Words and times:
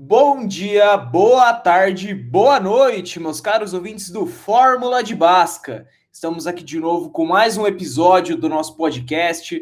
Bom 0.00 0.46
dia, 0.48 0.96
boa 0.96 1.52
tarde, 1.52 2.12
boa 2.12 2.58
noite, 2.58 3.20
meus 3.20 3.40
caros 3.40 3.72
ouvintes 3.72 4.10
do 4.10 4.26
Fórmula 4.26 5.00
de 5.00 5.14
Basca. 5.14 5.86
Estamos 6.12 6.48
aqui 6.48 6.64
de 6.64 6.80
novo 6.80 7.10
com 7.10 7.24
mais 7.24 7.56
um 7.56 7.68
episódio 7.68 8.36
do 8.36 8.48
nosso 8.48 8.76
podcast, 8.76 9.60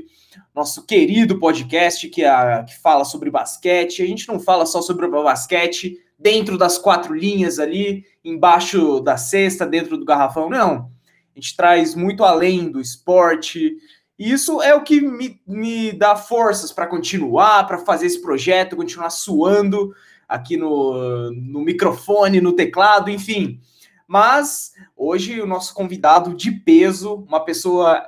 nosso 0.54 0.86
querido 0.86 1.38
podcast 1.38 2.08
que, 2.08 2.24
é, 2.24 2.64
que 2.64 2.78
fala 2.78 3.04
sobre 3.04 3.30
basquete. 3.30 4.02
A 4.02 4.06
gente 4.06 4.26
não 4.28 4.40
fala 4.40 4.64
só 4.64 4.80
sobre 4.80 5.04
o 5.04 5.10
basquete 5.10 5.98
dentro 6.18 6.56
das 6.56 6.78
quatro 6.78 7.14
linhas 7.14 7.58
ali, 7.58 8.06
embaixo 8.24 8.98
da 9.00 9.18
cesta, 9.18 9.66
dentro 9.66 9.98
do 9.98 10.06
garrafão, 10.06 10.48
não. 10.48 10.95
A 11.36 11.40
gente 11.40 11.54
traz 11.54 11.94
muito 11.94 12.24
além 12.24 12.70
do 12.70 12.80
esporte, 12.80 13.76
e 14.18 14.32
isso 14.32 14.62
é 14.62 14.74
o 14.74 14.82
que 14.82 15.02
me, 15.02 15.38
me 15.46 15.92
dá 15.92 16.16
forças 16.16 16.72
para 16.72 16.86
continuar, 16.86 17.66
para 17.66 17.76
fazer 17.76 18.06
esse 18.06 18.22
projeto, 18.22 18.74
continuar 18.74 19.10
suando 19.10 19.94
aqui 20.26 20.56
no, 20.56 21.30
no 21.30 21.60
microfone, 21.60 22.40
no 22.40 22.54
teclado, 22.54 23.10
enfim. 23.10 23.60
Mas 24.08 24.72
hoje 24.96 25.38
o 25.38 25.46
nosso 25.46 25.74
convidado 25.74 26.34
de 26.34 26.50
peso, 26.50 27.26
uma 27.28 27.44
pessoa, 27.44 28.02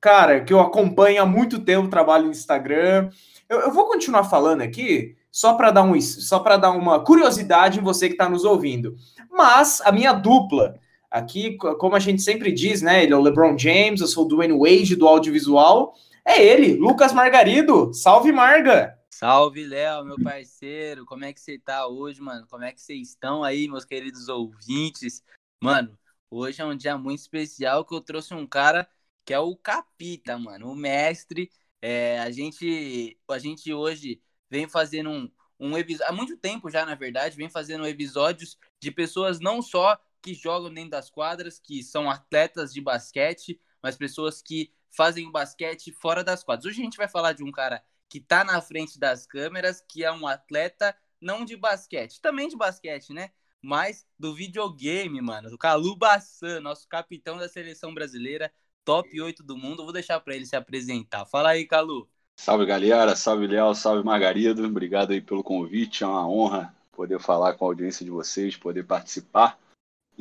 cara, 0.00 0.42
que 0.42 0.52
eu 0.52 0.60
acompanho 0.60 1.22
há 1.22 1.26
muito 1.26 1.58
tempo, 1.58 1.88
trabalho 1.88 2.24
no 2.24 2.30
Instagram. 2.30 3.10
Eu, 3.46 3.60
eu 3.60 3.70
vou 3.70 3.88
continuar 3.88 4.24
falando 4.24 4.62
aqui 4.62 5.16
só 5.30 5.52
para 5.52 5.70
dar 5.70 5.82
um 5.82 6.00
só 6.00 6.38
para 6.38 6.56
dar 6.56 6.70
uma 6.70 7.04
curiosidade 7.04 7.78
em 7.78 7.82
você 7.82 8.08
que 8.08 8.14
está 8.14 8.26
nos 8.26 8.44
ouvindo. 8.44 8.96
Mas 9.30 9.82
a 9.82 9.92
minha 9.92 10.14
dupla 10.14 10.80
aqui, 11.10 11.56
como 11.56 11.96
a 11.96 11.98
gente 11.98 12.22
sempre 12.22 12.52
diz, 12.52 12.80
né? 12.80 13.02
Ele 13.02 13.12
é 13.12 13.16
o 13.16 13.20
LeBron 13.20 13.58
James, 13.58 14.00
eu 14.00 14.06
sou 14.06 14.24
o 14.24 14.28
Dwayne 14.28 14.56
Wade 14.56 14.96
do 14.96 15.08
audiovisual. 15.08 15.94
É 16.24 16.42
ele, 16.42 16.74
Lucas 16.74 17.12
Margarido. 17.12 17.92
Salve, 17.92 18.30
Marga! 18.30 18.96
Salve, 19.10 19.66
Léo, 19.66 20.04
meu 20.04 20.16
parceiro. 20.22 21.04
Como 21.04 21.24
é 21.24 21.32
que 21.32 21.40
você 21.40 21.58
tá 21.58 21.86
hoje, 21.86 22.22
mano? 22.22 22.46
Como 22.48 22.64
é 22.64 22.72
que 22.72 22.80
vocês 22.80 23.08
estão 23.08 23.42
aí, 23.42 23.68
meus 23.68 23.84
queridos 23.84 24.28
ouvintes? 24.28 25.22
Mano, 25.62 25.98
hoje 26.30 26.62
é 26.62 26.64
um 26.64 26.76
dia 26.76 26.96
muito 26.96 27.18
especial 27.18 27.84
que 27.84 27.94
eu 27.94 28.00
trouxe 28.00 28.32
um 28.32 28.46
cara 28.46 28.88
que 29.24 29.34
é 29.34 29.38
o 29.38 29.54
Capita, 29.56 30.38
mano, 30.38 30.70
o 30.70 30.74
mestre. 30.74 31.50
É, 31.82 32.18
a 32.20 32.30
gente 32.30 33.18
a 33.28 33.38
gente 33.38 33.72
hoje 33.72 34.20
vem 34.50 34.68
fazendo 34.68 35.10
um, 35.10 35.30
um 35.58 35.76
episódio, 35.76 36.12
há 36.12 36.16
muito 36.16 36.36
tempo 36.36 36.70
já, 36.70 36.86
na 36.86 36.94
verdade, 36.94 37.36
vem 37.36 37.48
fazendo 37.48 37.86
episódios 37.86 38.58
de 38.82 38.90
pessoas 38.90 39.38
não 39.38 39.60
só 39.60 39.98
que 40.22 40.34
jogam 40.34 40.72
dentro 40.72 40.90
das 40.90 41.10
quadras, 41.10 41.58
que 41.58 41.82
são 41.82 42.10
atletas 42.10 42.72
de 42.72 42.80
basquete, 42.80 43.60
mas 43.82 43.96
pessoas 43.96 44.42
que 44.42 44.72
fazem 44.90 45.30
basquete 45.30 45.92
fora 45.92 46.22
das 46.22 46.42
quadras. 46.42 46.66
Hoje 46.66 46.80
a 46.80 46.84
gente 46.84 46.96
vai 46.96 47.08
falar 47.08 47.32
de 47.32 47.42
um 47.42 47.52
cara 47.52 47.82
que 48.08 48.18
está 48.18 48.44
na 48.44 48.60
frente 48.60 48.98
das 48.98 49.26
câmeras, 49.26 49.80
que 49.80 50.04
é 50.04 50.10
um 50.10 50.26
atleta 50.26 50.94
não 51.20 51.44
de 51.44 51.56
basquete, 51.56 52.20
também 52.20 52.48
de 52.48 52.56
basquete, 52.56 53.12
né? 53.12 53.30
Mas 53.62 54.06
do 54.18 54.34
videogame, 54.34 55.20
mano. 55.20 55.54
O 55.54 55.58
Calu 55.58 55.94
Bassan, 55.94 56.60
nosso 56.60 56.88
capitão 56.88 57.36
da 57.36 57.48
seleção 57.48 57.92
brasileira, 57.92 58.50
top 58.84 59.20
8 59.20 59.42
do 59.42 59.56
mundo. 59.56 59.84
vou 59.84 59.92
deixar 59.92 60.18
para 60.20 60.34
ele 60.34 60.46
se 60.46 60.56
apresentar. 60.56 61.26
Fala 61.26 61.50
aí, 61.50 61.66
Calu. 61.66 62.08
Salve, 62.36 62.64
galera. 62.64 63.14
Salve, 63.14 63.46
Léo. 63.46 63.74
Salve, 63.74 64.02
Margarido. 64.02 64.64
Obrigado 64.64 65.12
aí 65.12 65.20
pelo 65.20 65.44
convite. 65.44 66.02
É 66.02 66.06
uma 66.06 66.26
honra 66.26 66.74
poder 66.90 67.20
falar 67.20 67.52
com 67.54 67.66
a 67.66 67.68
audiência 67.68 68.04
de 68.04 68.10
vocês, 68.10 68.56
poder 68.56 68.84
participar. 68.84 69.58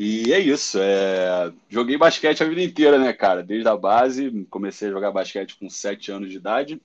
E 0.02 0.32
é 0.32 0.40
isso. 0.40 0.80
É... 0.80 1.52
Joguei 1.68 1.98
basquete 1.98 2.42
a 2.42 2.48
vida 2.48 2.64
inteira, 2.64 2.98
né, 2.98 3.12
cara? 3.12 3.44
Desde 3.44 3.68
a 3.68 3.76
base. 3.76 4.48
Comecei 4.50 4.88
a 4.88 4.92
jogar 4.92 5.12
basquete 5.12 5.58
com 5.60 5.70
7 5.70 6.10
anos 6.10 6.30
de 6.30 6.38
idade. 6.38 6.82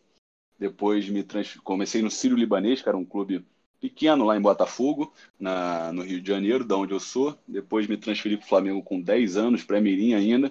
Depois 0.58 1.08
me 1.08 1.22
trans... 1.22 1.54
comecei 1.62 2.02
no 2.02 2.10
Sírio 2.10 2.36
Libanês, 2.36 2.82
que 2.82 2.88
era 2.88 2.98
um 2.98 3.04
clube 3.04 3.46
pequeno 3.80 4.24
lá 4.24 4.36
em 4.36 4.40
Botafogo, 4.40 5.14
na... 5.38 5.92
no 5.92 6.02
Rio 6.02 6.20
de 6.20 6.26
Janeiro, 6.26 6.64
da 6.64 6.76
onde 6.76 6.92
eu 6.92 6.98
sou. 6.98 7.38
Depois 7.46 7.86
me 7.86 7.96
transferi 7.96 8.36
para 8.36 8.46
o 8.46 8.48
Flamengo 8.48 8.82
com 8.82 9.00
10 9.00 9.36
anos, 9.36 9.62
pré-mirim 9.62 10.14
ainda. 10.14 10.50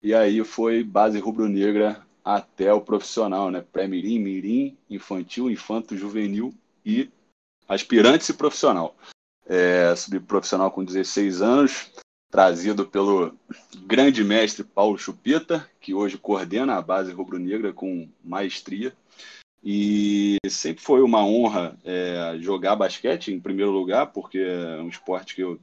E 0.00 0.14
aí 0.14 0.44
foi 0.44 0.84
base 0.84 1.18
rubro-negra 1.18 2.00
até 2.24 2.72
o 2.72 2.80
profissional, 2.80 3.50
né? 3.50 3.64
Pré-mirim, 3.72 4.20
mirim, 4.20 4.76
infantil, 4.88 5.50
infanto, 5.50 5.96
juvenil 5.96 6.54
e 6.86 7.10
aspirante 7.68 8.30
e 8.30 8.34
profissional. 8.34 8.94
É, 9.46 9.94
subi 9.94 10.20
profissional 10.20 10.70
com 10.70 10.84
16 10.84 11.42
anos, 11.42 11.90
trazido 12.34 12.84
pelo 12.84 13.32
grande 13.86 14.24
mestre 14.24 14.64
Paulo 14.64 14.98
Chupita, 14.98 15.70
que 15.80 15.94
hoje 15.94 16.18
coordena 16.18 16.74
a 16.74 16.82
base 16.82 17.12
rubro-negra 17.12 17.72
com 17.72 18.08
maestria. 18.24 18.92
E 19.62 20.38
sempre 20.48 20.82
foi 20.82 21.00
uma 21.00 21.24
honra 21.24 21.78
é, 21.84 22.36
jogar 22.40 22.74
basquete 22.74 23.32
em 23.32 23.38
primeiro 23.38 23.70
lugar, 23.70 24.06
porque 24.08 24.38
é 24.38 24.82
um 24.82 24.88
esporte 24.88 25.36
que 25.36 25.42
eu, 25.42 25.60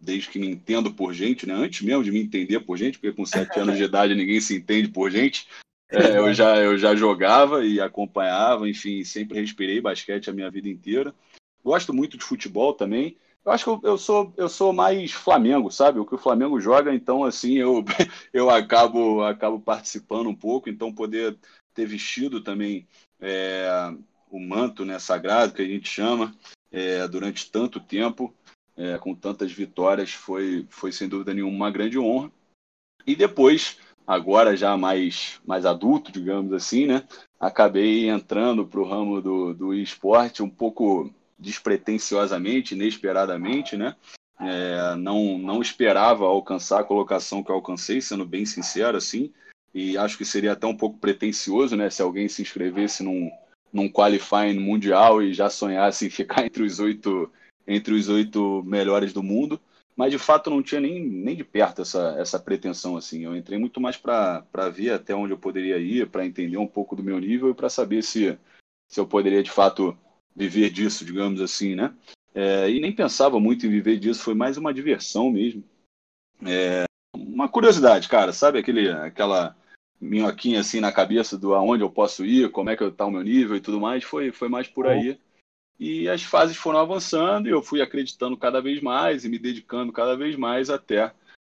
desde 0.00 0.28
que 0.28 0.40
me 0.40 0.48
entendo 0.48 0.92
por 0.92 1.14
gente, 1.14 1.46
né, 1.46 1.54
antes 1.54 1.82
mesmo 1.82 2.02
de 2.02 2.10
me 2.10 2.20
entender 2.20 2.58
por 2.58 2.76
gente, 2.76 2.98
porque 2.98 3.16
com 3.16 3.24
sete 3.24 3.60
anos 3.60 3.76
de 3.76 3.84
idade 3.84 4.12
ninguém 4.12 4.40
se 4.40 4.56
entende 4.56 4.88
por 4.88 5.12
gente, 5.12 5.46
é, 5.88 6.18
eu, 6.18 6.34
já, 6.34 6.56
eu 6.56 6.76
já 6.76 6.96
jogava 6.96 7.64
e 7.64 7.80
acompanhava, 7.80 8.68
enfim, 8.68 9.04
sempre 9.04 9.40
respirei 9.40 9.80
basquete 9.80 10.28
a 10.28 10.32
minha 10.32 10.50
vida 10.50 10.68
inteira. 10.68 11.14
Gosto 11.64 11.94
muito 11.94 12.18
de 12.18 12.24
futebol 12.24 12.74
também. 12.74 13.16
Eu 13.48 13.52
acho 13.52 13.64
que 13.64 13.70
eu, 13.70 13.80
eu, 13.82 13.96
sou, 13.96 14.30
eu 14.36 14.46
sou 14.46 14.74
mais 14.74 15.10
Flamengo, 15.10 15.70
sabe? 15.70 15.98
O 15.98 16.04
que 16.04 16.14
o 16.14 16.18
Flamengo 16.18 16.60
joga, 16.60 16.94
então 16.94 17.24
assim 17.24 17.54
eu, 17.54 17.82
eu 18.30 18.50
acabo, 18.50 19.22
acabo 19.22 19.58
participando 19.58 20.28
um 20.28 20.34
pouco, 20.34 20.68
então 20.68 20.92
poder 20.92 21.34
ter 21.72 21.86
vestido 21.86 22.42
também 22.42 22.86
é, 23.18 23.66
o 24.30 24.38
manto 24.38 24.84
né, 24.84 24.98
sagrado 24.98 25.54
que 25.54 25.62
a 25.62 25.64
gente 25.64 25.88
chama 25.88 26.36
é, 26.70 27.08
durante 27.08 27.50
tanto 27.50 27.80
tempo, 27.80 28.34
é, 28.76 28.98
com 28.98 29.14
tantas 29.14 29.50
vitórias, 29.50 30.12
foi, 30.12 30.66
foi 30.68 30.92
sem 30.92 31.08
dúvida 31.08 31.32
nenhuma 31.32 31.56
uma 31.56 31.70
grande 31.70 31.98
honra. 31.98 32.30
E 33.06 33.16
depois, 33.16 33.78
agora 34.06 34.58
já 34.58 34.76
mais, 34.76 35.40
mais 35.46 35.64
adulto, 35.64 36.12
digamos 36.12 36.52
assim, 36.52 36.86
né, 36.86 37.02
acabei 37.40 38.10
entrando 38.10 38.66
para 38.66 38.80
o 38.80 38.86
ramo 38.86 39.22
do, 39.22 39.54
do 39.54 39.72
esporte 39.72 40.42
um 40.42 40.50
pouco 40.50 41.10
despretensiosamente, 41.38 42.74
inesperadamente, 42.74 43.76
né? 43.76 43.94
É, 44.40 44.94
não, 44.96 45.36
não 45.38 45.60
esperava 45.60 46.24
alcançar 46.24 46.80
a 46.80 46.84
colocação 46.84 47.42
que 47.42 47.50
eu 47.50 47.56
alcancei, 47.56 48.00
sendo 48.00 48.24
bem 48.24 48.46
sincero, 48.46 48.96
assim 48.96 49.32
e 49.74 49.96
acho 49.96 50.16
que 50.16 50.24
seria 50.24 50.52
até 50.52 50.66
um 50.66 50.76
pouco 50.76 50.98
pretencioso, 50.98 51.76
né, 51.76 51.90
se 51.90 52.02
alguém 52.02 52.28
se 52.28 52.42
inscrevesse 52.42 53.02
num, 53.02 53.30
num 53.72 53.88
qualifying 53.88 54.58
mundial 54.58 55.22
e 55.22 55.32
já 55.32 55.50
sonhasse 55.50 56.06
em 56.06 56.10
ficar 56.10 56.44
entre 56.46 56.62
os 56.62 56.78
oito 56.80 57.30
entre 57.66 57.92
os 57.92 58.08
oito 58.08 58.62
melhores 58.64 59.12
do 59.12 59.22
mundo, 59.22 59.60
mas 59.94 60.10
de 60.10 60.18
fato 60.18 60.48
não 60.48 60.62
tinha 60.62 60.80
nem, 60.80 61.04
nem 61.04 61.36
de 61.36 61.44
perto 61.44 61.82
essa, 61.82 62.16
essa 62.18 62.38
pretensão 62.38 62.96
assim. 62.96 63.26
Eu 63.26 63.36
entrei 63.36 63.58
muito 63.58 63.78
mais 63.78 63.94
para 63.94 64.70
ver 64.72 64.92
até 64.92 65.14
onde 65.14 65.34
eu 65.34 65.38
poderia 65.38 65.76
ir, 65.76 66.08
para 66.08 66.24
entender 66.24 66.56
um 66.56 66.66
pouco 66.66 66.96
do 66.96 67.02
meu 67.02 67.18
nível 67.18 67.50
e 67.50 67.54
para 67.54 67.68
saber 67.68 68.02
se, 68.02 68.38
se 68.88 68.98
eu 68.98 69.06
poderia 69.06 69.42
de 69.42 69.50
fato 69.50 69.94
viver 70.38 70.70
disso, 70.70 71.04
digamos 71.04 71.40
assim, 71.40 71.74
né? 71.74 71.92
É, 72.32 72.70
e 72.70 72.78
nem 72.78 72.94
pensava 72.94 73.40
muito 73.40 73.66
em 73.66 73.70
viver 73.70 73.98
disso, 73.98 74.22
foi 74.22 74.34
mais 74.34 74.56
uma 74.56 74.72
diversão 74.72 75.30
mesmo. 75.30 75.64
É, 76.46 76.84
uma 77.12 77.48
curiosidade, 77.48 78.08
cara, 78.08 78.32
sabe 78.32 78.60
aquele, 78.60 78.88
aquela 78.88 79.56
minhoquinha 80.00 80.60
assim 80.60 80.78
na 80.78 80.92
cabeça 80.92 81.36
do 81.36 81.54
aonde 81.54 81.82
eu 81.82 81.90
posso 81.90 82.24
ir, 82.24 82.52
como 82.52 82.70
é 82.70 82.76
que 82.76 82.84
está 82.84 83.04
o 83.04 83.10
meu 83.10 83.22
nível 83.22 83.56
e 83.56 83.60
tudo 83.60 83.80
mais, 83.80 84.04
foi, 84.04 84.30
foi 84.30 84.48
mais 84.48 84.68
por 84.68 84.86
aí. 84.86 85.18
E 85.80 86.08
as 86.08 86.22
fases 86.22 86.56
foram 86.56 86.78
avançando 86.78 87.48
e 87.48 87.50
eu 87.50 87.62
fui 87.62 87.82
acreditando 87.82 88.36
cada 88.36 88.60
vez 88.60 88.80
mais 88.80 89.24
e 89.24 89.28
me 89.28 89.38
dedicando 89.38 89.92
cada 89.92 90.16
vez 90.16 90.36
mais 90.36 90.70
até 90.70 91.12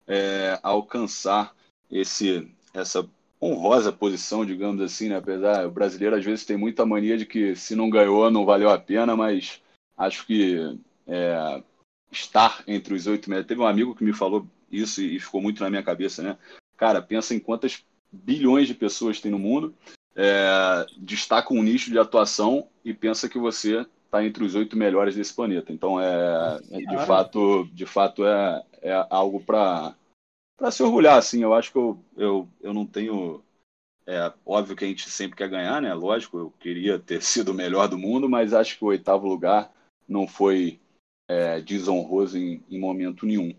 é, 0.07 0.59
alcançar 0.63 1.55
esse, 1.91 2.51
essa 2.73 3.07
honrosa 3.43 3.93
posição, 3.93 4.45
digamos 4.45 4.83
assim, 4.83 5.09
né? 5.09 5.17
Apesar, 5.17 5.67
o 5.67 5.71
brasileiro 5.71 6.17
às 6.17 6.25
vezes 6.25 6.45
tem 6.45 6.57
muita 6.57 6.85
mania 6.85 7.17
de 7.17 7.25
que 7.25 7.57
se 7.57 7.75
não 7.75 7.89
ganhou 7.89 8.31
não 8.31 8.45
valeu 8.45 8.71
a 8.71 8.79
pena, 8.79 9.17
mas 9.17 9.63
acho 9.97 10.27
que 10.27 10.79
é, 11.07 11.63
estar 12.13 12.63
entre 12.67 12.95
os 12.95 13.07
oito 13.07 13.31
metros. 13.31 13.47
Teve 13.47 13.61
um 13.61 13.67
amigo 13.67 13.95
que 13.95 14.05
me 14.05 14.13
falou 14.13 14.47
isso 14.71 15.01
e, 15.03 15.19
ficou 15.19 15.41
muito 15.41 15.63
na 15.63 15.71
minha 15.71 15.83
cabeça, 15.83 16.23
né? 16.23 16.37
Cara, 16.77 17.01
pensa 17.01 17.35
em 17.35 17.39
quantas 17.39 17.85
bilhões 18.13 18.67
de 18.67 18.75
pessoas 18.75 19.21
tem 19.21 19.31
no 19.31 19.39
mundo, 19.39 19.75
é, 20.17 20.87
destaca 20.99 21.55
um 21.55 21.63
nicho 21.63 21.91
de 21.91 21.99
atuação 21.99 22.67
e 22.85 22.93
pensa 22.93 23.29
que 23.29 23.39
você 23.39 23.87
está 24.05 24.25
entre 24.25 24.45
os 24.45 24.55
oito 24.55 24.77
melhores 24.77 25.15
desse 25.15 25.33
planeta. 25.33 25.73
Então, 25.73 26.01
é, 26.01 26.61
é 26.71 26.79
de 26.79 27.07
fato, 27.07 27.69
de 27.73 27.87
fato 27.87 28.25
é, 28.27 28.63
é 28.83 29.07
algo 29.09 29.41
para 29.41 29.95
para 30.61 30.71
se 30.71 30.83
orgulhar, 30.83 31.17
assim. 31.17 31.43
Eu 31.43 31.55
acho 31.55 31.73
que 31.73 31.79
eu, 31.79 31.99
eu, 32.17 32.49
eu 32.61 32.75
não 32.75 32.85
tenho 32.85 33.43
é 34.07 34.33
óbvio 34.45 34.75
que 34.75 34.85
a 34.85 34.89
gente 34.89 35.09
sempre 35.09 35.37
quer 35.37 35.49
ganhar, 35.49 35.81
né? 35.81 35.95
Lógico, 35.95 36.37
eu 36.37 36.53
queria 36.59 36.99
ter 36.99 37.23
sido 37.25 37.53
o 37.53 37.55
melhor 37.55 37.89
do 37.89 37.97
mundo, 37.97 38.29
mas 38.29 38.53
acho 38.53 38.77
que 38.77 38.85
o 38.85 38.89
oitavo 38.89 39.27
lugar 39.27 39.73
não 40.09 40.27
foi 40.27 40.79
é, 41.29 41.61
desonroso 41.61 42.37
em, 42.37 42.63
em, 42.69 42.79
momento 42.79 43.25
nenhum. 43.25 43.55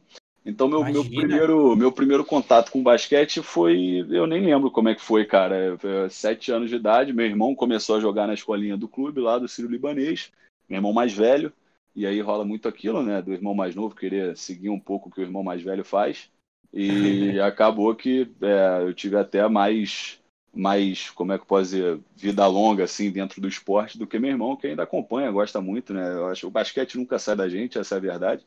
Então, 0.45 0.67
meu, 0.67 0.83
meu, 0.83 1.05
primeiro, 1.05 1.75
meu 1.75 1.91
primeiro 1.91 2.25
contato 2.25 2.71
com 2.71 2.83
basquete 2.83 3.41
foi. 3.41 4.05
Eu 4.09 4.27
nem 4.27 4.43
lembro 4.43 4.69
como 4.71 4.89
é 4.89 4.95
que 4.95 5.01
foi, 5.01 5.23
cara. 5.23 5.77
Sete 6.09 6.51
anos 6.51 6.69
de 6.69 6.75
idade, 6.75 7.13
meu 7.13 7.25
irmão 7.25 7.55
começou 7.55 7.95
a 7.95 7.99
jogar 7.99 8.27
na 8.27 8.33
escolinha 8.33 8.75
do 8.75 8.87
clube 8.87 9.21
lá 9.21 9.37
do 9.37 9.47
Ciro 9.47 9.69
Libanês, 9.69 10.31
meu 10.67 10.77
irmão 10.77 10.91
mais 10.91 11.13
velho. 11.13 11.53
E 11.95 12.05
aí 12.07 12.19
rola 12.21 12.43
muito 12.43 12.67
aquilo, 12.67 13.03
né? 13.03 13.21
Do 13.21 13.33
irmão 13.33 13.53
mais 13.53 13.75
novo 13.75 13.95
querer 13.95 14.35
seguir 14.35 14.69
um 14.69 14.79
pouco 14.79 15.07
o 15.07 15.11
que 15.11 15.21
o 15.21 15.23
irmão 15.23 15.43
mais 15.43 15.61
velho 15.61 15.85
faz. 15.85 16.29
E 16.73 17.39
acabou 17.41 17.93
que 17.95 18.31
é, 18.41 18.83
eu 18.83 18.93
tive 18.93 19.17
até 19.17 19.47
mais, 19.47 20.19
mais, 20.53 21.09
como 21.09 21.33
é 21.33 21.37
que 21.37 21.43
eu 21.43 21.47
posso 21.47 21.71
dizer, 21.71 21.99
vida 22.15 22.45
longa, 22.47 22.83
assim, 22.83 23.11
dentro 23.11 23.41
do 23.41 23.47
esporte 23.47 23.97
do 23.97 24.07
que 24.07 24.19
meu 24.19 24.31
irmão, 24.31 24.55
que 24.55 24.67
ainda 24.67 24.83
acompanha, 24.83 25.31
gosta 25.31 25.59
muito, 25.61 25.93
né? 25.93 26.13
Eu 26.13 26.27
acho 26.27 26.41
que 26.41 26.47
o 26.47 26.51
basquete 26.51 26.97
nunca 26.97 27.19
sai 27.19 27.35
da 27.35 27.49
gente, 27.49 27.77
essa 27.77 27.95
é 27.95 27.97
a 27.97 28.01
verdade. 28.01 28.45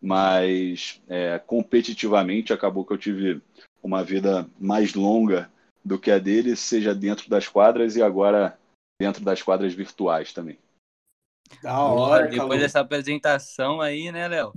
Mas 0.00 1.02
é, 1.08 1.38
competitivamente 1.38 2.52
acabou 2.52 2.84
que 2.84 2.92
eu 2.92 2.98
tive 2.98 3.42
uma 3.82 4.04
vida 4.04 4.48
mais 4.58 4.94
longa 4.94 5.50
do 5.84 5.98
que 5.98 6.10
a 6.10 6.18
dele, 6.18 6.54
seja 6.54 6.94
dentro 6.94 7.28
das 7.28 7.48
quadras 7.48 7.96
e 7.96 8.02
agora 8.02 8.58
dentro 9.00 9.24
das 9.24 9.42
quadras 9.42 9.74
virtuais 9.74 10.32
também. 10.32 10.58
Da 11.62 11.80
hora, 11.80 12.28
Depois 12.28 12.60
dessa 12.60 12.80
apresentação 12.80 13.80
aí, 13.80 14.12
né, 14.12 14.28
Léo? 14.28 14.52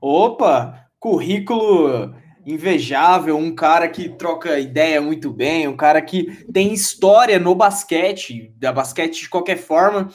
Opa, 0.00 0.90
currículo 1.02 2.14
invejável, 2.46 3.36
um 3.36 3.52
cara 3.52 3.88
que 3.88 4.08
troca 4.08 4.60
ideia 4.60 5.00
muito 5.00 5.32
bem, 5.32 5.66
um 5.66 5.76
cara 5.76 6.00
que 6.00 6.46
tem 6.52 6.72
história 6.72 7.40
no 7.40 7.56
basquete, 7.56 8.54
da 8.56 8.72
basquete 8.72 9.22
de 9.22 9.28
qualquer 9.28 9.58
forma. 9.58 10.08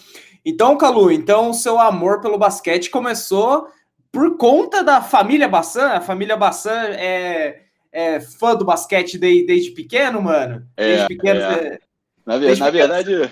Então, 0.46 0.78
Calu, 0.78 1.12
então 1.12 1.50
o 1.50 1.54
seu 1.54 1.78
amor 1.78 2.22
pelo 2.22 2.38
basquete 2.38 2.90
começou 2.90 3.68
por 4.10 4.38
conta 4.38 4.82
da 4.82 5.02
família 5.02 5.50
Bassan. 5.50 5.90
A 5.90 6.00
família 6.02 6.38
Bassan 6.38 6.86
é, 6.92 7.64
é 7.92 8.22
fã 8.22 8.56
do 8.56 8.64
basquete 8.64 9.18
desde, 9.18 9.46
desde 9.46 9.72
pequeno, 9.72 10.22
mano? 10.22 10.66
Desde 10.78 11.04
é, 11.04 11.08
pequeno. 11.08 11.42
É. 11.42 11.80
Na, 12.26 12.38
desde 12.38 12.62
na 12.62 12.72
pequeno... 12.72 12.94
verdade, 12.94 13.32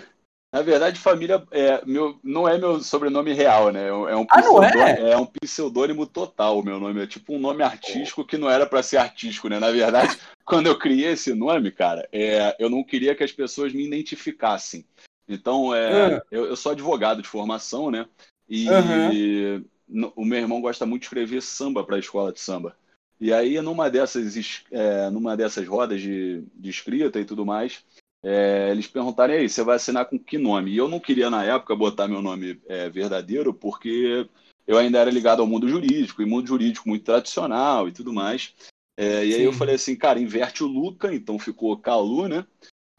na 0.56 0.62
verdade, 0.62 0.98
família 0.98 1.46
é, 1.52 1.84
meu, 1.86 2.18
não 2.24 2.48
é 2.48 2.58
meu 2.58 2.80
sobrenome 2.80 3.34
real, 3.34 3.74
né? 3.74 3.90
É 3.90 4.16
um, 4.16 4.26
ah, 4.30 4.42
não 4.42 4.64
é? 4.64 5.12
é 5.12 5.18
um 5.18 5.26
pseudônimo 5.26 6.08
total 6.08 6.58
o 6.58 6.64
meu 6.64 6.80
nome. 6.80 7.04
É 7.04 7.06
tipo 7.06 7.36
um 7.36 7.40
nome 7.40 7.62
artístico 7.62 8.24
que 8.24 8.38
não 8.38 8.50
era 8.50 8.66
para 8.66 8.82
ser 8.82 8.96
artístico, 8.96 9.50
né? 9.50 9.60
Na 9.60 9.70
verdade, 9.70 10.18
quando 10.46 10.68
eu 10.68 10.80
criei 10.80 11.12
esse 11.12 11.34
nome, 11.34 11.72
cara, 11.72 12.08
é, 12.10 12.56
eu 12.58 12.70
não 12.70 12.86
queria 12.86 13.14
que 13.14 13.22
as 13.22 13.34
pessoas 13.34 13.74
me 13.74 13.86
identificassem. 13.86 14.86
Então, 15.28 15.76
é, 15.76 16.14
uhum. 16.14 16.22
eu, 16.32 16.46
eu, 16.46 16.56
sou 16.56 16.72
advogado 16.72 17.22
de 17.22 17.28
formação, 17.28 17.92
né? 17.92 18.06
E 18.48 18.70
uhum. 18.70 20.12
o 20.16 20.24
meu 20.24 20.40
irmão 20.40 20.62
gosta 20.62 20.86
muito 20.86 21.02
de 21.02 21.08
escrever 21.08 21.42
samba 21.42 21.84
para 21.84 21.98
a 21.98 22.00
escola 22.00 22.32
de 22.32 22.40
samba. 22.40 22.78
E 23.20 23.34
aí, 23.34 23.60
numa 23.60 23.90
dessas, 23.90 24.64
é, 24.72 25.10
numa 25.10 25.36
dessas 25.36 25.68
rodas 25.68 26.00
de, 26.00 26.46
de 26.56 26.70
escrita 26.70 27.20
e 27.20 27.26
tudo 27.26 27.46
mais, 27.46 27.84
é, 28.28 28.72
eles 28.72 28.88
perguntaram 28.88 29.36
aí, 29.36 29.48
você 29.48 29.62
vai 29.62 29.76
assinar 29.76 30.06
com 30.06 30.18
que 30.18 30.40
nome? 30.40 30.72
E 30.72 30.78
eu 30.78 30.88
não 30.88 31.00
queria, 31.00 31.30
na 31.30 31.44
época, 31.44 31.76
botar 31.76 32.08
meu 32.08 32.24
nome 32.24 32.60
é, 32.68 32.90
verdadeiro, 32.90 33.54
porque 33.54 34.28
eu 34.66 34.80
ainda 34.80 34.98
era 34.98 35.12
ligado 35.12 35.42
ao 35.42 35.48
mundo 35.48 35.70
jurídico, 35.70 36.24
e 36.24 36.26
mundo 36.26 36.48
jurídico 36.48 36.90
muito 36.90 37.06
tradicional 37.06 37.88
e 37.88 37.92
tudo 37.92 38.12
mais. 38.12 38.52
É, 38.98 39.24
e 39.24 39.36
aí 39.36 39.44
eu 39.44 39.54
falei 39.54 39.76
assim, 39.76 39.96
cara, 39.96 40.20
inverte 40.20 40.64
o 40.64 40.68
Luca, 40.68 41.14
então 41.14 41.38
ficou 41.38 41.78
Calu, 41.78 42.28
né? 42.28 42.48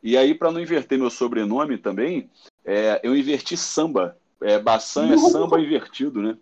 E 0.00 0.17
aí, 0.17 0.32
para 0.32 0.52
não 0.52 0.61
inverter 0.61 0.96
meu 0.96 1.11
sobrenome 1.11 1.76
também, 1.76 2.31
é, 2.64 3.00
eu 3.02 3.17
inverti 3.17 3.56
samba. 3.56 4.17
É, 4.40 4.61
Bassan 4.61 5.12
é 5.12 5.19
samba 5.19 5.61
invertido, 5.61 6.23
né? 6.23 6.38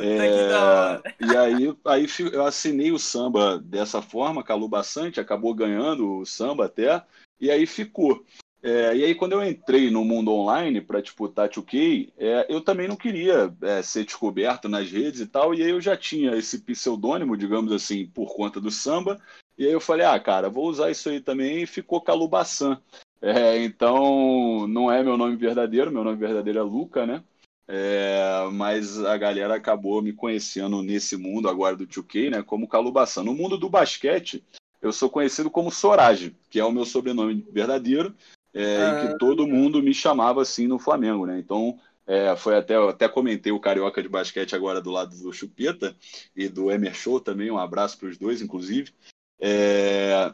É, 0.00 1.24
e 1.24 1.36
aí, 1.36 1.76
aí 1.84 2.06
eu 2.32 2.44
assinei 2.44 2.90
o 2.90 2.98
samba 2.98 3.60
dessa 3.60 4.02
forma, 4.02 4.42
Calu 4.42 4.68
Bassante, 4.68 5.20
acabou 5.20 5.54
ganhando 5.54 6.18
o 6.18 6.26
samba 6.26 6.66
até. 6.66 7.04
E 7.40 7.50
aí 7.50 7.66
ficou. 7.66 8.24
É, 8.60 8.96
e 8.96 9.04
aí, 9.04 9.14
quando 9.14 9.32
eu 9.32 9.44
entrei 9.44 9.88
no 9.88 10.04
mundo 10.04 10.32
online 10.32 10.80
para 10.80 11.00
disputar 11.00 11.48
2K, 11.48 12.12
é, 12.18 12.46
eu 12.48 12.60
também 12.60 12.88
não 12.88 12.96
queria 12.96 13.54
é, 13.62 13.82
ser 13.82 14.04
descoberto 14.04 14.68
nas 14.68 14.90
redes 14.90 15.20
e 15.20 15.26
tal, 15.26 15.54
e 15.54 15.62
aí 15.62 15.70
eu 15.70 15.80
já 15.80 15.96
tinha 15.96 16.34
esse 16.34 16.58
pseudônimo, 16.60 17.36
digamos 17.36 17.70
assim, 17.70 18.06
por 18.06 18.34
conta 18.34 18.60
do 18.60 18.70
samba, 18.70 19.20
e 19.56 19.64
aí 19.64 19.72
eu 19.72 19.80
falei, 19.80 20.06
ah, 20.06 20.18
cara, 20.18 20.50
vou 20.50 20.66
usar 20.66 20.90
isso 20.90 21.08
aí 21.08 21.20
também, 21.20 21.62
e 21.62 21.66
ficou 21.66 22.00
Calubaçan. 22.00 22.82
É, 23.22 23.62
então, 23.64 24.66
não 24.66 24.90
é 24.90 25.02
meu 25.04 25.16
nome 25.16 25.36
verdadeiro, 25.36 25.92
meu 25.92 26.02
nome 26.02 26.16
verdadeiro 26.16 26.58
é 26.58 26.62
Luca, 26.62 27.06
né? 27.06 27.22
É, 27.70 28.48
mas 28.52 29.04
a 29.04 29.16
galera 29.16 29.54
acabou 29.54 30.00
me 30.00 30.12
conhecendo 30.12 30.82
nesse 30.82 31.16
mundo 31.16 31.48
agora 31.48 31.76
do 31.76 31.86
2K, 31.86 32.30
né, 32.30 32.42
como 32.42 32.68
Calubaçan. 32.68 33.22
No 33.22 33.34
mundo 33.34 33.58
do 33.58 33.68
basquete, 33.68 34.42
eu 34.80 34.92
sou 34.92 35.10
conhecido 35.10 35.50
como 35.50 35.70
Sorage, 35.70 36.34
que 36.50 36.60
é 36.60 36.64
o 36.64 36.72
meu 36.72 36.84
sobrenome 36.84 37.46
verdadeiro, 37.50 38.14
é, 38.54 38.76
ah. 38.76 39.04
e 39.04 39.08
que 39.08 39.18
todo 39.18 39.46
mundo 39.46 39.82
me 39.82 39.92
chamava 39.92 40.42
assim 40.42 40.66
no 40.66 40.78
Flamengo, 40.78 41.26
né? 41.26 41.38
Então, 41.38 41.78
é, 42.06 42.34
foi 42.36 42.56
até, 42.56 42.74
até 42.76 43.08
comentei 43.08 43.52
o 43.52 43.60
Carioca 43.60 44.02
de 44.02 44.08
Basquete 44.08 44.54
agora 44.54 44.80
do 44.80 44.90
lado 44.90 45.14
do 45.16 45.32
Chupeta 45.32 45.94
e 46.34 46.48
do 46.48 46.70
Emer 46.70 46.94
Show 46.94 47.20
também, 47.20 47.50
um 47.50 47.58
abraço 47.58 47.98
para 47.98 48.08
os 48.08 48.16
dois, 48.16 48.40
inclusive. 48.40 48.92
É, 49.40 50.32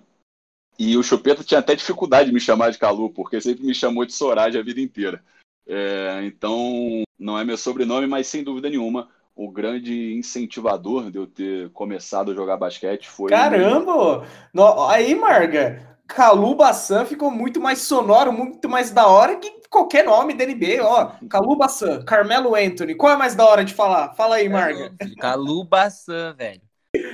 e 0.78 0.96
o 0.96 1.02
Chupeta 1.02 1.42
tinha 1.42 1.60
até 1.60 1.74
dificuldade 1.74 2.28
de 2.28 2.34
me 2.34 2.40
chamar 2.40 2.70
de 2.70 2.78
Calu, 2.78 3.10
porque 3.10 3.40
sempre 3.40 3.64
me 3.64 3.74
chamou 3.74 4.04
de 4.04 4.12
Sorage 4.12 4.58
a 4.58 4.62
vida 4.62 4.80
inteira. 4.80 5.24
É, 5.66 6.20
então, 6.24 7.02
não 7.18 7.38
é 7.38 7.44
meu 7.44 7.56
sobrenome, 7.56 8.06
mas 8.06 8.26
sem 8.26 8.44
dúvida 8.44 8.68
nenhuma, 8.68 9.08
o 9.34 9.50
grande 9.50 10.14
incentivador 10.14 11.10
de 11.10 11.18
eu 11.18 11.26
ter 11.26 11.70
começado 11.70 12.30
a 12.30 12.34
jogar 12.34 12.56
basquete 12.56 13.08
foi. 13.08 13.30
Caramba! 13.30 14.26
No, 14.52 14.84
aí, 14.84 15.14
Marga, 15.14 15.96
Calu 16.06 16.54
Bassan 16.54 17.04
ficou 17.04 17.30
muito 17.30 17.60
mais 17.60 17.80
sonoro, 17.80 18.32
muito 18.32 18.68
mais 18.68 18.90
da 18.90 19.06
hora 19.06 19.36
que 19.36 19.50
qualquer 19.68 20.04
nome 20.04 20.34
da 20.34 20.44
NBA. 20.44 20.82
Ó, 20.82 21.12
Calu 21.28 21.56
Bassan, 21.56 22.04
Carmelo 22.04 22.54
Anthony. 22.54 22.94
Qual 22.94 23.12
é 23.12 23.16
mais 23.16 23.34
da 23.34 23.44
hora 23.44 23.64
de 23.64 23.74
falar? 23.74 24.14
Fala 24.14 24.36
aí, 24.36 24.48
Marga. 24.48 24.94
Calu 25.18 25.64
Bassan, 25.64 26.34
velho. 26.34 26.62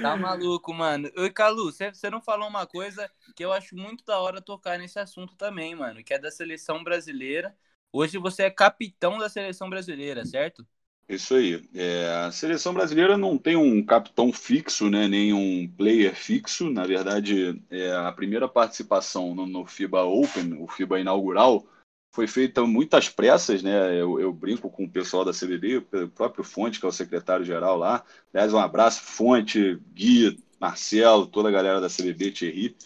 Tá 0.02 0.14
maluco, 0.14 0.74
mano. 0.74 1.10
Oi, 1.16 1.30
Calu, 1.30 1.72
você 1.72 2.10
não 2.10 2.20
falou 2.20 2.48
uma 2.48 2.66
coisa 2.66 3.10
que 3.34 3.42
eu 3.42 3.50
acho 3.50 3.74
muito 3.74 4.04
da 4.04 4.18
hora 4.18 4.42
tocar 4.42 4.78
nesse 4.78 4.98
assunto 4.98 5.34
também, 5.36 5.74
mano, 5.74 6.04
que 6.04 6.12
é 6.12 6.18
da 6.18 6.30
seleção 6.30 6.84
brasileira. 6.84 7.56
Hoje 7.90 8.18
você 8.18 8.42
é 8.42 8.50
capitão 8.50 9.18
da 9.18 9.28
seleção 9.30 9.70
brasileira, 9.70 10.26
certo? 10.26 10.66
Isso 11.10 11.34
aí. 11.34 11.60
É, 11.74 12.06
a 12.24 12.30
seleção 12.30 12.72
brasileira 12.72 13.18
não 13.18 13.36
tem 13.36 13.56
um 13.56 13.84
capitão 13.84 14.32
fixo, 14.32 14.88
né, 14.88 15.08
nem 15.08 15.32
um 15.32 15.68
player 15.68 16.14
fixo. 16.14 16.70
Na 16.70 16.86
verdade, 16.86 17.60
é, 17.68 17.92
a 17.92 18.12
primeira 18.12 18.48
participação 18.48 19.34
no, 19.34 19.44
no, 19.44 19.66
FIBA 19.66 20.04
Open, 20.04 20.54
o 20.62 20.68
FIBA 20.68 21.00
inaugural, 21.00 21.66
foi 22.14 22.28
feita 22.28 22.64
muitas 22.64 23.08
pressas. 23.08 23.60
Né? 23.60 24.00
Eu, 24.00 24.20
eu, 24.20 24.32
brinco 24.32 24.70
com 24.70 24.84
o 24.84 24.90
pessoal 24.90 25.24
da 25.24 25.32
CBB, 25.32 25.78
o 25.78 26.08
próprio 26.10 26.44
Fonte, 26.44 26.78
que 26.78 26.86
é 26.86 26.88
o 26.88 26.92
secretário-geral 26.92 27.76
lá. 27.76 28.04
Aliás, 28.32 28.54
um 28.54 28.58
abraço, 28.58 29.02
Fonte, 29.02 29.80
Gui, 29.92 30.40
Marcelo, 30.60 31.26
toda 31.26 31.48
a 31.48 31.52
galera 31.52 31.80
da 31.80 31.88
CBB, 31.88 32.30
Thierry. 32.30 32.76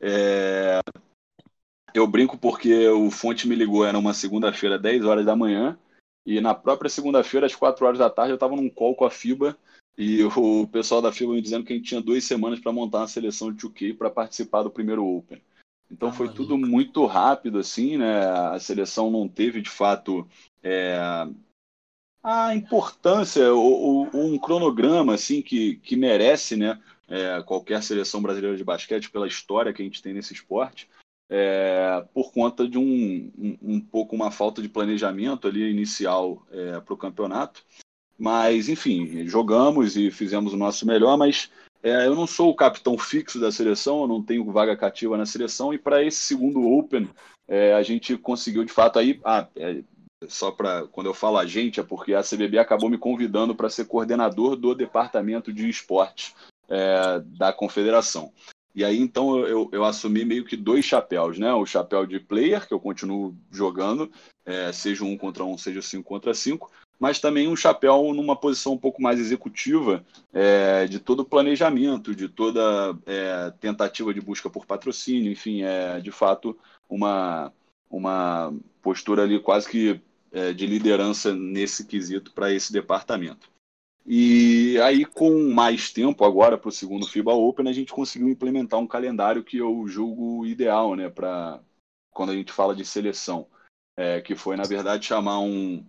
É, 0.00 0.80
eu 1.92 2.06
brinco 2.06 2.38
porque 2.38 2.88
o 2.88 3.10
Fonte 3.10 3.46
me 3.46 3.54
ligou, 3.54 3.84
era 3.84 3.98
uma 3.98 4.14
segunda-feira, 4.14 4.78
10 4.78 5.04
horas 5.04 5.26
da 5.26 5.36
manhã 5.36 5.78
e 6.24 6.40
na 6.40 6.54
própria 6.54 6.88
segunda-feira, 6.88 7.46
às 7.46 7.54
4 7.54 7.84
horas 7.84 7.98
da 7.98 8.08
tarde, 8.08 8.32
eu 8.32 8.36
estava 8.36 8.56
num 8.56 8.70
call 8.70 8.94
com 8.94 9.04
a 9.04 9.10
FIBA 9.10 9.56
e 9.96 10.22
o 10.36 10.66
pessoal 10.66 11.02
da 11.02 11.12
FIBA 11.12 11.34
me 11.34 11.42
dizendo 11.42 11.64
que 11.64 11.72
a 11.72 11.76
gente 11.76 11.88
tinha 11.88 12.00
duas 12.00 12.24
semanas 12.24 12.60
para 12.60 12.72
montar 12.72 12.98
uma 12.98 13.08
seleção 13.08 13.52
de 13.52 13.66
2K 13.66 13.96
para 13.96 14.10
participar 14.10 14.62
do 14.62 14.70
primeiro 14.70 15.06
Open. 15.06 15.42
Então 15.90 16.08
ah, 16.08 16.12
foi 16.12 16.26
maluco. 16.26 16.42
tudo 16.42 16.58
muito 16.58 17.04
rápido, 17.04 17.58
assim, 17.58 17.98
né? 17.98 18.24
A 18.26 18.58
seleção 18.58 19.10
não 19.10 19.28
teve, 19.28 19.60
de 19.60 19.68
fato, 19.68 20.26
é, 20.62 20.98
a 22.22 22.54
importância 22.54 23.52
ou, 23.52 24.08
ou, 24.12 24.24
um 24.26 24.38
cronograma, 24.38 25.14
assim, 25.14 25.42
que, 25.42 25.76
que 25.76 25.94
merece, 25.94 26.56
né? 26.56 26.80
É, 27.06 27.42
qualquer 27.42 27.82
seleção 27.82 28.22
brasileira 28.22 28.56
de 28.56 28.64
basquete 28.64 29.10
pela 29.10 29.28
história 29.28 29.74
que 29.74 29.82
a 29.82 29.84
gente 29.84 30.00
tem 30.00 30.14
nesse 30.14 30.32
esporte 30.32 30.88
é, 31.28 32.04
por 32.12 32.32
conta 32.32 32.68
de 32.68 32.78
um, 32.78 33.32
um, 33.38 33.58
um, 33.62 33.80
pouco 33.80 34.14
uma 34.14 34.30
falta 34.30 34.60
de 34.60 34.68
planejamento 34.68 35.48
ali 35.48 35.70
inicial 35.70 36.46
é, 36.50 36.80
para 36.80 36.94
o 36.94 36.98
campeonato. 36.98 37.64
Mas, 38.18 38.68
enfim, 38.68 39.26
jogamos 39.26 39.96
e 39.96 40.10
fizemos 40.10 40.52
o 40.52 40.56
nosso 40.56 40.86
melhor, 40.86 41.16
mas 41.16 41.50
é, 41.82 42.06
eu 42.06 42.14
não 42.14 42.26
sou 42.26 42.50
o 42.50 42.54
capitão 42.54 42.96
fixo 42.96 43.40
da 43.40 43.50
seleção, 43.50 44.02
eu 44.02 44.08
não 44.08 44.22
tenho 44.22 44.50
vaga 44.50 44.76
cativa 44.76 45.18
na 45.18 45.26
seleção, 45.26 45.74
e 45.74 45.78
para 45.78 46.02
esse 46.02 46.18
segundo 46.18 46.66
Open, 46.66 47.08
é, 47.48 47.74
a 47.74 47.82
gente 47.82 48.16
conseguiu 48.16 48.64
de 48.64 48.72
fato 48.72 48.98
aí. 48.98 49.20
Ah, 49.24 49.48
é, 49.56 49.82
só 50.26 50.50
para 50.50 50.86
quando 50.86 51.06
eu 51.06 51.14
falo 51.14 51.36
a 51.36 51.44
gente, 51.44 51.80
é 51.80 51.82
porque 51.82 52.14
a 52.14 52.22
CBB 52.22 52.58
acabou 52.58 52.88
me 52.88 52.96
convidando 52.96 53.54
para 53.54 53.68
ser 53.68 53.84
coordenador 53.86 54.56
do 54.56 54.74
departamento 54.74 55.52
de 55.52 55.68
esportes 55.68 56.34
é, 56.68 57.20
da 57.20 57.52
confederação. 57.52 58.32
E 58.74 58.84
aí, 58.84 58.98
então, 58.98 59.38
eu, 59.46 59.68
eu 59.72 59.84
assumi 59.84 60.24
meio 60.24 60.44
que 60.44 60.56
dois 60.56 60.84
chapéus, 60.84 61.38
né? 61.38 61.52
O 61.54 61.64
chapéu 61.64 62.04
de 62.04 62.18
player, 62.18 62.66
que 62.66 62.74
eu 62.74 62.80
continuo 62.80 63.36
jogando, 63.50 64.10
é, 64.44 64.72
seja 64.72 65.04
um 65.04 65.16
contra 65.16 65.44
um, 65.44 65.56
seja 65.56 65.80
cinco 65.80 66.08
contra 66.08 66.34
cinco, 66.34 66.70
mas 66.98 67.20
também 67.20 67.46
um 67.46 67.54
chapéu 67.54 68.12
numa 68.12 68.34
posição 68.34 68.72
um 68.72 68.78
pouco 68.78 69.00
mais 69.00 69.20
executiva 69.20 70.04
é, 70.32 70.86
de 70.86 70.98
todo 70.98 71.20
o 71.20 71.24
planejamento, 71.24 72.14
de 72.14 72.28
toda 72.28 72.96
é, 73.06 73.52
tentativa 73.60 74.12
de 74.12 74.20
busca 74.20 74.50
por 74.50 74.66
patrocínio, 74.66 75.30
enfim, 75.30 75.62
é 75.62 76.00
de 76.00 76.10
fato 76.10 76.58
uma, 76.88 77.52
uma 77.90 78.52
postura 78.82 79.22
ali 79.22 79.38
quase 79.38 79.68
que 79.68 80.00
é, 80.32 80.52
de 80.52 80.66
liderança 80.66 81.32
nesse 81.32 81.86
quesito 81.86 82.32
para 82.32 82.52
esse 82.52 82.72
departamento. 82.72 83.53
E 84.06 84.78
aí, 84.82 85.04
com 85.04 85.48
mais 85.50 85.90
tempo 85.90 86.24
agora 86.24 86.58
para 86.58 86.68
o 86.68 86.72
segundo 86.72 87.06
FIBA 87.06 87.32
Open, 87.32 87.68
a 87.68 87.72
gente 87.72 87.92
conseguiu 87.92 88.28
implementar 88.28 88.78
um 88.78 88.86
calendário 88.86 89.42
que 89.42 89.56
eu 89.56 89.86
julgo 89.88 90.44
ideal, 90.44 90.94
né, 90.94 91.08
para 91.08 91.60
quando 92.10 92.30
a 92.30 92.34
gente 92.34 92.52
fala 92.52 92.76
de 92.76 92.84
seleção, 92.84 93.46
é, 93.96 94.20
que 94.20 94.34
foi 94.34 94.56
na 94.56 94.64
verdade 94.64 95.06
chamar 95.06 95.40
um, 95.40 95.84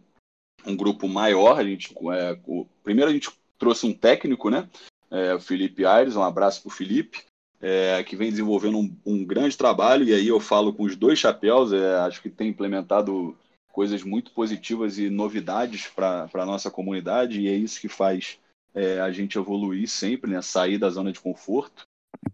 um 0.66 0.78
grupo 0.78 1.10
maior. 1.10 1.60
A 1.60 1.64
gente, 1.64 1.94
é, 2.14 2.40
o, 2.46 2.66
primeiro 2.84 3.12
a 3.12 3.14
gente 3.14 3.30
trouxe 3.58 3.86
um 3.86 3.94
técnico, 3.94 4.50
né, 4.50 4.70
é, 5.12 5.34
o 5.34 5.40
Felipe 5.40 5.86
Aires, 5.86 6.16
um 6.16 6.24
abraço 6.24 6.62
para 6.62 6.70
o 6.70 6.74
Felipe, 6.74 7.24
é, 7.62 8.02
que 8.04 8.16
vem 8.16 8.30
desenvolvendo 8.30 8.78
um, 8.78 8.98
um, 9.06 9.26
grande 9.26 9.58
trabalho. 9.58 10.06
E 10.06 10.14
aí 10.14 10.28
eu 10.28 10.40
falo 10.40 10.74
com 10.74 10.84
os 10.84 10.96
dois 10.96 11.20
chapéus, 11.20 11.74
é, 11.74 11.96
acho 11.98 12.22
que 12.22 12.30
tem 12.30 12.48
implementado 12.48 13.38
coisas 13.76 14.04
muito 14.04 14.32
positivas 14.32 14.98
e 14.98 15.10
novidades 15.10 15.88
para 15.88 16.30
a 16.34 16.46
nossa 16.46 16.72
comunidade, 16.72 17.42
e 17.42 17.50
é 17.50 17.54
isso 17.54 17.82
que 17.82 17.90
faz 17.90 18.40
é, 18.74 19.02
a 19.02 19.12
gente 19.12 19.38
evoluir 19.38 19.86
sempre, 19.90 20.32
né? 20.32 20.42
sair 20.42 20.78
da 20.78 20.90
zona 20.90 21.12
de 21.12 21.20
conforto. 21.20 21.86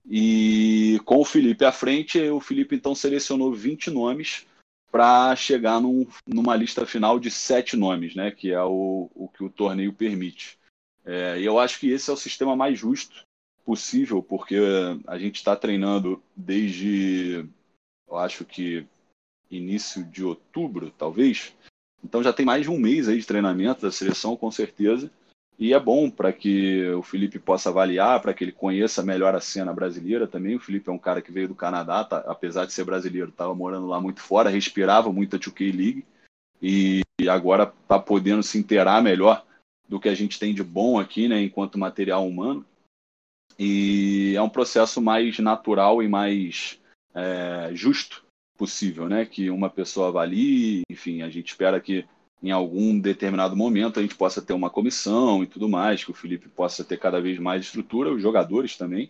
E 0.07 1.01
com 1.03 1.17
o 1.17 1.25
Felipe 1.25 1.65
à 1.65 1.71
frente, 1.71 2.19
o 2.29 2.39
Felipe 2.39 2.75
então 2.75 2.93
selecionou 2.93 3.51
20 3.51 3.89
nomes 3.89 4.45
para 4.91 5.36
chegar 5.36 5.81
num, 5.81 6.05
numa 6.27 6.55
lista 6.55 6.86
final 6.86 7.19
de 7.19 7.31
sete 7.31 7.75
nomes, 7.75 8.13
né? 8.13 8.29
que 8.29 8.51
é 8.51 8.62
o, 8.62 9.10
o 9.15 9.27
que 9.27 9.43
o 9.43 9.50
torneio 9.50 9.91
permite. 9.91 10.60
É, 11.03 11.39
e 11.39 11.45
eu 11.45 11.57
acho 11.57 11.79
que 11.79 11.89
esse 11.89 12.12
é 12.12 12.13
o 12.13 12.17
sistema 12.17 12.55
mais 12.55 12.77
justo 12.77 13.24
possível, 13.65 14.21
porque 14.21 14.60
a 15.07 15.17
gente 15.17 15.38
está 15.38 15.55
treinando 15.55 16.21
desde, 16.36 17.48
eu 18.07 18.17
acho 18.17 18.45
que 18.45 18.86
início 19.51 20.03
de 20.03 20.24
outubro, 20.24 20.91
talvez. 20.98 21.53
Então 22.03 22.24
já 22.24 22.34
tem 22.34 22.46
mais 22.46 22.63
de 22.63 22.72
um 22.72 22.79
mês 22.79 23.08
aí 23.08 23.20
de 23.20 23.27
treinamento 23.27 23.81
da 23.81 23.91
seleção, 23.91 24.36
com 24.36 24.50
certeza. 24.50 25.12
E 25.60 25.74
é 25.74 25.79
bom 25.79 26.10
para 26.10 26.34
que 26.34 26.89
o 26.91 27.03
Felipe 27.03 27.38
possa 27.38 27.70
avaliar, 27.70 28.20
para 28.20 28.34
que 28.34 28.43
ele 28.43 28.51
conheça 28.51 29.03
melhor 29.03 29.36
a 29.36 29.39
cena 29.39 29.72
brasileira 29.72 30.25
também. 30.25 30.55
O 30.55 30.60
Felipe 30.60 30.89
é 30.89 30.91
um 30.91 30.98
cara 30.98 31.22
que 31.22 31.31
veio 31.31 31.50
do 31.50 31.53
Canadá, 31.53 32.03
tá, 32.03 32.17
apesar 32.25 32.65
de 32.65 32.74
ser 32.74 32.84
brasileiro, 32.84 33.29
estava 33.29 33.53
morando 33.53 33.86
lá 33.86 34.01
muito 34.01 34.22
fora, 34.22 34.50
respirava 34.50 35.12
muito 35.13 35.36
a 35.36 35.39
2K 35.39 35.75
League 35.75 36.05
e 36.60 37.03
agora 37.29 37.72
está 37.84 38.00
podendo 38.00 38.41
se 38.41 38.58
inteirar 38.58 39.03
melhor 39.03 39.46
do 39.88 40.00
que 40.00 40.10
a 40.10 40.15
gente 40.15 40.39
tem 40.39 40.53
de 40.53 40.63
bom 40.63 41.00
aqui, 41.00 41.27
né, 41.27 41.41
enquanto 41.41 41.77
material 41.77 42.27
humano. 42.27 42.65
E 43.60 44.34
é 44.36 44.41
um 44.41 44.50
processo 44.50 45.00
mais 45.01 45.38
natural 45.38 46.01
e 46.01 46.08
mais 46.08 46.79
é, 47.13 47.70
justo 47.74 48.25
possível, 48.62 49.10
né? 49.10 49.25
Que 49.25 49.50
uma 49.50 49.72
pessoa 49.72 50.10
avalie, 50.10 50.84
enfim, 50.88 51.24
a 51.24 51.30
gente 51.32 51.48
espera 51.48 51.82
que 51.82 52.06
em 52.44 52.51
algum 52.51 53.00
determinado 53.00 53.56
momento 53.56 54.00
a 54.00 54.03
gente 54.03 54.13
possa 54.13 54.39
ter 54.39 54.53
uma 54.53 54.70
comissão 54.70 55.41
e 55.41 55.48
tudo 55.48 55.68
mais, 55.68 56.03
que 56.03 56.12
o 56.12 56.13
Felipe 56.13 56.48
possa 56.48 56.84
ter 56.84 57.00
cada 57.00 57.20
vez 57.20 57.39
mais 57.39 57.65
estrutura, 57.65 58.13
os 58.13 58.22
jogadores 58.22 58.77
também. 58.77 59.10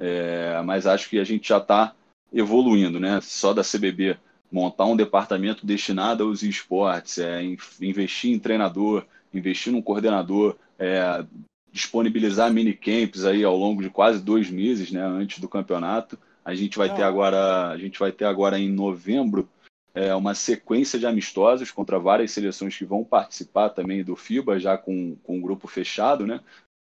É, 0.00 0.60
mas 0.62 0.84
acho 0.84 1.08
que 1.08 1.20
a 1.20 1.22
gente 1.22 1.48
já 1.48 1.58
está 1.58 1.94
evoluindo, 2.32 2.98
né? 2.98 3.20
Só 3.22 3.54
da 3.54 3.62
CBB 3.62 4.18
montar 4.50 4.86
um 4.86 4.96
departamento 4.96 5.64
destinado 5.64 6.24
aos 6.24 6.42
esportes, 6.42 7.18
é, 7.18 7.40
investir 7.80 8.32
em 8.32 8.38
treinador, 8.40 9.06
investir 9.32 9.72
num 9.72 9.82
coordenador, 9.82 10.56
é, 10.76 11.24
disponibilizar 11.70 12.52
minicamps 12.52 13.24
aí 13.24 13.44
ao 13.44 13.56
longo 13.56 13.80
de 13.80 13.90
quase 13.90 14.20
dois 14.20 14.50
meses, 14.50 14.90
né, 14.90 15.02
antes 15.02 15.38
do 15.38 15.48
campeonato. 15.48 16.18
A 16.48 16.54
gente 16.54 16.78
vai 16.78 16.88
ter 16.94 17.02
agora, 17.02 17.68
a 17.68 17.76
gente 17.76 17.98
vai 17.98 18.10
ter 18.10 18.24
agora 18.24 18.58
em 18.58 18.70
novembro 18.70 19.46
é, 19.92 20.14
uma 20.14 20.34
sequência 20.34 20.98
de 20.98 21.06
amistosos 21.06 21.70
contra 21.70 21.98
várias 21.98 22.30
seleções 22.30 22.74
que 22.74 22.86
vão 22.86 23.04
participar 23.04 23.68
também 23.68 24.02
do 24.02 24.16
FIBA, 24.16 24.58
já 24.58 24.78
com, 24.78 25.14
com 25.16 25.36
um 25.36 25.42
grupo 25.42 25.68
fechado, 25.68 26.26
né? 26.26 26.40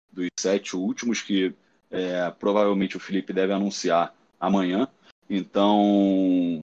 Dos 0.10 0.30
sete 0.40 0.78
últimos 0.78 1.22
que 1.22 1.54
é, 1.92 2.32
provavelmente 2.40 2.96
o 2.96 3.02
Felipe 3.02 3.34
deve 3.34 3.52
anunciar 3.52 4.16
amanhã. 4.40 4.88
Então, 5.30 6.62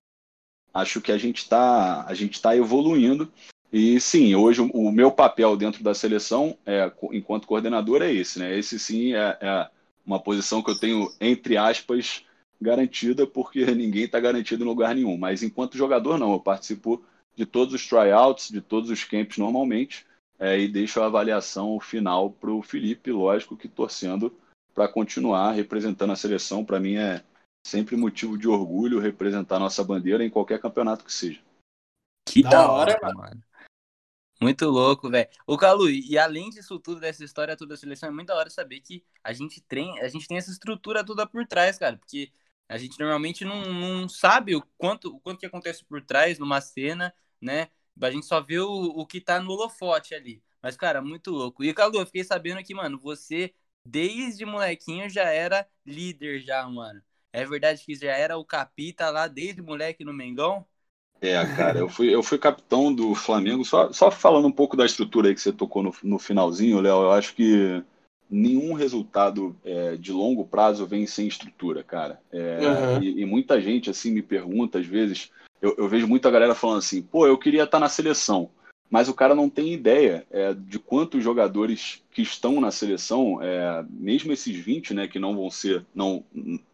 acho 0.73 1.03
que 1.03 1.13
a 1.13 1.19
gente 1.19 1.43
está 1.43 2.07
a 2.07 2.15
gente 2.15 2.33
está 2.33 2.57
evoluindo 2.57 3.31
e 3.71 4.01
sim, 4.01 4.35
hoje 4.35 4.63
o, 4.63 4.71
o, 4.71 4.91
meu 4.91 5.13
papel 5.13 5.55
dentro 5.55 5.85
da 5.85 5.93
seleção, 5.93 6.57
é, 6.65 6.91
enquanto 7.13 7.47
coordenador, 7.47 8.01
é 8.01 8.11
esse, 8.11 8.39
né? 8.39 8.59
Esse 8.59 8.79
sim 8.79 9.13
é, 9.13 9.37
é 9.39 9.71
uma 10.07 10.19
posição 10.19 10.63
que 10.63 10.71
eu 10.71 10.79
tenho 10.79 11.13
entre 11.21 11.59
aspas 11.59 12.25
garantida, 12.61 13.27
porque 13.27 13.65
ninguém 13.75 14.05
está 14.05 14.21
garantido 14.21 14.65
em 14.65 14.67
lugar 14.67 14.95
nenhum. 14.95 15.17
Mas 15.17 15.43
enquanto 15.43 15.77
jogador, 15.77 16.19
não. 16.19 16.33
Eu 16.33 16.41
participo 16.41 17.05
de 17.35 17.45
todos 17.45 17.75
os 17.75 17.87
tryouts, 17.87 18.51
de 18.51 18.61
todos 18.61 18.91
os 18.91 19.05
camps 19.05 19.39
normalmente, 19.39 20.07
é, 20.39 20.59
e 20.59 20.69
deixo 20.69 21.01
a 21.01 21.07
avaliação 21.07 21.79
final 21.81 22.31
para 22.31 22.51
o 22.51 22.63
Felipe, 22.63 23.13
lógico 23.13 23.57
que 23.57 23.69
torcendo 23.69 24.35
para 24.75 24.89
continuar 24.89 25.53
representando 25.53 26.13
a 26.13 26.17
seleção. 26.17 26.65
Para 26.65 26.81
mim 26.81 26.97
é 26.97 27.23
sempre 27.67 27.97
motivo 27.97 28.37
de 28.39 28.49
orgulho 28.49 29.01
representar 29.01 29.59
nossa 29.59 29.83
bandeira 29.83 30.25
em 30.25 30.31
qualquer 30.31 30.61
campeonato 30.61 31.05
que 31.05 31.13
seja. 31.13 31.41
Que 32.29 32.43
da, 32.43 32.71
hora, 32.71 32.99
hora, 33.03 33.15
mano. 33.15 33.43
Muito 34.41 34.67
louco, 34.67 35.09
velho. 35.09 35.29
O 35.47 35.57
Calu, 35.57 35.89
e 35.89 36.19
além 36.19 36.51
disso 36.51 36.79
tudo, 36.79 37.01
dessa 37.01 37.25
história 37.25 37.57
toda 37.57 37.71
da 37.71 37.77
seleção, 37.77 38.11
é 38.11 38.13
muito 38.13 38.29
da 38.29 38.37
hora 38.37 38.51
saber 38.51 38.81
que 38.81 39.03
a 39.25 39.33
gente 39.33 39.63
tem, 39.63 39.99
a 40.01 40.09
gente 40.09 40.29
tem 40.29 40.37
essa 40.37 40.51
estrutura 40.51 41.03
toda 41.03 41.27
por 41.27 41.47
trás, 41.47 41.79
cara. 41.79 41.97
Porque 41.97 42.31
a 42.69 42.79
gente 42.79 42.99
normalmente 42.99 43.45
não, 43.45 43.63
não 43.73 44.09
sabe 44.09 44.55
o 44.57 44.63
quanto, 44.77 45.15
o 45.17 45.21
quanto 45.21 45.39
que 45.41 45.47
acontece 45.47 45.85
por 45.85 46.03
trás 46.03 46.39
numa 46.39 46.61
cena, 46.61 47.15
né? 47.41 47.69
A 48.01 48.11
gente 48.11 48.27
só 48.27 48.41
vê 48.41 48.59
o, 48.59 48.69
o 48.69 49.07
que 49.07 49.21
tá 49.21 49.41
no 49.41 49.53
holofote 49.53 50.15
ali. 50.15 50.43
Mas, 50.63 50.77
cara, 50.77 51.01
muito 51.01 51.31
louco. 51.31 51.65
E, 51.65 51.73
Calu, 51.73 51.99
eu 52.01 52.07
fiquei 52.07 52.25
sabendo 52.25 52.63
que, 52.63 52.75
mano, 52.75 52.99
você, 52.99 53.55
desde 53.85 54.45
molequinho, 54.45 55.09
já 55.09 55.25
era 55.31 55.67
líder 55.85 56.41
já, 56.41 56.67
mano. 56.69 57.03
É 57.33 57.45
verdade 57.45 57.85
que 57.85 57.95
já 57.95 58.13
era 58.17 58.37
o 58.37 58.45
capita 58.45 59.11
lá 59.11 59.29
desde 59.29 59.63
moleque 59.63 60.05
no 60.05 60.13
Mengão? 60.13 60.67
É, 61.21 61.35
cara, 61.57 61.79
eu 61.79 61.89
fui, 61.89 62.15
eu 62.15 62.23
fui 62.23 62.39
capitão 62.39 62.95
do 62.95 63.15
Flamengo. 63.15 63.65
Só, 63.65 63.93
só 63.93 64.11
falando 64.11 64.47
um 64.49 64.53
pouco 64.53 64.77
da 64.77 64.85
estrutura 64.85 65.29
aí 65.29 65.35
que 65.35 65.41
você 65.41 65.53
tocou 65.53 65.83
no, 65.83 65.95
no 66.03 66.19
finalzinho, 66.19 66.81
Léo, 66.81 67.03
eu 67.03 67.13
acho 67.13 67.35
que 67.35 67.83
nenhum 68.31 68.73
resultado 68.73 69.57
é, 69.65 69.97
de 69.97 70.13
longo 70.13 70.45
prazo 70.45 70.87
vem 70.87 71.07
sem 71.07 71.27
estrutura, 71.27 71.83
cara. 71.83 72.21
É, 72.33 72.59
uhum. 72.61 73.03
e, 73.03 73.23
e, 73.23 73.25
muita 73.25 73.61
gente 73.61 73.89
assim 73.91 74.11
me 74.11 74.23
pergunta 74.23 74.79
às 74.79 74.87
vezes, 74.87 75.31
eu, 75.63 75.75
eu, 75.79 75.89
vejo 75.89 76.09
muita 76.09 76.31
galera 76.31 76.55
falando 76.55 76.79
assim, 76.79 77.03
pô, 77.03 77.27
eu 77.27 77.39
queria 77.39 77.65
estar 77.65 77.79
na 77.79 77.89
seleção, 77.89 78.51
mas 78.91 79.09
o 79.09 79.15
cara 79.15 79.35
não 79.35 79.49
tem 79.49 79.73
ideia 79.73 80.27
é, 80.31 80.55
de 80.55 80.79
quantos 80.79 81.23
jogadores 81.23 82.03
que 82.11 82.23
estão 82.23 82.61
na 82.61 82.71
seleção, 82.71 83.41
é, 83.43 83.85
mesmo 83.89 84.33
esses 84.33 84.57
20, 84.57 84.95
né, 84.95 85.09
que 85.09 85.19
não 85.19 85.37
vão 85.37 85.51
ser, 85.51 85.85
não 85.95 86.25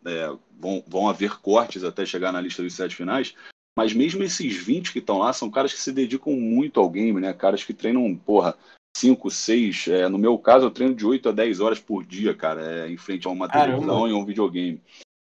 é, 0.04 0.32
vão, 0.58 0.82
vão 0.86 1.08
haver 1.08 1.40
cortes 1.40 1.84
até 1.84 2.04
chegar 2.06 2.32
na 2.32 2.40
lista 2.40 2.62
dos 2.62 2.74
sete 2.74 2.96
finais. 2.96 3.34
Mas 3.74 3.94
mesmo 3.94 4.22
esses 4.22 4.54
20 4.54 4.92
que 4.92 4.98
estão 4.98 5.18
lá 5.18 5.32
são 5.32 5.50
caras 5.50 5.72
que 5.72 5.80
se 5.80 5.92
dedicam 5.92 6.34
muito 6.34 6.78
ao 6.78 6.90
game, 6.90 7.18
né? 7.20 7.32
Caras 7.32 7.64
que 7.64 7.72
treinam, 7.72 8.14
porra, 8.14 8.54
5, 8.96 9.30
6. 9.30 9.88
É, 9.88 10.08
no 10.08 10.18
meu 10.18 10.38
caso, 10.38 10.66
eu 10.66 10.70
treino 10.70 10.94
de 10.94 11.06
8 11.06 11.28
a 11.28 11.32
10 11.32 11.60
horas 11.60 11.80
por 11.80 12.04
dia, 12.04 12.34
cara, 12.34 12.62
é, 12.62 12.90
em 12.90 12.96
frente 12.96 13.26
a 13.26 13.30
uma 13.30 13.48
Caramba. 13.48 13.78
televisão 13.78 14.08
e 14.08 14.12
um 14.12 14.24
videogame. 14.24 14.80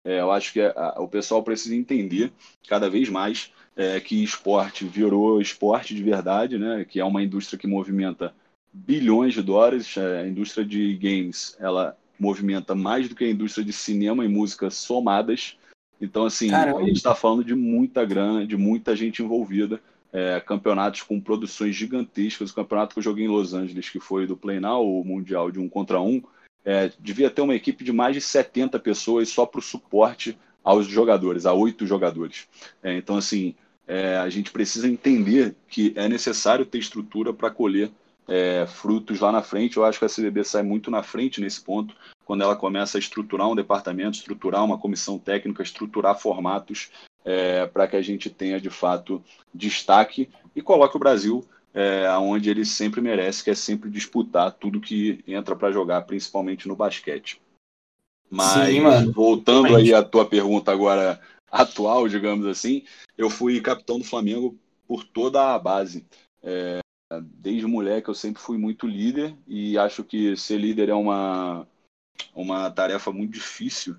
É, 0.05 0.21
eu 0.21 0.31
acho 0.31 0.53
que 0.53 0.61
a, 0.61 0.95
o 0.99 1.09
pessoal 1.09 1.43
precisa 1.43 1.75
entender 1.75 2.33
cada 2.69 2.89
vez 2.89 3.09
mais 3.09 3.53
é, 3.77 3.99
que 4.01 4.23
esporte 4.23 4.85
virou 4.85 5.41
esporte 5.41 5.95
de 5.95 6.03
verdade, 6.03 6.59
né? 6.59 6.85
Que 6.85 7.01
é 7.01 7.05
uma 7.05 7.23
indústria 7.23 7.59
que 7.59 7.67
movimenta 7.67 8.33
bilhões 8.73 9.35
de 9.35 9.43
dólares. 9.43 9.97
É, 9.97 10.21
a 10.21 10.27
indústria 10.27 10.65
de 10.65 10.95
games, 10.97 11.57
ela 11.59 11.97
movimenta 12.19 12.75
mais 12.75 13.09
do 13.09 13.15
que 13.15 13.25
a 13.25 13.31
indústria 13.31 13.65
de 13.65 13.73
cinema 13.73 14.25
e 14.25 14.29
música 14.29 14.71
somadas. 14.71 15.57
Então, 16.01 16.25
assim, 16.25 16.51
Caramba. 16.51 16.81
a 16.81 16.85
gente 16.85 16.97
está 16.97 17.15
falando 17.15 17.45
de 17.45 17.55
muita 17.55 18.05
grana, 18.05 18.47
de 18.47 18.57
muita 18.57 18.95
gente 18.95 19.23
envolvida 19.23 19.81
é, 20.17 20.41
campeonatos 20.41 21.03
com 21.03 21.21
produções 21.21 21.77
gigantescas. 21.77 22.51
O 22.51 22.55
campeonato 22.55 22.95
que 22.95 23.01
eu 23.01 23.03
joguei 23.03 23.27
em 23.27 23.29
Los 23.29 23.53
Angeles, 23.53 23.91
que 23.91 24.01
foi 24.01 24.27
do 24.27 24.35
Play 24.35 24.59
Now, 24.59 24.83
o 24.83 25.05
Mundial 25.05 25.51
de 25.51 25.61
um 25.61 25.69
contra 25.69 26.01
um, 26.01 26.23
é, 26.65 26.91
devia 26.99 27.29
ter 27.29 27.43
uma 27.43 27.55
equipe 27.55 27.85
de 27.85 27.93
mais 27.93 28.15
de 28.15 28.23
70 28.23 28.79
pessoas 28.79 29.29
só 29.29 29.45
para 29.45 29.59
o 29.59 29.63
suporte 29.63 30.39
aos 30.65 30.87
jogadores, 30.87 31.45
a 31.45 31.53
oito 31.53 31.87
jogadores. 31.87 32.49
É, 32.83 32.97
então, 32.97 33.19
assim, 33.19 33.55
é, 33.87 34.17
a 34.17 34.31
gente 34.31 34.51
precisa 34.51 34.89
entender 34.89 35.55
que 35.69 35.93
é 35.95 36.09
necessário 36.09 36.65
ter 36.65 36.79
estrutura 36.79 37.35
para 37.35 37.51
colher 37.51 37.91
é, 38.27 38.67
frutos 38.67 39.21
lá 39.21 39.31
na 39.31 39.43
frente. 39.43 39.77
Eu 39.77 39.85
acho 39.85 39.99
que 39.99 40.07
a 40.07 40.09
CBB 40.09 40.45
sai 40.45 40.63
muito 40.63 40.91
na 40.91 41.03
frente 41.03 41.43
nesse 41.43 41.61
ponto, 41.61 41.95
quando 42.25 42.43
ela 42.43 42.57
começa 42.57 42.97
a 42.97 43.01
estruturar 43.01 43.51
um 43.51 43.55
departamento, 43.55 44.17
estruturar 44.17 44.65
uma 44.65 44.79
comissão 44.79 45.19
técnica, 45.19 45.63
estruturar 45.63 46.19
formatos 46.19 46.91
é, 47.27 47.67
para 47.67 47.89
que 47.89 47.97
a 47.97 48.03
gente 48.03 48.31
tenha 48.31 48.61
de 48.61 48.71
fato 48.71 49.21
destaque 49.53 50.31
e 50.55 50.63
coloque 50.63 50.97
o 50.97 51.01
Brasil 51.01 51.45
é, 51.75 52.09
onde 52.19 52.49
ele 52.49 52.65
sempre 52.65 53.01
merece, 53.01 53.43
que 53.43 53.51
é 53.51 53.55
sempre 53.55 53.91
disputar 53.91 54.53
tudo 54.53 54.81
que 54.81 55.23
entra 55.27 55.57
para 55.57 55.73
jogar, 55.73 56.03
principalmente 56.03 56.69
no 56.69 56.77
basquete. 56.77 57.43
Mas 58.31 58.69
Sim, 58.69 59.11
voltando 59.11 59.75
aí 59.75 59.93
à 59.93 60.03
tua 60.03 60.25
pergunta 60.25 60.71
agora 60.71 61.21
atual, 61.51 62.09
digamos 62.09 62.47
assim, 62.47 62.85
eu 63.19 63.29
fui 63.29 63.61
capitão 63.61 63.99
do 63.99 64.05
Flamengo 64.05 64.57
por 64.87 65.05
toda 65.05 65.53
a 65.55 65.59
base. 65.59 66.07
É, 66.43 66.79
desde 67.21 67.67
moleque 67.67 68.09
eu 68.09 68.15
sempre 68.15 68.41
fui 68.41 68.57
muito 68.57 68.87
líder 68.87 69.37
e 69.47 69.77
acho 69.77 70.05
que 70.05 70.37
ser 70.37 70.59
líder 70.59 70.89
é 70.89 70.95
uma, 70.95 71.67
uma 72.35 72.71
tarefa 72.71 73.13
muito 73.13 73.33
difícil 73.33 73.97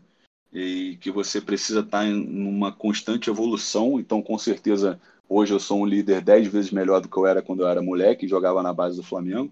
e 0.53 0.97
que 1.01 1.11
você 1.11 1.41
precisa 1.41 1.81
estar 1.81 2.05
em 2.05 2.47
uma 2.47 2.71
constante 2.71 3.29
evolução. 3.29 3.99
Então, 3.99 4.21
com 4.21 4.37
certeza, 4.37 4.99
Hoje 5.29 5.53
eu 5.53 5.59
sou 5.59 5.81
um 5.81 5.85
líder 5.85 6.21
dez 6.21 6.47
vezes 6.47 6.71
melhor 6.71 7.01
do 7.01 7.09
que 7.09 7.17
eu 7.17 7.27
era 7.27 7.41
quando 7.41 7.61
eu 7.61 7.67
era 7.67 7.81
moleque 7.81 8.25
e 8.25 8.29
jogava 8.29 8.63
na 8.63 8.73
base 8.73 8.95
do 8.95 9.03
Flamengo. 9.03 9.51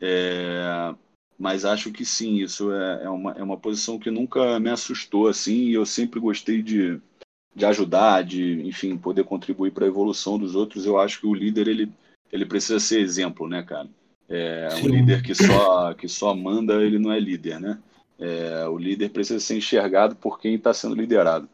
É, 0.00 0.94
mas 1.36 1.64
acho 1.64 1.90
que 1.90 2.04
sim, 2.04 2.36
isso 2.36 2.72
é, 2.72 3.04
é, 3.04 3.10
uma, 3.10 3.32
é 3.32 3.42
uma 3.42 3.56
posição 3.56 3.98
que 3.98 4.10
nunca 4.10 4.60
me 4.60 4.70
assustou 4.70 5.26
assim 5.26 5.64
e 5.64 5.74
eu 5.74 5.84
sempre 5.84 6.20
gostei 6.20 6.62
de, 6.62 7.00
de 7.54 7.66
ajudar, 7.66 8.22
de, 8.22 8.62
enfim, 8.66 8.96
poder 8.96 9.24
contribuir 9.24 9.72
para 9.72 9.84
a 9.84 9.88
evolução 9.88 10.38
dos 10.38 10.54
outros. 10.54 10.86
Eu 10.86 11.00
acho 11.00 11.20
que 11.20 11.26
o 11.26 11.34
líder 11.34 11.66
ele, 11.66 11.92
ele 12.30 12.46
precisa 12.46 12.78
ser 12.78 13.00
exemplo, 13.00 13.48
né, 13.48 13.62
cara? 13.64 13.88
É, 14.28 14.68
um 14.84 14.86
líder 14.86 15.22
que 15.22 15.34
só, 15.34 15.94
que 15.94 16.06
só 16.06 16.32
manda, 16.32 16.74
ele 16.74 16.98
não 16.98 17.10
é 17.10 17.18
líder, 17.18 17.58
né? 17.58 17.78
É, 18.18 18.66
o 18.66 18.76
líder 18.76 19.10
precisa 19.10 19.38
ser 19.38 19.56
enxergado 19.56 20.16
por 20.16 20.40
quem 20.40 20.54
está 20.54 20.74
sendo 20.74 20.94
liderado. 20.94 21.48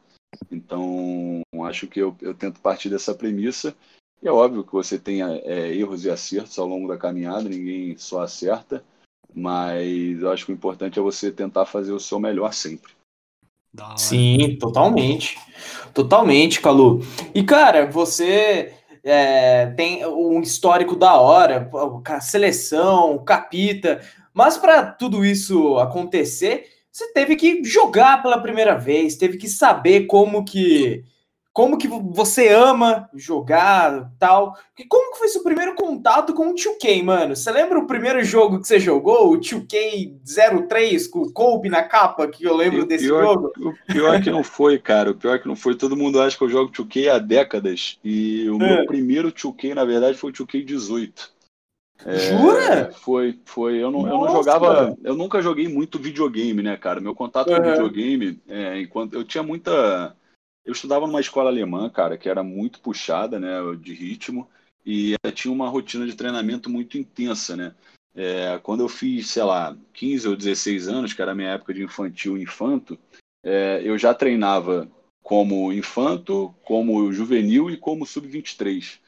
Então, 0.50 1.42
acho 1.64 1.86
que 1.86 2.00
eu, 2.00 2.16
eu 2.20 2.34
tento 2.34 2.60
partir 2.60 2.88
dessa 2.88 3.14
premissa. 3.14 3.74
E 4.22 4.28
é 4.28 4.32
óbvio 4.32 4.64
que 4.64 4.72
você 4.72 4.98
tem 4.98 5.22
é, 5.22 5.74
erros 5.74 6.04
e 6.04 6.10
acertos 6.10 6.58
ao 6.58 6.66
longo 6.66 6.88
da 6.88 6.96
caminhada, 6.96 7.48
ninguém 7.48 7.96
só 7.98 8.22
acerta, 8.22 8.82
mas 9.34 10.20
eu 10.20 10.30
acho 10.30 10.46
que 10.46 10.52
o 10.52 10.54
importante 10.54 10.98
é 10.98 11.02
você 11.02 11.30
tentar 11.30 11.66
fazer 11.66 11.92
o 11.92 12.00
seu 12.00 12.18
melhor 12.18 12.52
sempre. 12.54 12.92
Sim, 13.96 14.56
totalmente. 14.58 15.36
Totalmente, 15.92 16.60
Calu. 16.60 17.00
E, 17.34 17.42
cara, 17.42 17.90
você 17.90 18.72
é, 19.02 19.66
tem 19.66 20.06
um 20.06 20.40
histórico 20.40 20.96
da 20.96 21.20
hora, 21.20 21.70
a 22.06 22.20
seleção, 22.20 23.22
capita, 23.24 24.00
mas 24.34 24.58
para 24.58 24.84
tudo 24.84 25.24
isso 25.24 25.78
acontecer, 25.78 26.66
você 26.90 27.12
teve 27.12 27.36
que 27.36 27.64
jogar 27.64 28.22
pela 28.22 28.42
primeira 28.42 28.74
vez, 28.74 29.16
teve 29.16 29.38
que 29.38 29.48
saber 29.48 30.06
como 30.06 30.44
que 30.44 31.04
como 31.54 31.78
que 31.78 31.86
você 31.86 32.48
ama 32.48 33.08
jogar 33.14 34.10
tal. 34.18 34.58
E 34.76 34.84
como 34.84 35.12
que 35.12 35.18
foi 35.18 35.28
seu 35.28 35.44
primeiro 35.44 35.76
contato 35.76 36.34
com 36.34 36.50
o 36.50 36.54
2K, 36.54 37.00
mano? 37.04 37.36
Você 37.36 37.48
lembra 37.52 37.78
o 37.78 37.86
primeiro 37.86 38.24
jogo 38.24 38.60
que 38.60 38.66
você 38.66 38.80
jogou? 38.80 39.32
O 39.32 39.38
2K 39.38 40.18
03 40.68 41.06
com 41.06 41.20
o 41.20 41.32
Kobe 41.32 41.68
na 41.68 41.84
capa, 41.84 42.26
que 42.26 42.42
eu 42.42 42.56
lembro 42.56 42.84
desse 42.84 43.04
pior, 43.04 43.22
jogo? 43.22 43.52
O 43.56 43.92
pior 43.92 44.20
que 44.20 44.32
não 44.32 44.42
foi, 44.42 44.80
cara. 44.80 45.12
O 45.12 45.14
pior 45.14 45.38
que 45.38 45.46
não 45.46 45.54
foi. 45.54 45.76
Todo 45.76 45.96
mundo 45.96 46.20
acha 46.20 46.36
que 46.36 46.42
eu 46.42 46.48
jogo 46.48 46.72
2K 46.72 47.08
há 47.08 47.18
décadas. 47.20 48.00
E 48.02 48.50
o 48.50 48.60
é. 48.60 48.76
meu 48.76 48.86
primeiro 48.86 49.30
2K, 49.30 49.74
na 49.74 49.84
verdade, 49.84 50.18
foi 50.18 50.32
o 50.32 50.34
2K 50.34 50.66
18. 51.98 52.08
É, 52.08 52.18
Jura? 52.18 52.92
Foi, 52.92 53.38
foi. 53.44 53.82
Eu 53.82 53.90
não, 53.90 54.06
eu 54.06 54.18
não 54.18 54.32
jogava. 54.32 54.96
Eu 55.02 55.14
nunca 55.14 55.40
joguei 55.40 55.68
muito 55.68 55.98
videogame, 55.98 56.62
né, 56.62 56.76
cara? 56.76 57.00
Meu 57.00 57.14
contato 57.14 57.50
uhum. 57.50 57.56
com 57.56 57.70
videogame, 57.70 58.42
é, 58.48 58.80
enquanto 58.80 59.14
eu 59.14 59.24
tinha 59.24 59.42
muita. 59.42 60.16
Eu 60.64 60.72
estudava 60.72 61.06
numa 61.06 61.20
escola 61.20 61.50
alemã, 61.50 61.90
cara, 61.90 62.16
que 62.16 62.28
era 62.28 62.42
muito 62.42 62.80
puxada, 62.80 63.38
né, 63.38 63.58
de 63.78 63.92
ritmo, 63.92 64.48
e 64.84 65.14
tinha 65.34 65.52
uma 65.52 65.68
rotina 65.68 66.06
de 66.06 66.16
treinamento 66.16 66.70
muito 66.70 66.96
intensa, 66.96 67.54
né? 67.54 67.74
É, 68.14 68.58
quando 68.62 68.80
eu 68.80 68.88
fiz, 68.88 69.28
sei 69.28 69.42
lá, 69.42 69.76
15 69.92 70.28
ou 70.28 70.36
16 70.36 70.88
anos, 70.88 71.12
que 71.12 71.20
era 71.20 71.32
a 71.32 71.34
minha 71.34 71.50
época 71.50 71.74
de 71.74 71.82
infantil 71.82 72.38
e 72.38 72.42
infanto, 72.42 72.98
é, 73.44 73.82
eu 73.84 73.98
já 73.98 74.14
treinava 74.14 74.88
como 75.22 75.72
infanto, 75.72 76.54
como 76.62 77.12
juvenil 77.12 77.70
e 77.70 77.76
como 77.76 78.06
sub-23. 78.06 79.00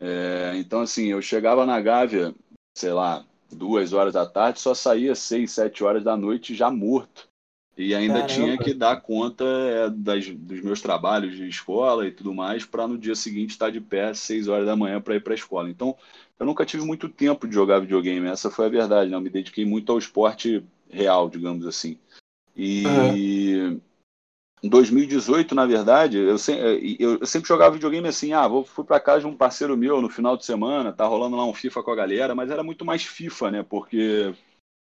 É, 0.00 0.52
então, 0.56 0.80
assim, 0.80 1.08
eu 1.08 1.20
chegava 1.20 1.66
na 1.66 1.78
Gávea, 1.80 2.34
sei 2.74 2.92
lá, 2.92 3.24
duas 3.52 3.92
horas 3.92 4.14
da 4.14 4.24
tarde, 4.24 4.60
só 4.60 4.74
saía 4.74 5.14
seis, 5.14 5.52
sete 5.52 5.84
horas 5.84 6.02
da 6.02 6.16
noite 6.16 6.54
já 6.54 6.70
morto. 6.70 7.28
E 7.76 7.94
ainda 7.94 8.20
Caramba. 8.20 8.34
tinha 8.34 8.58
que 8.58 8.74
dar 8.74 9.00
conta 9.00 9.44
é, 9.44 9.90
das, 9.90 10.26
dos 10.28 10.60
meus 10.60 10.80
trabalhos 10.80 11.36
de 11.36 11.48
escola 11.48 12.06
e 12.06 12.10
tudo 12.10 12.34
mais, 12.34 12.64
para 12.64 12.88
no 12.88 12.98
dia 12.98 13.14
seguinte 13.14 13.50
estar 13.50 13.70
de 13.70 13.80
pé 13.80 14.08
às 14.08 14.18
seis 14.18 14.48
horas 14.48 14.66
da 14.66 14.76
manhã 14.76 15.00
para 15.00 15.16
ir 15.16 15.22
para 15.22 15.32
a 15.32 15.36
escola. 15.36 15.70
Então, 15.70 15.96
eu 16.38 16.46
nunca 16.46 16.66
tive 16.66 16.84
muito 16.84 17.08
tempo 17.08 17.46
de 17.46 17.54
jogar 17.54 17.80
videogame, 17.80 18.26
essa 18.26 18.50
foi 18.50 18.66
a 18.66 18.70
verdade. 18.70 19.10
Né? 19.10 19.16
Eu 19.16 19.20
me 19.20 19.30
dediquei 19.30 19.64
muito 19.64 19.92
ao 19.92 19.98
esporte 19.98 20.64
real, 20.88 21.28
digamos 21.28 21.66
assim. 21.66 21.98
E. 22.56 23.56
Uhum 23.56 23.80
em 24.62 24.68
2018, 24.68 25.54
na 25.54 25.64
verdade, 25.64 26.18
eu, 26.18 26.36
se, 26.36 26.52
eh, 26.52 26.96
eu, 26.98 27.18
eu, 27.20 27.26
sempre 27.26 27.48
jogava 27.48 27.74
videogame 27.74 28.08
assim, 28.08 28.32
ah, 28.32 28.46
vou, 28.46 28.64
fui 28.64 28.84
para 28.84 29.00
casa 29.00 29.20
de 29.20 29.26
um 29.26 29.36
parceiro 29.36 29.76
meu 29.76 30.02
no 30.02 30.10
final 30.10 30.36
de 30.36 30.44
semana, 30.44 30.92
tá 30.92 31.06
rolando 31.06 31.36
lá 31.36 31.46
um 31.46 31.54
FIFA 31.54 31.82
com 31.82 31.90
a 31.90 31.96
galera, 31.96 32.34
mas 32.34 32.50
era 32.50 32.62
muito 32.62 32.84
mais 32.84 33.02
FIFA, 33.02 33.50
né? 33.50 33.62
Porque 33.62 34.34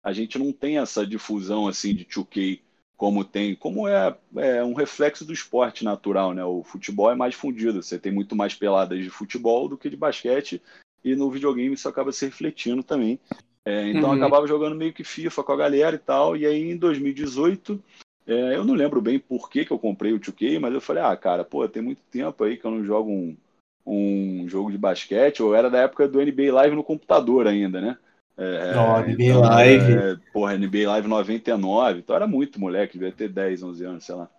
a 0.03 0.11
gente 0.11 0.39
não 0.39 0.51
tem 0.51 0.79
essa 0.79 1.05
difusão 1.05 1.67
assim 1.67 1.93
de 1.93 2.05
2K 2.05 2.61
como 2.97 3.23
tem, 3.23 3.55
como 3.55 3.87
é, 3.87 4.17
é 4.37 4.63
um 4.63 4.73
reflexo 4.73 5.23
do 5.23 5.31
esporte 5.31 5.85
natural, 5.85 6.33
né? 6.33 6.43
O 6.43 6.63
futebol 6.63 7.11
é 7.11 7.15
mais 7.15 7.35
fundido, 7.35 7.83
você 7.83 7.99
tem 7.99 8.11
muito 8.11 8.35
mais 8.35 8.55
peladas 8.55 9.03
de 9.03 9.09
futebol 9.11 9.69
do 9.69 9.77
que 9.77 9.87
de 9.87 9.95
basquete, 9.95 10.59
e 11.03 11.15
no 11.15 11.29
videogame 11.29 11.75
isso 11.75 11.87
acaba 11.87 12.11
se 12.11 12.25
refletindo 12.25 12.81
também. 12.81 13.19
É, 13.63 13.89
então 13.89 14.09
uhum. 14.09 14.15
acabava 14.15 14.47
jogando 14.47 14.75
meio 14.75 14.93
que 14.93 15.03
FIFA 15.03 15.43
com 15.43 15.51
a 15.51 15.57
galera 15.57 15.95
e 15.95 15.99
tal, 15.99 16.35
e 16.35 16.47
aí 16.47 16.71
em 16.71 16.77
2018 16.77 17.79
é, 18.27 18.55
eu 18.55 18.65
não 18.65 18.73
lembro 18.73 19.01
bem 19.01 19.17
por 19.17 19.49
que, 19.49 19.63
que 19.63 19.71
eu 19.71 19.79
comprei 19.79 20.11
o 20.11 20.19
2K, 20.19 20.59
mas 20.59 20.73
eu 20.73 20.81
falei, 20.81 21.01
ah, 21.01 21.15
cara, 21.15 21.45
pô, 21.45 21.67
tem 21.67 21.81
muito 21.81 22.01
tempo 22.11 22.43
aí 22.43 22.57
que 22.57 22.65
eu 22.65 22.71
não 22.71 22.83
jogo 22.83 23.09
um, 23.09 23.37
um 23.85 24.49
jogo 24.49 24.69
de 24.69 24.77
basquete, 24.77 25.41
ou 25.41 25.55
era 25.55 25.69
da 25.69 25.79
época 25.79 26.07
do 26.09 26.19
NBA 26.19 26.53
Live 26.53 26.75
no 26.75 26.83
computador 26.83 27.47
ainda, 27.47 27.79
né? 27.79 27.97
É, 28.37 28.73
oh, 28.77 28.99
NBA 28.99 29.23
então, 29.23 29.41
Live. 29.41 29.93
É, 29.93 30.17
porra, 30.33 30.57
NBA 30.57 30.89
Live 30.89 31.07
99, 31.07 31.99
então 31.99 32.15
era 32.15 32.27
muito 32.27 32.59
moleque, 32.59 32.99
devia 32.99 33.13
ter 33.13 33.29
10, 33.29 33.63
11 33.63 33.85
anos, 33.85 34.05
sei 34.05 34.15
lá. 34.15 34.29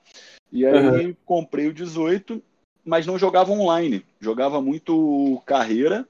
E 0.53 0.67
aí 0.67 1.07
uhum. 1.07 1.17
comprei 1.25 1.67
o 1.67 1.73
18, 1.73 2.43
mas 2.85 3.07
não 3.07 3.19
jogava 3.19 3.51
online, 3.51 4.05
jogava 4.21 4.61
muito 4.61 5.43
carreira 5.47 6.07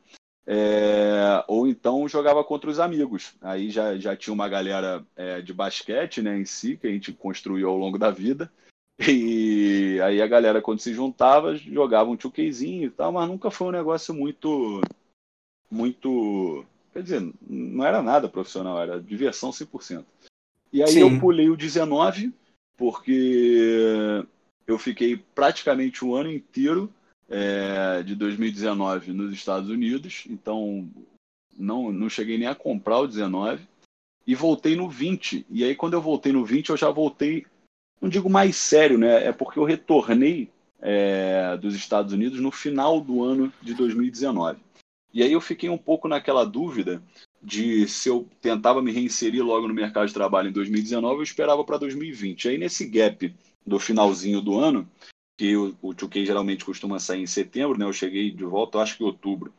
é, 0.51 1.45
ou 1.47 1.69
então 1.69 2.09
jogava 2.09 2.43
contra 2.43 2.71
os 2.71 2.81
amigos. 2.81 3.35
Aí 3.43 3.69
já, 3.69 3.99
já 3.99 4.17
tinha 4.17 4.33
uma 4.33 4.49
galera 4.49 5.05
é, 5.15 5.43
de 5.43 5.53
basquete 5.53 6.23
né, 6.23 6.39
em 6.39 6.47
si, 6.47 6.79
que 6.79 6.87
a 6.87 6.91
gente 6.91 7.13
construiu 7.13 7.69
ao 7.69 7.77
longo 7.77 7.99
da 7.99 8.11
vida. 8.11 8.51
E 9.07 10.01
aí 10.03 10.23
a 10.23 10.27
galera, 10.27 10.63
quando 10.63 10.81
se 10.81 10.95
juntava, 10.95 11.55
jogava 11.55 12.11
um 12.11 12.17
tchuquezinho 12.17 12.87
e 12.87 12.91
tal, 12.91 13.13
mas 13.13 13.29
nunca 13.29 13.51
foi 13.51 13.69
um 13.69 13.73
negócio 13.73 14.15
muito. 14.15 14.81
Muito. 15.71 16.65
Quer 16.95 17.03
dizer, 17.03 17.33
não 17.47 17.85
era 17.85 18.03
nada 18.03 18.27
profissional, 18.27 18.81
era 18.81 18.99
diversão 18.99 19.51
100%. 19.51 20.03
E 20.73 20.83
aí 20.83 20.93
Sim. 20.93 21.01
eu 21.01 21.21
pulei 21.21 21.51
o 21.51 21.57
19, 21.57 22.33
porque 22.75 24.25
eu 24.67 24.79
fiquei 24.79 25.17
praticamente 25.35 26.05
um 26.05 26.15
ano 26.15 26.33
inteiro 26.33 26.93
é, 27.29 28.03
de 28.03 28.15
2019 28.15 29.13
nos 29.13 29.33
Estados 29.33 29.69
Unidos, 29.69 30.25
então 30.29 30.89
não, 31.57 31.93
não 31.93 32.09
cheguei 32.09 32.39
nem 32.39 32.49
a 32.49 32.55
comprar 32.55 33.01
o 33.01 33.07
19 33.07 33.67
e 34.27 34.35
voltei 34.35 34.77
no 34.77 34.89
20. 34.89 35.47
E 35.51 35.65
aí 35.65 35.75
quando 35.75 35.95
eu 35.95 36.01
voltei 36.01 36.33
no 36.33 36.45
20, 36.45 36.71
eu 36.71 36.77
já 36.77 36.91
voltei, 36.91 37.45
não 38.01 38.09
digo 38.09 38.31
mais 38.31 38.57
sério, 38.57 38.99
né? 38.99 39.27
É 39.27 39.33
porque 39.33 39.59
eu 39.59 39.65
retornei 39.65 40.51
é, 40.81 41.57
dos 41.57 41.75
Estados 41.75 42.13
Unidos 42.13 42.41
no 42.41 42.51
final 42.51 43.01
do 43.01 43.23
ano 43.23 43.53
de 43.61 43.75
2019. 43.75 44.61
E 45.13 45.23
aí 45.23 45.33
eu 45.33 45.41
fiquei 45.41 45.69
um 45.69 45.79
pouco 45.79 46.07
naquela 46.07 46.45
dúvida 46.45 47.03
de 47.43 47.87
se 47.89 48.09
eu 48.09 48.29
tentava 48.41 48.83
me 48.83 48.93
reinserir 48.93 49.45
logo 49.45 49.69
no 49.69 49.75
mercado 49.75 50.07
de 50.07 50.15
trabalho 50.15 50.49
em 50.49 50.53
2019, 50.53 51.17
eu 51.17 51.23
esperava 51.23 51.65
para 51.65 51.79
2020. 51.79 52.49
Aí 52.49 52.59
nesse 52.59 52.87
gap 52.87 53.35
do 53.67 53.79
finalzinho 53.79 54.41
do 54.41 54.59
ano, 54.59 54.89
que 55.39 55.57
o, 55.57 55.75
o 55.81 55.95
2K 55.95 56.27
geralmente 56.27 56.65
costuma 56.65 56.99
sair 56.99 57.23
em 57.23 57.27
setembro, 57.27 57.79
né? 57.79 57.85
Eu 57.85 57.93
cheguei 57.93 58.31
de 58.33 58.45
volta, 58.45 58.81
acho 58.81 58.97
que 58.97 59.05
em 59.05 59.07
outubro. 59.07 59.55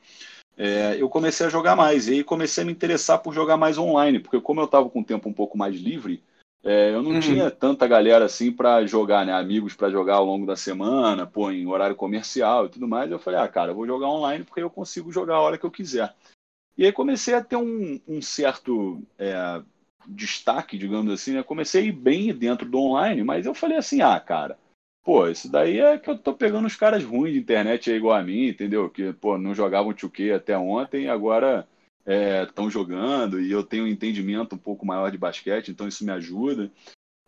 É, 0.58 0.98
eu 1.00 1.08
comecei 1.08 1.46
a 1.46 1.50
jogar 1.50 1.74
mais. 1.74 2.10
E 2.10 2.15
aí 2.15 2.24
comecei 2.24 2.63
a 2.63 2.65
me 2.65 2.74
interessar 2.74 3.20
por 3.20 3.34
jogar 3.34 3.56
mais 3.56 3.78
online, 3.78 4.20
porque 4.20 4.42
como 4.42 4.60
eu 4.60 4.65
estava 4.65 4.89
com 4.89 5.00
o 5.00 5.06
tempo 5.06 5.30
um 5.30 5.34
pouco 5.34 5.58
mais 5.58 5.78
livre, 5.78 6.22
é, 6.62 6.94
eu 6.94 7.02
não 7.02 7.12
uhum. 7.12 7.20
tinha 7.22 7.50
tanta 7.50 7.88
galera 7.88 8.26
assim 8.26 8.52
para 8.52 8.86
jogar, 8.86 9.26
né? 9.26 9.32
Amigos 9.32 9.74
para 9.74 9.89
jogar 9.89 10.15
ao 10.15 10.26
longo 10.26 10.46
da 10.46 10.58
semana, 10.58 11.26
pô, 11.26 11.50
em 11.50 11.65
horário 11.65 11.96
comercial 11.96 12.65
e 12.65 12.70
tudo 12.70 12.86
mais. 12.86 13.10
Eu 13.10 13.18
falei, 13.18 13.39
ah, 13.39 13.48
cara, 13.48 13.72
eu 13.72 13.76
vou 13.76 13.88
jogar 13.88 14.10
online 14.10 14.44
porque 14.44 14.62
eu 14.62 14.70
consigo 14.70 15.13
jogar 15.13 15.36
a 15.36 15.42
hora 15.42 15.58
que 15.58 15.65
eu 15.65 15.72
quiser. 15.72 16.13
E 16.78 16.86
aí 16.86 16.92
comecei 16.92 17.34
a 17.34 17.44
ter 17.44 17.56
um, 17.56 18.02
um 18.06 18.22
certo 18.22 19.02
é, 19.18 19.62
destaque, 20.06 20.78
digamos 20.78 21.13
assim, 21.13 21.36
né? 21.36 21.44
Comecei 21.44 21.89
bem 21.89 22.34
dentro 22.34 22.68
do 22.68 22.80
online, 22.80 23.24
mas 23.24 23.46
eu 23.46 23.54
falei 23.54 23.78
assim, 23.78 24.02
ah, 24.02 24.20
cara, 24.20 24.58
pô, 25.10 25.28
isso 25.28 25.52
daí 25.52 25.80
é 25.80 25.98
que 25.98 26.08
eu 26.08 26.15
tô 26.15 26.36
pegando 26.36 26.67
os 26.67 26.76
caras 26.76 27.04
ruins 27.04 27.34
de 27.34 27.39
internet 27.39 27.89
aí 27.89 27.98
igual 27.98 28.15
a 28.15 28.22
mim, 28.22 28.48
entendeu? 28.48 28.88
Que, 28.91 29.12
pô, 29.12 29.39
não 29.39 29.56
jogavam 29.56 29.91
2K 29.91 30.36
até 30.36 30.56
ontem 30.56 31.10
agora 31.10 31.67
estão 32.06 32.67
é, 32.67 32.69
jogando 32.69 33.41
e 33.41 33.52
eu 33.52 33.63
tenho 33.63 33.86
um 33.86 33.88
entendimento 33.88 34.54
um 34.54 34.58
pouco 34.60 34.86
maior 34.86 35.10
de 35.10 35.17
basquete, 35.17 35.72
então 35.72 35.88
isso 35.88 36.06
me 36.06 36.12
ajuda. 36.12 36.72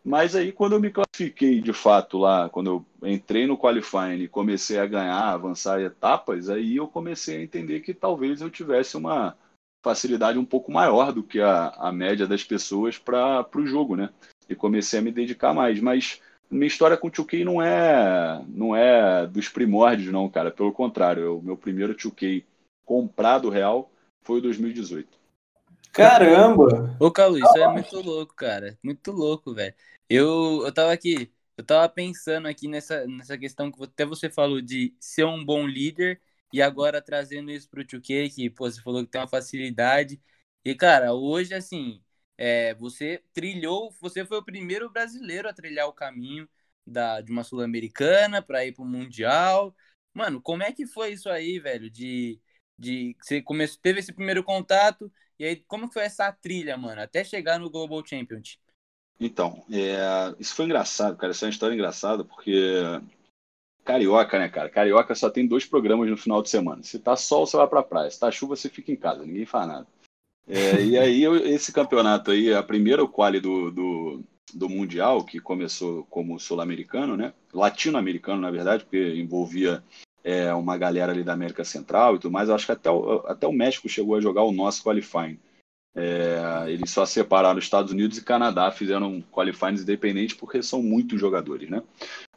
Mas 0.06 0.36
aí, 0.36 0.52
quando 0.52 0.74
eu 0.74 0.80
me 0.80 0.92
classifiquei 0.92 1.60
de 1.60 1.74
fato 1.74 2.20
lá, 2.20 2.50
quando 2.50 2.86
eu 3.02 3.10
entrei 3.10 3.48
no 3.48 3.58
qualifying 3.58 4.22
e 4.22 4.28
comecei 4.28 4.78
a 4.78 4.86
ganhar, 4.86 5.34
avançar 5.34 5.82
etapas, 5.82 6.52
aí 6.52 6.76
eu 6.76 6.88
comecei 6.88 7.38
a 7.38 7.42
entender 7.42 7.80
que 7.80 7.96
talvez 7.96 8.42
eu 8.42 8.52
tivesse 8.52 8.96
uma 8.96 9.36
facilidade 9.84 10.38
um 10.38 10.46
pouco 10.46 10.72
maior 10.72 11.12
do 11.12 11.24
que 11.24 11.42
a, 11.42 11.70
a 11.70 11.92
média 11.92 12.28
das 12.28 12.44
pessoas 12.44 13.00
para 13.00 13.44
o 13.56 13.66
jogo, 13.66 13.96
né? 13.96 14.12
E 14.48 14.54
comecei 14.54 15.00
a 15.00 15.02
me 15.02 15.12
dedicar 15.12 15.52
mais. 15.52 15.80
Mas 15.80 16.22
minha 16.52 16.68
história 16.68 16.98
com 16.98 17.08
o 17.08 17.12
2K 17.12 17.46
não 17.46 17.62
é, 17.62 18.44
não 18.50 18.76
é 18.76 19.26
dos 19.26 19.48
primórdios, 19.48 20.12
não, 20.12 20.30
cara. 20.30 20.52
Pelo 20.52 20.74
contrário, 20.74 21.40
o 21.40 21.42
meu 21.42 21.56
primeiro 21.56 21.96
2K 21.96 22.44
comprado 22.86 23.50
real 23.50 23.90
foi 24.22 24.40
o 24.40 24.42
2018. 24.42 25.08
Caramba! 25.94 26.96
Ô, 27.00 27.12
Calu, 27.12 27.38
isso 27.38 27.58
é 27.58 27.68
muito 27.68 28.02
louco, 28.02 28.36
cara. 28.36 28.78
Muito 28.84 29.12
louco, 29.12 29.54
velho. 29.54 29.74
Eu, 30.10 30.64
eu 30.66 30.72
tava 30.74 30.92
aqui, 30.92 31.32
eu 31.58 31.64
tava 31.64 31.88
pensando 31.88 32.48
aqui 32.48 32.68
nessa, 32.68 33.06
nessa 33.08 33.38
questão 33.38 33.72
que 33.72 33.84
até 33.84 34.06
você 34.06 34.30
falou 34.30 34.62
de 34.62 34.94
ser 35.00 35.26
um 35.26 35.44
bom 35.44 35.66
líder 35.66 36.22
e 36.52 36.62
agora 36.62 37.02
trazendo 37.02 37.50
isso 37.52 37.70
pro 37.70 37.84
2K, 37.86 38.30
que 38.34 38.50
pô, 38.50 38.70
você 38.70 38.82
falou 38.82 39.04
que 39.04 39.12
tem 39.12 39.22
uma 39.22 39.28
facilidade. 39.28 40.22
E, 40.66 40.76
cara, 40.76 41.14
hoje, 41.14 41.54
assim, 41.54 42.02
é, 42.44 42.74
você 42.74 43.24
trilhou, 43.32 43.96
você 44.02 44.26
foi 44.26 44.40
o 44.40 44.44
primeiro 44.44 44.90
brasileiro 44.90 45.48
a 45.48 45.54
trilhar 45.54 45.88
o 45.88 45.94
caminho 45.94 46.50
da, 46.86 47.22
de 47.22 47.32
uma 47.32 47.44
Sul-Americana 47.44 48.42
para 48.42 48.66
ir 48.66 48.74
pro 48.74 48.84
Mundial. 48.84 49.76
Mano, 50.12 50.42
como 50.42 50.64
é 50.64 50.72
que 50.72 50.88
foi 50.88 51.12
isso 51.14 51.30
aí, 51.30 51.60
velho? 51.60 51.88
De, 51.88 52.42
de 52.80 53.16
você 53.22 53.44
começou, 53.44 53.80
teve 53.80 54.00
esse 54.00 54.12
primeiro 54.12 54.44
contato 54.44 55.12
e 55.38 55.46
aí, 55.46 55.56
como 55.68 55.88
foi 55.88 56.02
essa 56.02 56.32
trilha, 56.32 56.76
mano, 56.78 57.00
até 57.00 57.24
chegar 57.24 57.60
no 57.60 57.70
Global 57.70 58.04
Championship? 58.04 58.60
Então, 59.20 59.64
é, 59.72 60.36
isso 60.40 60.56
foi 60.56 60.66
engraçado, 60.66 61.16
cara. 61.18 61.32
Isso 61.32 61.46
é 61.46 61.48
uma 61.48 61.52
história 61.52 61.76
engraçada, 61.76 62.26
porque 62.26 62.82
Carioca, 63.84 64.40
né, 64.40 64.50
cara? 64.50 64.68
Carioca 64.68 65.14
só 65.14 65.30
tem 65.30 65.46
dois 65.46 65.64
programas 65.64 66.10
no 66.10 66.18
final 66.18 66.42
de 66.42 66.50
semana. 66.50 66.82
Se 66.82 66.98
tá 66.98 67.16
sol, 67.16 67.46
você 67.46 67.56
vai 67.56 67.68
pra 67.68 67.84
praia. 67.84 68.10
Se 68.10 68.20
tá 68.20 68.32
chuva, 68.32 68.56
você 68.56 68.68
fica 68.68 68.92
em 68.92 68.96
casa. 68.96 69.24
Ninguém 69.24 69.46
faz 69.46 69.68
nada. 69.68 69.88
É, 70.48 70.84
e 70.84 70.98
aí, 70.98 71.24
esse 71.54 71.72
campeonato 71.72 72.32
aí, 72.32 72.54
a 72.54 72.64
primeira 72.64 73.08
quali 73.08 73.40
do, 73.40 73.72
do, 73.72 74.24
do 74.54 74.70
Mundial, 74.70 75.24
que 75.24 75.40
começou 75.40 76.06
como 76.10 76.40
sul-americano, 76.40 77.16
né? 77.16 77.34
Latino-americano, 77.54 78.42
na 78.42 78.52
verdade, 78.52 78.84
porque 78.84 79.16
envolvia 79.16 79.84
é, 80.24 80.54
uma 80.54 80.78
galera 80.78 81.12
ali 81.12 81.24
da 81.24 81.34
América 81.34 81.64
Central 81.64 82.16
e 82.16 82.20
tudo 82.20 82.32
mais. 82.32 82.50
Eu 82.50 82.56
acho 82.56 82.66
que 82.66 82.72
até 82.72 82.90
o, 82.90 83.24
até 83.28 83.48
o 83.48 83.54
México 83.54 83.90
chegou 83.90 84.16
a 84.16 84.22
jogar 84.22 84.44
o 84.44 84.52
nosso 84.52 84.84
qualifying. 84.84 85.40
É, 85.94 86.66
eles 86.68 86.90
só 86.90 87.06
separaram 87.06 87.60
Estados 87.60 87.92
Unidos 87.92 88.18
e 88.18 88.24
Canadá, 88.24 88.72
fizeram 88.72 89.22
qualifying 89.32 89.74
independente 89.74 90.36
porque 90.36 90.64
são 90.64 90.82
muitos 90.82 91.20
jogadores, 91.20 91.70
né? 91.70 91.84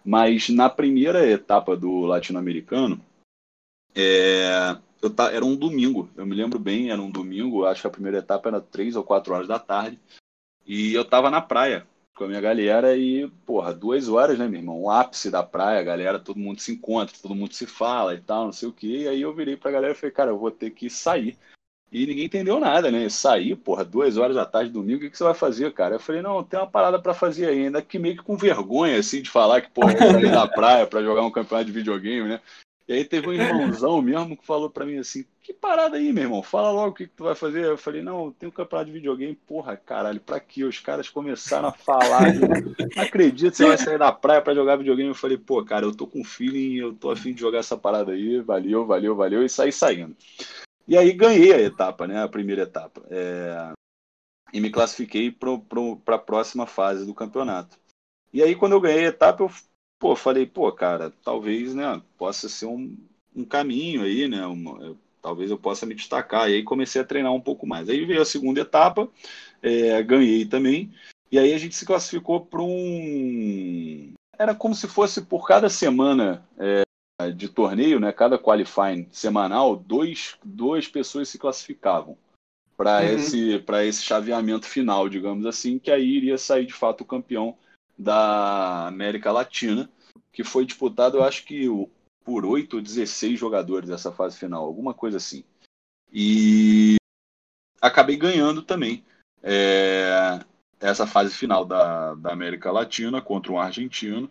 Mas 0.04 0.48
na 0.48 0.68
primeira 0.68 1.26
etapa 1.26 1.76
do 1.76 2.00
latino-americano, 2.00 3.00
é, 3.94 4.76
tá, 5.10 5.32
era 5.32 5.44
um 5.44 5.56
domingo, 5.56 6.08
eu 6.16 6.26
me 6.26 6.34
lembro 6.34 6.58
bem, 6.58 6.90
era 6.90 7.00
um 7.00 7.10
domingo, 7.10 7.64
acho 7.64 7.82
que 7.82 7.86
a 7.86 7.90
primeira 7.90 8.18
etapa 8.18 8.48
era 8.48 8.60
três 8.60 8.96
ou 8.96 9.04
quatro 9.04 9.34
horas 9.34 9.48
da 9.48 9.58
tarde, 9.58 9.98
e 10.66 10.94
eu 10.94 11.04
tava 11.04 11.30
na 11.30 11.40
praia 11.40 11.86
com 12.14 12.24
a 12.24 12.28
minha 12.28 12.40
galera 12.40 12.96
e, 12.96 13.28
porra, 13.44 13.74
duas 13.74 14.08
horas, 14.08 14.38
né, 14.38 14.46
meu 14.46 14.60
irmão? 14.60 14.80
O 14.80 14.90
ápice 14.90 15.30
da 15.30 15.42
praia, 15.42 15.80
a 15.80 15.84
galera, 15.84 16.18
todo 16.18 16.38
mundo 16.38 16.60
se 16.60 16.72
encontra, 16.72 17.16
todo 17.20 17.34
mundo 17.34 17.52
se 17.52 17.66
fala 17.66 18.14
e 18.14 18.20
tal, 18.20 18.44
não 18.44 18.52
sei 18.52 18.68
o 18.68 18.72
que. 18.72 19.02
E 19.02 19.08
aí 19.08 19.20
eu 19.20 19.34
virei 19.34 19.56
pra 19.56 19.72
galera 19.72 19.92
e 19.92 19.96
falei, 19.96 20.12
cara, 20.12 20.30
eu 20.30 20.38
vou 20.38 20.50
ter 20.50 20.70
que 20.70 20.88
sair. 20.88 21.36
E 21.90 22.06
ninguém 22.06 22.24
entendeu 22.24 22.58
nada, 22.58 22.90
né? 22.90 23.08
Sair, 23.08 23.56
porra, 23.56 23.84
duas 23.84 24.16
horas 24.16 24.36
da 24.36 24.46
tarde, 24.46 24.70
domingo, 24.70 24.98
o 24.98 25.00
que, 25.00 25.10
que 25.10 25.18
você 25.18 25.24
vai 25.24 25.34
fazer, 25.34 25.72
cara? 25.72 25.96
Eu 25.96 26.00
falei, 26.00 26.22
não, 26.22 26.42
tem 26.42 26.58
uma 26.58 26.70
parada 26.70 27.00
para 27.00 27.14
fazer 27.14 27.46
ainda, 27.46 27.82
que 27.82 27.98
meio 27.98 28.16
que 28.16 28.22
com 28.22 28.36
vergonha, 28.36 28.98
assim, 28.98 29.20
de 29.20 29.30
falar 29.30 29.60
que, 29.60 29.70
porra, 29.70 29.92
eu 29.92 29.98
sair 29.98 30.30
da 30.30 30.46
praia 30.46 30.86
para 30.86 31.02
jogar 31.02 31.22
um 31.22 31.30
campeonato 31.30 31.66
de 31.66 31.72
videogame, 31.72 32.28
né? 32.28 32.40
E 32.86 32.92
aí 32.92 33.04
teve 33.04 33.28
um 33.28 33.32
irmãozão 33.32 34.02
mesmo 34.02 34.36
que 34.36 34.46
falou 34.46 34.68
para 34.68 34.84
mim 34.84 34.98
assim, 34.98 35.24
que 35.40 35.54
parada 35.54 35.96
aí, 35.96 36.12
meu 36.12 36.24
irmão? 36.24 36.42
Fala 36.42 36.70
logo 36.70 36.90
o 36.90 36.94
que, 36.94 37.06
que 37.06 37.14
tu 37.14 37.24
vai 37.24 37.34
fazer. 37.34 37.64
Eu 37.64 37.78
falei, 37.78 38.02
não, 38.02 38.30
tem 38.30 38.48
um 38.48 38.52
campeonato 38.52 38.86
de 38.86 38.92
videogame. 38.92 39.34
Porra, 39.34 39.76
caralho, 39.76 40.20
pra 40.20 40.38
quê? 40.38 40.64
Os 40.64 40.80
caras 40.80 41.08
começaram 41.08 41.68
a 41.68 41.72
falar. 41.72 42.34
não 42.96 43.02
acredito 43.02 43.52
que 43.52 43.56
você 43.56 43.66
vai 43.66 43.78
sair 43.78 43.98
da 43.98 44.12
praia 44.12 44.42
para 44.42 44.54
jogar 44.54 44.76
videogame. 44.76 45.08
Eu 45.08 45.14
falei, 45.14 45.38
pô, 45.38 45.64
cara, 45.64 45.86
eu 45.86 45.94
tô 45.94 46.06
com 46.06 46.22
feeling, 46.22 46.76
eu 46.76 46.94
tô 46.94 47.10
afim 47.10 47.32
de 47.32 47.40
jogar 47.40 47.58
essa 47.58 47.76
parada 47.76 48.12
aí. 48.12 48.40
Valeu, 48.42 48.86
valeu, 48.86 49.16
valeu. 49.16 49.42
E 49.42 49.48
saí 49.48 49.72
saindo. 49.72 50.14
E 50.86 50.96
aí 50.96 51.12
ganhei 51.12 51.52
a 51.54 51.60
etapa, 51.60 52.06
né? 52.06 52.22
A 52.22 52.28
primeira 52.28 52.62
etapa. 52.62 53.02
É... 53.10 53.72
E 54.52 54.60
me 54.60 54.70
classifiquei 54.70 55.30
para 55.30 56.14
a 56.14 56.18
próxima 56.18 56.66
fase 56.66 57.06
do 57.06 57.14
campeonato. 57.14 57.78
E 58.32 58.42
aí, 58.42 58.54
quando 58.54 58.72
eu 58.72 58.80
ganhei 58.80 59.04
a 59.04 59.08
etapa, 59.08 59.42
eu 59.42 59.50
pô, 60.04 60.14
falei, 60.14 60.44
pô, 60.44 60.70
cara, 60.70 61.10
talvez, 61.24 61.74
né, 61.74 62.02
possa 62.18 62.46
ser 62.46 62.66
um, 62.66 62.94
um 63.34 63.42
caminho 63.42 64.02
aí, 64.02 64.28
né, 64.28 64.44
uma, 64.44 64.94
talvez 65.22 65.50
eu 65.50 65.56
possa 65.56 65.86
me 65.86 65.94
destacar. 65.94 66.50
E 66.50 66.56
aí 66.56 66.62
comecei 66.62 67.00
a 67.00 67.06
treinar 67.06 67.32
um 67.32 67.40
pouco 67.40 67.66
mais. 67.66 67.88
Aí 67.88 68.04
veio 68.04 68.20
a 68.20 68.26
segunda 68.26 68.60
etapa, 68.60 69.08
é, 69.62 70.02
ganhei 70.02 70.44
também, 70.44 70.92
e 71.32 71.38
aí 71.38 71.54
a 71.54 71.58
gente 71.58 71.74
se 71.74 71.86
classificou 71.86 72.44
para 72.44 72.60
um. 72.60 74.12
Era 74.38 74.54
como 74.54 74.74
se 74.74 74.86
fosse 74.86 75.22
por 75.22 75.48
cada 75.48 75.70
semana 75.70 76.46
é, 76.58 76.84
de 77.30 77.48
torneio, 77.48 77.98
né, 77.98 78.12
cada 78.12 78.38
qualifying 78.38 79.08
semanal, 79.10 79.74
dois, 79.74 80.36
duas 80.44 80.86
pessoas 80.86 81.30
se 81.30 81.38
classificavam 81.38 82.14
para 82.76 83.00
uhum. 83.00 83.08
esse, 83.08 83.64
esse 83.86 84.02
chaveamento 84.02 84.66
final, 84.66 85.08
digamos 85.08 85.46
assim, 85.46 85.78
que 85.78 85.90
aí 85.90 86.06
iria 86.06 86.36
sair 86.36 86.66
de 86.66 86.74
fato 86.74 87.00
o 87.00 87.06
campeão 87.06 87.56
da 87.96 88.87
América 88.87 89.30
Latina, 89.33 89.90
que 90.33 90.42
foi 90.44 90.64
disputado, 90.64 91.18
eu 91.18 91.24
acho 91.24 91.44
que 91.44 91.66
por 92.24 92.44
8 92.44 92.76
ou 92.76 92.83
16 92.83 93.38
jogadores 93.38 93.90
essa 93.90 94.11
fase 94.11 94.38
final, 94.38 94.64
alguma 94.64 94.94
coisa 94.94 95.18
assim. 95.18 95.44
E 96.12 96.96
acabei 97.80 98.16
ganhando 98.16 98.62
também 98.62 99.04
é, 99.42 100.40
essa 100.80 101.07
fase 101.07 101.35
final 101.35 101.64
da, 101.64 102.14
da 102.14 102.33
América 102.33 102.72
Latina 102.72 103.20
contra 103.20 103.52
um 103.52 103.59
argentino 103.59 104.30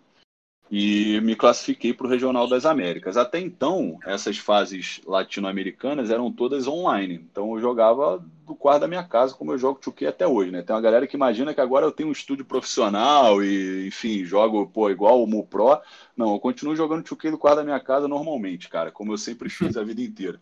e 0.75 1.21
me 1.21 1.36
classifiquei 1.36 1.93
para 1.93 2.07
o 2.07 2.09
Regional 2.09 2.47
das 2.47 2.65
Américas. 2.65 3.15
Até 3.15 3.39
então, 3.39 3.99
essas 4.03 4.39
fases 4.39 4.99
latino-americanas 5.05 6.09
eram 6.09 6.31
todas 6.31 6.67
online. 6.67 7.13
Então 7.31 7.53
eu 7.53 7.62
jogava 7.62 8.25
do 8.43 8.55
quarto 8.55 8.81
da 8.81 8.88
minha 8.88 9.03
casa, 9.03 9.36
como 9.36 9.51
eu 9.51 9.57
jogo 9.59 9.79
2 9.79 10.09
até 10.09 10.25
hoje, 10.25 10.49
né? 10.49 10.63
Tem 10.63 10.75
uma 10.75 10.81
galera 10.81 11.05
que 11.05 11.15
imagina 11.15 11.53
que 11.53 11.62
agora 11.62 11.86
eu 11.86 11.91
tenho 11.91 12.09
um 12.09 12.12
estúdio 12.12 12.43
profissional 12.43 13.43
e, 13.43 13.86
enfim, 13.86 14.25
jogo 14.25 14.65
pô, 14.65 14.89
igual 14.89 15.21
o 15.21 15.27
Mu 15.27 15.45
Pro. 15.45 15.79
Não, 16.17 16.33
eu 16.33 16.39
continuo 16.39 16.75
jogando 16.75 17.03
2 17.03 17.31
do 17.31 17.38
quarto 17.38 17.57
da 17.57 17.63
minha 17.63 17.79
casa 17.79 18.07
normalmente, 18.07 18.67
cara, 18.67 18.91
como 18.91 19.13
eu 19.13 19.17
sempre 19.19 19.49
fiz 19.49 19.77
a 19.77 19.83
vida 19.83 20.01
inteira. 20.01 20.41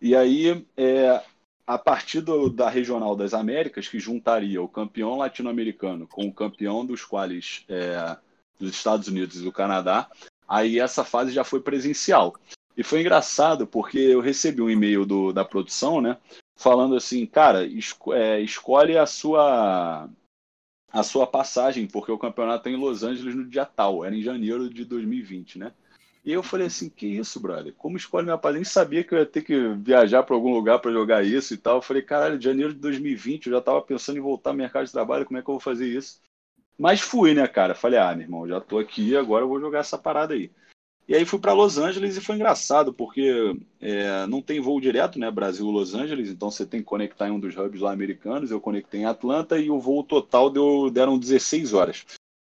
E 0.00 0.16
aí, 0.16 0.64
é, 0.78 1.20
a 1.66 1.76
partir 1.76 2.22
do, 2.22 2.48
da 2.48 2.70
Regional 2.70 3.14
das 3.14 3.34
Américas, 3.34 3.86
que 3.86 4.00
juntaria 4.00 4.62
o 4.62 4.68
campeão 4.68 5.18
latino-americano 5.18 6.06
com 6.06 6.26
o 6.26 6.32
campeão 6.32 6.86
dos 6.86 7.04
quais 7.04 7.66
é, 7.68 8.16
dos 8.58 8.70
Estados 8.70 9.08
Unidos 9.08 9.36
e 9.36 9.44
do 9.44 9.52
Canadá, 9.52 10.08
aí 10.46 10.78
essa 10.78 11.04
fase 11.04 11.32
já 11.32 11.44
foi 11.44 11.60
presencial. 11.60 12.34
E 12.76 12.82
foi 12.82 13.00
engraçado 13.00 13.66
porque 13.66 13.98
eu 13.98 14.20
recebi 14.20 14.62
um 14.62 14.70
e-mail 14.70 15.04
do, 15.04 15.32
da 15.32 15.44
produção, 15.44 16.00
né, 16.00 16.16
falando 16.56 16.96
assim, 16.96 17.26
cara, 17.26 17.66
esco 17.66 18.12
é, 18.12 18.40
escolhe 18.40 18.96
a 18.96 19.06
sua 19.06 20.08
a 20.90 21.02
sua 21.02 21.26
passagem, 21.26 21.86
porque 21.86 22.10
o 22.10 22.18
campeonato 22.18 22.68
é 22.68 22.72
em 22.72 22.76
Los 22.76 23.02
Angeles 23.02 23.34
no 23.34 23.44
dia 23.44 23.66
tal, 23.66 24.04
era 24.04 24.14
em 24.14 24.22
janeiro 24.22 24.70
de 24.70 24.84
2020, 24.84 25.58
né? 25.58 25.72
E 26.24 26.32
eu 26.32 26.42
falei 26.42 26.66
assim, 26.66 26.90
que 26.90 27.06
isso, 27.06 27.40
brother? 27.40 27.72
Como 27.74 27.96
escolhe 27.96 28.24
minha 28.24 28.36
passagem? 28.36 28.60
Nem 28.60 28.64
sabia 28.64 29.04
que 29.04 29.14
eu 29.14 29.18
ia 29.18 29.26
ter 29.26 29.42
que 29.42 29.68
viajar 29.76 30.22
para 30.22 30.34
algum 30.34 30.52
lugar 30.52 30.78
para 30.78 30.92
jogar 30.92 31.24
isso 31.24 31.54
e 31.54 31.56
tal. 31.56 31.76
Eu 31.76 31.82
falei, 31.82 32.02
caralho, 32.02 32.40
janeiro 32.40 32.74
de 32.74 32.80
2020, 32.80 33.46
eu 33.46 33.52
já 33.52 33.58
estava 33.58 33.80
pensando 33.80 34.18
em 34.18 34.20
voltar 34.20 34.50
ao 34.50 34.56
mercado 34.56 34.84
de 34.84 34.92
trabalho, 34.92 35.24
como 35.24 35.38
é 35.38 35.42
que 35.42 35.48
eu 35.48 35.54
vou 35.54 35.60
fazer 35.60 35.86
isso? 35.86 36.20
Mas 36.78 37.00
fui, 37.00 37.34
né, 37.34 37.46
cara? 37.48 37.74
Falei, 37.74 37.98
ah, 37.98 38.14
meu 38.14 38.24
irmão, 38.24 38.48
já 38.48 38.60
tô 38.60 38.78
aqui, 38.78 39.16
agora 39.16 39.44
eu 39.44 39.48
vou 39.48 39.60
jogar 39.60 39.80
essa 39.80 39.98
parada 39.98 40.34
aí. 40.34 40.50
E 41.08 41.14
aí 41.14 41.24
fui 41.24 41.38
para 41.38 41.54
Los 41.54 41.78
Angeles 41.78 42.16
e 42.16 42.20
foi 42.20 42.36
engraçado, 42.36 42.92
porque 42.92 43.58
é, 43.80 44.26
não 44.26 44.42
tem 44.42 44.60
voo 44.60 44.78
direto, 44.78 45.18
né? 45.18 45.30
Brasil-Los 45.30 45.94
Angeles, 45.94 46.28
então 46.28 46.50
você 46.50 46.66
tem 46.66 46.80
que 46.80 46.86
conectar 46.86 47.28
em 47.28 47.30
um 47.32 47.40
dos 47.40 47.56
hubs 47.56 47.80
lá 47.80 47.92
americanos. 47.92 48.50
Eu 48.50 48.60
conectei 48.60 49.00
em 49.00 49.06
Atlanta 49.06 49.58
e 49.58 49.70
o 49.70 49.80
voo 49.80 50.04
total 50.04 50.50
deu, 50.50 50.90
deram 50.90 51.18
16 51.18 51.72
horas. 51.72 52.04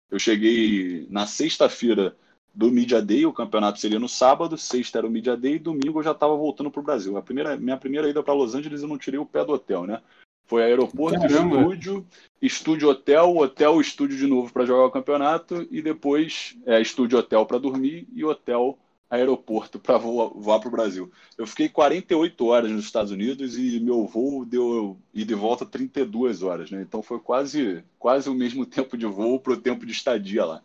Eu 0.09 0.17
cheguei 0.17 1.05
na 1.09 1.27
sexta-feira 1.27 2.15
do 2.55 2.71
Media 2.71 3.01
Day, 3.01 3.25
o 3.25 3.33
campeonato 3.33 3.79
seria 3.79 3.99
no 3.99 4.07
sábado, 4.07 4.57
sexta 4.57 4.99
era 4.99 5.07
o 5.07 5.11
Media 5.11 5.35
Day 5.35 5.57
domingo 5.59 5.99
eu 5.99 6.03
já 6.03 6.11
estava 6.11 6.35
voltando 6.35 6.71
para 6.71 6.79
o 6.79 6.83
Brasil. 6.83 7.17
A 7.17 7.21
primeira, 7.21 7.57
minha 7.57 7.77
primeira 7.77 8.07
ida 8.07 8.23
para 8.23 8.33
Los 8.33 8.55
Angeles 8.55 8.81
eu 8.81 8.87
não 8.87 8.97
tirei 8.97 9.19
o 9.19 9.25
pé 9.25 9.43
do 9.43 9.53
hotel, 9.53 9.85
né? 9.85 10.01
Foi 10.45 10.63
aeroporto, 10.63 11.19
Caramba. 11.19 11.57
estúdio, 11.57 12.07
estúdio 12.41 12.89
hotel, 12.89 13.37
hotel, 13.37 13.79
estúdio 13.79 14.17
de 14.17 14.27
novo 14.27 14.51
para 14.51 14.65
jogar 14.65 14.85
o 14.85 14.91
campeonato 14.91 15.67
e 15.71 15.81
depois 15.81 16.57
é, 16.65 16.81
estúdio 16.81 17.17
hotel 17.17 17.45
para 17.45 17.57
dormir 17.57 18.07
e 18.13 18.23
hotel 18.25 18.77
aeroporto 19.09 19.79
para 19.79 19.97
voar, 19.97 20.59
para 20.59 20.67
o 20.67 20.71
Brasil. 20.71 21.11
Eu 21.37 21.45
fiquei 21.45 21.69
48 21.69 22.45
horas 22.45 22.71
nos 22.71 22.85
Estados 22.85 23.11
Unidos 23.11 23.57
e 23.57 23.79
meu 23.79 24.07
voo 24.07 24.43
deu 24.43 24.97
e 25.13 25.23
de 25.23 25.35
volta 25.35 25.65
32 25.65 26.41
horas, 26.41 26.71
né? 26.71 26.81
Então 26.81 27.01
foi 27.01 27.19
quase 27.19 27.83
quase 27.99 28.29
o 28.29 28.33
mesmo 28.33 28.65
tempo 28.67 28.97
de 28.97 29.05
voo 29.05 29.39
para 29.39 29.53
o 29.53 29.57
tempo 29.57 29.85
de 29.85 29.91
estadia 29.91 30.43
lá. 30.43 30.63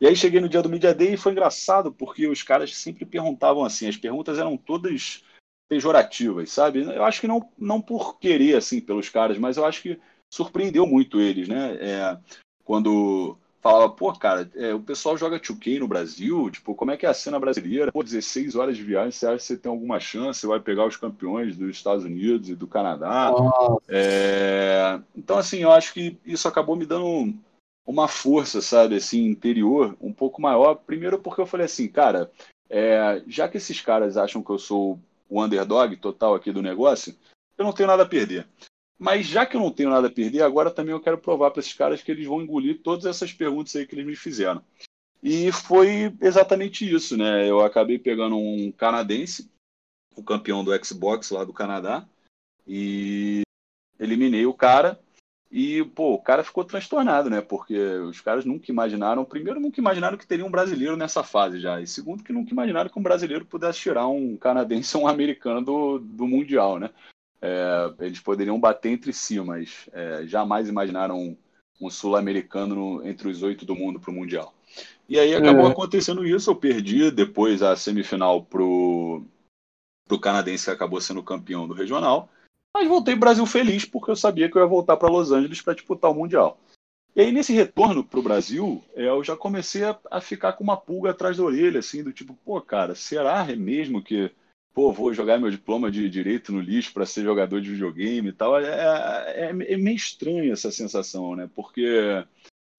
E 0.00 0.06
aí 0.06 0.16
cheguei 0.16 0.40
no 0.40 0.48
dia 0.48 0.62
do 0.62 0.68
Media 0.68 0.94
Day 0.94 1.14
e 1.14 1.16
foi 1.16 1.32
engraçado 1.32 1.92
porque 1.92 2.26
os 2.26 2.42
caras 2.42 2.74
sempre 2.74 3.04
perguntavam 3.04 3.64
assim, 3.64 3.86
as 3.86 3.96
perguntas 3.96 4.38
eram 4.38 4.56
todas 4.56 5.22
pejorativas, 5.74 6.52
sabe? 6.52 6.82
Eu 6.82 7.04
acho 7.04 7.20
que 7.20 7.26
não 7.26 7.48
não 7.58 7.80
por 7.80 8.18
querer 8.18 8.56
assim 8.56 8.80
pelos 8.80 9.08
caras, 9.08 9.36
mas 9.38 9.56
eu 9.56 9.64
acho 9.64 9.82
que 9.82 9.98
surpreendeu 10.32 10.86
muito 10.86 11.20
eles, 11.20 11.48
né? 11.48 11.76
É, 11.80 12.18
quando 12.64 13.36
falava, 13.60 13.88
pô, 13.88 14.12
cara, 14.12 14.48
é, 14.54 14.72
o 14.74 14.80
pessoal 14.80 15.16
joga 15.16 15.40
2K 15.40 15.80
no 15.80 15.88
Brasil, 15.88 16.50
tipo, 16.50 16.74
como 16.74 16.90
é 16.90 16.96
que 16.96 17.06
é 17.06 17.08
a 17.08 17.14
cena 17.14 17.40
brasileira? 17.40 17.90
Pô, 17.90 18.04
16 18.04 18.54
horas 18.54 18.76
de 18.76 18.84
viagem, 18.84 19.10
você 19.10 19.26
acha 19.26 19.36
que 19.38 19.42
você 19.42 19.56
tem 19.56 19.70
alguma 19.70 19.98
chance? 19.98 20.40
Você 20.40 20.46
vai 20.46 20.60
pegar 20.60 20.86
os 20.86 20.96
campeões 20.96 21.56
dos 21.56 21.70
Estados 21.70 22.04
Unidos 22.04 22.50
e 22.50 22.54
do 22.54 22.66
Canadá? 22.66 23.32
É... 23.88 25.00
Então, 25.16 25.38
assim, 25.38 25.60
eu 25.60 25.72
acho 25.72 25.94
que 25.94 26.18
isso 26.26 26.46
acabou 26.46 26.76
me 26.76 26.84
dando 26.84 27.34
uma 27.86 28.06
força, 28.06 28.60
sabe, 28.60 28.96
assim, 28.96 29.24
interior 29.24 29.96
um 30.00 30.12
pouco 30.12 30.42
maior. 30.42 30.74
Primeiro 30.74 31.18
porque 31.18 31.40
eu 31.40 31.46
falei 31.46 31.64
assim, 31.64 31.88
cara, 31.88 32.30
é, 32.68 33.22
já 33.26 33.48
que 33.48 33.56
esses 33.56 33.80
caras 33.80 34.16
acham 34.16 34.42
que 34.42 34.50
eu 34.50 34.58
sou 34.58 34.98
o 35.34 35.44
underdog 35.44 35.96
total 35.96 36.34
aqui 36.36 36.52
do 36.52 36.62
negócio, 36.62 37.16
eu 37.58 37.64
não 37.64 37.72
tenho 37.72 37.88
nada 37.88 38.04
a 38.04 38.08
perder. 38.08 38.46
Mas 38.96 39.26
já 39.26 39.44
que 39.44 39.56
eu 39.56 39.60
não 39.60 39.72
tenho 39.72 39.90
nada 39.90 40.06
a 40.06 40.10
perder, 40.10 40.42
agora 40.42 40.70
também 40.70 40.92
eu 40.92 41.00
quero 41.00 41.18
provar 41.18 41.50
para 41.50 41.58
esses 41.58 41.72
caras 41.72 42.00
que 42.00 42.12
eles 42.12 42.26
vão 42.26 42.40
engolir 42.40 42.80
todas 42.82 43.04
essas 43.04 43.32
perguntas 43.32 43.74
aí 43.74 43.84
que 43.84 43.96
eles 43.96 44.06
me 44.06 44.14
fizeram. 44.14 44.62
E 45.20 45.50
foi 45.50 46.14
exatamente 46.20 46.88
isso, 46.88 47.16
né? 47.16 47.50
Eu 47.50 47.60
acabei 47.60 47.98
pegando 47.98 48.36
um 48.36 48.70
canadense, 48.70 49.50
o 50.14 50.22
campeão 50.22 50.62
do 50.62 50.70
Xbox 50.84 51.30
lá 51.30 51.42
do 51.42 51.52
Canadá, 51.52 52.06
e 52.64 53.42
eliminei 53.98 54.46
o 54.46 54.54
cara. 54.54 55.00
E, 55.56 55.84
pô, 55.84 56.14
o 56.14 56.18
cara 56.18 56.42
ficou 56.42 56.64
transtornado, 56.64 57.30
né? 57.30 57.40
Porque 57.40 57.78
os 57.78 58.20
caras 58.20 58.44
nunca 58.44 58.72
imaginaram, 58.72 59.24
primeiro, 59.24 59.60
nunca 59.60 59.80
imaginaram 59.80 60.18
que 60.18 60.26
teria 60.26 60.44
um 60.44 60.50
brasileiro 60.50 60.96
nessa 60.96 61.22
fase 61.22 61.60
já. 61.60 61.80
E 61.80 61.86
segundo, 61.86 62.24
que 62.24 62.32
nunca 62.32 62.50
imaginaram 62.50 62.90
que 62.90 62.98
um 62.98 63.02
brasileiro 63.02 63.46
pudesse 63.46 63.78
tirar 63.78 64.08
um 64.08 64.36
canadense 64.36 64.96
ou 64.96 65.04
um 65.04 65.06
americano 65.06 65.64
do, 65.64 66.00
do 66.00 66.26
Mundial, 66.26 66.80
né? 66.80 66.90
É, 67.40 67.94
eles 68.00 68.18
poderiam 68.18 68.58
bater 68.58 68.90
entre 68.90 69.12
si, 69.12 69.40
mas 69.40 69.88
é, 69.92 70.26
jamais 70.26 70.68
imaginaram 70.68 71.36
um, 71.80 71.88
sul-americano 71.88 73.06
entre 73.06 73.28
os 73.28 73.44
oito 73.44 73.64
do 73.64 73.76
mundo 73.76 74.00
para 74.00 74.10
o 74.10 74.14
Mundial. 74.14 74.52
E 75.08 75.20
aí 75.20 75.36
acabou 75.36 75.68
é. 75.68 75.70
acontecendo 75.70 76.26
isso, 76.26 76.50
eu 76.50 76.56
perdi 76.56 77.12
depois 77.12 77.62
a 77.62 77.76
semifinal 77.76 78.42
pro, 78.44 79.24
pro 80.08 80.18
canadense 80.18 80.64
que 80.64 80.72
acabou 80.72 81.00
sendo 81.00 81.22
campeão 81.22 81.68
do 81.68 81.74
regional, 81.74 82.28
mas 82.74 82.88
voltei 82.88 83.14
Brasil 83.14 83.46
feliz 83.46 83.84
porque 83.84 84.10
eu 84.10 84.16
sabia 84.16 84.50
que 84.50 84.58
eu 84.58 84.62
ia 84.62 84.68
voltar 84.68 84.96
para 84.96 85.08
Los 85.08 85.30
Angeles 85.30 85.62
para 85.62 85.74
disputar 85.74 86.10
o 86.10 86.14
Mundial. 86.14 86.58
E 87.14 87.20
aí 87.20 87.30
nesse 87.30 87.52
retorno 87.52 88.02
pro 88.02 88.22
Brasil, 88.22 88.82
é, 88.94 89.08
eu 89.08 89.22
já 89.22 89.36
comecei 89.36 89.84
a, 89.84 89.96
a, 90.10 90.20
ficar 90.20 90.54
com 90.54 90.64
uma 90.64 90.76
pulga 90.76 91.10
atrás 91.10 91.36
da 91.36 91.44
orelha, 91.44 91.78
assim, 91.78 92.02
do 92.02 92.12
tipo, 92.12 92.36
pô, 92.44 92.60
cara, 92.60 92.94
será 92.94 93.44
mesmo 93.56 94.02
que 94.02 94.32
pô, 94.74 94.92
vou 94.92 95.14
jogar 95.14 95.38
meu 95.38 95.50
diploma 95.50 95.90
de 95.90 96.10
direito 96.10 96.52
no 96.52 96.60
lixo 96.60 96.92
para 96.92 97.06
ser 97.06 97.22
jogador 97.22 97.60
de 97.60 97.70
videogame 97.70 98.30
e 98.30 98.32
tal. 98.32 98.58
É, 98.58 98.66
é, 99.36 99.50
é, 99.50 99.76
meio 99.76 99.96
estranho 99.96 100.52
essa 100.52 100.70
sensação, 100.72 101.36
né? 101.36 101.48
Porque 101.54 102.24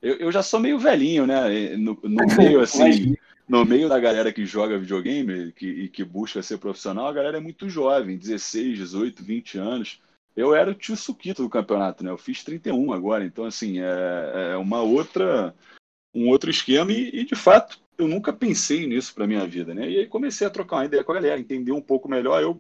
eu, 0.01 0.17
eu 0.17 0.31
já 0.31 0.43
sou 0.43 0.59
meio 0.59 0.77
velhinho, 0.77 1.25
né? 1.25 1.77
No, 1.77 1.97
no 2.03 2.25
meio, 2.37 2.59
assim, 2.59 3.15
no 3.47 3.63
meio 3.65 3.87
da 3.87 3.99
galera 3.99 4.33
que 4.33 4.45
joga 4.45 4.77
videogame 4.77 5.51
que, 5.51 5.67
e 5.67 5.89
que 5.89 6.03
busca 6.03 6.41
ser 6.41 6.57
profissional, 6.57 7.07
a 7.07 7.13
galera 7.13 7.37
é 7.37 7.39
muito 7.39 7.69
jovem, 7.69 8.17
16, 8.17 8.77
18, 8.77 9.23
20 9.23 9.57
anos. 9.57 10.01
Eu 10.35 10.53
era 10.53 10.71
o 10.71 10.75
tio 10.75 10.97
Suquito 10.97 11.43
do 11.43 11.49
campeonato, 11.49 12.03
né? 12.03 12.11
Eu 12.11 12.17
fiz 12.17 12.43
31 12.43 12.91
agora, 12.91 13.23
então, 13.23 13.45
assim, 13.45 13.79
é, 13.79 14.51
é 14.53 14.57
uma 14.57 14.81
outra, 14.81 15.55
um 16.13 16.27
outro 16.27 16.49
esquema 16.49 16.91
e, 16.91 17.21
e 17.21 17.23
de 17.23 17.35
fato, 17.35 17.79
eu 17.97 18.07
nunca 18.07 18.33
pensei 18.33 18.85
nisso 18.85 19.13
para 19.13 19.27
minha 19.27 19.45
vida, 19.47 19.73
né? 19.73 19.89
E 19.89 19.99
aí 19.99 20.07
comecei 20.07 20.45
a 20.45 20.49
trocar 20.49 20.77
uma 20.77 20.85
ideia 20.85 21.03
com 21.03 21.11
a 21.11 21.15
galera, 21.15 21.39
entender 21.39 21.71
um 21.71 21.81
pouco 21.81 22.09
melhor. 22.09 22.41
Eu, 22.41 22.59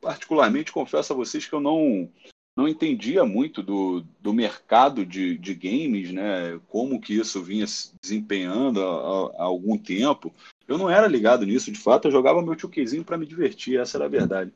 particularmente, 0.00 0.72
confesso 0.72 1.12
a 1.12 1.16
vocês 1.16 1.46
que 1.46 1.52
eu 1.52 1.60
não 1.60 2.10
não 2.56 2.68
entendia 2.68 3.24
muito 3.24 3.62
do, 3.62 4.04
do 4.20 4.32
mercado 4.32 5.06
de, 5.06 5.38
de 5.38 5.54
games, 5.54 6.12
né? 6.12 6.60
Como 6.68 7.00
que 7.00 7.14
isso 7.14 7.42
vinha 7.42 7.66
se 7.66 7.92
desempenhando 8.00 8.82
há, 8.82 9.42
há 9.42 9.44
algum 9.44 9.78
tempo. 9.78 10.32
Eu 10.68 10.76
não 10.76 10.90
era 10.90 11.06
ligado 11.06 11.46
nisso, 11.46 11.72
de 11.72 11.78
fato. 11.78 12.08
Eu 12.08 12.12
jogava 12.12 12.42
meu 12.42 12.54
tchuquezinho 12.54 13.04
para 13.04 13.16
me 13.16 13.26
divertir, 13.26 13.80
essa 13.80 13.96
era 13.96 14.04
a 14.04 14.08
verdade. 14.08 14.52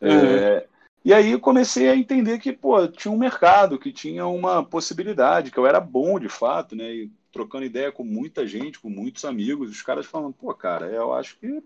Uhum. 0.00 0.08
É, 0.10 0.66
e 1.04 1.14
aí 1.14 1.30
eu 1.30 1.40
comecei 1.40 1.88
a 1.88 1.96
entender 1.96 2.38
que, 2.38 2.52
pô, 2.52 2.86
tinha 2.86 3.12
um 3.12 3.18
mercado, 3.18 3.78
que 3.78 3.90
tinha 3.90 4.26
uma 4.26 4.62
possibilidade, 4.62 5.50
que 5.50 5.58
eu 5.58 5.66
era 5.66 5.80
bom 5.80 6.20
de 6.20 6.28
fato, 6.28 6.76
né? 6.76 6.92
E 6.92 7.10
trocando 7.32 7.64
ideia 7.64 7.90
com 7.90 8.04
muita 8.04 8.46
gente, 8.46 8.78
com 8.78 8.90
muitos 8.90 9.24
amigos, 9.24 9.70
os 9.70 9.82
caras 9.82 10.04
falando, 10.04 10.34
pô, 10.34 10.52
cara, 10.52 10.86
eu 10.86 11.14
acho 11.14 11.38
que 11.38 11.62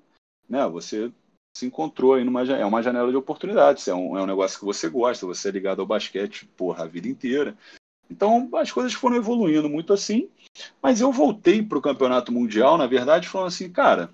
né, 0.49 0.67
você 0.69 1.11
se 1.57 1.67
encontrou 1.67 2.15
aí 2.15 2.25
numa 2.25 2.43
é 2.43 2.65
uma 2.65 2.83
janela 2.83 3.11
de 3.11 3.17
oportunidades, 3.17 3.87
é 3.87 3.95
um, 3.95 4.19
é 4.19 4.23
um 4.23 4.27
negócio 4.27 4.59
que 4.59 4.65
você 4.65 4.89
gosta, 4.89 5.27
você 5.27 5.49
é 5.49 5.53
ligado 5.53 5.81
ao 5.81 5.87
basquete, 5.87 6.47
porra, 6.57 6.85
a 6.85 6.89
vida 6.89 7.09
inteira. 7.09 7.57
Então 8.11 8.49
as 8.55 8.71
coisas 8.71 8.93
foram 8.93 9.17
evoluindo 9.17 9.69
muito 9.69 9.93
assim, 9.93 10.29
mas 10.83 11.01
eu 11.01 11.13
voltei 11.13 11.63
para 11.63 11.79
o 11.79 11.83
campeonato 11.83 12.33
mundial, 12.33 12.77
na 12.77 12.87
verdade, 12.87 13.29
falando 13.29 13.49
assim, 13.49 13.71
cara, 13.71 14.11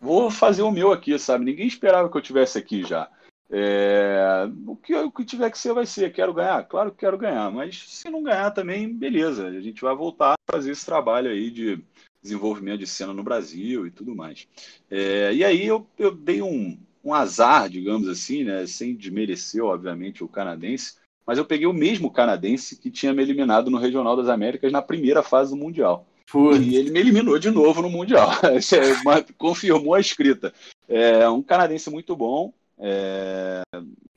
vou 0.00 0.30
fazer 0.30 0.62
o 0.62 0.70
meu 0.70 0.90
aqui, 0.90 1.18
sabe? 1.18 1.44
Ninguém 1.44 1.66
esperava 1.66 2.08
que 2.10 2.16
eu 2.16 2.22
tivesse 2.22 2.58
aqui 2.58 2.82
já. 2.82 3.10
É, 3.50 4.48
o, 4.66 4.74
que, 4.74 4.94
o 4.94 5.12
que 5.12 5.24
tiver 5.24 5.50
que 5.50 5.58
ser, 5.58 5.72
vai 5.74 5.86
ser. 5.86 6.12
Quero 6.12 6.32
ganhar? 6.32 6.64
Claro 6.64 6.90
que 6.90 6.98
quero 6.98 7.18
ganhar, 7.18 7.50
mas 7.50 7.84
se 7.88 8.10
não 8.10 8.22
ganhar 8.22 8.50
também, 8.50 8.92
beleza. 8.92 9.46
A 9.46 9.60
gente 9.60 9.82
vai 9.82 9.94
voltar 9.94 10.32
a 10.32 10.52
fazer 10.52 10.72
esse 10.72 10.84
trabalho 10.84 11.30
aí 11.30 11.50
de 11.50 11.84
desenvolvimento 12.24 12.80
de 12.80 12.86
cena 12.86 13.12
no 13.12 13.22
Brasil 13.22 13.86
e 13.86 13.90
tudo 13.90 14.16
mais. 14.16 14.48
É, 14.90 15.32
e 15.32 15.44
aí 15.44 15.64
eu, 15.64 15.86
eu 15.96 16.12
dei 16.12 16.42
um, 16.42 16.76
um 17.04 17.14
azar, 17.14 17.68
digamos 17.68 18.08
assim, 18.08 18.42
né, 18.42 18.66
sem 18.66 18.96
desmerecer, 18.96 19.62
obviamente, 19.62 20.24
o 20.24 20.28
canadense, 20.28 20.94
mas 21.26 21.38
eu 21.38 21.44
peguei 21.44 21.66
o 21.66 21.72
mesmo 21.72 22.10
canadense 22.10 22.76
que 22.76 22.90
tinha 22.90 23.12
me 23.12 23.22
eliminado 23.22 23.70
no 23.70 23.78
Regional 23.78 24.16
das 24.16 24.28
Américas 24.28 24.72
na 24.72 24.82
primeira 24.82 25.22
fase 25.22 25.50
do 25.50 25.56
Mundial. 25.56 26.06
Putz. 26.26 26.58
E 26.66 26.74
ele 26.74 26.90
me 26.90 26.98
eliminou 26.98 27.38
de 27.38 27.50
novo 27.50 27.80
no 27.82 27.90
Mundial. 27.90 28.30
É 28.42 29.32
confirmou 29.38 29.94
a 29.94 30.00
escrita. 30.00 30.52
É 30.88 31.28
um 31.28 31.42
canadense 31.42 31.90
muito 31.90 32.16
bom, 32.16 32.52
é, 32.78 33.62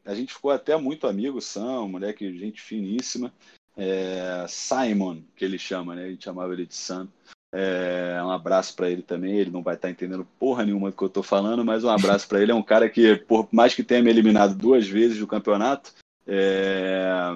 a 0.05 0.15
gente 0.15 0.33
ficou 0.33 0.51
até 0.51 0.75
muito 0.77 1.07
amigo, 1.07 1.41
Sam, 1.41 1.87
moleque, 1.87 2.37
gente 2.37 2.61
finíssima. 2.61 3.31
É, 3.75 4.45
Simon, 4.47 5.21
que 5.35 5.45
ele 5.45 5.59
chama, 5.59 5.95
né? 5.95 6.05
A 6.05 6.09
gente 6.09 6.23
chamava 6.23 6.53
ele 6.53 6.65
de 6.65 6.75
Sam. 6.75 7.07
É, 7.53 8.19
um 8.23 8.29
abraço 8.29 8.75
para 8.75 8.89
ele 8.89 9.01
também. 9.01 9.37
Ele 9.37 9.51
não 9.51 9.63
vai 9.63 9.75
estar 9.75 9.87
tá 9.87 9.91
entendendo 9.91 10.27
porra 10.39 10.65
nenhuma 10.65 10.91
do 10.91 10.97
que 10.97 11.03
eu 11.03 11.07
estou 11.07 11.23
falando, 11.23 11.63
mas 11.63 11.83
um 11.83 11.89
abraço 11.89 12.27
para 12.27 12.41
ele. 12.41 12.51
É 12.51 12.55
um 12.55 12.63
cara 12.63 12.89
que, 12.89 13.15
por 13.15 13.47
mais 13.51 13.73
que 13.73 13.83
tenha 13.83 14.01
me 14.01 14.09
eliminado 14.09 14.55
duas 14.55 14.87
vezes 14.87 15.19
do 15.19 15.27
campeonato, 15.27 15.93
é 16.25 17.35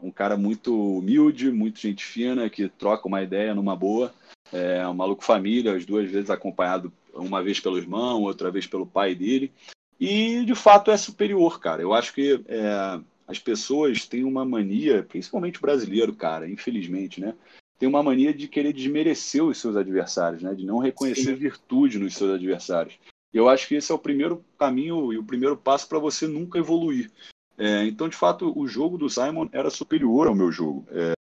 um 0.00 0.10
cara 0.10 0.36
muito 0.36 0.98
humilde, 0.98 1.50
muito 1.50 1.78
gente 1.78 2.04
fina, 2.04 2.50
que 2.50 2.68
troca 2.68 3.08
uma 3.08 3.22
ideia 3.22 3.54
numa 3.54 3.74
boa. 3.74 4.12
É 4.52 4.86
um 4.86 4.94
maluco 4.94 5.24
família, 5.24 5.74
as 5.74 5.86
duas 5.86 6.10
vezes 6.10 6.30
acompanhado, 6.30 6.92
uma 7.14 7.42
vez 7.42 7.58
pelo 7.58 7.78
irmão, 7.78 8.22
outra 8.22 8.50
vez 8.50 8.66
pelo 8.66 8.86
pai 8.86 9.14
dele 9.14 9.50
e 9.98 10.44
de 10.44 10.54
fato 10.54 10.90
é 10.90 10.96
superior, 10.96 11.60
cara. 11.60 11.82
Eu 11.82 11.92
acho 11.94 12.12
que 12.12 12.40
é, 12.46 13.00
as 13.26 13.38
pessoas 13.38 14.06
têm 14.06 14.24
uma 14.24 14.44
mania, 14.44 15.02
principalmente 15.02 15.58
o 15.58 15.62
brasileiro, 15.62 16.14
cara, 16.14 16.48
infelizmente, 16.48 17.20
né? 17.20 17.34
Tem 17.78 17.88
uma 17.88 18.02
mania 18.02 18.32
de 18.32 18.48
querer 18.48 18.72
desmerecer 18.72 19.42
os 19.42 19.58
seus 19.58 19.76
adversários, 19.76 20.42
né? 20.42 20.54
De 20.54 20.64
não 20.64 20.78
reconhecer 20.78 21.22
Sim. 21.22 21.34
virtude 21.34 21.98
nos 21.98 22.14
seus 22.14 22.32
adversários. 22.32 22.98
Eu 23.32 23.48
acho 23.48 23.66
que 23.66 23.74
esse 23.74 23.90
é 23.90 23.94
o 23.94 23.98
primeiro 23.98 24.44
caminho 24.56 25.12
e 25.12 25.18
o 25.18 25.24
primeiro 25.24 25.56
passo 25.56 25.88
para 25.88 25.98
você 25.98 26.26
nunca 26.26 26.58
evoluir. 26.58 27.10
É, 27.58 27.84
então, 27.84 28.08
de 28.08 28.16
fato, 28.16 28.56
o 28.56 28.66
jogo 28.66 28.96
do 28.96 29.10
Simon 29.10 29.48
era 29.52 29.70
superior 29.70 30.28
ao 30.28 30.34
meu 30.34 30.52
jogo. 30.52 30.86
É, 30.90 31.14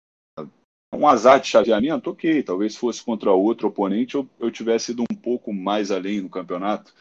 um 0.94 1.08
azar 1.08 1.40
de 1.40 1.48
chaveamento, 1.48 2.10
ok. 2.10 2.44
Talvez 2.44 2.76
fosse 2.76 3.04
contra 3.04 3.32
outro 3.32 3.68
oponente 3.68 4.16
eu, 4.16 4.28
eu 4.40 4.52
tivesse 4.52 4.92
ido 4.92 5.04
um 5.10 5.16
pouco 5.16 5.54
mais 5.54 5.90
além 5.90 6.22
no 6.22 6.30
campeonato. 6.30 6.94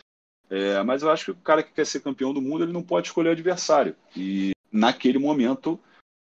É, 0.48 0.82
mas 0.82 1.02
eu 1.02 1.10
acho 1.10 1.26
que 1.26 1.30
o 1.32 1.36
cara 1.36 1.62
que 1.62 1.72
quer 1.72 1.86
ser 1.86 2.00
campeão 2.00 2.32
do 2.32 2.42
mundo 2.42 2.64
ele 2.64 2.72
não 2.72 2.82
pode 2.82 3.08
escolher 3.08 3.30
adversário. 3.30 3.96
E 4.16 4.52
naquele 4.70 5.18
momento 5.18 5.78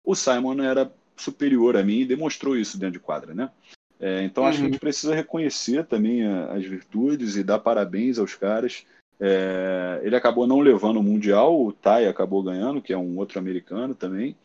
o 0.05 0.15
Simon 0.15 0.63
era 0.63 0.93
superior 1.17 1.77
a 1.77 1.83
mim 1.83 2.01
e 2.01 2.07
demonstrou 2.07 2.57
isso 2.57 2.79
dentro 2.79 2.95
de 2.95 3.01
quadra, 3.01 3.35
né? 3.35 3.51
É, 3.99 4.23
então 4.23 4.45
uhum. 4.45 4.51
acho 4.51 4.59
que 4.59 4.63
a 4.63 4.67
gente 4.67 4.75
uhum. 4.75 4.81
precisa 4.81 5.15
reconhecer 5.15 5.85
também 5.87 6.27
a, 6.27 6.53
as 6.53 6.65
virtudes 6.65 7.37
e 7.37 7.43
dar 7.43 7.59
parabéns 7.59 8.19
aos 8.19 8.35
caras 8.35 8.85
É, 9.19 10.01
ele 10.03 10.15
acabou 10.15 10.47
não 10.47 10.61
levando 10.61 10.99
o 10.99 11.03
Mundial, 11.03 11.59
o 11.59 11.73
Tai 11.73 12.07
acabou 12.07 12.43
ganhando, 12.43 12.83
que 12.83 12.93
é 12.93 12.99
um 12.99 13.17
outro 13.17 13.39
americano 13.39 13.95
também. 13.95 14.37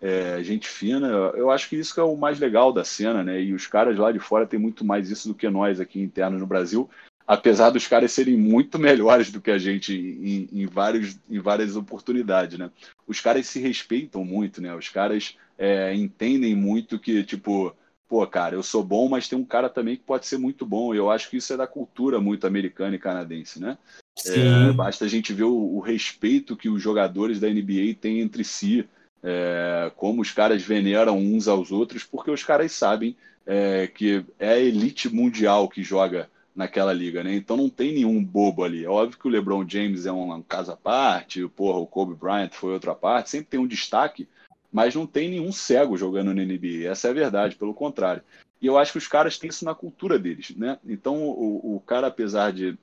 É, 0.00 0.42
gente 0.44 0.68
fina. 0.68 1.08
Eu 1.34 1.50
acho 1.50 1.68
que 1.68 1.76
isso 1.76 1.92
que 1.92 1.98
é 1.98 2.04
o 2.04 2.16
mais 2.16 2.38
legal 2.38 2.72
da 2.72 2.84
cena, 2.84 3.24
né? 3.24 3.42
E 3.42 3.52
os 3.52 3.66
caras 3.66 3.96
lá 3.98 4.12
de 4.12 4.20
fora 4.20 4.46
têm 4.46 4.60
muito 4.60 4.84
mais 4.84 5.10
isso 5.10 5.28
do 5.28 5.34
que 5.34 5.50
nós 5.50 5.80
aqui 5.80 6.00
internos 6.00 6.40
no 6.40 6.46
Brasil, 6.46 6.88
apesar 7.32 7.70
dos 7.70 7.86
caras 7.86 8.12
serem 8.12 8.36
muito 8.36 8.78
melhores 8.78 9.30
do 9.30 9.40
que 9.40 9.50
a 9.50 9.56
gente 9.56 9.94
em, 9.94 10.48
em, 10.52 10.66
vários, 10.66 11.18
em 11.30 11.38
várias 11.38 11.76
oportunidades, 11.76 12.58
né? 12.58 12.70
Os 13.06 13.20
caras 13.20 13.46
se 13.46 13.58
respeitam 13.58 14.22
muito, 14.22 14.60
né? 14.60 14.74
Os 14.74 14.90
caras 14.90 15.34
é, 15.56 15.94
entendem 15.94 16.54
muito 16.54 16.98
que, 16.98 17.24
tipo, 17.24 17.74
pô, 18.06 18.26
cara, 18.26 18.54
eu 18.54 18.62
sou 18.62 18.84
bom, 18.84 19.08
mas 19.08 19.28
tem 19.28 19.38
um 19.38 19.46
cara 19.46 19.70
também 19.70 19.96
que 19.96 20.02
pode 20.02 20.26
ser 20.26 20.36
muito 20.36 20.66
bom. 20.66 20.92
E 20.92 20.98
eu 20.98 21.10
acho 21.10 21.30
que 21.30 21.38
isso 21.38 21.54
é 21.54 21.56
da 21.56 21.66
cultura 21.66 22.20
muito 22.20 22.46
americana 22.46 22.96
e 22.96 22.98
canadense, 22.98 23.58
né? 23.58 23.78
É, 24.26 24.70
basta 24.72 25.06
a 25.06 25.08
gente 25.08 25.32
ver 25.32 25.44
o, 25.44 25.76
o, 25.76 25.80
respeito 25.80 26.54
que 26.54 26.68
os 26.68 26.82
jogadores 26.82 27.40
da 27.40 27.48
NBA 27.48 27.94
têm 27.98 28.20
entre 28.20 28.44
si, 28.44 28.86
é, 29.22 29.90
como 29.96 30.20
os 30.20 30.30
caras 30.30 30.62
veneram 30.62 31.16
uns 31.16 31.48
aos 31.48 31.72
outros, 31.72 32.04
porque 32.04 32.30
os 32.30 32.44
caras 32.44 32.72
sabem 32.72 33.16
é, 33.46 33.86
que 33.86 34.22
é 34.38 34.50
a 34.50 34.58
elite 34.58 35.08
mundial 35.08 35.66
que 35.66 35.82
joga 35.82 36.28
naquela 36.54 36.92
liga, 36.92 37.24
né? 37.24 37.34
Então 37.34 37.56
não 37.56 37.68
tem 37.68 37.94
nenhum 37.94 38.22
bobo 38.22 38.64
ali. 38.64 38.84
É 38.84 38.88
óbvio 38.88 39.18
que 39.18 39.26
o 39.26 39.30
LeBron 39.30 39.66
James 39.68 40.06
é 40.06 40.12
um, 40.12 40.42
caso 40.42 40.72
à 40.72 40.76
parte, 40.76 41.46
porra, 41.48 41.78
o 41.78 41.86
Kobe 41.86 42.14
Bryant 42.14 42.50
foi 42.52 42.72
outra 42.72 42.94
parte, 42.94 43.30
sempre 43.30 43.48
tem 43.48 43.60
um 43.60 43.66
destaque, 43.66 44.28
mas 44.70 44.94
não 44.94 45.06
tem 45.06 45.28
nenhum 45.30 45.52
cego 45.52 45.96
jogando 45.96 46.34
na 46.34 46.42
NBA. 46.42 46.88
Essa 46.88 47.08
é 47.08 47.10
a 47.10 47.14
verdade, 47.14 47.56
pelo 47.56 47.74
contrário. 47.74 48.22
E 48.60 48.66
eu 48.66 48.78
acho 48.78 48.92
que 48.92 48.98
os 48.98 49.08
caras 49.08 49.38
têm 49.38 49.50
isso 49.50 49.64
na 49.64 49.74
cultura 49.74 50.18
deles, 50.18 50.54
né? 50.56 50.78
Então 50.84 51.22
o, 51.22 51.76
o 51.76 51.80
cara, 51.80 52.06
apesar 52.06 52.52
de 52.52 52.78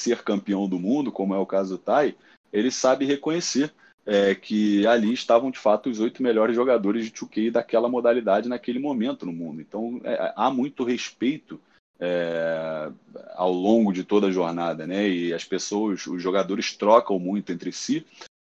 ser 0.00 0.22
campeão 0.22 0.68
do 0.68 0.78
mundo, 0.78 1.12
como 1.12 1.34
é 1.34 1.38
o 1.38 1.46
caso 1.46 1.76
do 1.76 1.82
Tai, 1.82 2.16
ele 2.52 2.70
sabe 2.70 3.04
reconhecer 3.04 3.72
é, 4.04 4.34
que 4.34 4.86
ali 4.86 5.12
estavam 5.12 5.50
de 5.50 5.58
fato 5.58 5.90
os 5.90 6.00
oito 6.00 6.22
melhores 6.22 6.56
jogadores 6.56 7.04
de 7.04 7.12
2K 7.12 7.50
daquela 7.50 7.88
modalidade 7.88 8.48
naquele 8.48 8.78
momento 8.78 9.26
no 9.26 9.32
mundo. 9.32 9.60
Então 9.60 10.00
é, 10.04 10.32
há 10.34 10.50
muito 10.50 10.84
respeito 10.84 11.60
é, 12.00 12.90
ao 13.34 13.52
longo 13.52 13.92
de 13.92 14.02
toda 14.02 14.28
a 14.28 14.32
jornada, 14.32 14.86
né? 14.86 15.08
E 15.08 15.34
as 15.34 15.44
pessoas, 15.44 16.06
os 16.06 16.22
jogadores 16.22 16.74
trocam 16.74 17.18
muito 17.18 17.52
entre 17.52 17.70
si. 17.72 18.06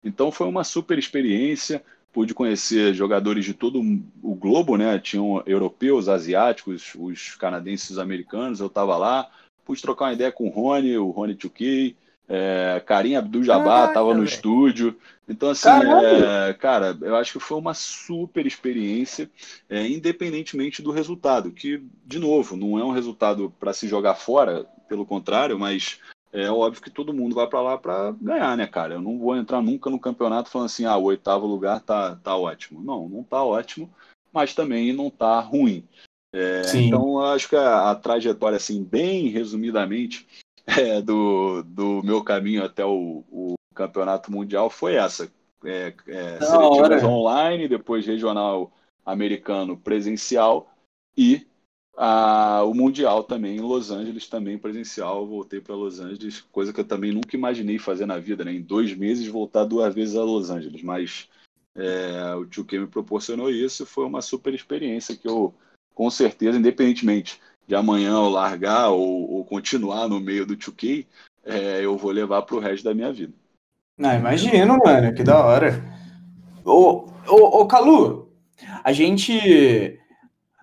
Então 0.03 0.33
foi 0.33 0.49
uma 0.49 0.65
super 0.65 0.99
experiência. 0.99 1.85
Pude 2.13 2.33
conhecer 2.33 2.95
jogadores 2.95 3.45
de 3.45 3.53
todo 3.53 3.81
o 4.23 4.35
globo, 4.35 4.77
né? 4.77 4.99
Tinham 4.99 5.43
europeus, 5.47 6.09
asiáticos, 6.09 6.93
os 6.95 7.35
canadenses, 7.35 7.91
os 7.91 7.99
americanos. 7.99 8.61
Eu 8.61 8.69
estava 8.69 8.97
lá, 8.97 9.29
pude 9.65 9.83
trocar 9.83 10.07
uma 10.07 10.13
ideia 10.15 10.33
com 10.33 10.47
o 10.47 10.51
Rony, 10.51 10.97
o 10.97 11.11
Rony 11.11 11.35
2K, 11.35 11.95
é, 12.29 12.83
Karim 12.85 13.17
Abdul-Jabbar 13.17 13.89
estava 13.89 14.15
no 14.15 14.25
estúdio. 14.25 14.97
Então, 15.29 15.51
assim, 15.51 15.69
é, 15.69 16.53
cara, 16.55 16.97
eu 17.01 17.17
acho 17.17 17.33
que 17.33 17.41
foi 17.41 17.59
uma 17.59 17.75
super 17.75 18.47
experiência, 18.47 19.31
é, 19.69 19.87
independentemente 19.87 20.83
do 20.83 20.91
resultado, 20.91 21.51
que, 21.51 21.83
de 22.05 22.19
novo, 22.19 22.57
não 22.57 22.79
é 22.79 22.85
um 22.85 22.91
resultado 22.91 23.53
para 23.59 23.73
se 23.73 23.89
jogar 23.89 24.15
fora, 24.15 24.67
pelo 24.89 25.07
contrário, 25.07 25.59
mas 25.59 25.99
é 26.33 26.51
óbvio 26.51 26.83
que 26.83 26.91
todo 26.91 27.15
mundo 27.15 27.35
vai 27.35 27.47
para 27.47 27.63
lá 27.63 27.79
para 27.79 28.11
ganhar, 28.21 28.57
né, 28.57 28.67
cara? 28.67 28.95
Eu 28.95 29.01
não 29.01 29.19
vou 29.19 29.37
entrar 29.37 29.63
nunca 29.63 29.89
no 29.89 30.01
campeonato 30.01 30.51
falando 30.51 30.67
assim, 30.67 30.85
ah, 30.85 30.97
o 30.97 31.05
oitavo 31.05 31.47
lugar 31.47 31.81
tá, 31.81 32.17
tá 32.17 32.37
ótimo. 32.37 32.83
Não, 32.83 33.09
não 33.09 33.23
tá 33.23 33.43
ótimo, 33.43 33.89
mas 34.33 34.53
também 34.53 34.93
não 34.93 35.09
tá 35.09 35.39
ruim. 35.41 35.87
É, 36.33 36.63
então, 36.75 37.21
acho 37.21 37.49
que 37.49 37.55
a, 37.55 37.93
a, 37.93 37.95
trajetória, 37.95 38.57
assim, 38.57 38.83
bem 38.83 39.29
resumidamente, 39.29 40.27
é, 40.79 41.01
do, 41.01 41.63
do 41.63 42.03
meu 42.03 42.23
caminho 42.23 42.65
até 42.65 42.85
o, 42.85 43.25
o 43.31 43.55
campeonato 43.75 44.31
mundial 44.33 44.71
foi 44.71 44.95
essa. 44.95 45.31
É, 45.65 45.95
é, 46.07 46.41
seletivas 46.41 47.03
online, 47.03 47.69
depois 47.69 48.07
regional 48.07 48.71
americano 49.05 49.79
presencial 49.79 50.71
e 51.17 51.47
a, 51.97 52.63
o 52.65 52.75
mundial 52.75 53.25
também 53.25 53.57
em 53.57 53.61
Los 53.61 53.91
Angeles, 53.91 54.29
também 54.29 54.59
presencial. 54.59 55.27
Voltei 55.27 55.61
para 55.61 55.75
Los 55.75 56.01
Angeles, 56.01 56.41
coisa 56.41 56.73
que 56.73 56.81
eu 56.81 56.87
também 56.87 57.13
nunca 57.13 57.37
imaginei 57.37 57.79
fazer 57.79 58.07
na 58.07 58.19
vida, 58.19 58.45
né? 58.45 58.53
Em 58.53 58.63
dois 58.63 58.95
meses 58.95 59.27
voltar 59.27 59.65
duas 59.65 59.95
vezes 59.95 60.17
a 60.17 60.23
Los 60.23 60.51
Angeles, 60.51 60.83
mas 60.83 61.29
é, 61.75 62.35
o 62.35 62.47
Tio 62.47 62.67
me 62.73 62.87
proporcionou 62.87 63.51
isso, 63.51 63.87
foi 63.87 64.05
uma 64.05 64.23
super 64.23 64.55
experiência 64.55 65.17
que 65.17 65.29
eu 65.29 65.55
com 65.95 66.11
certeza, 66.11 66.59
independentemente 66.59 67.41
de 67.67 67.75
amanhã 67.75 68.13
eu 68.13 68.29
largar 68.29 68.91
ou, 68.91 69.31
ou 69.31 69.45
continuar 69.45 70.09
no 70.09 70.21
meio 70.21 70.47
do 70.47 70.57
2K, 70.57 71.07
é, 71.45 71.85
eu 71.85 71.97
vou 71.97 72.11
levar 72.11 72.43
para 72.43 72.57
o 72.57 72.61
resto 72.61 72.85
da 72.85 72.95
minha 72.95 73.13
vida. 73.13 73.33
Não, 73.97 74.13
imagino, 74.15 74.79
mano, 74.85 75.15
que 75.15 75.23
da 75.23 75.45
hora. 75.45 75.85
Ô, 76.65 77.07
ô, 77.29 77.61
ô 77.61 77.67
Calu, 77.67 78.33
a 78.83 78.93
gente. 78.93 79.99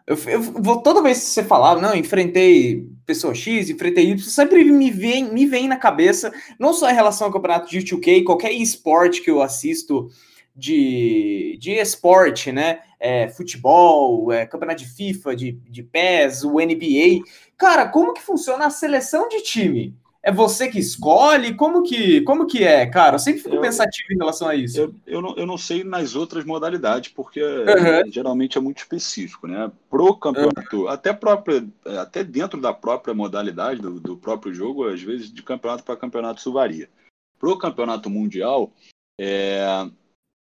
Eu, 0.06 0.18
eu, 0.28 0.42
vou 0.42 0.82
toda 0.82 1.02
vez 1.02 1.20
que 1.20 1.26
você 1.26 1.44
falava, 1.44 1.80
não, 1.80 1.96
enfrentei 1.96 2.90
pessoa 3.06 3.34
X, 3.34 3.70
enfrentei 3.70 4.10
Y, 4.12 4.18
sempre 4.18 4.64
me 4.66 4.90
vem, 4.90 5.32
me 5.34 5.46
vem 5.46 5.68
na 5.68 5.78
cabeça, 5.78 6.34
não 6.60 6.74
só 6.74 6.90
em 6.90 6.94
relação 6.94 7.28
ao 7.28 7.34
campeonato 7.34 7.70
de 7.70 7.80
2K, 7.80 8.24
qualquer 8.24 8.52
esporte 8.52 9.22
que 9.22 9.30
eu 9.30 9.42
assisto 9.42 10.10
de, 10.62 11.58
de 11.60 11.72
esporte, 11.72 12.52
né? 12.52 12.82
É, 13.00 13.28
futebol, 13.30 14.32
é, 14.32 14.46
campeonato 14.46 14.84
de 14.84 14.90
FIFA, 14.90 15.36
de, 15.36 15.54
de 15.54 15.82
PES, 15.82 16.44
o 16.44 16.60
NBA. 16.60 17.24
Cara, 17.58 17.88
como 17.88 18.14
que 18.14 18.22
funciona 18.22 18.68
a 18.68 18.70
seleção 18.70 19.28
de 19.28 19.42
time? 19.42 19.96
É 20.24 20.32
você 20.32 20.70
que 20.70 20.78
escolhe? 20.78 21.56
Como 21.56 21.82
que, 21.82 22.22
como 22.22 22.46
que 22.46 22.64
é, 22.64 22.86
cara? 22.86 23.16
Eu 23.16 23.20
sempre 23.20 23.42
fico 23.42 23.56
eu, 23.56 23.62
pensativo 23.62 24.14
em 24.14 24.18
relação 24.18 24.48
a 24.48 24.54
isso. 24.54 24.80
Eu, 24.80 24.96
eu, 25.08 25.20
não, 25.20 25.36
eu 25.36 25.48
não 25.48 25.58
sei 25.58 25.84
nas 25.84 26.16
outras 26.16 26.46
modalidades, 26.46 27.12
porque 27.12 27.42
uhum. 27.42 28.12
geralmente 28.12 28.56
é 28.56 28.62
muito 28.62 28.78
específico, 28.78 29.48
né? 29.48 29.72
Pro 29.90 30.16
campeonato, 30.16 30.82
uhum. 30.84 30.88
até, 30.88 31.12
própria, 31.12 31.68
até 32.00 32.24
dentro 32.24 32.62
da 32.62 32.72
própria 32.72 33.16
modalidade 33.16 33.82
do, 33.82 34.00
do 34.00 34.16
próprio 34.16 34.54
jogo, 34.54 34.88
às 34.88 35.02
vezes 35.02 35.34
de 35.34 35.42
campeonato 35.42 35.84
para 35.84 35.98
campeonato 35.98 36.40
isso 36.40 36.54
varia. 36.54 36.88
Pro 37.40 37.58
campeonato 37.58 38.08
mundial, 38.08 38.72
é, 39.20 39.66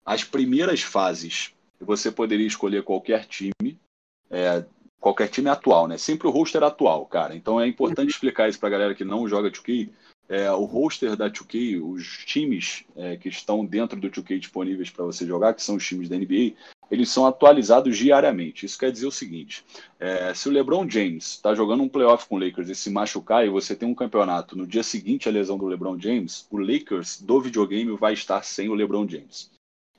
as 0.05 0.25
primeiras 0.25 0.81
fases, 0.83 1.53
você 1.81 2.11
poderia 2.11 2.47
escolher 2.47 2.83
qualquer 2.83 3.27
time, 3.27 3.79
é, 4.31 4.65
qualquer 5.01 5.29
time 5.29 5.49
atual, 5.49 5.89
né? 5.89 5.97
Sempre 5.97 6.29
o 6.29 6.31
roster 6.31 6.63
atual, 6.63 7.07
cara. 7.07 7.35
Então 7.35 7.61
é 7.61 7.67
importante 7.67 8.09
uhum. 8.09 8.15
explicar 8.15 8.49
isso 8.49 8.59
para 8.59 8.69
a 8.69 8.73
galera 8.73 8.95
que 8.95 9.05
não 9.05 9.27
joga 9.27 9.51
2K. 9.51 9.91
É, 10.29 10.51
o 10.53 10.65
roster 10.65 11.17
da 11.17 11.29
2K, 11.29 11.83
os 11.83 12.25
times 12.25 12.85
é, 12.95 13.17
que 13.17 13.29
estão 13.29 13.65
dentro 13.65 13.99
do 13.99 14.09
2K 14.09 14.39
disponíveis 14.39 14.89
para 14.89 15.05
você 15.05 15.27
jogar, 15.27 15.55
que 15.55 15.63
são 15.63 15.75
os 15.75 15.85
times 15.85 16.09
da 16.09 16.17
NBA, 16.17 16.55
eles 16.89 17.09
são 17.09 17.27
atualizados 17.27 17.97
diariamente. 17.97 18.67
Isso 18.67 18.79
quer 18.79 18.93
dizer 18.93 19.07
o 19.07 19.13
seguinte: 19.13 19.65
é, 19.99 20.33
se 20.35 20.49
o 20.49 20.53
LeBron 20.53 20.89
James 20.89 21.33
está 21.33 21.55
jogando 21.55 21.83
um 21.83 21.89
playoff 21.89 22.29
com 22.29 22.37
o 22.37 22.39
Lakers 22.39 22.69
e 22.69 22.75
se 22.75 22.91
machucar 22.91 23.45
e 23.45 23.49
você 23.49 23.75
tem 23.75 23.89
um 23.89 23.95
campeonato 23.95 24.57
no 24.57 24.67
dia 24.67 24.83
seguinte 24.83 25.29
à 25.29 25.33
lesão 25.33 25.59
do 25.59 25.67
LeBron 25.67 25.99
James, 25.99 26.47
o 26.51 26.59
Lakers 26.59 27.21
do 27.21 27.41
videogame 27.41 27.97
vai 27.97 28.13
estar 28.13 28.45
sem 28.45 28.69
o 28.69 28.75
LeBron 28.75 29.09
James. 29.09 29.51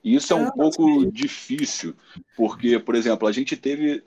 E 0.04 0.16
isso 0.16 0.34
é 0.34 0.36
um 0.36 0.50
pouco 0.50 1.06
difícil, 1.12 1.96
porque, 2.36 2.80
por 2.80 2.96
exemplo, 2.96 3.28
a 3.28 3.32
gente 3.32 3.56
teve 3.56 4.04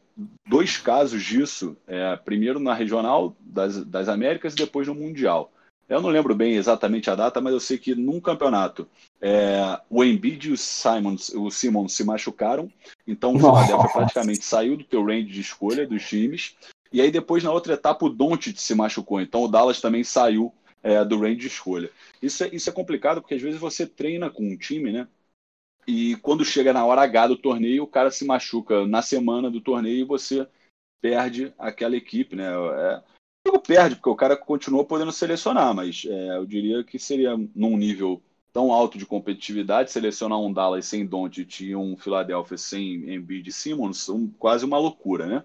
dois 0.48 0.76
casos 0.76 1.22
disso, 1.22 1.76
é, 1.86 2.16
primeiro 2.16 2.58
na 2.58 2.74
regional 2.74 3.36
das, 3.40 3.84
das 3.84 4.08
Américas 4.08 4.52
e 4.52 4.56
depois 4.56 4.88
no 4.88 4.94
Mundial. 4.94 5.52
Eu 5.88 6.00
não 6.00 6.08
lembro 6.08 6.34
bem 6.34 6.54
exatamente 6.54 7.10
a 7.10 7.14
data, 7.14 7.40
mas 7.40 7.52
eu 7.52 7.60
sei 7.60 7.76
que 7.76 7.94
num 7.94 8.18
campeonato 8.18 8.88
é, 9.20 9.78
o 9.90 10.02
Embiid 10.02 10.48
e 10.48 10.52
o 10.52 10.56
Simons, 10.56 11.28
o 11.30 11.50
Simmons 11.50 11.92
se 11.92 12.02
machucaram, 12.02 12.72
então 13.06 13.34
o 13.34 13.38
Philadelphia 13.38 13.90
praticamente 13.92 14.44
saiu 14.44 14.76
do 14.76 14.84
teu 14.84 15.04
range 15.04 15.30
de 15.30 15.40
escolha 15.40 15.86
dos 15.86 16.02
times. 16.08 16.56
E 16.90 17.00
aí 17.00 17.10
depois 17.10 17.44
na 17.44 17.52
outra 17.52 17.74
etapa 17.74 18.06
o 18.06 18.08
Doncic 18.08 18.58
se 18.58 18.74
machucou, 18.74 19.20
então 19.20 19.42
o 19.42 19.48
Dallas 19.48 19.80
também 19.80 20.02
saiu 20.02 20.52
é, 20.82 21.04
do 21.04 21.18
range 21.18 21.40
de 21.40 21.46
escolha. 21.48 21.90
Isso 22.22 22.44
é, 22.44 22.48
isso 22.52 22.70
é 22.70 22.72
complicado 22.72 23.20
porque 23.20 23.34
às 23.34 23.42
vezes 23.42 23.60
você 23.60 23.86
treina 23.86 24.30
com 24.30 24.42
um 24.42 24.56
time, 24.56 24.90
né? 24.90 25.06
E 25.86 26.16
quando 26.16 26.44
chega 26.44 26.72
na 26.72 26.84
hora 26.84 27.02
H 27.02 27.28
do 27.28 27.36
torneio, 27.36 27.82
o 27.82 27.88
cara 27.88 28.10
se 28.10 28.24
machuca 28.24 28.86
na 28.86 29.02
semana 29.02 29.50
do 29.50 29.60
torneio 29.60 30.00
e 30.00 30.04
você 30.04 30.46
perde 31.02 31.52
aquela 31.58 31.96
equipe, 31.96 32.34
né? 32.34 32.46
É, 32.50 33.02
perde, 33.66 33.96
porque 33.96 34.08
o 34.08 34.16
cara 34.16 34.36
continua 34.36 34.84
podendo 34.84 35.12
selecionar, 35.12 35.74
mas 35.74 36.04
é, 36.06 36.36
eu 36.36 36.46
diria 36.46 36.82
que 36.82 36.98
seria 36.98 37.36
num 37.54 37.76
nível 37.76 38.22
tão 38.52 38.72
alto 38.72 38.96
de 38.96 39.04
competitividade, 39.04 39.90
selecionar 39.90 40.40
um 40.40 40.52
Dallas 40.52 40.86
sem 40.86 41.04
Doncic 41.04 41.60
e 41.60 41.74
um 41.74 41.96
Philadelphia 41.96 42.56
sem 42.56 43.12
Embiid 43.12 43.48
e 43.48 43.52
Simmons, 43.52 44.08
um, 44.08 44.28
quase 44.38 44.64
uma 44.64 44.78
loucura, 44.78 45.26
né? 45.26 45.42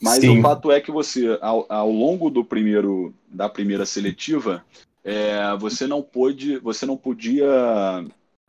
Mas 0.00 0.20
Sim. 0.20 0.38
o 0.38 0.42
fato 0.42 0.70
é 0.70 0.80
que 0.80 0.90
você, 0.90 1.38
ao, 1.40 1.64
ao 1.68 1.90
longo 1.90 2.28
do 2.28 2.44
primeiro, 2.44 3.14
da 3.28 3.48
primeira 3.48 3.86
seletiva, 3.86 4.64
é, 5.02 5.56
você 5.56 5.86
não 5.86 6.02
pôde, 6.02 6.58
você 6.58 6.84
não 6.84 6.96
podia 6.96 7.46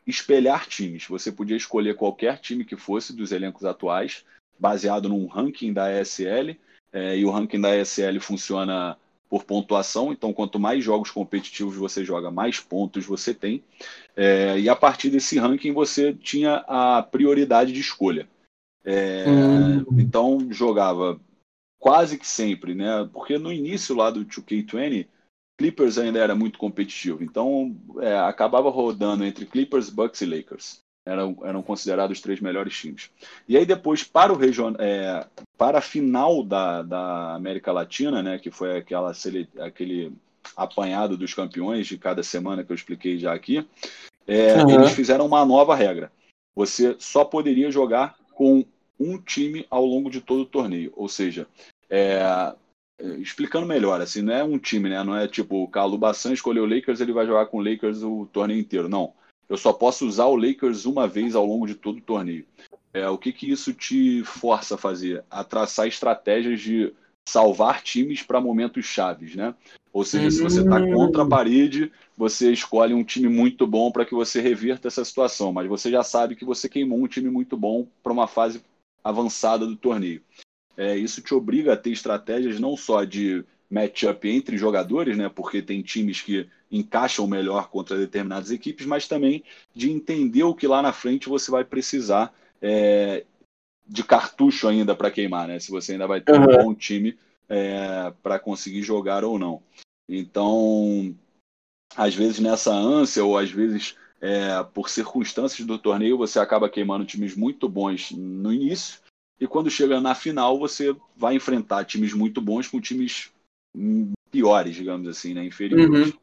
espelhar 0.05 0.67
times. 0.67 1.07
Você 1.07 1.31
podia 1.31 1.57
escolher 1.57 1.95
qualquer 1.95 2.39
time 2.39 2.65
que 2.65 2.75
fosse 2.75 3.15
dos 3.15 3.31
elencos 3.31 3.65
atuais, 3.65 4.25
baseado 4.59 5.09
num 5.09 5.27
ranking 5.27 5.73
da 5.73 5.91
ESL, 5.91 6.57
é, 6.91 7.17
e 7.17 7.25
o 7.25 7.31
ranking 7.31 7.59
da 7.59 7.75
ESL 7.75 8.19
funciona 8.19 8.97
por 9.29 9.43
pontuação. 9.43 10.11
Então, 10.11 10.31
quanto 10.31 10.59
mais 10.59 10.83
jogos 10.83 11.09
competitivos 11.09 11.75
você 11.75 12.05
joga, 12.05 12.29
mais 12.29 12.59
pontos 12.59 13.05
você 13.05 13.33
tem. 13.33 13.63
É, 14.15 14.59
e 14.59 14.69
a 14.69 14.75
partir 14.75 15.09
desse 15.09 15.39
ranking 15.39 15.71
você 15.71 16.13
tinha 16.13 16.57
a 16.67 17.01
prioridade 17.01 17.73
de 17.73 17.79
escolha. 17.79 18.27
É, 18.85 19.25
hum. 19.27 19.85
Então, 19.97 20.47
jogava 20.51 21.19
quase 21.79 22.17
que 22.17 22.27
sempre, 22.27 22.75
né? 22.75 23.09
Porque 23.11 23.37
no 23.37 23.51
início 23.51 23.95
lá 23.95 24.11
do 24.11 24.23
2K20, 24.23 25.07
Clippers 25.63 25.97
ainda 25.97 26.19
era 26.19 26.35
muito 26.35 26.59
competitivo. 26.59 27.23
Então, 27.23 27.73
é, 28.01 28.17
acabava 28.19 28.69
rodando 28.69 29.23
entre 29.23 29.45
Clippers, 29.45 29.89
Bucks 29.89 30.19
e 30.19 30.25
Lakers 30.25 30.83
eram, 31.05 31.37
eram 31.41 31.61
considerados 31.61 32.17
os 32.17 32.21
três 32.21 32.41
melhores 32.41 32.77
times. 32.77 33.09
E 33.47 33.55
aí 33.55 33.65
depois, 33.65 34.03
para 34.03 34.33
o 34.33 34.37
region, 34.37 34.73
é, 34.77 35.25
para 35.57 35.77
a 35.77 35.81
final 35.81 36.43
da, 36.43 36.81
da 36.81 37.35
América 37.35 37.71
Latina, 37.71 38.21
né, 38.21 38.37
que 38.37 38.51
foi 38.51 38.75
aquela, 38.77 39.13
aquele 39.61 40.11
apanhado 40.53 41.15
dos 41.15 41.33
campeões 41.33 41.87
de 41.87 41.97
cada 41.97 42.23
semana 42.23 42.61
que 42.61 42.71
eu 42.73 42.75
expliquei 42.75 43.17
já 43.17 43.33
aqui, 43.33 43.65
é, 44.27 44.61
uhum. 44.61 44.69
eles 44.69 44.91
fizeram 44.91 45.25
uma 45.25 45.45
nova 45.45 45.75
regra. 45.75 46.11
Você 46.53 46.93
só 46.99 47.23
poderia 47.23 47.71
jogar 47.71 48.17
com 48.33 48.65
um 48.99 49.17
time 49.17 49.65
ao 49.69 49.85
longo 49.85 50.09
de 50.09 50.19
todo 50.19 50.41
o 50.41 50.45
torneio. 50.45 50.91
Ou 50.93 51.07
seja, 51.07 51.47
é, 51.89 52.21
explicando 53.19 53.65
melhor, 53.65 54.01
assim, 54.01 54.21
não 54.21 54.33
é 54.33 54.43
um 54.43 54.57
time, 54.57 54.89
né? 54.89 55.03
Não 55.03 55.15
é 55.15 55.27
tipo 55.27 55.63
o 55.63 55.67
Calu 55.67 55.97
Bassan 55.97 56.33
escolheu 56.33 56.63
o 56.63 56.67
Lakers, 56.67 57.01
ele 57.01 57.13
vai 57.13 57.25
jogar 57.25 57.47
com 57.47 57.57
o 57.57 57.63
Lakers 57.63 58.03
o 58.03 58.27
torneio 58.31 58.59
inteiro. 58.59 58.87
Não 58.87 59.13
eu 59.53 59.57
só 59.57 59.73
posso 59.73 60.07
usar 60.07 60.25
o 60.25 60.35
Lakers 60.35 60.85
uma 60.85 61.07
vez 61.07 61.35
ao 61.35 61.45
longo 61.45 61.67
de 61.67 61.75
todo 61.75 61.97
o 61.97 62.01
torneio. 62.01 62.45
É, 62.93 63.07
o 63.07 63.17
que, 63.17 63.31
que 63.31 63.49
isso 63.49 63.73
te 63.73 64.23
força 64.23 64.75
a 64.75 64.77
fazer? 64.77 65.23
A 65.29 65.43
traçar 65.43 65.87
estratégias 65.87 66.61
de 66.61 66.93
salvar 67.27 67.81
times 67.81 68.21
para 68.21 68.41
momentos 68.41 68.85
chaves, 68.85 69.35
né? 69.35 69.53
Ou 69.91 70.03
seja, 70.03 70.31
se 70.31 70.41
você 70.41 70.61
está 70.61 70.79
contra 70.91 71.21
a 71.21 71.27
parede, 71.27 71.91
você 72.17 72.51
escolhe 72.51 72.95
um 72.95 73.03
time 73.03 73.29
muito 73.29 73.67
bom 73.67 73.91
para 73.91 74.05
que 74.05 74.15
você 74.15 74.41
reverta 74.41 74.87
essa 74.87 75.05
situação, 75.05 75.53
mas 75.53 75.67
você 75.67 75.91
já 75.91 76.03
sabe 76.03 76.35
que 76.35 76.43
você 76.43 76.67
queimou 76.67 76.99
um 76.99 77.07
time 77.07 77.29
muito 77.29 77.55
bom 77.55 77.87
para 78.01 78.11
uma 78.11 78.27
fase 78.27 78.59
avançada 79.03 79.67
do 79.67 79.75
torneio. 79.75 80.23
É, 80.75 80.95
isso 80.97 81.21
te 81.21 81.33
obriga 81.33 81.73
a 81.73 81.77
ter 81.77 81.91
estratégias 81.91 82.59
não 82.59 82.75
só 82.75 83.03
de 83.03 83.43
matchup 83.69 84.29
entre 84.29 84.57
jogadores, 84.57 85.17
né? 85.17 85.29
Porque 85.29 85.61
tem 85.61 85.81
times 85.81 86.21
que 86.21 86.47
encaixam 86.71 87.27
melhor 87.27 87.69
contra 87.69 87.97
determinadas 87.97 88.51
equipes, 88.51 88.85
mas 88.85 89.07
também 89.07 89.43
de 89.73 89.91
entender 89.91 90.43
o 90.43 90.55
que 90.55 90.67
lá 90.67 90.81
na 90.81 90.93
frente 90.93 91.29
você 91.29 91.51
vai 91.51 91.63
precisar 91.63 92.33
é, 92.61 93.25
de 93.87 94.03
cartucho 94.03 94.67
ainda 94.67 94.95
para 94.95 95.11
queimar, 95.11 95.47
né? 95.47 95.59
Se 95.59 95.71
você 95.71 95.93
ainda 95.93 96.07
vai 96.07 96.21
ter 96.21 96.33
uhum. 96.33 96.43
um 96.43 96.63
bom 96.63 96.75
time 96.75 97.17
é, 97.49 98.11
para 98.21 98.39
conseguir 98.39 98.81
jogar 98.81 99.23
ou 99.23 99.37
não. 99.37 99.61
Então, 100.07 101.15
às 101.95 102.15
vezes 102.15 102.39
nessa 102.39 102.73
ânsia 102.73 103.23
ou 103.23 103.37
às 103.37 103.51
vezes 103.51 103.95
é, 104.21 104.63
por 104.73 104.89
circunstâncias 104.89 105.65
do 105.65 105.77
torneio 105.77 106.17
você 106.17 106.39
acaba 106.39 106.69
queimando 106.69 107.05
times 107.05 107.35
muito 107.35 107.67
bons 107.67 108.11
no 108.11 108.53
início 108.53 109.02
e 109.43 109.47
quando 109.47 109.69
chega 109.69 109.99
na 109.99 110.15
final 110.15 110.57
você 110.57 110.95
vai 111.17 111.35
enfrentar 111.35 111.83
times 111.83 112.13
muito 112.13 112.39
bons 112.39 112.65
com 112.65 112.79
times 112.79 113.29
piores, 114.31 114.73
digamos 114.73 115.05
assim, 115.05 115.33
né? 115.33 115.45
Inferiores. 115.45 116.13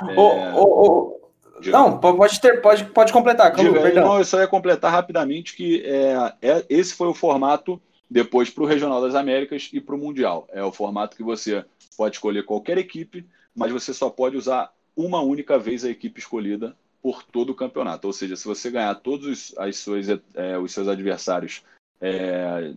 Uhum. 0.00 0.08
É... 0.08 0.18
Oh, 0.18 0.62
oh, 0.62 0.86
oh. 0.86 1.70
Não, 1.70 2.00
pode 2.00 2.40
ter, 2.40 2.62
pode, 2.62 2.86
pode 2.86 3.12
completar, 3.12 3.52
Calu, 3.52 3.68
Diga, 3.68 3.82
perdão. 3.82 4.08
Não, 4.08 4.18
eu 4.18 4.24
só 4.24 4.40
ia 4.40 4.48
completar 4.48 4.90
rapidamente 4.90 5.54
que 5.54 5.82
é, 5.84 6.32
é 6.40 6.64
esse 6.70 6.94
foi 6.94 7.08
o 7.08 7.12
formato 7.12 7.78
depois 8.08 8.48
para 8.48 8.64
o 8.64 8.66
Regional 8.66 9.02
das 9.02 9.14
Américas 9.14 9.68
e 9.74 9.78
para 9.78 9.94
o 9.94 9.98
Mundial. 9.98 10.48
É 10.50 10.64
o 10.64 10.72
formato 10.72 11.14
que 11.14 11.22
você 11.22 11.62
pode 11.98 12.16
escolher 12.16 12.46
qualquer 12.46 12.78
equipe, 12.78 13.26
mas 13.54 13.70
você 13.70 13.92
só 13.92 14.08
pode 14.08 14.38
usar 14.38 14.72
uma 14.96 15.20
única 15.20 15.58
vez 15.58 15.84
a 15.84 15.90
equipe 15.90 16.18
escolhida 16.18 16.74
por 17.02 17.22
todo 17.22 17.50
o 17.50 17.54
campeonato. 17.54 18.06
Ou 18.06 18.12
seja, 18.14 18.36
se 18.36 18.48
você 18.48 18.70
ganhar 18.70 18.94
todos 18.94 19.26
os, 19.26 19.58
as 19.58 19.76
suas, 19.76 20.06
é, 20.08 20.56
os 20.56 20.72
seus 20.72 20.88
adversários 20.88 21.62
é, 22.00 22.74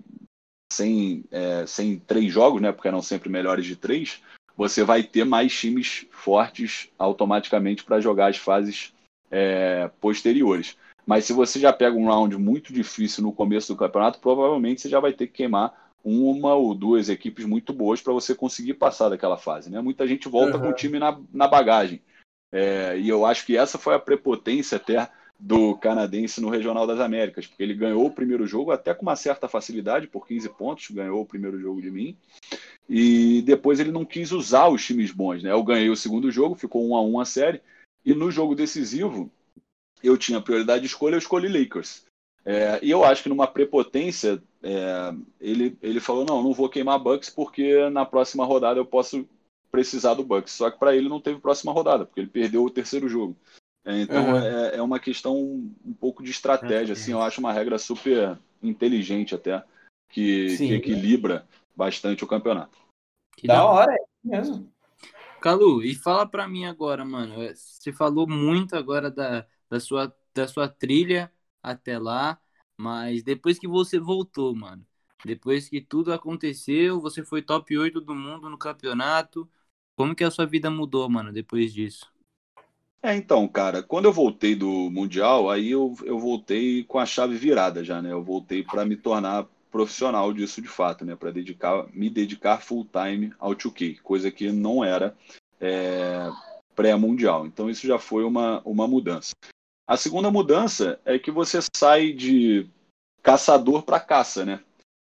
sem, 0.71 1.23
é, 1.31 1.65
sem 1.65 1.99
três 1.99 2.31
jogos, 2.31 2.61
né, 2.61 2.71
porque 2.71 2.87
eram 2.87 3.01
sempre 3.01 3.29
melhores 3.29 3.65
de 3.65 3.75
três, 3.75 4.21
você 4.55 4.83
vai 4.83 5.03
ter 5.03 5.23
mais 5.23 5.53
times 5.57 6.05
fortes 6.11 6.89
automaticamente 6.97 7.83
para 7.83 7.99
jogar 7.99 8.27
as 8.27 8.37
fases 8.37 8.93
é, 9.31 9.89
posteriores. 9.99 10.77
Mas 11.05 11.25
se 11.25 11.33
você 11.33 11.59
já 11.59 11.73
pega 11.73 11.97
um 11.97 12.07
round 12.07 12.37
muito 12.37 12.71
difícil 12.71 13.23
no 13.23 13.33
começo 13.33 13.73
do 13.73 13.77
campeonato, 13.77 14.19
provavelmente 14.19 14.81
você 14.81 14.89
já 14.89 14.99
vai 14.99 15.11
ter 15.11 15.27
que 15.27 15.33
queimar 15.33 15.91
uma 16.03 16.53
ou 16.53 16.75
duas 16.75 17.09
equipes 17.09 17.45
muito 17.45 17.73
boas 17.73 18.01
para 18.01 18.13
você 18.13 18.35
conseguir 18.35 18.75
passar 18.75 19.09
daquela 19.09 19.37
fase. 19.37 19.69
Né? 19.69 19.81
Muita 19.81 20.07
gente 20.07 20.29
volta 20.29 20.57
uhum. 20.57 20.63
com 20.63 20.69
o 20.69 20.75
time 20.75 20.99
na, 20.99 21.19
na 21.33 21.47
bagagem. 21.47 22.01
É, 22.51 22.97
e 22.97 23.09
eu 23.09 23.25
acho 23.25 23.45
que 23.45 23.57
essa 23.57 23.77
foi 23.77 23.95
a 23.95 23.99
prepotência 23.99 24.75
até 24.75 25.09
do 25.45 25.75
canadense 25.75 26.39
no 26.39 26.47
Regional 26.47 26.87
das 26.87 27.01
Américas, 27.01 27.45
porque 27.45 27.61
ele 27.61 27.73
ganhou 27.73 28.05
o 28.05 28.11
primeiro 28.11 28.47
jogo 28.47 28.71
até 28.71 28.93
com 28.93 29.01
uma 29.01 29.17
certa 29.17 29.45
facilidade, 29.45 30.07
por 30.07 30.25
15 30.25 30.47
pontos, 30.47 30.89
ganhou 30.89 31.21
o 31.21 31.25
primeiro 31.25 31.59
jogo 31.59 31.81
de 31.81 31.91
mim, 31.91 32.15
e 32.87 33.41
depois 33.41 33.77
ele 33.77 33.91
não 33.91 34.05
quis 34.05 34.31
usar 34.31 34.69
os 34.69 34.85
times 34.85 35.11
bons. 35.11 35.43
Né? 35.43 35.51
Eu 35.51 35.61
ganhei 35.61 35.89
o 35.89 35.97
segundo 35.97 36.31
jogo, 36.31 36.55
ficou 36.55 36.87
1 36.89 36.95
a 36.95 37.01
1 37.01 37.19
a 37.19 37.25
série, 37.25 37.61
e 38.05 38.13
no 38.13 38.31
jogo 38.31 38.55
decisivo, 38.55 39.29
eu 40.01 40.17
tinha 40.17 40.39
prioridade 40.39 40.79
de 40.79 40.87
escolha, 40.87 41.15
eu 41.15 41.19
escolhi 41.19 41.49
Lakers. 41.49 42.05
É, 42.45 42.79
e 42.81 42.89
eu 42.89 43.03
acho 43.03 43.23
que 43.23 43.29
numa 43.29 43.47
prepotência, 43.47 44.41
é, 44.61 45.13
ele, 45.41 45.77
ele 45.81 45.99
falou: 45.99 46.25
não, 46.25 46.41
não 46.41 46.53
vou 46.53 46.69
queimar 46.69 46.99
Bucks 46.99 47.29
porque 47.29 47.89
na 47.89 48.05
próxima 48.05 48.45
rodada 48.45 48.79
eu 48.79 48.85
posso 48.85 49.27
precisar 49.71 50.13
do 50.13 50.23
Bucks. 50.23 50.53
Só 50.53 50.71
que 50.71 50.79
para 50.79 50.95
ele 50.95 51.09
não 51.09 51.19
teve 51.21 51.39
próxima 51.39 51.71
rodada, 51.71 52.05
porque 52.05 52.21
ele 52.21 52.29
perdeu 52.29 52.63
o 52.63 52.69
terceiro 52.69 53.09
jogo. 53.09 53.35
É, 53.85 54.01
então 54.01 54.29
uhum. 54.29 54.37
é, 54.37 54.77
é, 54.77 54.81
uma 54.81 54.99
questão 54.99 55.35
um 55.35 55.93
pouco 55.99 56.23
de 56.23 56.31
estratégia, 56.31 56.93
assim, 56.93 57.11
eu 57.11 57.21
acho 57.21 57.39
uma 57.39 57.51
regra 57.51 57.77
super 57.77 58.39
inteligente 58.61 59.35
até, 59.35 59.63
que, 60.09 60.57
que 60.57 60.73
equilibra 60.73 61.47
bastante 61.75 62.23
o 62.23 62.27
campeonato. 62.27 62.77
Que 63.35 63.47
da 63.47 63.65
hora, 63.65 63.93
é 63.93 63.97
mesmo. 64.23 64.71
Calu, 65.41 65.83
e 65.83 65.93
fala 65.93 66.25
para 66.25 66.47
mim 66.47 66.63
agora, 66.63 67.03
mano, 67.03 67.41
é, 67.41 67.53
você 67.53 67.91
falou 67.91 68.25
muito 68.25 68.77
agora 68.77 69.11
da, 69.11 69.45
da, 69.69 69.79
sua, 69.79 70.15
da 70.33 70.47
sua 70.47 70.69
trilha 70.69 71.29
até 71.61 71.99
lá, 71.99 72.39
mas 72.77 73.21
depois 73.23 73.59
que 73.59 73.67
você 73.67 73.99
voltou, 73.99 74.55
mano, 74.55 74.85
depois 75.25 75.67
que 75.67 75.81
tudo 75.81 76.13
aconteceu, 76.13 77.01
você 77.01 77.23
foi 77.23 77.41
top 77.41 77.77
8 77.77 77.99
do 77.99 78.15
mundo 78.15 78.49
no 78.49 78.57
campeonato, 78.57 79.49
como 79.97 80.15
que 80.15 80.23
a 80.23 80.31
sua 80.31 80.45
vida 80.45 80.69
mudou, 80.69 81.09
mano, 81.09 81.33
depois 81.33 81.73
disso? 81.73 82.12
É, 83.05 83.13
então, 83.17 83.45
cara, 83.49 83.83
quando 83.83 84.05
eu 84.05 84.13
voltei 84.13 84.55
do 84.55 84.89
Mundial, 84.89 85.49
aí 85.49 85.71
eu, 85.71 85.93
eu 86.05 86.17
voltei 86.17 86.85
com 86.85 86.97
a 86.97 87.05
chave 87.05 87.35
virada 87.35 87.83
já, 87.83 88.01
né? 88.01 88.13
Eu 88.13 88.23
voltei 88.23 88.63
para 88.63 88.85
me 88.85 88.95
tornar 88.95 89.45
profissional 89.69 90.31
disso 90.31 90.61
de 90.61 90.69
fato, 90.69 91.03
né? 91.03 91.13
Para 91.13 91.29
dedicar, 91.29 91.85
me 91.93 92.09
dedicar 92.09 92.61
full 92.61 92.85
time 92.85 93.33
ao 93.37 93.53
2K, 93.53 93.99
coisa 93.99 94.31
que 94.31 94.53
não 94.53 94.85
era 94.85 95.13
é, 95.59 96.29
pré-mundial. 96.73 97.45
Então 97.45 97.69
isso 97.69 97.85
já 97.85 97.99
foi 97.99 98.23
uma, 98.23 98.61
uma 98.63 98.87
mudança. 98.87 99.33
A 99.85 99.97
segunda 99.97 100.31
mudança 100.31 100.97
é 101.03 101.19
que 101.19 101.29
você 101.29 101.59
sai 101.75 102.13
de 102.13 102.69
caçador 103.21 103.83
para 103.83 103.99
caça, 103.99 104.45
né? 104.45 104.61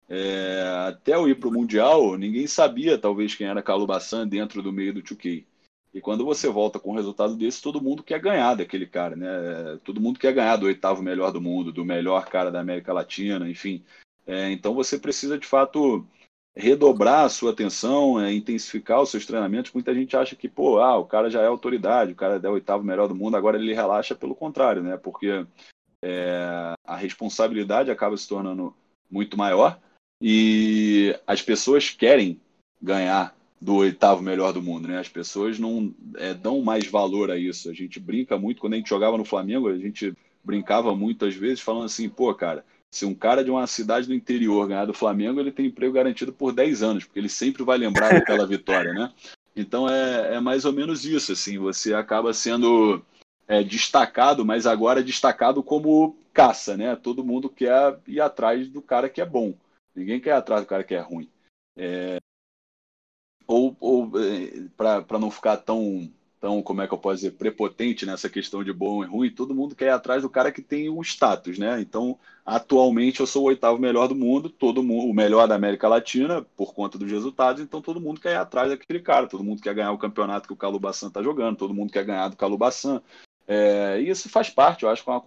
É, 0.07 0.87
até 0.87 1.15
eu 1.15 1.27
ir 1.27 1.35
para 1.35 1.49
o 1.49 1.53
Mundial, 1.53 2.17
ninguém 2.17 2.47
sabia 2.47 2.97
talvez 2.97 3.35
quem 3.35 3.47
era 3.47 3.61
Calu 3.61 3.85
Bassan 3.85 4.25
dentro 4.25 4.61
do 4.61 4.71
meio 4.71 4.93
do 4.93 5.03
2K. 5.03 5.45
E 5.93 5.99
quando 5.99 6.23
você 6.23 6.47
volta 6.47 6.79
com 6.79 6.91
um 6.91 6.95
resultado 6.95 7.35
desse, 7.35 7.61
todo 7.61 7.81
mundo 7.81 8.03
quer 8.03 8.19
ganhar 8.19 8.55
daquele 8.55 8.85
cara, 8.85 9.15
né? 9.15 9.27
Todo 9.83 9.99
mundo 9.99 10.19
quer 10.19 10.33
ganhar 10.33 10.55
do 10.55 10.65
oitavo 10.65 11.03
melhor 11.03 11.31
do 11.31 11.41
mundo, 11.41 11.71
do 11.71 11.83
melhor 11.83 12.25
cara 12.27 12.49
da 12.49 12.61
América 12.61 12.93
Latina, 12.93 13.49
enfim. 13.49 13.83
É, 14.25 14.49
então 14.51 14.73
você 14.73 14.97
precisa 14.97 15.37
de 15.37 15.45
fato 15.45 16.05
redobrar 16.55 17.25
a 17.25 17.29
sua 17.29 17.51
atenção, 17.51 18.19
é, 18.21 18.33
intensificar 18.33 19.01
os 19.01 19.09
seus 19.09 19.25
treinamentos. 19.25 19.73
Muita 19.73 19.93
gente 19.93 20.15
acha 20.15 20.35
que, 20.35 20.47
pô, 20.47 20.79
ah, 20.79 20.97
o 20.97 21.05
cara 21.05 21.29
já 21.29 21.41
é 21.41 21.47
autoridade, 21.47 22.13
o 22.13 22.15
cara 22.15 22.39
é 22.41 22.49
o 22.49 22.53
oitavo 22.53 22.83
melhor 22.83 23.07
do 23.07 23.15
mundo, 23.15 23.35
agora 23.35 23.57
ele 23.57 23.73
relaxa 23.73 24.15
pelo 24.15 24.35
contrário, 24.35 24.81
né? 24.81 24.95
Porque 24.97 25.45
é, 26.03 26.73
a 26.85 26.95
responsabilidade 26.95 27.91
acaba 27.91 28.15
se 28.15 28.27
tornando 28.27 28.73
muito 29.09 29.37
maior 29.37 29.79
e 30.21 31.17
as 31.25 31.41
pessoas 31.41 31.89
querem 31.89 32.39
ganhar 32.81 33.35
do 33.61 33.75
oitavo 33.75 34.23
melhor 34.23 34.51
do 34.51 34.61
mundo, 34.61 34.87
né? 34.87 34.97
As 34.97 35.07
pessoas 35.07 35.59
não 35.59 35.93
é, 36.17 36.33
dão 36.33 36.61
mais 36.61 36.87
valor 36.87 37.29
a 37.29 37.37
isso. 37.37 37.69
A 37.69 37.73
gente 37.73 37.99
brinca 37.99 38.37
muito 38.37 38.59
quando 38.59 38.73
a 38.73 38.77
gente 38.77 38.89
jogava 38.89 39.17
no 39.17 39.23
Flamengo, 39.23 39.69
a 39.69 39.77
gente 39.77 40.13
brincava 40.43 40.95
muitas 40.95 41.35
vezes 41.35 41.59
falando 41.59 41.85
assim, 41.85 42.09
pô, 42.09 42.33
cara, 42.33 42.65
se 42.89 43.05
um 43.05 43.13
cara 43.13 43.43
de 43.43 43.51
uma 43.51 43.67
cidade 43.67 44.07
do 44.07 44.15
interior 44.15 44.67
ganhar 44.67 44.85
do 44.85 44.93
Flamengo, 44.93 45.39
ele 45.39 45.51
tem 45.51 45.67
emprego 45.67 45.93
garantido 45.93 46.33
por 46.33 46.51
10 46.51 46.81
anos, 46.81 47.03
porque 47.05 47.19
ele 47.19 47.29
sempre 47.29 47.63
vai 47.63 47.77
lembrar 47.77 48.11
daquela 48.11 48.45
vitória, 48.47 48.93
né? 48.93 49.13
Então 49.55 49.87
é, 49.87 50.35
é 50.35 50.39
mais 50.39 50.65
ou 50.65 50.73
menos 50.73 51.05
isso, 51.05 51.31
assim, 51.31 51.59
você 51.59 51.93
acaba 51.93 52.33
sendo 52.33 53.03
é, 53.47 53.63
destacado, 53.63 54.43
mas 54.43 54.65
agora 54.65 55.03
destacado 55.03 55.61
como 55.61 56.17
caça, 56.33 56.75
né? 56.75 56.95
Todo 56.95 57.23
mundo 57.23 57.47
quer 57.47 57.99
ir 58.07 58.19
atrás 58.19 58.67
do 58.67 58.81
cara 58.81 59.07
que 59.07 59.21
é 59.21 59.25
bom. 59.25 59.53
Ninguém 59.95 60.19
quer 60.19 60.31
ir 60.31 60.33
atrás 60.33 60.63
do 60.63 60.67
cara 60.67 60.83
que 60.83 60.95
é 60.95 60.99
ruim. 60.99 61.29
É, 61.77 62.17
ou, 63.51 63.75
ou 63.79 64.11
é, 64.19 64.63
para 64.77 65.19
não 65.19 65.29
ficar 65.29 65.57
tão 65.57 66.09
tão, 66.41 66.63
como 66.63 66.81
é 66.81 66.87
que 66.87 66.93
eu 66.93 66.97
posso 66.97 67.17
dizer, 67.17 67.33
prepotente 67.33 68.03
nessa 68.03 68.27
questão 68.27 68.63
de 68.63 68.73
bom 68.73 69.03
e 69.03 69.07
ruim, 69.07 69.29
todo 69.29 69.53
mundo 69.53 69.75
quer 69.75 69.85
ir 69.85 69.89
atrás 69.89 70.23
do 70.23 70.29
cara 70.29 70.51
que 70.51 70.61
tem 70.61 70.89
um 70.89 70.99
status, 71.03 71.59
né? 71.59 71.79
Então, 71.79 72.17
atualmente 72.43 73.19
eu 73.19 73.27
sou 73.27 73.43
o 73.43 73.45
oitavo 73.45 73.77
melhor 73.77 74.07
do 74.07 74.15
mundo, 74.15 74.49
todo 74.49 74.81
mundo, 74.81 75.07
o 75.07 75.13
melhor 75.13 75.47
da 75.47 75.53
América 75.53 75.87
Latina, 75.87 76.41
por 76.57 76.73
conta 76.73 76.97
dos 76.97 77.11
resultados, 77.11 77.61
então 77.61 77.79
todo 77.79 78.01
mundo 78.01 78.19
quer 78.19 78.31
ir 78.31 78.37
atrás 78.37 78.71
daquele 78.71 79.01
cara, 79.01 79.27
todo 79.27 79.43
mundo 79.43 79.61
quer 79.61 79.75
ganhar 79.75 79.91
o 79.91 79.99
campeonato 79.99 80.47
que 80.47 80.53
o 80.53 80.57
Calubaçan 80.57 81.09
está 81.09 81.21
jogando, 81.21 81.57
todo 81.57 81.75
mundo 81.75 81.93
quer 81.93 82.03
ganhar 82.03 82.27
do 82.27 82.35
Calubaçan. 82.35 83.03
É, 83.47 84.01
e 84.01 84.09
isso 84.09 84.27
faz 84.27 84.49
parte, 84.49 84.81
eu 84.81 84.89
acho 84.89 85.03
que 85.03 85.09
é 85.11 85.13
uma 85.13 85.23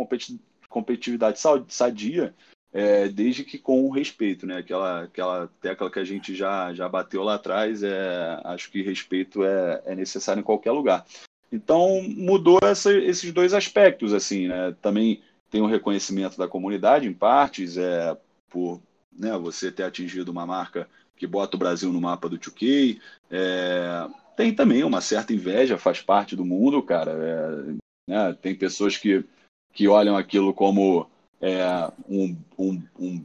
competitividade 0.68 1.38
sadia, 1.68 2.34
é, 2.74 3.08
desde 3.08 3.44
que 3.44 3.56
com 3.56 3.88
respeito, 3.88 4.48
né? 4.48 4.58
Aquela, 4.58 5.04
aquela 5.04 5.48
tecla 5.60 5.88
que 5.88 6.00
a 6.00 6.04
gente 6.04 6.34
já, 6.34 6.74
já 6.74 6.88
bateu 6.88 7.22
lá 7.22 7.36
atrás, 7.36 7.84
é, 7.84 8.40
acho 8.42 8.68
que 8.68 8.82
respeito 8.82 9.44
é, 9.44 9.80
é 9.86 9.94
necessário 9.94 10.40
em 10.40 10.44
qualquer 10.44 10.72
lugar. 10.72 11.06
Então 11.52 12.02
mudou 12.02 12.58
essa, 12.64 12.92
esses 12.92 13.32
dois 13.32 13.54
aspectos, 13.54 14.12
assim, 14.12 14.48
né? 14.48 14.74
Também 14.82 15.22
tem 15.48 15.62
o 15.62 15.66
reconhecimento 15.66 16.36
da 16.36 16.48
comunidade, 16.48 17.06
em 17.06 17.12
partes, 17.12 17.76
é, 17.76 18.16
por 18.50 18.82
né, 19.12 19.38
você 19.38 19.70
ter 19.70 19.84
atingido 19.84 20.32
uma 20.32 20.44
marca 20.44 20.88
que 21.16 21.28
bota 21.28 21.54
o 21.54 21.58
Brasil 21.60 21.92
no 21.92 22.00
mapa 22.00 22.28
do 22.28 22.36
2K. 22.36 23.00
É, 23.30 24.08
tem 24.36 24.52
também 24.52 24.82
uma 24.82 25.00
certa 25.00 25.32
inveja, 25.32 25.78
faz 25.78 26.02
parte 26.02 26.34
do 26.34 26.44
mundo, 26.44 26.82
cara. 26.82 27.12
É, 27.12 28.10
né, 28.10 28.36
tem 28.42 28.52
pessoas 28.52 28.96
que, 28.96 29.24
que 29.72 29.86
olham 29.86 30.16
aquilo 30.16 30.52
como 30.52 31.08
é, 31.44 31.92
um, 32.08 32.34
um, 32.58 32.82
um, 32.98 33.24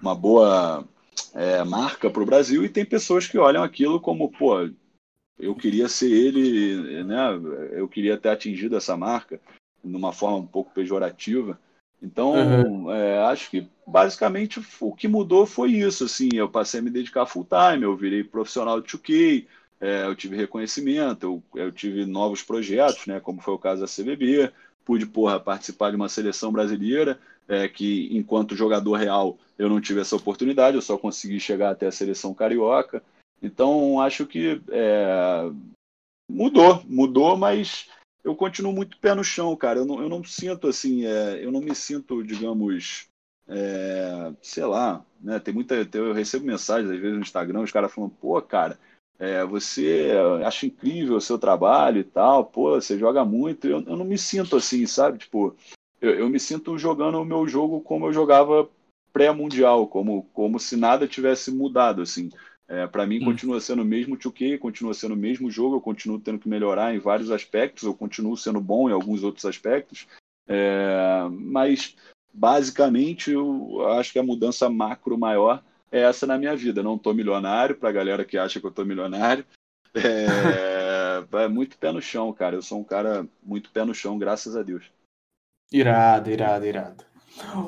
uma 0.00 0.14
boa 0.14 0.82
é, 1.34 1.62
marca 1.62 2.08
para 2.08 2.22
o 2.22 2.26
Brasil 2.26 2.64
e 2.64 2.70
tem 2.70 2.86
pessoas 2.86 3.26
que 3.26 3.36
olham 3.36 3.62
aquilo 3.62 4.00
como, 4.00 4.30
pô, 4.30 4.66
eu 5.38 5.54
queria 5.54 5.86
ser 5.86 6.10
ele, 6.10 7.04
né? 7.04 7.38
Eu 7.72 7.86
queria 7.86 8.16
ter 8.16 8.30
atingido 8.30 8.76
essa 8.76 8.96
marca 8.96 9.38
de 9.84 9.94
uma 9.94 10.10
forma 10.12 10.38
um 10.38 10.46
pouco 10.46 10.72
pejorativa. 10.72 11.58
Então, 12.02 12.32
uhum. 12.32 12.90
é, 12.90 13.18
acho 13.24 13.50
que 13.50 13.68
basicamente 13.86 14.58
o 14.80 14.94
que 14.94 15.06
mudou 15.06 15.44
foi 15.44 15.72
isso. 15.72 16.04
Assim, 16.04 16.30
eu 16.32 16.48
passei 16.48 16.80
a 16.80 16.82
me 16.82 16.90
dedicar 16.90 17.26
full 17.26 17.46
time, 17.46 17.84
eu 17.84 17.94
virei 17.94 18.24
profissional 18.24 18.80
de 18.80 18.88
2K, 18.88 19.46
é, 19.82 20.06
eu 20.06 20.14
tive 20.14 20.34
reconhecimento, 20.34 21.42
eu, 21.54 21.62
eu, 21.62 21.72
tive 21.72 22.06
novos 22.06 22.42
projetos, 22.42 23.06
né? 23.06 23.20
Como 23.20 23.42
foi 23.42 23.52
o 23.52 23.58
caso 23.58 23.82
da 23.82 23.86
CBB, 23.86 24.50
pude 24.84 25.04
porra, 25.04 25.38
participar 25.38 25.90
de 25.90 25.96
uma 25.96 26.08
seleção 26.08 26.50
brasileira, 26.50 27.18
é, 27.50 27.68
que 27.68 28.08
enquanto 28.16 28.54
jogador 28.54 28.94
real 28.94 29.36
eu 29.58 29.68
não 29.68 29.80
tive 29.80 30.00
essa 30.00 30.14
oportunidade, 30.14 30.76
eu 30.76 30.82
só 30.82 30.96
consegui 30.96 31.40
chegar 31.40 31.70
até 31.70 31.88
a 31.88 31.92
seleção 31.92 32.32
carioca. 32.32 33.02
Então 33.42 34.00
acho 34.00 34.24
que 34.24 34.62
é, 34.70 35.50
mudou, 36.30 36.80
mudou, 36.86 37.36
mas 37.36 37.88
eu 38.22 38.36
continuo 38.36 38.72
muito 38.72 38.98
pé 38.98 39.14
no 39.14 39.24
chão, 39.24 39.54
cara. 39.56 39.80
Eu 39.80 39.84
não, 39.84 40.00
eu 40.00 40.08
não 40.08 40.22
sinto 40.22 40.68
assim, 40.68 41.04
é, 41.04 41.44
eu 41.44 41.50
não 41.50 41.60
me 41.60 41.74
sinto, 41.74 42.22
digamos, 42.22 43.08
é, 43.48 44.32
sei 44.40 44.64
lá, 44.64 45.04
né? 45.20 45.40
Tem 45.40 45.52
muita, 45.52 45.74
eu 45.92 46.12
recebo 46.12 46.46
mensagens 46.46 46.88
às 46.88 47.00
vezes 47.00 47.16
no 47.16 47.22
Instagram, 47.22 47.62
os 47.62 47.72
caras 47.72 47.92
falando, 47.92 48.12
pô, 48.12 48.40
cara, 48.40 48.78
é, 49.18 49.44
você 49.44 50.12
acha 50.46 50.66
incrível 50.66 51.16
o 51.16 51.20
seu 51.20 51.36
trabalho 51.36 51.98
e 51.98 52.04
tal, 52.04 52.44
pô, 52.44 52.80
você 52.80 52.96
joga 52.96 53.24
muito. 53.24 53.66
Eu, 53.66 53.82
eu 53.82 53.96
não 53.96 54.04
me 54.04 54.16
sinto 54.16 54.56
assim, 54.56 54.86
sabe? 54.86 55.18
Tipo, 55.18 55.56
eu, 56.00 56.14
eu 56.14 56.28
me 56.28 56.40
sinto 56.40 56.78
jogando 56.78 57.20
o 57.20 57.24
meu 57.24 57.46
jogo 57.46 57.80
como 57.80 58.06
eu 58.06 58.12
jogava 58.12 58.68
pré-mundial, 59.12 59.86
como, 59.86 60.24
como 60.32 60.58
se 60.58 60.76
nada 60.76 61.06
tivesse 61.06 61.50
mudado, 61.50 62.02
assim. 62.02 62.30
É, 62.68 62.86
para 62.86 63.06
mim, 63.06 63.20
hum. 63.20 63.24
continua 63.24 63.60
sendo 63.60 63.82
o 63.82 63.84
mesmo 63.84 64.16
2K, 64.16 64.58
continua 64.58 64.94
sendo 64.94 65.14
o 65.14 65.16
mesmo 65.16 65.50
jogo, 65.50 65.76
eu 65.76 65.80
continuo 65.80 66.20
tendo 66.20 66.38
que 66.38 66.48
melhorar 66.48 66.94
em 66.94 67.00
vários 67.00 67.30
aspectos, 67.30 67.82
eu 67.82 67.92
continuo 67.92 68.36
sendo 68.36 68.60
bom 68.60 68.88
em 68.88 68.92
alguns 68.92 69.24
outros 69.24 69.44
aspectos, 69.44 70.06
é, 70.46 71.28
mas 71.30 71.96
basicamente 72.32 73.32
eu 73.32 73.88
acho 73.88 74.12
que 74.12 74.18
a 74.20 74.22
mudança 74.22 74.70
macro 74.70 75.18
maior 75.18 75.62
é 75.90 76.02
essa 76.02 76.26
na 76.26 76.38
minha 76.38 76.54
vida. 76.54 76.82
Não 76.82 76.94
estou 76.94 77.12
milionário, 77.12 77.76
para 77.76 77.88
a 77.88 77.92
galera 77.92 78.24
que 78.24 78.38
acha 78.38 78.60
que 78.60 78.66
eu 78.66 78.70
estou 78.70 78.84
milionário. 78.84 79.44
É, 79.94 81.24
é 81.44 81.48
muito 81.48 81.76
pé 81.76 81.92
no 81.92 82.00
chão, 82.00 82.32
cara. 82.32 82.54
Eu 82.54 82.62
sou 82.62 82.78
um 82.78 82.84
cara 82.84 83.26
muito 83.42 83.70
pé 83.70 83.84
no 83.84 83.94
chão, 83.94 84.18
graças 84.18 84.56
a 84.56 84.62
Deus. 84.62 84.84
Irado, 85.72 86.30
irado, 86.30 86.66
irado. 86.66 87.04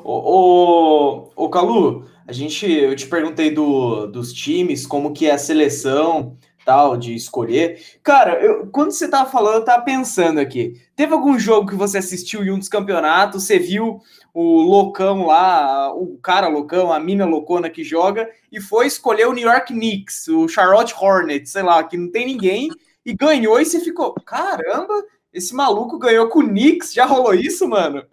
Ô, 0.03 1.31
ô, 1.35 1.45
ô 1.45 1.49
Calu, 1.49 2.05
a 2.27 2.33
gente, 2.33 2.69
eu 2.69 2.93
te 2.95 3.07
perguntei 3.07 3.49
do, 3.49 4.07
dos 4.07 4.33
times, 4.33 4.85
como 4.85 5.13
que 5.13 5.27
é 5.27 5.31
a 5.31 5.37
seleção, 5.37 6.37
tal, 6.65 6.97
de 6.97 7.15
escolher. 7.15 7.81
Cara, 8.03 8.43
eu, 8.43 8.67
quando 8.67 8.91
você 8.91 9.07
tava 9.07 9.29
falando, 9.29 9.55
eu 9.55 9.65
tava 9.65 9.83
pensando 9.83 10.39
aqui. 10.39 10.81
Teve 10.97 11.13
algum 11.13 11.39
jogo 11.39 11.69
que 11.69 11.75
você 11.77 11.97
assistiu 11.97 12.43
em 12.43 12.51
um 12.51 12.59
dos 12.59 12.67
campeonatos, 12.67 13.45
você 13.45 13.57
viu 13.57 14.01
o 14.33 14.61
loucão 14.61 15.25
lá, 15.25 15.93
o 15.93 16.17
cara 16.17 16.49
loucão, 16.49 16.91
a 16.91 16.99
mina 16.99 17.25
loucona 17.25 17.69
que 17.69 17.85
joga, 17.85 18.29
e 18.51 18.59
foi 18.59 18.85
escolher 18.85 19.27
o 19.27 19.33
New 19.33 19.47
York 19.47 19.73
Knicks, 19.73 20.27
o 20.27 20.47
Charlotte 20.49 20.93
Hornets, 20.99 21.51
sei 21.51 21.63
lá, 21.63 21.81
que 21.83 21.97
não 21.97 22.11
tem 22.11 22.25
ninguém, 22.25 22.69
e 23.05 23.13
ganhou, 23.13 23.61
e 23.61 23.65
você 23.65 23.79
ficou, 23.79 24.13
caramba, 24.25 24.93
esse 25.33 25.55
maluco 25.55 25.97
ganhou 25.97 26.29
com 26.29 26.39
o 26.39 26.47
Knicks, 26.47 26.93
já 26.93 27.05
rolou 27.05 27.33
isso, 27.33 27.67
mano? 27.67 28.05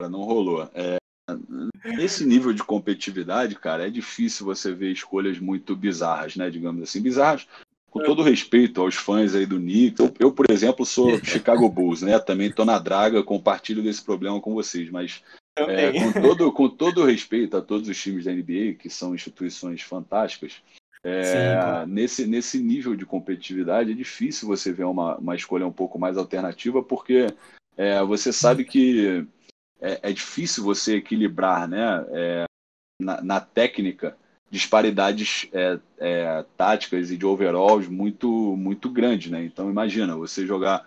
Não 0.00 0.22
rolou. 0.22 0.68
É, 0.74 0.96
nesse 1.84 2.24
nível 2.24 2.52
de 2.52 2.62
competitividade, 2.62 3.54
cara, 3.54 3.86
é 3.86 3.90
difícil 3.90 4.46
você 4.46 4.72
ver 4.72 4.92
escolhas 4.92 5.38
muito 5.38 5.76
bizarras, 5.76 6.36
né? 6.36 6.48
Digamos 6.48 6.82
assim, 6.82 7.00
bizarras. 7.02 7.46
Com 7.90 8.00
todo 8.04 8.22
respeito 8.22 8.80
aos 8.80 8.94
fãs 8.94 9.34
aí 9.34 9.44
do 9.44 9.58
Knicks, 9.58 9.98
eu, 9.98 10.14
eu 10.20 10.32
por 10.32 10.50
exemplo, 10.50 10.86
sou 10.86 11.18
Chicago 11.24 11.68
Bulls, 11.68 12.02
né? 12.02 12.18
Também 12.18 12.50
tô 12.50 12.64
na 12.64 12.78
draga, 12.78 13.22
compartilho 13.22 13.82
desse 13.82 14.02
problema 14.02 14.40
com 14.40 14.54
vocês, 14.54 14.88
mas 14.90 15.22
é, 15.58 15.92
com, 15.92 16.20
todo, 16.22 16.52
com 16.52 16.68
todo 16.68 17.04
respeito 17.04 17.56
a 17.56 17.60
todos 17.60 17.88
os 17.88 18.00
times 18.00 18.24
da 18.24 18.32
NBA, 18.32 18.76
que 18.78 18.88
são 18.88 19.14
instituições 19.14 19.82
fantásticas, 19.82 20.62
é, 21.02 21.24
Sim, 21.24 21.92
nesse, 21.92 22.26
nesse 22.26 22.62
nível 22.62 22.94
de 22.94 23.06
competitividade 23.06 23.92
é 23.92 23.94
difícil 23.94 24.46
você 24.46 24.72
ver 24.72 24.84
uma, 24.84 25.16
uma 25.16 25.34
escolha 25.34 25.66
um 25.66 25.72
pouco 25.72 25.98
mais 25.98 26.16
alternativa, 26.16 26.82
porque 26.82 27.26
é, 27.76 28.02
você 28.02 28.32
sabe 28.32 28.64
que 28.64 29.26
é, 29.80 30.00
é, 30.02 30.12
difícil 30.12 30.62
você 30.62 30.96
equilibrar 30.96 31.66
né, 31.66 32.04
é, 32.10 32.44
na, 33.00 33.22
na, 33.22 33.40
técnica 33.40 34.14
disparidades 34.50 35.48
é, 35.52 35.78
é, 35.98 36.44
táticas 36.56 37.10
e 37.10 37.16
de 37.16 37.24
overalls 37.24 37.88
muito, 37.88 38.28
muito 38.56 38.90
grandes. 38.90 39.30
Né? 39.30 39.42
Então 39.44 39.70
imagina, 39.70 40.16
você 40.16 40.46
jogar 40.46 40.86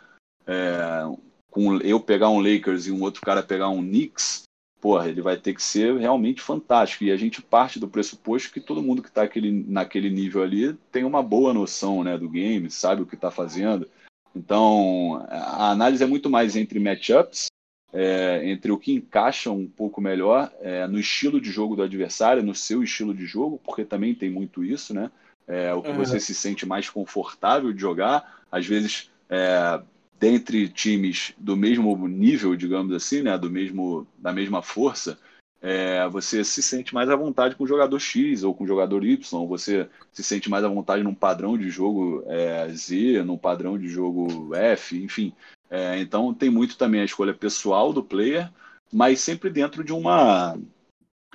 com 1.49 1.77
eu 1.77 1.99
pegar 1.99 2.29
um 2.29 2.41
Lakers 2.41 2.87
e 2.87 2.91
um 2.91 3.01
outro 3.01 3.21
cara 3.21 3.41
pegar 3.41 3.69
um 3.69 3.81
Knicks, 3.81 4.42
porra, 4.83 5.07
ele 5.07 5.21
vai 5.21 5.37
ter 5.37 5.53
que 5.53 5.63
ser 5.63 5.97
realmente 5.97 6.41
fantástico. 6.41 7.05
E 7.05 7.11
a 7.11 7.15
gente 7.15 7.41
parte 7.41 7.79
do 7.79 7.87
pressuposto 7.87 8.51
que 8.51 8.59
todo 8.59 8.83
mundo 8.83 9.01
que 9.01 9.07
está 9.07 9.21
naquele 9.65 10.09
nível 10.09 10.43
ali 10.43 10.73
tem 10.91 11.05
uma 11.05 11.23
boa 11.23 11.53
noção 11.53 12.03
né, 12.03 12.17
do 12.17 12.27
game, 12.27 12.69
sabe 12.69 13.01
o 13.01 13.05
que 13.05 13.15
está 13.15 13.31
fazendo. 13.31 13.89
Então, 14.35 15.25
a 15.29 15.71
análise 15.71 16.03
é 16.03 16.05
muito 16.05 16.29
mais 16.29 16.57
entre 16.57 16.81
matchups, 16.81 17.45
é, 17.93 18.41
entre 18.43 18.73
o 18.73 18.77
que 18.77 18.91
encaixa 18.91 19.49
um 19.51 19.65
pouco 19.65 20.01
melhor 20.01 20.51
é, 20.59 20.85
no 20.85 20.99
estilo 20.99 21.39
de 21.39 21.49
jogo 21.49 21.77
do 21.77 21.83
adversário, 21.83 22.43
no 22.43 22.53
seu 22.53 22.83
estilo 22.83 23.13
de 23.13 23.25
jogo, 23.25 23.61
porque 23.63 23.85
também 23.85 24.13
tem 24.13 24.29
muito 24.29 24.65
isso, 24.65 24.93
né? 24.93 25.09
É, 25.47 25.73
o 25.73 25.81
que 25.81 25.91
uhum. 25.91 25.95
você 25.95 26.19
se 26.19 26.35
sente 26.35 26.65
mais 26.65 26.89
confortável 26.89 27.71
de 27.71 27.79
jogar. 27.79 28.41
Às 28.51 28.65
vezes, 28.65 29.09
é, 29.29 29.81
dentre 30.23 30.69
times 30.69 31.33
do 31.37 31.57
mesmo 31.57 32.07
nível, 32.07 32.55
digamos 32.55 32.93
assim, 32.93 33.21
né, 33.21 33.37
do 33.37 33.49
mesmo, 33.49 34.07
da 34.17 34.31
mesma 34.31 34.61
força, 34.61 35.19
é, 35.61 36.07
você 36.07 36.45
se 36.45 36.63
sente 36.63 36.93
mais 36.93 37.09
à 37.09 37.15
vontade 37.17 37.55
com 37.57 37.65
o 37.65 37.67
jogador 37.67 37.99
X 37.99 38.41
ou 38.41 38.55
com 38.55 38.63
o 38.63 38.67
jogador 38.67 39.03
Y, 39.03 39.45
você 39.45 39.89
se 40.13 40.23
sente 40.23 40.49
mais 40.49 40.63
à 40.63 40.69
vontade 40.69 41.03
num 41.03 41.13
padrão 41.13 41.57
de 41.57 41.69
jogo 41.69 42.23
é, 42.27 42.69
Z, 42.69 43.21
num 43.25 43.37
padrão 43.37 43.77
de 43.77 43.89
jogo 43.89 44.55
F, 44.55 45.03
enfim. 45.03 45.33
É, 45.69 45.99
então 45.99 46.33
tem 46.33 46.49
muito 46.49 46.77
também 46.77 47.01
a 47.01 47.05
escolha 47.05 47.33
pessoal 47.33 47.91
do 47.91 48.01
player, 48.01 48.49
mas 48.93 49.19
sempre 49.19 49.49
dentro 49.49 49.83
de 49.83 49.91
uma 49.91 50.57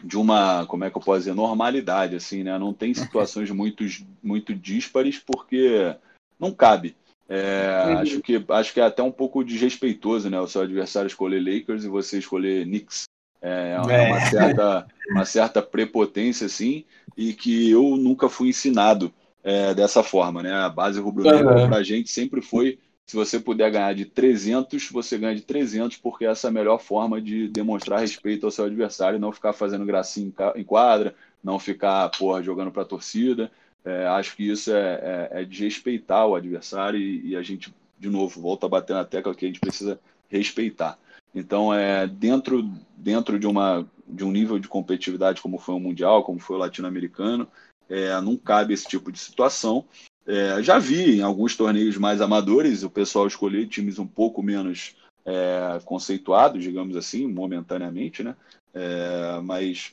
de 0.03 0.17
uma, 0.17 0.65
como 0.65 0.85
é 0.85 0.91
que 0.91 0.97
eu 0.97 1.03
posso 1.03 1.19
dizer, 1.19 1.35
normalidade, 1.35 2.17
assim, 2.17 2.43
né? 2.43 2.59
Não 2.59 2.73
tem 2.73 2.95
situações 2.95 3.51
muito, 3.51 3.85
muito 4.23 4.55
díspares 4.55 5.19
porque 5.19 5.95
não 6.41 6.53
cabe. 6.53 6.97
É, 7.29 7.85
uhum. 7.87 7.99
acho, 7.99 8.21
que, 8.23 8.45
acho 8.49 8.73
que 8.73 8.81
é 8.81 8.85
até 8.85 9.03
um 9.03 9.13
pouco 9.13 9.45
desrespeitoso, 9.45 10.31
né? 10.31 10.41
O 10.41 10.47
seu 10.47 10.63
adversário 10.63 11.09
escolher 11.09 11.41
Lakers 11.41 11.85
e 11.85 11.89
você 11.89 12.19
escolher 12.19 12.65
Knicks. 12.65 13.05
É, 13.43 13.75
é. 13.75 13.81
Uma, 13.81 13.93
é. 13.93 14.31
certa, 14.31 14.87
uma 15.11 15.25
certa 15.25 15.63
prepotência, 15.63 16.47
assim, 16.47 16.85
e 17.17 17.33
que 17.33 17.71
eu 17.71 17.97
nunca 17.97 18.29
fui 18.29 18.49
ensinado 18.49 19.13
é, 19.45 19.75
dessa 19.75 20.03
forma, 20.03 20.43
né? 20.43 20.53
A 20.53 20.69
base 20.69 21.01
rubro-negra 21.01 21.63
uhum. 21.63 21.69
pra 21.69 21.83
gente 21.83 22.11
sempre 22.11 22.41
foi 22.41 22.79
se 23.09 23.17
você 23.17 23.41
puder 23.41 23.71
ganhar 23.71 23.95
de 23.95 24.05
300, 24.05 24.91
você 24.91 25.17
ganha 25.17 25.35
de 25.35 25.41
300, 25.41 25.97
porque 25.97 26.27
essa 26.27 26.49
é 26.49 26.51
a 26.51 26.53
melhor 26.53 26.79
forma 26.79 27.19
de 27.23 27.49
demonstrar 27.49 28.01
respeito 28.01 28.45
ao 28.45 28.51
seu 28.51 28.67
adversário, 28.67 29.19
não 29.19 29.33
ficar 29.33 29.55
fazendo 29.55 29.87
gracinha 29.87 30.31
em 30.55 30.63
quadra, 30.63 31.15
não 31.43 31.59
ficar, 31.59 32.11
porra, 32.11 32.43
jogando 32.43 32.71
pra 32.71 32.85
torcida. 32.85 33.51
É, 33.89 34.07
acho 34.07 34.37
que 34.37 34.43
isso 34.47 34.71
é, 34.71 35.31
é, 35.33 35.43
é 35.43 36.27
o 36.27 36.35
adversário 36.35 37.01
e, 37.01 37.29
e, 37.29 37.37
a 37.37 37.43
gente, 37.43 37.75
de 37.99 38.11
novo, 38.11 38.39
volta 38.39 38.67
a 38.67 38.69
bater 38.69 38.93
na 38.93 39.03
tecla 39.03 39.35
que 39.35 39.47
a 39.47 39.49
gente 39.49 39.61
precisa 39.61 39.99
respeitar. 40.29 40.99
Então, 41.35 41.73
é, 41.73 42.07
dentro, 42.07 42.71
dentro 42.95 43.39
de, 43.39 43.47
uma, 43.47 43.89
de 44.07 44.27
um 44.27 44.31
nível 44.31 44.59
de 44.59 44.69
competitividade 44.69 45.41
como 45.41 45.57
foi 45.57 45.75
o 45.75 45.81
Mundial, 45.81 46.23
como 46.23 46.39
foi 46.39 46.57
o 46.57 46.59
Latino-Americano, 46.59 47.49
é, 47.89 48.21
não 48.21 48.37
cabe 48.37 48.75
esse 48.75 48.87
tipo 48.87 49.11
de 49.11 49.19
situação. 49.19 49.87
É, 50.27 50.63
já 50.63 50.79
vi 50.79 51.19
em 51.19 51.23
alguns 51.23 51.57
torneios 51.57 51.97
mais 51.97 52.21
amadores 52.21 52.83
o 52.83 52.91
pessoal 52.91 53.27
escolher 53.27 53.69
times 53.69 53.99
um 53.99 54.07
pouco 54.07 54.43
menos 54.43 54.97
é, 55.25 55.81
conceituados, 55.87 56.63
digamos 56.63 56.95
assim, 56.95 57.27
momentaneamente, 57.27 58.23
né? 58.23 58.37
É, 58.79 59.41
mas 59.41 59.93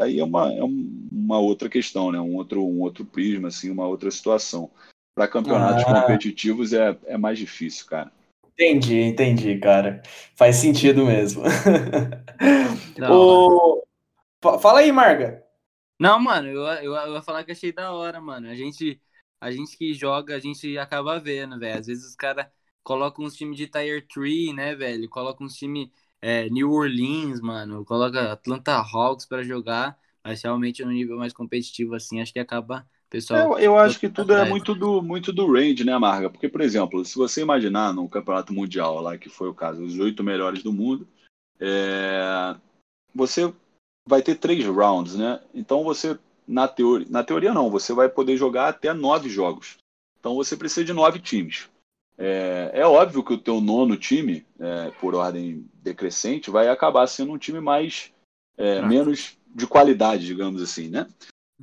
aí 0.00 0.20
é 0.20 0.24
uma, 0.24 0.52
é 0.52 0.62
uma 0.62 1.38
outra 1.40 1.68
questão, 1.68 2.12
né? 2.12 2.20
Um 2.20 2.36
outro, 2.36 2.64
um 2.64 2.80
outro 2.80 3.04
prisma, 3.04 3.48
assim, 3.48 3.70
uma 3.70 3.88
outra 3.88 4.08
situação. 4.10 4.70
Para 5.16 5.26
campeonatos 5.26 5.82
ah. 5.84 6.00
competitivos 6.00 6.72
é, 6.72 6.96
é 7.06 7.18
mais 7.18 7.38
difícil, 7.38 7.86
cara. 7.86 8.12
Entendi, 8.52 9.00
entendi, 9.00 9.58
cara. 9.58 10.00
Faz 10.36 10.56
sentido 10.56 11.04
mesmo. 11.04 11.42
o... 13.10 13.82
Fala 14.60 14.80
aí, 14.80 14.92
Marga. 14.92 15.44
Não, 15.98 16.18
mano, 16.18 16.48
eu, 16.48 16.62
eu, 16.62 16.94
eu 16.94 17.14
ia 17.14 17.22
falar 17.22 17.44
que 17.44 17.52
achei 17.52 17.72
da 17.72 17.92
hora, 17.92 18.20
mano. 18.20 18.48
A 18.48 18.54
gente, 18.54 19.00
a 19.40 19.50
gente 19.50 19.76
que 19.76 19.92
joga, 19.92 20.36
a 20.36 20.38
gente 20.38 20.78
acaba 20.78 21.18
vendo, 21.18 21.58
velho. 21.58 21.78
Às 21.78 21.88
vezes 21.88 22.06
os 22.06 22.14
caras 22.14 22.46
colocam 22.82 23.24
uns 23.24 23.34
times 23.34 23.56
de 23.56 23.66
Tier 23.66 24.06
3, 24.06 24.54
né, 24.54 24.74
velho? 24.74 25.08
Colocam 25.08 25.46
uns 25.46 25.56
times 25.56 25.90
é, 26.20 26.48
New 26.50 26.72
Orleans, 26.72 27.40
mano. 27.40 27.84
Coloca 27.84 28.32
Atlanta 28.32 28.76
Hawks 28.76 29.26
para 29.26 29.42
jogar. 29.42 29.98
Mas 30.22 30.42
realmente 30.42 30.84
no 30.84 30.90
nível 30.90 31.16
mais 31.16 31.32
competitivo, 31.32 31.94
assim, 31.94 32.20
acho 32.20 32.32
que 32.32 32.38
acaba 32.38 32.86
pessoal. 33.08 33.58
Eu, 33.58 33.58
eu 33.58 33.78
acho 33.78 33.98
que 33.98 34.08
tudo 34.08 34.34
é 34.34 34.48
muito 34.48 34.74
do, 34.74 35.02
muito 35.02 35.32
do 35.32 35.50
range, 35.50 35.82
né, 35.82 35.96
Marga? 35.98 36.28
Porque, 36.28 36.48
por 36.48 36.60
exemplo, 36.60 37.04
se 37.04 37.16
você 37.16 37.40
imaginar 37.40 37.92
no 37.92 38.08
campeonato 38.08 38.52
mundial, 38.52 39.00
lá 39.00 39.16
que 39.16 39.28
foi 39.28 39.48
o 39.48 39.54
caso, 39.54 39.82
os 39.82 39.98
oito 39.98 40.22
melhores 40.22 40.62
do 40.62 40.72
mundo, 40.72 41.08
é... 41.58 42.54
você 43.14 43.52
vai 44.06 44.22
ter 44.22 44.36
três 44.36 44.64
rounds, 44.66 45.16
né? 45.16 45.40
Então 45.54 45.82
você 45.82 46.18
na 46.46 46.66
teoria, 46.66 47.06
na 47.08 47.22
teoria 47.22 47.54
não, 47.54 47.70
você 47.70 47.92
vai 47.92 48.08
poder 48.08 48.36
jogar 48.36 48.68
até 48.68 48.92
nove 48.92 49.28
jogos. 49.28 49.78
Então 50.18 50.34
você 50.34 50.56
precisa 50.56 50.84
de 50.84 50.92
nove 50.92 51.18
times. 51.18 51.68
É, 52.22 52.70
é 52.74 52.86
óbvio 52.86 53.24
que 53.24 53.32
o 53.32 53.38
teu 53.38 53.62
nono 53.62 53.96
time, 53.96 54.44
é, 54.58 54.90
por 55.00 55.14
ordem 55.14 55.66
decrescente, 55.82 56.50
vai 56.50 56.68
acabar 56.68 57.06
sendo 57.06 57.32
um 57.32 57.38
time 57.38 57.60
mais 57.60 58.12
é, 58.58 58.82
menos 58.82 59.38
de 59.54 59.66
qualidade, 59.66 60.26
digamos 60.26 60.60
assim, 60.60 60.88
né? 60.88 61.08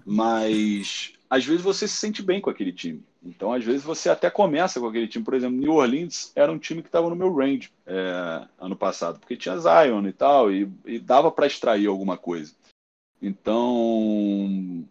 Mas 0.03 1.14
às 1.30 1.45
vezes 1.45 1.62
você 1.62 1.88
se 1.88 1.97
sente 1.97 2.24
bem 2.24 2.41
com 2.41 2.49
aquele 2.49 2.72
time. 2.72 3.03
Então, 3.24 3.51
às 3.51 3.64
vezes, 3.64 3.84
você 3.84 4.10
até 4.10 4.30
começa 4.30 4.80
com 4.80 4.88
aquele 4.88 5.08
time. 5.08 5.24
Por 5.24 5.34
exemplo, 5.34 5.58
New 5.58 5.74
Orleans 5.74 6.32
era 6.36 6.51
um 6.51 6.58
time 6.58 6.82
que 6.82 6.88
estava 6.88 7.10
no 7.10 7.16
meu 7.16 7.34
range 7.34 7.70
é, 7.86 8.47
ano 8.58 8.76
passado, 8.76 9.20
porque 9.20 9.36
tinha 9.36 9.58
Zion 9.58 10.08
e 10.08 10.14
tal, 10.14 10.51
e, 10.51 10.72
e 10.86 10.97
dava 10.97 11.30
para 11.30 11.45
extrair 11.45 11.88
alguma 11.88 12.18
coisa. 12.18 12.55
Então, 13.22 14.88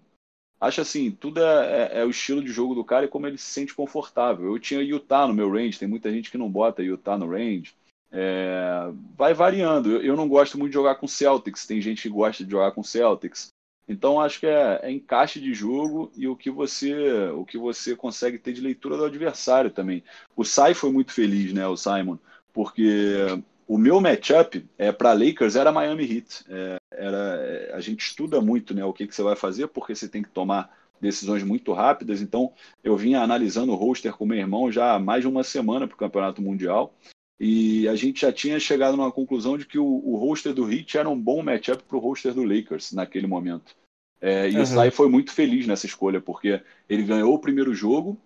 acho 0.61 0.81
assim, 0.81 1.11
tudo 1.11 1.41
é, 1.41 1.91
é, 1.93 2.01
é, 2.01 2.05
o 2.05 2.11
estilo 2.11 2.43
de 2.43 2.51
jogo 2.51 2.75
do 2.75 2.85
cara 2.85 3.05
e 3.05 3.09
como 3.09 3.27
ele 3.27 3.39
se 3.39 3.51
sente 3.51 3.75
confortável. 3.75 4.47
Eu 4.47 4.59
tinha 4.59 4.81
Utah 4.81 5.27
no 5.27 5.35
meu 5.35 5.51
range, 5.51 5.79
tem 5.79 5.89
muita 5.89 6.11
gente 6.11 6.31
que 6.31 6.39
não 6.39 6.51
bota 6.51 6.83
Utah 6.83 7.19
no 7.19 7.31
range. 7.31 7.75
É, 8.11 8.91
vai 9.17 9.35
variando. 9.35 9.91
Eu, 9.91 10.03
eu, 10.03 10.17
não 10.17 10.29
gosto 10.29 10.59
muito 10.59 10.71
de 10.71 10.75
jogar 10.75 10.97
com 10.97 11.07
Celtics, 11.07 11.67
tem 11.67 11.81
gente 11.81 12.03
que 12.03 12.09
gosta 12.09 12.45
de 12.45 12.51
jogar 12.51 12.73
com 12.73 12.83
Celtics. 12.83 13.49
Então 13.89 14.21
acho 14.21 14.41
que 14.41 14.47
é, 14.47 14.81
é, 14.83 14.91
encaixe 14.91 15.41
de 15.41 15.55
jogo 15.55 16.11
e 16.17 16.27
o 16.27 16.35
que 16.35 16.51
você 16.51 17.29
o 17.31 17.45
que 17.45 17.57
você 17.57 17.95
consegue 17.95 18.39
ter 18.39 18.53
de 18.53 18.61
leitura 18.61 18.97
do 18.97 19.05
adversário 19.05 19.71
também. 19.71 20.03
O 20.35 20.45
Sai 20.45 20.75
foi 20.75 20.91
muito 20.91 21.13
feliz, 21.13 21.53
né, 21.53 21.67
o 21.69 21.77
Simon, 21.77 22.19
porque 22.53 23.27
o 23.67 23.77
meu 23.77 24.01
matchup 24.01 24.65
é 24.79 24.93
para 24.93 25.13
Lakers 25.13 25.57
era 25.57 25.73
Miami 25.73 26.05
Heat. 26.05 26.45
É, 26.49 26.77
era 26.93 27.77
a 27.77 27.81
gente 27.81 28.07
estuda 28.07 28.41
muito, 28.41 28.73
né, 28.75 28.85
o 28.85 28.93
que, 28.93 29.07
que 29.07 29.15
você 29.15 29.23
vai 29.23 29.37
fazer 29.37 29.69
porque 29.69 29.95
você 29.95 30.09
tem 30.09 30.23
que 30.23 30.31
tomar 30.31 30.71
decisões 31.01 31.43
muito 31.43 31.73
rápidas. 31.73 32.23
Então 32.23 32.53
eu 32.83 32.97
vinha 32.97 33.21
analisando 33.21 33.73
o 33.73 33.77
roster 33.77 34.13
com 34.13 34.25
meu 34.25 34.39
irmão 34.39 34.71
já 34.71 34.95
há 34.95 34.99
mais 34.99 35.23
de 35.23 35.29
uma 35.29 35.43
semana 35.43 35.87
para 35.87 35.95
o 35.95 35.99
Campeonato 35.99 36.41
Mundial. 36.41 36.95
E 37.39 37.87
a 37.89 37.95
gente 37.95 38.23
já 38.23 38.33
tinha 38.33 38.59
chegado 38.59 38.97
numa 38.97 39.13
conclusão 39.13 39.59
de 39.59 39.67
que 39.67 39.79
o, 39.79 39.85
o 39.85 40.17
roster 40.17 40.55
do 40.55 40.71
Heat 40.73 40.97
era 40.97 41.09
um 41.09 41.21
bom 41.21 41.43
matchup 41.43 41.83
para 41.83 41.97
o 41.97 42.01
roster 42.01 42.33
do 42.33 42.45
Lakers 42.45 42.93
naquele 42.93 43.27
momento. 43.27 43.77
É, 44.21 44.49
e 44.49 44.57
uhum. 44.57 44.63
o 44.63 44.67
Sai 44.67 44.91
foi 44.91 45.11
muito 45.11 45.33
feliz 45.33 45.67
nessa 45.67 45.85
escolha, 45.85 46.21
porque 46.21 46.63
ele 46.89 47.03
ganhou 47.03 47.35
o 47.35 47.39
primeiro 47.39 47.75
jogo 47.75 48.19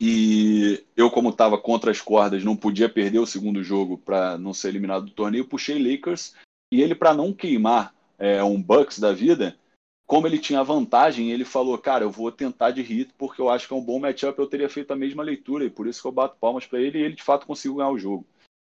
e 0.00 0.84
eu, 0.96 1.10
como 1.10 1.30
estava 1.30 1.56
contra 1.56 1.90
as 1.90 2.00
cordas, 2.00 2.44
não 2.44 2.56
podia 2.56 2.88
perder 2.88 3.18
o 3.18 3.26
segundo 3.26 3.62
jogo 3.62 3.96
para 3.96 4.36
não 4.36 4.52
ser 4.52 4.68
eliminado 4.68 5.06
do 5.06 5.12
torneio, 5.12 5.46
puxei 5.46 5.78
Lakers 5.78 6.34
e 6.72 6.82
ele, 6.82 6.94
para 6.94 7.14
não 7.14 7.32
queimar 7.32 7.94
é, 8.18 8.42
um 8.42 8.60
Bucks 8.60 8.98
da 8.98 9.12
vida, 9.12 9.56
como 10.06 10.26
ele 10.26 10.38
tinha 10.38 10.62
vantagem, 10.62 11.30
ele 11.30 11.44
falou: 11.44 11.78
Cara, 11.78 12.04
eu 12.04 12.10
vou 12.10 12.30
tentar 12.30 12.70
de 12.70 12.82
hit 12.82 13.12
porque 13.16 13.40
eu 13.40 13.48
acho 13.48 13.66
que 13.66 13.72
é 13.72 13.76
um 13.76 13.84
bom 13.84 13.98
matchup. 13.98 14.38
Eu 14.38 14.46
teria 14.46 14.68
feito 14.68 14.92
a 14.92 14.96
mesma 14.96 15.22
leitura 15.22 15.64
e 15.64 15.70
por 15.70 15.86
isso 15.86 16.02
que 16.02 16.06
eu 16.06 16.12
bato 16.12 16.36
palmas 16.38 16.66
para 16.66 16.80
ele 16.80 16.98
e 16.98 17.02
ele 17.02 17.14
de 17.14 17.22
fato 17.22 17.46
conseguiu 17.46 17.76
ganhar 17.76 17.90
o 17.90 17.98
jogo. 17.98 18.26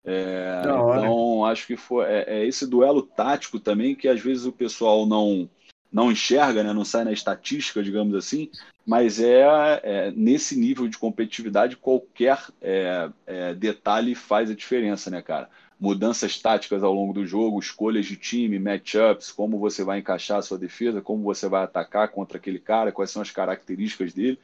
É, 0.05 0.59
então, 0.59 1.45
acho 1.45 1.65
que 1.65 1.77
foi 1.77 2.05
é, 2.05 2.25
é, 2.27 2.45
esse 2.45 2.67
duelo 2.67 3.01
tático 3.01 3.57
também 3.57 3.95
que 3.95 4.07
às 4.07 4.19
vezes 4.19 4.45
o 4.45 4.51
pessoal 4.51 5.05
não 5.05 5.49
não 5.93 6.11
enxerga, 6.11 6.63
né, 6.63 6.73
não 6.73 6.83
sai 6.83 7.03
na 7.03 7.13
estatística, 7.13 7.83
digamos 7.83 8.15
assim, 8.15 8.49
mas 8.83 9.19
é, 9.19 9.43
é 9.83 10.11
nesse 10.11 10.59
nível 10.59 10.87
de 10.87 10.97
competitividade 10.97 11.77
qualquer 11.77 12.39
é, 12.59 13.09
é, 13.27 13.53
detalhe 13.53 14.15
faz 14.15 14.49
a 14.49 14.55
diferença, 14.55 15.11
né, 15.11 15.21
cara? 15.21 15.47
Mudanças 15.79 16.39
táticas 16.39 16.81
ao 16.81 16.93
longo 16.93 17.13
do 17.13 17.25
jogo, 17.25 17.59
escolhas 17.59 18.05
de 18.05 18.15
time, 18.15 18.57
matchups, 18.57 19.31
como 19.31 19.59
você 19.59 19.83
vai 19.83 19.99
encaixar 19.99 20.39
a 20.39 20.41
sua 20.41 20.57
defesa, 20.57 21.01
como 21.01 21.23
você 21.23 21.47
vai 21.47 21.63
atacar 21.63 22.07
contra 22.07 22.37
aquele 22.37 22.59
cara, 22.59 22.91
quais 22.91 23.11
são 23.11 23.21
as 23.21 23.29
características 23.29 24.13
dele. 24.13 24.39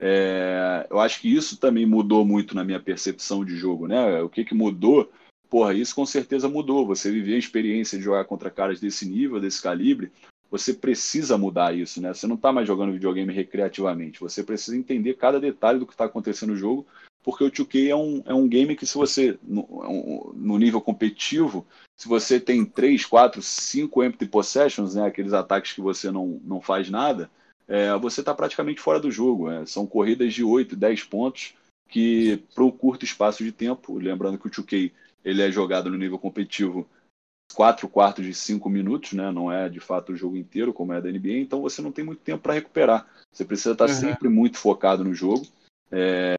É, 0.00 0.86
eu 0.88 1.00
acho 1.00 1.20
que 1.20 1.34
isso 1.34 1.58
também 1.58 1.84
mudou 1.84 2.24
muito 2.24 2.54
na 2.54 2.64
minha 2.64 2.80
percepção 2.80 3.44
de 3.44 3.56
jogo, 3.56 3.86
né? 3.86 4.22
O 4.22 4.28
que, 4.28 4.44
que 4.44 4.54
mudou? 4.54 5.10
Porra, 5.50 5.74
isso 5.74 5.94
com 5.94 6.06
certeza 6.06 6.48
mudou. 6.48 6.86
Você 6.86 7.10
viver 7.10 7.34
a 7.34 7.38
experiência 7.38 7.98
de 7.98 8.04
jogar 8.04 8.24
contra 8.24 8.50
caras 8.50 8.80
desse 8.80 9.06
nível, 9.08 9.40
desse 9.40 9.62
calibre, 9.62 10.12
você 10.54 10.72
precisa 10.72 11.36
mudar 11.36 11.74
isso, 11.74 12.00
né? 12.00 12.14
Você 12.14 12.28
não 12.28 12.36
está 12.36 12.52
mais 12.52 12.64
jogando 12.64 12.92
videogame 12.92 13.32
recreativamente. 13.32 14.20
Você 14.20 14.40
precisa 14.44 14.76
entender 14.76 15.14
cada 15.14 15.40
detalhe 15.40 15.80
do 15.80 15.86
que 15.86 15.92
está 15.92 16.04
acontecendo 16.04 16.50
no 16.50 16.56
jogo, 16.56 16.86
porque 17.24 17.42
o 17.42 17.50
2K 17.50 17.88
é 17.88 17.96
um, 17.96 18.22
é 18.24 18.32
um 18.32 18.46
game 18.46 18.76
que 18.76 18.86
se 18.86 18.94
você, 18.94 19.36
no, 19.42 20.32
no 20.36 20.56
nível 20.56 20.80
competitivo, 20.80 21.66
se 21.98 22.06
você 22.06 22.38
tem 22.38 22.64
3, 22.64 23.04
4, 23.04 23.42
5 23.42 24.04
empty 24.04 24.26
possessions, 24.26 24.94
né, 24.94 25.04
aqueles 25.06 25.32
ataques 25.32 25.72
que 25.72 25.80
você 25.80 26.08
não, 26.12 26.40
não 26.44 26.60
faz 26.60 26.88
nada, 26.88 27.28
é, 27.66 27.92
você 27.96 28.20
está 28.20 28.32
praticamente 28.32 28.80
fora 28.80 29.00
do 29.00 29.10
jogo. 29.10 29.50
É. 29.50 29.66
São 29.66 29.88
corridas 29.88 30.32
de 30.32 30.44
8, 30.44 30.76
10 30.76 31.02
pontos 31.02 31.54
que, 31.88 32.44
para 32.54 32.62
um 32.62 32.70
curto 32.70 33.04
espaço 33.04 33.42
de 33.42 33.50
tempo, 33.50 33.98
lembrando 33.98 34.38
que 34.38 34.46
o 34.46 34.50
2K 34.50 34.92
ele 35.24 35.42
é 35.42 35.50
jogado 35.50 35.90
no 35.90 35.98
nível 35.98 36.18
competitivo 36.18 36.86
quatro 37.52 37.88
quartos 37.88 38.24
de 38.24 38.34
cinco 38.34 38.68
minutos, 38.68 39.12
né? 39.12 39.30
Não 39.30 39.50
é 39.50 39.68
de 39.68 39.80
fato 39.80 40.12
o 40.12 40.16
jogo 40.16 40.36
inteiro, 40.36 40.72
como 40.72 40.92
é 40.92 41.00
da 41.00 41.10
NBA, 41.10 41.38
então 41.38 41.60
você 41.60 41.82
não 41.82 41.92
tem 41.92 42.04
muito 42.04 42.20
tempo 42.20 42.42
para 42.42 42.54
recuperar. 42.54 43.06
Você 43.32 43.44
precisa 43.44 43.72
estar 43.72 43.88
uhum. 43.88 43.94
sempre 43.94 44.28
muito 44.28 44.58
focado 44.58 45.04
no 45.04 45.14
jogo. 45.14 45.46
É, 45.90 46.34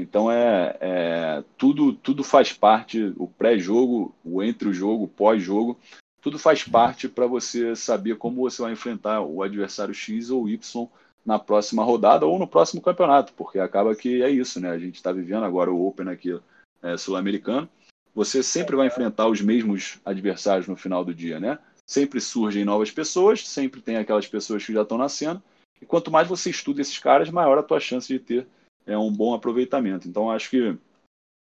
então 0.00 0.30
é, 0.30 0.76
é, 0.80 1.44
tudo 1.56 1.92
tudo 1.92 2.22
faz 2.22 2.52
parte, 2.52 3.12
o 3.16 3.26
pré-jogo, 3.26 4.14
o 4.24 4.42
entre 4.42 4.68
o 4.68 4.74
jogo, 4.74 5.04
o 5.04 5.08
pós-jogo, 5.08 5.78
tudo 6.20 6.38
faz 6.38 6.62
parte 6.62 7.08
para 7.08 7.26
você 7.26 7.74
saber 7.74 8.16
como 8.16 8.42
você 8.42 8.62
vai 8.62 8.72
enfrentar 8.72 9.22
o 9.22 9.42
adversário 9.42 9.94
X 9.94 10.30
ou 10.30 10.48
Y 10.48 10.88
na 11.24 11.38
próxima 11.38 11.82
rodada 11.82 12.26
ou 12.26 12.38
no 12.38 12.46
próximo 12.46 12.80
campeonato, 12.80 13.32
porque 13.34 13.58
acaba 13.58 13.94
que 13.94 14.22
é 14.22 14.30
isso, 14.30 14.60
né? 14.60 14.70
A 14.70 14.78
gente 14.78 14.96
está 14.96 15.12
vivendo 15.12 15.44
agora 15.44 15.70
o 15.70 15.86
Open 15.86 16.08
aqui 16.08 16.38
é, 16.82 16.96
sul-americano 16.96 17.68
você 18.14 18.42
sempre 18.42 18.76
vai 18.76 18.86
enfrentar 18.86 19.28
os 19.28 19.40
mesmos 19.40 20.00
adversários 20.04 20.66
no 20.66 20.76
final 20.76 21.04
do 21.04 21.14
dia, 21.14 21.38
né? 21.38 21.58
Sempre 21.86 22.20
surgem 22.20 22.64
novas 22.64 22.90
pessoas, 22.90 23.46
sempre 23.46 23.80
tem 23.80 23.96
aquelas 23.96 24.26
pessoas 24.26 24.64
que 24.64 24.72
já 24.72 24.82
estão 24.82 24.98
nascendo. 24.98 25.42
E 25.80 25.86
quanto 25.86 26.10
mais 26.10 26.28
você 26.28 26.50
estuda 26.50 26.80
esses 26.80 26.98
caras, 26.98 27.30
maior 27.30 27.58
a 27.58 27.62
tua 27.62 27.80
chance 27.80 28.12
de 28.12 28.18
ter 28.18 28.46
é, 28.86 28.96
um 28.96 29.12
bom 29.12 29.34
aproveitamento. 29.34 30.08
Então, 30.08 30.30
acho 30.30 30.50
que 30.50 30.76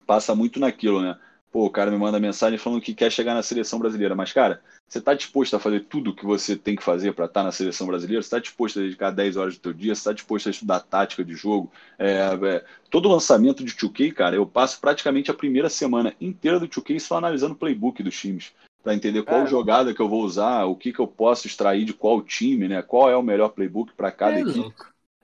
passa 0.06 0.36
muito 0.36 0.60
naquilo, 0.60 1.02
né? 1.02 1.20
Pô, 1.52 1.66
o 1.66 1.70
cara 1.70 1.92
me 1.92 1.98
manda 1.98 2.18
mensagem 2.20 2.58
falando 2.58 2.82
que 2.82 2.94
quer 2.94 3.12
chegar 3.12 3.34
na 3.34 3.44
seleção 3.44 3.78
brasileira. 3.78 4.16
Mas, 4.16 4.32
cara, 4.32 4.62
você 4.88 5.00
está 5.00 5.14
disposto 5.14 5.54
a 5.54 5.60
fazer 5.60 5.82
tudo 5.82 6.12
o 6.12 6.16
que 6.16 6.26
você 6.26 6.56
tem 6.56 6.78
que 6.78 6.84
fazer 6.84 7.14
para 7.14 7.26
estar 7.26 7.42
tá 7.42 7.46
na 7.46 7.52
seleção 7.52 7.86
brasileira? 7.86 8.22
Você 8.22 8.28
está 8.28 8.40
disposto 8.40 8.80
a 8.80 8.84
dedicar 8.84 9.12
10 9.12 9.36
horas 9.36 9.56
do 9.56 9.60
teu 9.60 9.74
dia? 9.74 9.94
Você 9.94 10.00
está 10.00 10.14
disposto 10.14 10.48
a 10.48 10.50
estudar 10.50 10.80
tática 10.80 11.26
de 11.26 11.34
jogo? 11.34 11.70
É, 12.00 12.30
é, 12.42 12.66
todo 12.90 13.10
lançamento 13.10 13.66
de 13.66 13.74
2K, 13.74 14.14
cara, 14.14 14.36
eu 14.36 14.46
passo 14.46 14.80
praticamente 14.80 15.30
a 15.30 15.34
primeira 15.34 15.70
semana 15.70 16.14
inteira 16.22 16.58
do 16.58 16.70
2K 16.70 17.00
só 17.00 17.18
analisando 17.18 17.54
o 17.54 17.58
playbook 17.58 18.02
dos 18.02 18.18
times. 18.18 18.54
Para 18.82 18.96
entender 18.96 19.22
qual 19.24 19.42
é. 19.42 19.48
jogada 19.48 19.94
que 19.94 20.02
eu 20.02 20.10
vou 20.10 20.24
usar, 20.24 20.64
o 20.66 20.76
que, 20.76 20.92
que 20.92 21.00
eu 21.00 21.08
posso 21.08 21.48
extrair 21.48 21.86
de 21.86 21.94
qual 21.94 22.22
time, 22.22 22.68
né? 22.68 22.82
Qual 22.82 23.10
é 23.10 23.16
o 23.16 23.22
melhor 23.22 23.50
playbook 23.50 23.94
para 23.94 24.12
cada 24.12 24.40
é 24.40 24.42
equipe. 24.42 24.74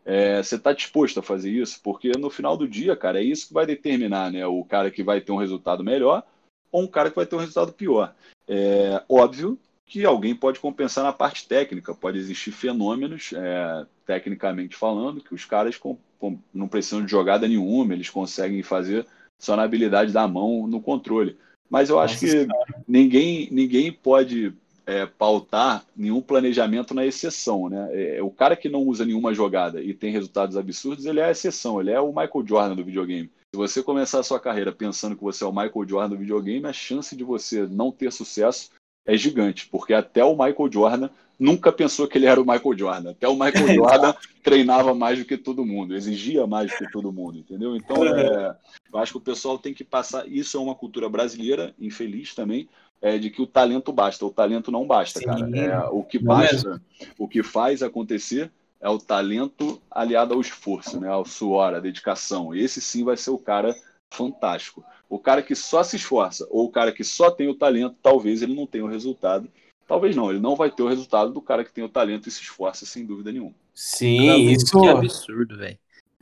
É, 0.10 0.42
você 0.42 0.56
está 0.56 0.72
disposto 0.72 1.20
a 1.20 1.24
fazer 1.24 1.52
isso? 1.52 1.82
Porque 1.84 2.14
no 2.18 2.30
final 2.30 2.56
do 2.56 2.66
dia, 2.66 2.96
cara, 2.96 3.20
é 3.20 3.24
isso 3.24 3.50
que 3.50 3.54
vai 3.54 3.66
determinar 3.66 4.32
né, 4.32 4.48
o 4.48 4.64
cara 4.64 4.90
que 4.90 5.04
vai 5.04 5.20
ter 5.20 5.34
um 5.34 5.38
resultado 5.38 5.84
melhor 5.84 6.24
ou 6.72 6.84
um 6.84 6.88
cara 6.88 7.10
que 7.10 7.16
vai 7.18 7.26
ter 7.26 7.36
um 7.36 7.40
resultado 7.40 7.74
pior. 7.74 8.16
É 8.48 9.04
óbvio 9.10 9.60
que 9.86 10.06
alguém 10.06 10.34
pode 10.34 10.62
compensar 10.62 11.04
na 11.04 11.12
parte 11.12 11.46
técnica, 11.46 11.94
pode 11.94 12.18
existir 12.18 12.52
fenômenos, 12.52 13.34
é, 13.34 13.86
tecnicamente 14.06 14.78
falando, 14.78 15.22
que 15.22 15.36
os 15.36 15.44
caras 15.44 15.76
com, 15.76 15.98
com, 16.18 16.40
não 16.54 16.70
precisam 16.70 17.04
de 17.04 17.12
jogada 17.12 17.46
nenhuma, 17.46 17.94
eles 17.94 18.10
conseguem 18.10 18.64
fazer 18.64 19.06
só 19.38 19.58
na 19.58 19.64
habilidade 19.64 20.14
da 20.14 20.26
mão 20.26 20.68
no 20.68 20.82
controle. 20.82 21.38
Mas 21.70 21.90
eu 21.90 22.00
acho 22.00 22.26
Nossa, 22.26 22.46
que 22.46 22.48
ninguém, 22.88 23.50
ninguém 23.52 23.92
pode 23.92 24.54
é, 24.88 25.06
pautar 25.06 25.86
nenhum 25.96 26.22
planejamento 26.22 26.94
na 26.94 27.06
exceção. 27.06 27.70
Né? 27.70 27.90
É, 27.92 28.24
o 28.24 28.32
cara 28.32 28.56
que 28.56 28.70
não 28.70 28.84
usa 28.84 29.06
nenhuma 29.06 29.34
jogada 29.34 29.82
e 29.84 29.94
tem 29.94 30.12
resultados 30.12 30.56
absurdos, 30.56 31.06
ele 31.06 31.20
é 31.20 31.26
a 31.26 31.32
exceção, 31.32 31.82
ele 31.82 31.92
é 31.92 32.00
o 32.00 32.08
Michael 32.08 32.48
Jordan 32.48 32.76
do 32.76 32.86
videogame. 32.86 33.30
Se 33.54 33.58
você 33.58 33.84
começar 33.84 34.20
a 34.20 34.24
sua 34.24 34.40
carreira 34.40 34.72
pensando 34.72 35.16
que 35.16 35.24
você 35.24 35.44
é 35.44 35.48
o 35.48 35.52
Michael 35.52 35.88
Jordan 35.88 36.10
do 36.10 36.18
videogame, 36.18 36.66
a 36.66 36.74
chance 36.74 37.16
de 37.16 37.24
você 37.24 37.68
não 37.68 37.92
ter 37.92 38.12
sucesso 38.12 38.72
é 39.06 39.18
gigante, 39.18 39.68
porque 39.68 39.94
até 39.94 40.24
o 40.24 40.34
Michael 40.34 40.72
Jordan 40.72 41.10
nunca 41.40 41.72
pensou 41.72 42.08
que 42.08 42.18
ele 42.18 42.26
era 42.26 42.42
o 42.42 42.46
Michael 42.46 42.78
Jordan. 42.78 43.12
Até 43.12 43.28
o 43.28 43.34
Michael 43.34 43.68
Jordan 43.76 44.14
treinava 44.44 44.94
mais 44.94 45.20
do 45.20 45.26
que 45.26 45.38
todo 45.38 45.66
mundo, 45.66 45.96
exigia 45.96 46.48
mais 46.48 46.72
do 46.72 46.78
que 46.78 46.92
todo 46.92 47.12
mundo, 47.12 47.38
entendeu? 47.38 47.76
Então, 47.76 48.06
é, 48.06 48.56
eu 48.92 49.00
acho 49.00 49.14
que 49.14 49.18
o 49.18 49.22
pessoal 49.22 49.58
tem 49.58 49.74
que 49.74 49.84
passar. 49.84 50.28
Isso 50.28 50.58
é 50.58 50.60
uma 50.60 50.76
cultura 50.76 51.08
brasileira, 51.08 51.74
infeliz 51.80 52.34
também, 52.34 52.68
é, 53.02 53.18
de 53.18 53.30
que 53.30 53.42
o 53.42 53.48
talento 53.48 53.92
basta. 53.92 54.26
O 54.26 54.32
talento 54.32 54.72
não 54.72 54.86
basta, 54.86 55.20
Sim, 55.20 55.26
cara. 55.26 55.58
É, 55.58 55.80
o 55.90 56.04
que 56.04 56.20
basta, 56.20 56.82
o 57.18 57.28
que 57.28 57.44
faz 57.44 57.84
acontecer 57.84 58.52
é 58.80 58.90
o 58.90 59.00
talento 59.00 59.82
aliado 59.90 60.34
ao 60.34 60.42
esforço, 60.42 61.00
né? 61.00 61.10
ao 61.10 61.26
suor, 61.26 61.74
à 61.74 61.80
dedicação. 61.80 62.54
Esse 62.54 62.82
sim 62.82 63.04
vai 63.04 63.18
ser 63.18 63.32
o 63.32 63.38
cara 63.38 63.76
fantástico. 64.10 64.84
O 65.10 65.18
cara 65.18 65.42
que 65.42 65.56
só 65.56 65.84
se 65.84 65.96
esforça 65.96 66.48
ou 66.50 66.66
o 66.66 66.72
cara 66.72 66.92
que 66.92 67.04
só 67.04 67.32
tem 67.32 67.48
o 67.48 67.56
talento, 67.56 67.96
talvez 68.02 68.42
ele 68.42 68.56
não 68.56 68.68
tenha 68.68 68.86
o 68.86 68.90
resultado. 68.90 69.50
Talvez 69.88 70.16
não, 70.16 70.30
ele 70.30 70.40
não 70.40 70.56
vai 70.56 70.70
ter 70.70 70.84
o 70.84 70.88
resultado 70.88 71.32
do 71.32 71.42
cara 71.42 71.64
que 71.64 71.72
tem 71.72 71.84
o 71.84 71.90
talento 71.90 72.28
e 72.28 72.32
se 72.32 72.42
esforça, 72.42 72.86
sem 72.86 73.06
dúvida 73.06 73.32
nenhuma. 73.32 73.54
Sim, 73.74 74.28
Caramba, 74.28 74.52
isso. 74.52 74.82
Que 74.82 74.88
absurdo, 74.90 75.58
velho. 75.58 75.80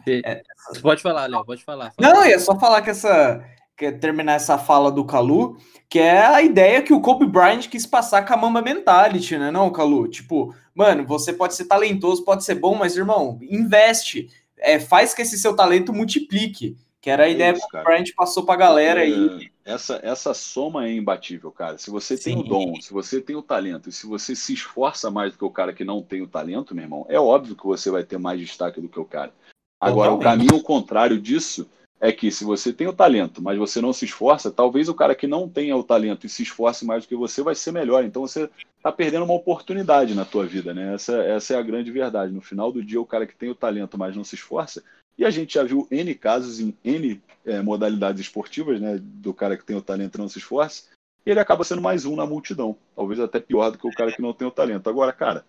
É... 0.07 0.43
Pode 0.81 1.01
falar, 1.01 1.27
Léo, 1.27 1.43
pode 1.43 1.63
falar. 1.63 1.91
Fala. 1.99 2.13
Não, 2.13 2.23
é 2.23 2.37
só 2.37 2.59
falar 2.59 2.83
que 2.83 2.91
essa. 2.91 3.43
Que 3.77 3.91
terminar 3.91 4.33
essa 4.33 4.57
fala 4.57 4.89
do 4.91 5.03
Calu, 5.03 5.57
que 5.89 5.99
é 5.99 6.25
a 6.25 6.41
ideia 6.41 6.81
que 6.81 6.93
o 6.93 7.01
Kobe 7.01 7.25
Bryant 7.25 7.67
quis 7.67 7.85
passar 7.85 8.25
com 8.25 8.33
a 8.33 8.37
Mamba 8.37 8.61
Mentality, 8.61 9.37
né, 9.37 9.51
não, 9.51 9.69
Calu? 9.69 10.07
Tipo, 10.07 10.55
mano, 10.73 11.05
você 11.05 11.33
pode 11.33 11.55
ser 11.55 11.65
talentoso, 11.65 12.23
pode 12.23 12.43
ser 12.45 12.55
bom, 12.55 12.75
mas, 12.75 12.95
irmão, 12.95 13.37
investe. 13.41 14.29
É, 14.57 14.79
faz 14.79 15.13
que 15.13 15.21
esse 15.21 15.37
seu 15.37 15.55
talento 15.55 15.91
multiplique. 15.91 16.77
Que 17.05 17.11
era 17.11 17.25
a 17.25 17.27
é 17.27 17.33
ideia 17.33 17.53
isso, 17.53 17.67
que 17.69 17.77
o 17.77 17.83
Bryant 17.83 18.07
passou 18.15 18.43
pra 18.43 18.55
galera 18.55 19.01
aí. 19.01 19.51
É, 19.63 19.73
essa, 19.73 19.99
essa 20.01 20.33
soma 20.33 20.87
é 20.87 20.91
imbatível, 20.91 21.51
cara. 21.51 21.77
Se 21.77 21.91
você 21.91 22.17
Sim. 22.17 22.23
tem 22.23 22.39
o 22.39 22.43
dom, 22.43 22.81
se 22.81 22.91
você 22.91 23.21
tem 23.21 23.35
o 23.35 23.43
talento, 23.43 23.89
e 23.89 23.91
se 23.91 24.07
você 24.07 24.35
se 24.35 24.53
esforça 24.53 25.11
mais 25.11 25.31
do 25.31 25.37
que 25.37 25.45
o 25.45 25.51
cara 25.51 25.71
que 25.71 25.83
não 25.83 26.01
tem 26.01 26.23
o 26.23 26.27
talento, 26.27 26.73
meu 26.73 26.83
irmão, 26.83 27.05
é 27.07 27.19
óbvio 27.19 27.55
que 27.55 27.63
você 27.63 27.91
vai 27.91 28.03
ter 28.03 28.17
mais 28.17 28.39
destaque 28.39 28.81
do 28.81 28.89
que 28.89 28.99
o 28.99 29.05
cara. 29.05 29.31
Agora, 29.79 30.09
Totalmente. 30.11 30.45
o 30.45 30.49
caminho 30.49 30.63
contrário 30.63 31.21
disso 31.21 31.69
é 31.99 32.11
que 32.11 32.29
se 32.31 32.43
você 32.43 32.73
tem 32.73 32.87
o 32.87 32.93
talento, 32.93 33.41
mas 33.41 33.57
você 33.57 33.81
não 33.81 33.93
se 33.93 34.05
esforça, 34.05 34.51
talvez 34.51 34.89
o 34.89 34.93
cara 34.93 35.15
que 35.15 35.27
não 35.27 35.47
tenha 35.47 35.75
o 35.75 35.83
talento 35.83 36.25
e 36.25 36.29
se 36.29 36.43
esforce 36.43 36.85
mais 36.85 37.03
do 37.03 37.07
que 37.07 37.15
você 37.15 37.41
vai 37.41 37.55
ser 37.55 37.71
melhor. 37.71 38.03
Então 38.03 38.21
você 38.21 38.49
está 38.77 38.91
perdendo 38.91 39.25
uma 39.25 39.33
oportunidade 39.33 40.13
na 40.13 40.25
tua 40.25 40.45
vida, 40.45 40.73
né? 40.73 40.93
Essa, 40.93 41.17
essa 41.23 41.53
é 41.53 41.57
a 41.57 41.61
grande 41.61 41.91
verdade. 41.91 42.33
No 42.33 42.41
final 42.41 42.71
do 42.71 42.83
dia, 42.83 42.99
o 42.99 43.05
cara 43.05 43.25
que 43.25 43.35
tem 43.35 43.49
o 43.49 43.55
talento, 43.55 43.97
mas 43.97 44.15
não 44.15 44.23
se 44.23 44.35
esforça, 44.35 44.83
e 45.17 45.23
a 45.23 45.29
gente 45.29 45.53
já 45.53 45.63
viu 45.63 45.87
N 45.89 46.13
casos 46.15 46.59
em 46.59 46.75
N 46.83 47.21
é, 47.45 47.61
modalidades 47.61 48.21
esportivas, 48.21 48.81
né? 48.81 48.99
Do 49.01 49.33
cara 49.33 49.57
que 49.57 49.65
tem 49.65 49.75
o 49.75 49.81
talento 49.81 50.15
e 50.15 50.21
não 50.21 50.27
se 50.27 50.39
esforça. 50.39 50.83
E 51.25 51.31
ele 51.31 51.39
acaba 51.39 51.63
sendo 51.63 51.81
mais 51.81 52.05
um 52.05 52.15
na 52.15 52.25
multidão. 52.25 52.77
Talvez 52.95 53.19
até 53.19 53.39
pior 53.39 53.71
do 53.71 53.77
que 53.77 53.87
o 53.87 53.95
cara 53.95 54.11
que 54.11 54.21
não 54.21 54.33
tem 54.33 54.47
o 54.47 54.51
talento. 54.51 54.89
Agora, 54.89 55.13
cara, 55.13 55.45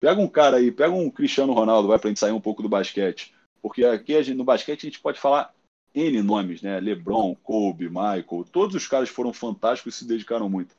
pega 0.00 0.20
um 0.20 0.28
cara 0.28 0.56
aí, 0.56 0.70
pega 0.72 0.92
um 0.92 1.08
Cristiano 1.08 1.52
Ronaldo, 1.52 1.88
vai 1.88 1.98
pra 1.98 2.08
gente 2.08 2.20
sair 2.20 2.32
um 2.32 2.40
pouco 2.40 2.62
do 2.62 2.68
basquete. 2.68 3.32
Porque 3.62 3.84
aqui 3.84 4.20
gente, 4.22 4.36
no 4.36 4.44
basquete 4.44 4.86
a 4.86 4.90
gente 4.90 5.00
pode 5.00 5.18
falar 5.18 5.54
N 5.96 6.22
nomes, 6.22 6.60
né? 6.60 6.78
LeBron, 6.78 7.34
Kobe, 7.36 7.88
Michael. 7.88 8.44
Todos 8.52 8.76
os 8.76 8.86
caras 8.86 9.08
foram 9.08 9.32
fantásticos 9.32 9.94
e 9.94 9.98
se 9.98 10.04
dedicaram 10.06 10.48
muito. 10.48 10.76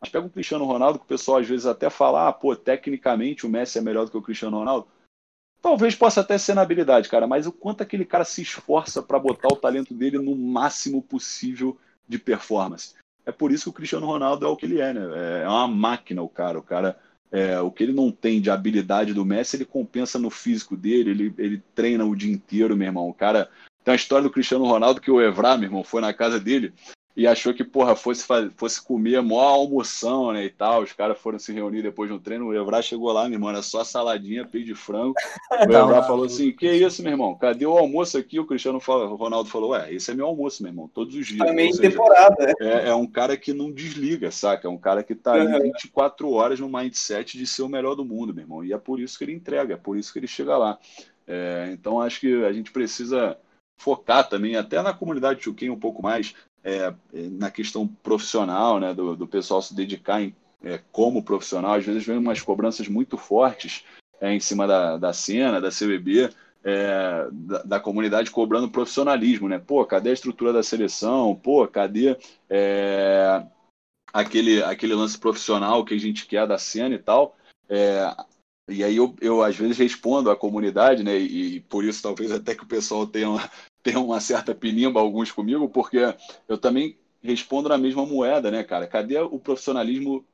Mas 0.00 0.10
pega 0.10 0.24
um 0.24 0.30
Cristiano 0.30 0.64
Ronaldo, 0.64 1.00
que 1.00 1.04
o 1.04 1.08
pessoal 1.08 1.38
às 1.38 1.48
vezes 1.48 1.66
até 1.66 1.90
fala, 1.90 2.28
ah, 2.28 2.32
pô, 2.32 2.54
tecnicamente 2.54 3.44
o 3.44 3.50
Messi 3.50 3.78
é 3.78 3.82
melhor 3.82 4.04
do 4.04 4.10
que 4.10 4.16
o 4.16 4.22
Cristiano 4.22 4.58
Ronaldo. 4.58 4.88
Talvez 5.60 5.94
possa 5.94 6.22
até 6.22 6.38
ser 6.38 6.54
na 6.54 6.62
habilidade, 6.62 7.08
cara, 7.08 7.26
mas 7.26 7.46
o 7.46 7.52
quanto 7.52 7.82
aquele 7.82 8.06
cara 8.06 8.24
se 8.24 8.40
esforça 8.40 9.02
para 9.02 9.18
botar 9.18 9.48
o 9.48 9.56
talento 9.56 9.92
dele 9.92 10.18
no 10.18 10.34
máximo 10.34 11.02
possível 11.02 11.76
de 12.08 12.18
performance. 12.18 12.94
É 13.26 13.32
por 13.32 13.52
isso 13.52 13.64
que 13.64 13.70
o 13.70 13.72
Cristiano 13.74 14.06
Ronaldo 14.06 14.46
é 14.46 14.48
o 14.48 14.56
que 14.56 14.64
ele 14.64 14.80
é, 14.80 14.94
né? 14.94 15.42
É 15.42 15.48
uma 15.48 15.68
máquina 15.68 16.22
o 16.22 16.28
cara. 16.28 16.58
O 16.58 16.62
cara, 16.62 16.98
é, 17.30 17.60
o 17.60 17.70
que 17.70 17.82
ele 17.82 17.92
não 17.92 18.10
tem 18.10 18.40
de 18.40 18.50
habilidade 18.50 19.12
do 19.12 19.24
Messi, 19.24 19.56
ele 19.56 19.66
compensa 19.66 20.18
no 20.18 20.30
físico 20.30 20.76
dele, 20.76 21.10
ele, 21.10 21.34
ele 21.36 21.62
treina 21.74 22.06
o 22.06 22.16
dia 22.16 22.32
inteiro, 22.32 22.76
meu 22.76 22.86
irmão. 22.86 23.08
O 23.08 23.14
cara. 23.14 23.50
Tem 23.84 23.92
a 23.92 23.96
história 23.96 24.22
do 24.22 24.30
Cristiano 24.30 24.64
Ronaldo 24.64 25.00
que 25.00 25.10
o 25.10 25.20
Evra, 25.20 25.56
meu 25.56 25.68
irmão, 25.68 25.84
foi 25.84 26.00
na 26.00 26.12
casa 26.12 26.38
dele 26.38 26.72
e 27.16 27.26
achou 27.26 27.52
que, 27.52 27.64
porra, 27.64 27.96
fosse, 27.96 28.24
fosse 28.56 28.82
comer 28.82 29.20
mó 29.20 29.40
almoção, 29.40 30.32
né, 30.32 30.44
e 30.44 30.50
tal. 30.50 30.82
Os 30.82 30.92
caras 30.92 31.18
foram 31.18 31.38
se 31.38 31.52
reunir 31.52 31.82
depois 31.82 32.08
no 32.08 32.20
treino. 32.20 32.46
O 32.46 32.54
Evra 32.54 32.80
chegou 32.80 33.12
lá, 33.12 33.24
meu 33.24 33.34
irmão, 33.34 33.50
era 33.50 33.62
só 33.62 33.82
saladinha, 33.82 34.46
peito 34.46 34.68
de 34.68 34.74
frango. 34.74 35.14
O 35.50 35.72
Evra 35.72 36.02
falou 36.04 36.24
assim: 36.24 36.52
Que 36.52 36.70
isso, 36.70 37.02
meu 37.02 37.12
irmão? 37.12 37.34
Cadê 37.34 37.66
o 37.66 37.76
almoço 37.76 38.16
aqui? 38.16 38.38
O 38.38 38.46
Cristiano 38.46 38.78
falou, 38.78 39.10
o 39.10 39.16
Ronaldo 39.16 39.50
falou: 39.50 39.70
Ué, 39.70 39.92
esse 39.92 40.10
é 40.10 40.14
meu 40.14 40.26
almoço, 40.26 40.62
meu 40.62 40.70
irmão, 40.70 40.88
todos 40.88 41.14
os 41.14 41.26
dias. 41.26 41.46
Também 41.46 41.72
seja, 41.72 41.90
temporada. 41.90 42.54
É, 42.60 42.88
é, 42.88 42.94
um 42.94 43.06
cara 43.06 43.36
que 43.36 43.52
não 43.52 43.72
desliga, 43.72 44.30
saca? 44.30 44.68
É 44.68 44.70
um 44.70 44.78
cara 44.78 45.02
que 45.02 45.14
tá 45.14 45.34
aí 45.34 45.46
24 45.62 46.30
horas 46.30 46.60
no 46.60 46.68
mindset 46.68 47.36
de 47.36 47.46
ser 47.46 47.62
o 47.62 47.68
melhor 47.68 47.96
do 47.96 48.04
mundo, 48.04 48.32
meu 48.32 48.44
irmão. 48.44 48.64
E 48.64 48.72
é 48.72 48.78
por 48.78 49.00
isso 49.00 49.18
que 49.18 49.24
ele 49.24 49.34
entrega, 49.34 49.74
é 49.74 49.76
por 49.76 49.98
isso 49.98 50.12
que 50.12 50.18
ele 50.20 50.28
chega 50.28 50.56
lá. 50.56 50.78
É, 51.26 51.68
então 51.72 52.00
acho 52.00 52.20
que 52.20 52.44
a 52.44 52.52
gente 52.52 52.70
precisa 52.70 53.36
focar 53.80 54.28
também, 54.28 54.56
até 54.56 54.80
na 54.82 54.92
comunidade 54.92 55.42
Chuquinho 55.42 55.72
um 55.72 55.80
pouco 55.80 56.02
mais, 56.02 56.34
é, 56.62 56.92
na 57.12 57.50
questão 57.50 57.88
profissional, 57.88 58.78
né, 58.78 58.92
do, 58.92 59.16
do 59.16 59.26
pessoal 59.26 59.62
se 59.62 59.74
dedicar 59.74 60.20
em, 60.20 60.34
é, 60.62 60.78
como 60.92 61.24
profissional. 61.24 61.74
Às 61.74 61.86
vezes 61.86 62.04
vem 62.04 62.18
umas 62.18 62.42
cobranças 62.42 62.86
muito 62.88 63.16
fortes 63.16 63.84
é, 64.20 64.32
em 64.32 64.38
cima 64.38 64.66
da, 64.66 64.98
da 64.98 65.12
cena, 65.14 65.60
da 65.60 65.70
CBB, 65.70 66.30
é, 66.62 67.26
da, 67.32 67.62
da, 67.62 67.80
comunidade 67.80 68.30
cobrando 68.30 68.70
profissionalismo, 68.70 69.48
né? 69.48 69.58
Pô, 69.58 69.82
cadê 69.86 70.10
a 70.10 70.12
estrutura 70.12 70.52
da 70.52 70.62
seleção? 70.62 71.34
Pô, 71.34 71.66
cadê 71.66 72.18
é, 72.50 73.42
aquele, 74.12 74.62
aquele 74.62 74.94
lance 74.94 75.18
profissional 75.18 75.86
que 75.86 75.94
a 75.94 75.98
gente 75.98 76.26
quer 76.26 76.46
da 76.46 76.58
cena 76.58 76.94
e 76.94 76.98
tal? 76.98 77.34
É, 77.66 78.14
e 78.70 78.84
aí 78.84 78.96
eu, 78.96 79.16
eu 79.20 79.42
às 79.42 79.56
vezes 79.56 79.76
respondo 79.76 80.30
à 80.30 80.36
comunidade, 80.36 81.02
né? 81.02 81.18
E, 81.18 81.56
e, 81.56 81.60
por 81.60 81.84
isso 81.84 82.02
talvez 82.02 82.30
até 82.30 82.54
que 82.54 82.62
o 82.62 82.68
pessoal 82.68 83.06
tenha 83.06 83.28
tem 83.82 83.96
uma 83.96 84.20
certa 84.20 84.54
pinimba, 84.54 85.00
alguns 85.00 85.32
comigo, 85.32 85.68
porque 85.68 85.98
eu 86.48 86.58
também 86.58 86.96
respondo 87.22 87.68
na 87.68 87.78
mesma 87.78 88.04
moeda, 88.06 88.50
né, 88.50 88.62
cara? 88.62 88.86
Cadê 88.86 89.18
o 89.18 89.38
profissionalismo 89.38 90.24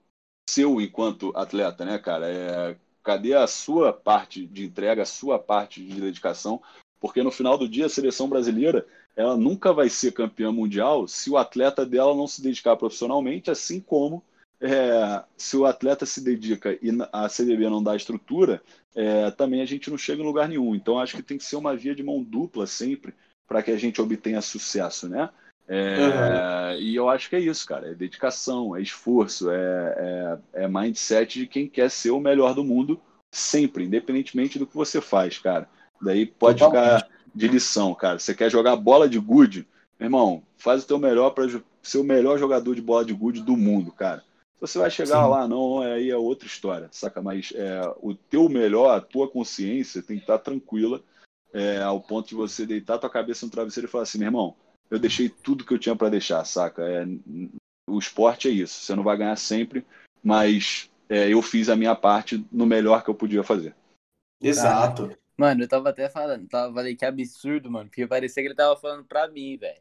seu 0.49 0.81
enquanto 0.81 1.33
atleta, 1.37 1.85
né, 1.85 1.99
cara? 1.99 2.29
É, 2.29 2.77
cadê 3.03 3.35
a 3.35 3.47
sua 3.47 3.93
parte 3.93 4.47
de 4.47 4.65
entrega, 4.65 5.03
a 5.03 5.07
sua 5.07 5.39
parte 5.39 5.83
de 5.83 6.01
dedicação? 6.01 6.63
Porque 7.01 7.23
no 7.23 7.31
final 7.31 7.59
do 7.59 7.69
dia, 7.69 7.87
a 7.87 7.91
seleção 7.91 8.29
brasileira 8.29 8.87
ela 9.17 9.37
nunca 9.37 9.73
vai 9.73 9.89
ser 9.89 10.13
campeã 10.13 10.53
mundial 10.53 11.09
se 11.09 11.31
o 11.31 11.39
atleta 11.39 11.87
dela 11.87 12.15
não 12.15 12.27
se 12.27 12.43
dedicar 12.43 12.77
profissionalmente, 12.77 13.51
assim 13.51 13.81
como 13.81 14.23
é, 14.61 15.25
se 15.37 15.57
o 15.57 15.65
atleta 15.65 16.05
se 16.05 16.23
dedica 16.23 16.73
e 16.83 16.91
a 17.13 17.29
CDB 17.29 17.69
não 17.69 17.83
dá 17.83 17.97
estrutura, 17.97 18.63
é, 18.95 19.31
também 19.31 19.63
a 19.63 19.67
gente 19.67 19.91
não 19.91 19.97
chega 19.99 20.23
em 20.23 20.27
lugar 20.27 20.49
nenhum. 20.49 20.75
Então 20.75 20.99
acho 20.99 21.17
que 21.17 21.23
tem 21.23 21.39
que 21.39 21.45
ser 21.45 21.57
uma 21.57 21.75
via 21.75 21.95
de 21.95 22.03
mão 22.03 22.23
dupla 22.23 22.67
sempre 22.67 23.15
para 23.47 23.63
que 23.63 23.71
a 23.71 23.77
gente 23.77 24.01
obtenha 24.01 24.41
sucesso, 24.41 25.09
né? 25.09 25.31
É, 25.69 25.97
uhum. 25.99 26.81
E 26.81 26.95
eu 26.95 27.09
acho 27.09 27.29
que 27.29 27.37
é 27.37 27.41
isso, 27.41 27.67
cara. 27.67 27.91
É 27.91 27.95
dedicação, 27.95 28.77
é 28.77 28.83
esforço, 28.83 29.51
é, 29.51 30.39
é, 30.55 30.65
é, 30.65 30.69
mindset 30.69 31.41
de 31.41 31.47
quem 31.47 31.69
quer 31.69 31.91
ser 31.91 32.11
o 32.11 32.21
melhor 32.21 32.55
do 32.55 32.65
mundo 32.65 33.01
sempre, 33.33 33.85
independentemente 33.85 34.59
do 34.59 34.67
que 34.67 34.77
você 34.77 35.01
faz, 35.01 35.39
cara. 35.39 35.69
Daí 36.01 36.25
pode 36.27 36.61
Totalmente. 36.61 37.03
ficar 37.03 37.17
de 37.35 37.49
lição, 37.49 37.95
cara. 37.95 38.19
Você 38.19 38.35
quer 38.35 38.51
jogar 38.51 38.77
bola 38.77 39.09
de 39.09 39.19
gude, 39.19 39.67
irmão, 40.01 40.43
faz 40.57 40.85
o 40.85 40.87
teu 40.87 40.99
melhor 40.99 41.31
para 41.31 41.47
ser 41.83 41.99
o 41.99 42.05
melhor 42.05 42.39
jogador 42.39 42.75
de 42.75 42.83
bola 42.83 43.05
de 43.05 43.13
gude 43.13 43.43
do 43.43 43.57
mundo, 43.57 43.93
cara. 43.93 44.23
Você 44.61 44.79
vai 44.79 44.91
chegar 44.91 45.23
Sim. 45.25 45.31
lá, 45.31 45.47
não, 45.47 45.83
aí 45.83 46.11
é 46.11 46.17
outra 46.17 46.47
história, 46.47 46.89
saca? 46.91 47.21
Mas 47.21 47.53
é, 47.55 47.81
o 48.01 48.15
teu 48.15 48.49
melhor, 48.49 48.97
a 48.97 49.01
tua 49.01 49.29
consciência 49.29 50.03
tem 50.03 50.17
que 50.17 50.23
estar 50.23 50.39
tranquila 50.39 51.03
é, 51.57 51.81
ao 51.83 51.99
ponto 52.01 52.29
de 52.29 52.35
você 52.35 52.67
deitar 52.67 52.99
tua 52.99 53.09
cabeça 53.09 53.47
no 53.47 53.53
travesseiro 53.53 53.89
e 53.89 53.91
falar 53.91 54.03
assim, 54.03 54.19
meu 54.19 54.29
irmão, 54.29 54.55
eu 54.91 54.99
deixei 54.99 55.31
tudo 55.31 55.65
que 55.65 55.73
eu 55.73 55.79
tinha 55.79 55.97
para 55.97 56.11
deixar, 56.11 56.45
saca? 56.45 56.83
É, 56.83 57.07
o 57.89 57.99
esporte 57.99 58.47
é 58.47 58.51
isso, 58.51 58.85
você 58.85 58.95
não 58.95 59.03
vai 59.03 59.17
ganhar 59.17 59.37
sempre, 59.37 59.87
mas 60.23 60.91
é, 61.09 61.33
eu 61.33 61.41
fiz 61.41 61.71
a 61.71 61.77
minha 61.77 61.95
parte 61.95 62.47
no 62.53 62.67
melhor 62.67 63.03
que 63.03 63.09
eu 63.09 63.15
podia 63.15 63.43
fazer. 63.43 63.75
Exato. 64.39 65.17
Mano, 65.39 65.65
eu 65.65 65.69
tava 65.69 65.89
até 65.89 66.11
falando, 66.11 66.47
tava, 66.47 66.75
falei 66.75 66.95
que 66.95 67.05
absurdo, 67.07 67.71
mano, 67.71 67.89
porque 67.89 68.07
parecia 68.07 68.43
que 68.43 68.49
ele 68.49 68.55
tava 68.55 68.77
falando 68.79 69.05
pra 69.07 69.27
mim, 69.27 69.57
velho. 69.57 69.81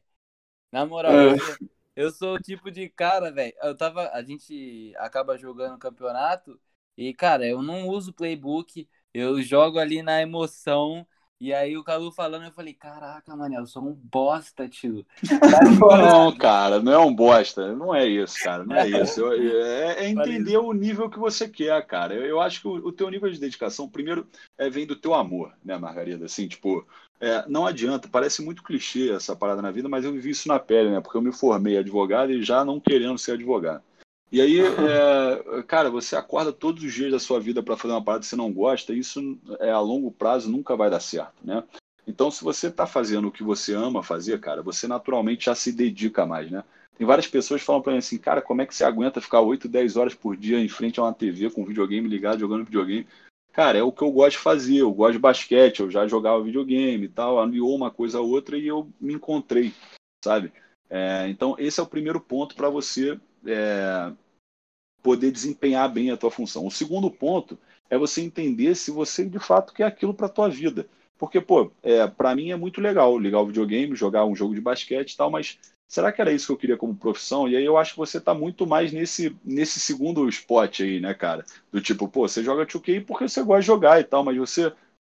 Na 0.71 0.85
moral, 0.85 1.13
É. 1.13 1.33
eu, 1.33 1.69
eu 1.95 2.11
sou 2.11 2.35
o 2.35 2.39
tipo 2.39 2.71
de 2.71 2.89
cara, 2.89 3.31
velho. 3.31 3.53
Eu 3.61 3.75
tava. 3.75 4.09
A 4.09 4.21
gente 4.23 4.93
acaba 4.97 5.37
jogando 5.37 5.77
campeonato 5.79 6.59
e, 6.97 7.13
cara, 7.13 7.45
eu 7.47 7.61
não 7.61 7.87
uso 7.87 8.13
playbook, 8.13 8.87
eu 9.13 9.41
jogo 9.41 9.79
ali 9.79 10.01
na 10.01 10.21
emoção. 10.21 11.07
E 11.45 11.53
aí 11.53 11.77
o 11.77 11.83
Calu 11.83 12.11
falando, 12.11 12.45
eu 12.45 12.51
falei, 12.51 12.73
caraca, 12.73 13.35
mano, 13.35 13.53
eu 13.53 13.67
sou 13.67 13.83
um 13.83 13.93
bosta, 13.93 14.67
tio. 14.67 15.05
Não, 15.79 16.35
cara, 16.35 16.81
não 16.81 16.91
é 16.91 16.97
um 16.97 17.13
bosta. 17.13 17.75
Não 17.75 17.93
é 17.93 18.03
isso, 18.03 18.35
cara. 18.43 18.63
Não 18.63 18.75
é 18.75 18.89
isso. 18.89 19.21
Eu- 19.21 19.35
É, 19.85 20.05
é 20.05 20.09
entender 20.09 20.57
o 20.57 20.73
nível 20.73 21.07
que 21.07 21.19
você 21.19 21.47
quer, 21.47 21.85
cara. 21.85 22.15
Eu, 22.15 22.25
eu 22.25 22.41
acho 22.41 22.61
que 22.61 22.67
o, 22.67 22.87
o 22.87 22.91
teu 22.91 23.11
nível 23.11 23.29
de 23.29 23.39
dedicação, 23.39 23.87
primeiro, 23.87 24.25
é, 24.57 24.71
vem 24.71 24.87
do 24.87 24.95
teu 24.95 25.13
amor, 25.13 25.53
né, 25.63 25.77
Margarida? 25.77 26.25
Assim, 26.25 26.47
tipo, 26.47 26.83
é, 27.21 27.45
não 27.47 27.67
adianta, 27.67 28.07
parece 28.11 28.41
muito 28.41 28.63
clichê 28.63 29.11
essa 29.11 29.35
parada 29.35 29.61
na 29.61 29.69
vida, 29.69 29.87
mas 29.87 30.03
eu 30.03 30.11
vivi 30.11 30.31
isso 30.31 30.47
na 30.47 30.57
pele, 30.57 30.89
né? 30.89 30.99
Porque 30.99 31.15
eu 31.15 31.21
me 31.21 31.31
formei 31.31 31.77
advogado 31.77 32.31
e 32.31 32.41
já 32.41 32.65
não 32.65 32.79
querendo 32.79 33.19
ser 33.19 33.33
advogado. 33.33 33.83
E 34.31 34.41
aí, 34.41 34.59
é, 35.59 35.63
cara, 35.63 35.89
você 35.89 36.15
acorda 36.15 36.51
todos 36.51 36.83
os 36.83 36.93
dias 36.93 37.11
da 37.11 37.19
sua 37.19 37.39
vida 37.39 37.61
para 37.61 37.77
fazer 37.77 37.93
uma 37.93 38.03
parada 38.03 38.21
que 38.21 38.27
você 38.27 38.35
não 38.35 38.51
gosta, 38.51 38.93
e 38.93 38.99
isso 38.99 39.37
é, 39.59 39.71
a 39.71 39.79
longo 39.79 40.11
prazo 40.11 40.49
nunca 40.51 40.75
vai 40.75 40.89
dar 40.89 40.99
certo, 40.99 41.35
né? 41.43 41.63
Então, 42.07 42.29
se 42.29 42.43
você 42.43 42.67
está 42.67 42.85
fazendo 42.85 43.27
o 43.27 43.31
que 43.31 43.43
você 43.43 43.73
ama 43.73 44.03
fazer, 44.03 44.39
cara, 44.39 44.61
você 44.61 44.87
naturalmente 44.87 45.45
já 45.45 45.55
se 45.55 45.71
dedica 45.71 46.25
mais, 46.25 46.51
né? 46.51 46.63
Tem 46.97 47.05
várias 47.05 47.27
pessoas 47.27 47.61
que 47.61 47.65
falam 47.65 47.81
para 47.81 47.91
mim 47.91 47.97
assim, 47.97 48.17
cara, 48.17 48.41
como 48.41 48.61
é 48.61 48.65
que 48.65 48.73
você 48.73 48.83
aguenta 48.83 49.19
ficar 49.19 49.41
8, 49.41 49.67
10 49.67 49.97
horas 49.97 50.13
por 50.13 50.37
dia 50.37 50.59
em 50.59 50.69
frente 50.69 50.99
a 50.99 51.03
uma 51.03 51.13
TV 51.13 51.49
com 51.49 51.65
videogame 51.65 52.07
ligado, 52.07 52.39
jogando 52.39 52.63
videogame? 52.63 53.07
Cara, 53.51 53.77
é 53.77 53.83
o 53.83 53.91
que 53.91 54.01
eu 54.01 54.11
gosto 54.11 54.31
de 54.31 54.43
fazer. 54.43 54.77
Eu 54.77 54.93
gosto 54.93 55.13
de 55.13 55.19
basquete, 55.19 55.79
eu 55.79 55.89
já 55.89 56.07
jogava 56.07 56.43
videogame 56.43 57.05
e 57.05 57.09
tal, 57.09 57.39
aliou 57.39 57.75
uma 57.75 57.91
coisa 57.91 58.19
a 58.19 58.21
outra 58.21 58.57
e 58.57 58.67
eu 58.67 58.87
me 58.99 59.13
encontrei, 59.13 59.73
sabe? 60.23 60.53
É, 60.89 61.27
então, 61.29 61.55
esse 61.57 61.79
é 61.79 61.83
o 61.83 61.87
primeiro 61.87 62.21
ponto 62.21 62.55
para 62.55 62.69
você 62.69 63.19
é, 63.45 64.11
poder 65.01 65.31
desempenhar 65.31 65.91
bem 65.91 66.11
a 66.11 66.17
tua 66.17 66.31
função. 66.31 66.65
O 66.65 66.71
segundo 66.71 67.11
ponto 67.11 67.57
é 67.89 67.97
você 67.97 68.21
entender 68.21 68.75
se 68.75 68.91
você 68.91 69.25
de 69.25 69.39
fato 69.39 69.73
quer 69.73 69.83
aquilo 69.83 70.13
para 70.13 70.29
tua 70.29 70.49
vida. 70.49 70.87
Porque, 71.17 71.39
pô, 71.39 71.71
é, 71.81 72.05
para 72.07 72.35
mim 72.35 72.51
é 72.51 72.55
muito 72.55 72.81
legal 72.81 73.17
ligar 73.17 73.39
o 73.39 73.45
videogame, 73.45 73.95
jogar 73.95 74.25
um 74.25 74.35
jogo 74.35 74.53
de 74.53 74.61
basquete 74.61 75.13
e 75.13 75.17
tal, 75.17 75.29
mas 75.29 75.57
será 75.87 76.11
que 76.11 76.19
era 76.19 76.31
isso 76.31 76.47
que 76.47 76.51
eu 76.53 76.57
queria 76.57 76.77
como 76.77 76.95
profissão? 76.95 77.47
E 77.47 77.55
aí 77.55 77.63
eu 77.63 77.77
acho 77.77 77.93
que 77.93 77.99
você 77.99 78.19
tá 78.19 78.33
muito 78.33 78.67
mais 78.67 78.91
nesse, 78.91 79.35
nesse 79.43 79.79
segundo 79.79 80.27
spot 80.27 80.81
aí, 80.81 80.99
né, 80.99 81.13
cara? 81.13 81.45
Do 81.71 81.79
tipo, 81.79 82.07
pô, 82.07 82.27
você 82.27 82.43
joga 82.43 82.65
2K 82.65 83.05
porque 83.05 83.29
você 83.29 83.41
gosta 83.43 83.61
de 83.61 83.67
jogar 83.67 83.99
e 83.99 84.03
tal, 84.03 84.23
mas 84.23 84.37
você 84.37 84.73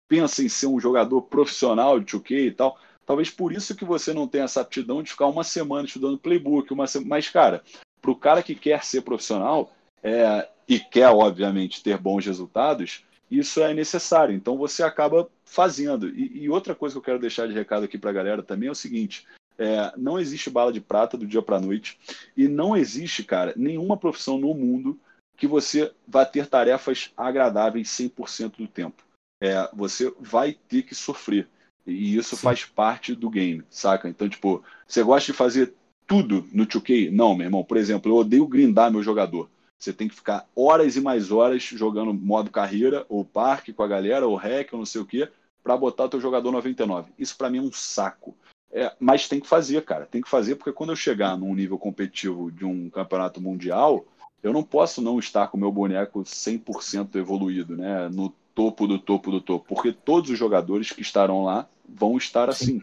pensa 0.09 0.43
em 0.43 0.49
ser 0.49 0.67
um 0.67 0.79
jogador 0.79 1.21
profissional 1.23 1.99
de 1.99 2.05
2K 2.05 2.47
e 2.47 2.51
tal. 2.51 2.79
Talvez 3.05 3.29
por 3.29 3.51
isso 3.51 3.75
que 3.75 3.85
você 3.85 4.13
não 4.13 4.27
tenha 4.27 4.45
essa 4.45 4.61
aptidão 4.61 5.03
de 5.03 5.11
ficar 5.11 5.27
uma 5.27 5.43
semana 5.43 5.85
estudando 5.85 6.17
playbook, 6.17 6.73
uma 6.73 6.87
se... 6.87 7.03
mas, 7.03 7.29
cara, 7.29 7.63
pro 8.01 8.15
cara 8.15 8.41
que 8.41 8.55
quer 8.55 8.83
ser 8.83 9.01
profissional 9.01 9.71
é, 10.03 10.47
e 10.67 10.79
quer, 10.79 11.09
obviamente, 11.09 11.83
ter 11.83 11.97
bons 11.97 12.25
resultados, 12.25 13.05
isso 13.29 13.61
é 13.61 13.73
necessário. 13.73 14.35
Então 14.35 14.57
você 14.57 14.83
acaba 14.83 15.29
fazendo. 15.45 16.09
E, 16.09 16.43
e 16.43 16.49
outra 16.49 16.73
coisa 16.75 16.93
que 16.93 16.97
eu 16.97 17.03
quero 17.03 17.19
deixar 17.19 17.47
de 17.47 17.53
recado 17.53 17.85
aqui 17.85 17.97
para 17.97 18.09
a 18.09 18.13
galera 18.13 18.43
também 18.43 18.67
é 18.67 18.71
o 18.71 18.75
seguinte: 18.75 19.25
é, 19.57 19.93
não 19.95 20.19
existe 20.19 20.49
bala 20.49 20.73
de 20.73 20.81
prata 20.81 21.17
do 21.17 21.25
dia 21.25 21.41
para 21.41 21.57
a 21.57 21.61
noite 21.61 21.97
e 22.35 22.47
não 22.47 22.75
existe, 22.75 23.23
cara, 23.23 23.53
nenhuma 23.55 23.95
profissão 23.95 24.37
no 24.37 24.53
mundo 24.53 24.99
que 25.37 25.47
você 25.47 25.91
vá 26.07 26.25
ter 26.25 26.47
tarefas 26.47 27.11
agradáveis 27.15 27.87
100% 27.89 28.57
do 28.57 28.67
tempo. 28.67 29.03
É, 29.41 29.69
você 29.73 30.13
vai 30.19 30.53
ter 30.53 30.83
que 30.83 30.93
sofrer. 30.93 31.47
E 31.85 32.15
isso 32.15 32.35
Sim. 32.35 32.43
faz 32.43 32.65
parte 32.65 33.15
do 33.15 33.29
game, 33.29 33.63
saca? 33.69 34.07
Então, 34.07 34.29
tipo, 34.29 34.63
você 34.87 35.01
gosta 35.01 35.31
de 35.31 35.37
fazer 35.37 35.73
tudo 36.07 36.45
no 36.51 36.65
2K? 36.65 37.11
Não, 37.11 37.35
meu 37.35 37.45
irmão. 37.45 37.63
Por 37.63 37.77
exemplo, 37.77 38.11
eu 38.11 38.17
odeio 38.17 38.47
grindar 38.47 38.91
meu 38.91 39.03
jogador. 39.03 39.49
Você 39.79 39.91
tem 39.91 40.07
que 40.07 40.15
ficar 40.15 40.47
horas 40.55 40.95
e 40.95 41.01
mais 41.01 41.31
horas 41.31 41.63
jogando 41.63 42.13
modo 42.13 42.51
carreira, 42.51 43.05
ou 43.09 43.25
parque 43.25 43.73
com 43.73 43.81
a 43.81 43.87
galera, 43.87 44.27
ou 44.27 44.35
hack, 44.35 44.71
ou 44.73 44.79
não 44.79 44.85
sei 44.85 45.01
o 45.01 45.05
quê, 45.05 45.27
para 45.63 45.75
botar 45.75 46.05
o 46.05 46.09
teu 46.09 46.21
jogador 46.21 46.51
99. 46.51 47.11
Isso 47.17 47.35
para 47.35 47.49
mim 47.49 47.57
é 47.57 47.61
um 47.61 47.71
saco. 47.71 48.35
É, 48.71 48.93
mas 48.99 49.27
tem 49.27 49.39
que 49.39 49.47
fazer, 49.47 49.83
cara. 49.83 50.05
Tem 50.05 50.21
que 50.21 50.29
fazer, 50.29 50.55
porque 50.55 50.71
quando 50.71 50.91
eu 50.91 50.95
chegar 50.95 51.37
num 51.37 51.53
nível 51.55 51.77
competitivo 51.77 52.51
de 52.51 52.63
um 52.63 52.89
campeonato 52.89 53.41
mundial, 53.41 54.05
eu 54.41 54.53
não 54.53 54.63
posso 54.63 55.01
não 55.01 55.19
estar 55.19 55.47
com 55.47 55.57
o 55.57 55.59
meu 55.59 55.71
boneco 55.71 56.23
100% 56.23 57.15
evoluído, 57.15 57.75
né? 57.75 58.07
No 58.09 58.29
topo 58.55 58.87
do 58.87 58.97
topo 58.97 59.31
do 59.31 59.41
topo. 59.41 59.65
Porque 59.67 59.91
todos 59.91 60.29
os 60.29 60.37
jogadores 60.37 60.91
que 60.91 61.01
estarão 61.01 61.43
lá 61.43 61.67
vão 61.87 62.17
estar 62.17 62.49
assim. 62.49 62.81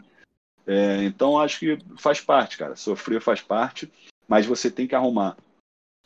É, 0.71 1.03
então, 1.03 1.39
acho 1.39 1.57
que 1.57 1.79
faz 1.97 2.21
parte, 2.21 2.55
cara. 2.55 2.75
Sofrer 2.75 3.19
faz 3.19 3.41
parte, 3.41 3.91
mas 4.27 4.45
você 4.45 4.69
tem 4.69 4.87
que 4.87 4.93
arrumar 4.93 5.35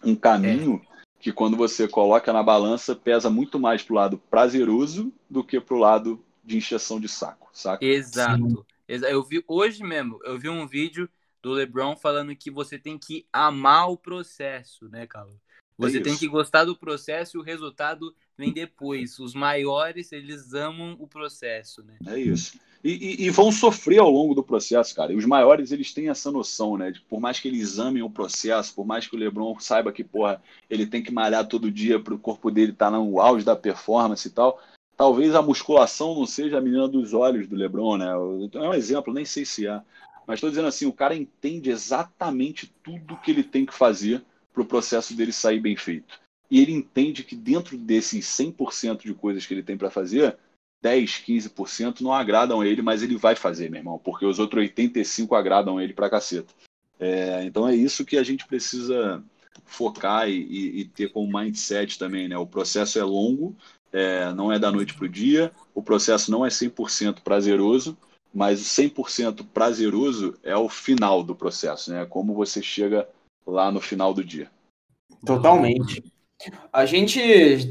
um 0.02 0.16
caminho 0.16 0.82
é. 0.82 1.04
que 1.20 1.34
quando 1.34 1.58
você 1.58 1.86
coloca 1.86 2.32
na 2.32 2.42
balança 2.42 2.96
pesa 2.96 3.30
muito 3.30 3.60
mais 3.60 3.84
pro 3.84 3.96
lado 3.96 4.18
prazeroso 4.18 5.12
do 5.30 5.44
que 5.44 5.60
pro 5.60 5.78
lado 5.78 6.24
de 6.42 6.56
encheção 6.56 6.98
de 6.98 7.10
saco, 7.10 7.50
saca? 7.52 7.84
Exato. 7.84 8.66
Sim. 8.88 9.06
Eu 9.06 9.22
vi 9.22 9.44
hoje 9.50 9.84
mesmo, 9.84 10.18
eu 10.24 10.40
vi 10.40 10.48
um 10.48 10.66
vídeo 10.66 11.10
do 11.42 11.52
LeBron 11.52 11.98
falando 11.98 12.34
que 12.34 12.50
você 12.50 12.80
tem 12.80 12.98
que 12.98 13.26
amar 13.34 13.90
o 13.90 13.98
processo, 13.98 14.88
né, 14.88 15.06
Carlos? 15.06 15.36
Você 15.78 15.98
é 15.98 16.02
tem 16.02 16.16
que 16.16 16.28
gostar 16.28 16.64
do 16.64 16.78
processo 16.78 17.36
e 17.36 17.40
o 17.40 17.44
resultado 17.44 18.16
vem 18.38 18.54
depois. 18.54 19.20
Os 19.20 19.34
maiores, 19.34 20.14
eles 20.14 20.54
amam 20.54 20.96
o 21.00 21.08
processo, 21.08 21.84
né? 21.84 21.98
É 22.08 22.18
isso. 22.18 22.58
E, 22.84 22.92
e, 22.92 23.26
e, 23.26 23.30
vão 23.30 23.50
sofrer 23.50 24.00
ao 24.00 24.10
longo 24.10 24.36
do 24.36 24.44
processo, 24.44 24.94
cara. 24.94 25.14
E 25.14 25.16
os 25.16 25.26
maiores, 25.26 25.72
eles 25.72 25.94
têm 25.94 26.10
essa 26.10 26.30
noção, 26.30 26.78
né? 26.78 26.92
De, 26.92 27.00
por 27.00 27.22
mais 27.22 27.40
que 27.40 27.48
eles 27.48 27.80
amem 27.80 28.04
o 28.04 28.10
processo, 28.10 28.76
por 28.76 28.86
mais 28.86 29.08
que 29.08 29.16
o 29.16 29.20
LeBron 29.20 29.58
saiba 29.58 29.94
que, 29.94 30.04
porra, 30.04 30.42
ele 30.70 30.86
tem 30.86 31.02
que 31.02 31.12
malhar 31.12 31.48
todo 31.48 31.72
dia 31.72 31.98
para 31.98 32.14
o 32.14 32.20
corpo 32.20 32.52
dele 32.52 32.74
estar 32.74 32.92
tá 32.92 32.98
no 32.98 33.22
auge 33.22 33.46
da 33.46 33.56
performance 33.56 34.28
e 34.28 34.32
tal, 34.32 34.62
talvez 34.98 35.34
a 35.34 35.42
musculação 35.42 36.14
não 36.14 36.26
seja 36.26 36.58
a 36.58 36.62
menina 36.62 36.88
dos 36.88 37.14
olhos 37.14 37.48
do 37.48 37.56
LeBron, 37.56 37.98
né? 37.98 38.08
É 38.54 38.60
um 38.60 38.74
exemplo, 38.74 39.14
nem 39.14 39.24
sei 39.24 39.46
se 39.46 39.66
é. 39.66 39.82
Mas 40.28 40.36
estou 40.36 40.50
dizendo 40.50 40.68
assim, 40.68 40.86
o 40.86 40.94
cara 40.94 41.16
entende 41.16 41.70
exatamente 41.70 42.74
tudo 42.84 43.18
que 43.18 43.32
ele 43.32 43.44
tem 43.44 43.66
que 43.66 43.74
fazer 43.74 44.22
para 44.54 44.62
o 44.62 44.66
processo 44.66 45.16
dele 45.16 45.32
sair 45.32 45.60
bem 45.60 45.76
feito. 45.76 46.20
E 46.52 46.62
ele 46.62 46.72
entende 46.72 47.24
que 47.24 47.36
dentro 47.36 47.78
desses 47.78 48.26
100% 48.26 49.04
de 49.04 49.14
coisas 49.14 49.46
que 49.46 49.54
ele 49.54 49.64
tem 49.64 49.78
para 49.78 49.90
fazer, 49.90 50.38
10, 50.84 51.24
15% 51.26 52.02
não 52.02 52.12
agradam 52.12 52.62
ele, 52.62 52.82
mas 52.82 53.02
ele 53.02 53.16
vai 53.16 53.38
fazer, 53.38 53.72
meu 53.72 53.80
irmão, 53.80 53.98
porque 53.98 54.26
os 54.26 54.38
outros 54.38 54.62
85% 54.66 55.32
agradam 55.32 55.80
ele 55.80 55.94
pra 55.94 56.10
caceta. 56.10 56.54
É, 57.00 57.42
então 57.46 57.66
é 57.66 57.74
isso 57.74 58.04
que 58.04 58.18
a 58.18 58.24
gente 58.24 58.46
precisa 58.46 59.24
focar 59.66 60.30
e, 60.30 60.82
e, 60.82 60.86
ter 60.86 61.10
como 61.10 61.40
mindset 61.40 61.98
também, 61.98 62.28
né? 62.28 62.38
O 62.38 62.46
processo 62.46 63.00
é 63.00 63.04
longo, 63.04 63.56
é, 63.94 64.34
não 64.34 64.52
é 64.52 64.60
da 64.60 64.72
noite 64.72 64.94
pro 64.94 65.08
dia, 65.08 65.54
o 65.74 65.82
processo 65.82 66.30
não 66.30 66.46
é 66.46 66.50
100% 66.50 67.22
prazeroso, 67.22 67.98
mas 68.34 68.60
o 68.60 68.66
100% 68.66 69.46
prazeroso 69.54 70.36
é 70.44 70.56
o 70.58 70.68
final 70.68 71.24
do 71.24 71.34
processo, 71.34 71.92
né? 71.94 72.06
Como 72.06 72.34
você 72.34 72.62
chega 72.62 73.08
lá 73.48 73.72
no 73.72 73.80
final 73.80 74.14
do 74.14 74.24
dia. 74.24 74.52
Totalmente. 75.26 76.04
A 76.72 76.86
gente, 76.86 77.20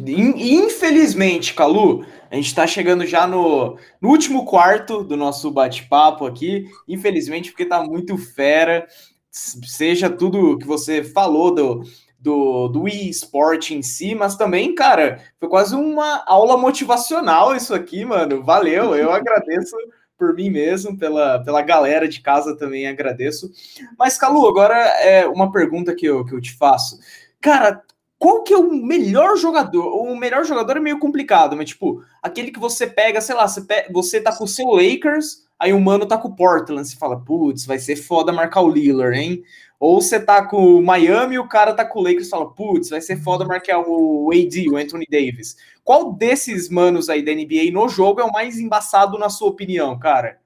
infelizmente, 0.06 1.54
Calu, 1.54 2.04
a 2.30 2.36
gente 2.36 2.46
está 2.46 2.66
chegando 2.66 3.06
já 3.06 3.26
no, 3.26 3.76
no, 4.00 4.08
último 4.08 4.44
quarto 4.44 5.04
do 5.04 5.16
nosso 5.16 5.50
bate-papo 5.50 6.24
aqui. 6.26 6.66
Infelizmente, 6.88 7.50
porque 7.50 7.66
tá 7.66 7.82
muito 7.82 8.16
fera. 8.16 8.86
Seja 9.30 10.08
tudo 10.08 10.58
que 10.58 10.66
você 10.66 11.02
falou 11.02 11.54
do, 11.54 11.84
do, 12.18 12.68
do 12.68 12.88
eSport 12.88 13.70
em 13.70 13.82
si, 13.82 14.14
mas 14.14 14.36
também, 14.36 14.74
cara, 14.74 15.20
foi 15.40 15.48
quase 15.48 15.74
uma 15.74 16.22
aula 16.24 16.56
motivacional 16.56 17.54
isso 17.54 17.74
aqui, 17.74 18.04
mano. 18.04 18.42
Valeu, 18.42 18.94
eu 18.94 19.10
agradeço 19.12 19.76
por 20.16 20.34
mim 20.34 20.50
mesmo, 20.50 20.96
pela, 20.96 21.42
pela 21.42 21.62
galera 21.62 22.08
de 22.08 22.20
casa 22.20 22.56
também 22.56 22.86
agradeço. 22.86 23.50
Mas, 23.98 24.16
Calu, 24.16 24.46
agora 24.46 24.76
é 24.76 25.26
uma 25.26 25.50
pergunta 25.50 25.94
que 25.94 26.06
eu, 26.06 26.24
que 26.24 26.32
eu 26.32 26.40
te 26.40 26.54
faço. 26.54 26.98
Cara, 27.40 27.82
qual 28.22 28.44
que 28.44 28.54
é 28.54 28.56
o 28.56 28.72
melhor 28.72 29.36
jogador? 29.36 30.00
O 30.00 30.14
melhor 30.14 30.44
jogador 30.44 30.76
é 30.76 30.80
meio 30.80 31.00
complicado, 31.00 31.56
mas 31.56 31.70
tipo, 31.70 32.04
aquele 32.22 32.52
que 32.52 32.60
você 32.60 32.86
pega, 32.86 33.20
sei 33.20 33.34
lá, 33.34 33.48
você, 33.48 33.62
pega, 33.62 33.92
você 33.92 34.20
tá 34.20 34.32
com 34.32 34.44
o 34.44 34.46
seu 34.46 34.68
Lakers, 34.68 35.38
aí 35.58 35.72
o 35.72 35.80
mano 35.80 36.06
tá 36.06 36.16
com 36.16 36.28
o 36.28 36.36
Portland, 36.36 36.86
você 36.86 36.94
fala, 36.94 37.18
putz, 37.18 37.66
vai 37.66 37.80
ser 37.80 37.96
foda 37.96 38.32
marcar 38.32 38.60
o 38.60 38.68
Lillard, 38.68 39.18
hein? 39.18 39.42
Ou 39.80 40.00
você 40.00 40.20
tá 40.20 40.46
com 40.46 40.76
o 40.76 40.80
Miami 40.80 41.34
e 41.34 41.38
o 41.40 41.48
cara 41.48 41.74
tá 41.74 41.84
com 41.84 41.98
o 41.98 42.02
Lakers, 42.04 42.28
fala, 42.28 42.48
putz, 42.48 42.90
vai 42.90 43.00
ser 43.00 43.16
foda 43.16 43.44
marcar 43.44 43.80
o 43.84 44.30
AD, 44.32 44.70
o 44.70 44.76
Anthony 44.76 45.06
Davis. 45.10 45.56
Qual 45.82 46.12
desses 46.12 46.68
manos 46.68 47.08
aí 47.08 47.24
da 47.24 47.34
NBA 47.34 47.72
no 47.72 47.88
jogo 47.88 48.20
é 48.20 48.24
o 48.24 48.30
mais 48.30 48.56
embaçado 48.60 49.18
na 49.18 49.28
sua 49.30 49.48
opinião, 49.48 49.98
cara? 49.98 50.38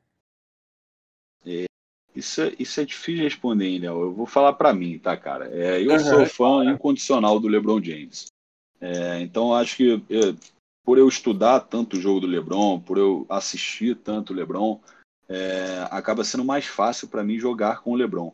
É, 2.17 2.19
isso, 2.19 2.43
é, 2.43 2.53
isso 2.59 2.81
é 2.81 2.85
difícil 2.85 3.17
de 3.17 3.23
responder, 3.23 3.67
hein, 3.67 3.79
Léo? 3.81 4.01
Eu 4.01 4.13
vou 4.13 4.27
falar 4.27 4.55
para 4.55 4.73
mim, 4.73 4.99
tá, 4.99 5.17
cara? 5.17 5.49
É, 5.53 5.81
eu 5.81 5.91
uhum. 5.93 5.99
sou 5.99 6.27
fã 6.27 6.65
incondicional 6.65 7.39
do 7.39 7.49
LeBron 7.49 7.83
James. 7.83 8.27
É, 8.81 9.21
então, 9.21 9.55
acho 9.55 9.77
que 9.77 10.03
eu, 10.09 10.37
por 10.85 10.99
eu 10.99 11.09
estudar 11.09 11.61
tanto 11.61 11.97
o 11.97 12.01
jogo 12.01 12.21
do 12.21 12.27
LeBron, 12.27 12.81
por 12.81 12.99
eu 12.99 13.27
assistir 13.29 13.97
tanto 13.97 14.33
o 14.33 14.37
LeBron, 14.37 14.81
é, 15.29 15.87
acaba 15.91 16.25
sendo 16.25 16.45
mais 16.45 16.67
fácil 16.67 17.09
para 17.09 17.25
mim 17.25 17.39
jogar 17.39 17.81
com 17.81 17.93
o 17.93 17.97
LeBron. 17.97 18.33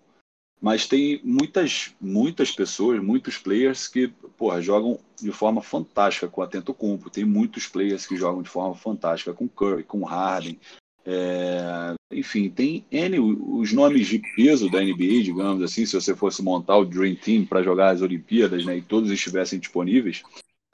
Mas 0.61 0.87
tem 0.87 1.21
muitas, 1.25 1.93
muitas 2.01 2.53
pessoas, 2.53 3.03
muitos 3.03 3.37
players 3.37 3.89
que 3.89 4.09
porra, 4.37 4.61
jogam 4.61 4.99
de 5.21 5.33
forma 5.33 5.61
fantástica 5.61 6.29
com 6.29 6.41
a 6.41 6.47
Tentocumpo. 6.47 7.11
Tem 7.11 7.25
muitos 7.25 7.67
players 7.67 8.07
que 8.07 8.17
jogam 8.17 8.43
de 8.43 8.49
forma 8.49 8.75
fantástica 8.77 9.33
com 9.33 9.49
Curry, 9.49 9.83
com 9.83 10.05
Harden. 10.05 10.61
É, 11.05 11.95
enfim, 12.13 12.49
tem 12.49 12.85
N 12.91 13.19
os 13.19 13.73
nomes 13.73 14.07
de 14.07 14.21
peso 14.37 14.71
da 14.71 14.81
NBA, 14.81 15.23
digamos 15.23 15.63
assim, 15.63 15.85
se 15.85 15.95
você 15.95 16.15
fosse 16.15 16.43
montar 16.43 16.77
o 16.77 16.85
Dream 16.85 17.17
Team 17.17 17.45
para 17.45 17.63
jogar 17.63 17.91
as 17.91 18.03
Olimpíadas 18.03 18.65
né, 18.65 18.77
e 18.77 18.83
todos 18.83 19.11
estivessem 19.11 19.59
disponíveis, 19.59 20.23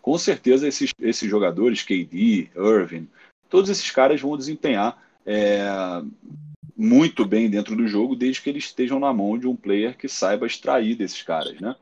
com 0.02 0.18
certeza 0.18 0.68
esses, 0.68 0.90
esses 1.00 1.28
jogadores, 1.28 1.82
KD, 1.82 2.50
Irving, 2.54 3.08
todos 3.48 3.70
esses 3.70 3.90
caras 3.90 4.20
vão 4.20 4.36
desempenhar 4.36 5.02
é, 5.24 5.66
muito 6.76 7.24
bem 7.24 7.50
dentro 7.50 7.74
do 7.74 7.88
jogo, 7.88 8.14
desde 8.14 8.40
que 8.42 8.50
eles 8.50 8.64
estejam 8.64 9.00
na 9.00 9.12
mão 9.12 9.38
de 9.38 9.46
um 9.46 9.56
player 9.56 9.96
que 9.96 10.08
saiba 10.08 10.46
extrair 10.46 10.94
desses 10.94 11.22
caras, 11.22 11.58
né? 11.60 11.74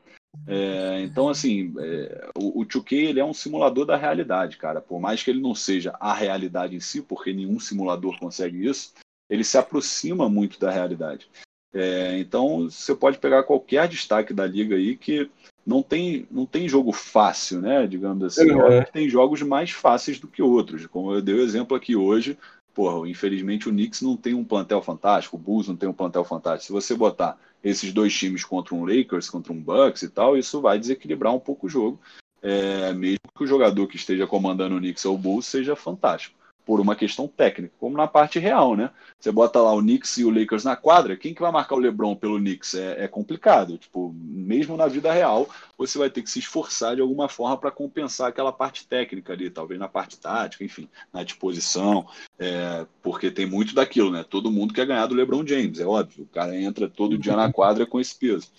É, 0.45 1.01
então, 1.01 1.29
assim, 1.29 1.73
é, 1.79 2.29
o, 2.37 2.61
o 2.61 2.65
2K 2.65 2.93
ele 2.93 3.19
é 3.19 3.25
um 3.25 3.33
simulador 3.33 3.85
da 3.85 3.97
realidade, 3.97 4.57
cara. 4.57 4.81
Por 4.81 4.99
mais 4.99 5.23
que 5.23 5.29
ele 5.29 5.41
não 5.41 5.55
seja 5.55 5.95
a 5.99 6.13
realidade 6.13 6.75
em 6.75 6.79
si, 6.79 7.01
porque 7.01 7.33
nenhum 7.33 7.59
simulador 7.59 8.17
consegue 8.19 8.65
isso, 8.65 8.93
ele 9.29 9.43
se 9.43 9.57
aproxima 9.57 10.29
muito 10.29 10.59
da 10.59 10.71
realidade. 10.71 11.29
É, 11.73 12.17
então, 12.19 12.69
você 12.69 12.95
pode 12.95 13.17
pegar 13.17 13.43
qualquer 13.43 13.87
destaque 13.87 14.33
da 14.33 14.45
liga 14.45 14.75
aí 14.75 14.95
que 14.95 15.29
não 15.65 15.83
tem, 15.83 16.25
não 16.31 16.45
tem 16.45 16.67
jogo 16.67 16.93
fácil, 16.93 17.59
né? 17.61 17.85
Digamos 17.85 18.23
assim. 18.23 18.49
Uhum. 18.49 18.83
Tem 18.93 19.09
jogos 19.09 19.41
mais 19.41 19.71
fáceis 19.71 20.17
do 20.17 20.27
que 20.27 20.41
outros. 20.41 20.85
Como 20.87 21.13
eu 21.13 21.21
dei 21.21 21.35
o 21.35 21.41
exemplo 21.41 21.75
aqui 21.75 21.93
hoje, 21.93 22.37
porra, 22.77 23.09
infelizmente 23.09 23.67
o 23.67 23.71
Knicks 23.71 24.03
não 24.03 24.15
tem 24.15 24.35
um 24.35 24.43
plantel 24.43 24.83
fantástico, 24.83 25.35
o 25.35 25.39
Bulls 25.39 25.67
não 25.67 25.75
tem 25.75 25.89
um 25.89 25.93
plantel 25.93 26.23
fantástico. 26.23 26.67
Se 26.67 26.71
você 26.71 26.93
botar 26.93 27.35
esses 27.63 27.91
dois 27.91 28.13
times 28.13 28.45
contra 28.45 28.75
um 28.75 28.85
Lakers, 28.85 29.31
contra 29.31 29.51
um 29.51 29.59
Bucks 29.59 30.03
e 30.03 30.09
tal, 30.09 30.37
isso 30.37 30.61
vai 30.61 30.77
desequilibrar 30.77 31.33
um 31.33 31.39
pouco 31.39 31.65
o 31.65 31.69
jogo, 31.69 31.99
é, 32.39 32.93
mesmo 32.93 33.17
que 33.35 33.43
o 33.43 33.47
jogador 33.47 33.87
que 33.87 33.95
esteja 33.95 34.27
comandando 34.27 34.75
o 34.75 34.77
Knicks 34.77 35.03
ou 35.05 35.15
o 35.15 35.17
Bulls 35.17 35.47
seja 35.47 35.75
fantástico 35.75 36.36
por 36.67 36.81
uma 36.81 36.97
questão 36.97 37.29
técnica, 37.29 37.73
como 37.79 37.95
na 37.95 38.07
parte 38.07 38.39
real, 38.39 38.75
né? 38.75 38.91
Você 39.17 39.31
bota 39.31 39.61
lá 39.61 39.73
o 39.73 39.79
Knicks 39.79 40.17
e 40.17 40.25
o 40.25 40.29
Lakers 40.29 40.65
na 40.65 40.75
quadra, 40.75 41.15
quem 41.15 41.33
que 41.33 41.39
vai 41.39 41.49
marcar 41.49 41.75
o 41.75 41.79
LeBron 41.79 42.13
pelo 42.13 42.37
Knicks? 42.37 42.73
É, 42.73 43.05
é 43.05 43.07
complicado. 43.07 43.77
Tipo, 43.77 44.13
mesmo 44.13 44.75
na 44.75 44.85
vida 44.85 45.09
real, 45.13 45.49
você 45.77 45.97
vai 45.97 46.09
ter 46.09 46.21
que 46.21 46.29
se 46.29 46.39
esforçar 46.39 46.93
de 46.93 47.01
alguma 47.01 47.29
forma 47.29 47.55
para 47.55 47.71
compensar 47.71 48.27
aquela 48.27 48.51
parte 48.51 48.85
técnica 48.85 49.31
ali, 49.31 49.49
talvez 49.49 49.79
na 49.79 49.87
parte 49.87 50.19
tática, 50.19 50.65
enfim, 50.65 50.89
na 51.13 51.23
disposição, 51.23 52.05
é, 52.37 52.85
porque 53.01 53.31
tem 53.31 53.45
muito 53.45 53.73
daquilo, 53.73 54.11
né? 54.11 54.25
Todo 54.29 54.51
mundo 54.51 54.73
quer 54.73 54.85
ganhar 54.85 55.05
do 55.05 55.15
LeBron 55.15 55.47
James, 55.47 55.79
é 55.79 55.85
óbvio. 55.85 56.25
O 56.25 56.33
cara 56.33 56.53
entra 56.53 56.89
todo 56.89 57.17
dia 57.17 57.37
na 57.37 57.49
quadra 57.49 57.85
com 57.85 57.97
esse 57.97 58.13
peso. 58.13 58.51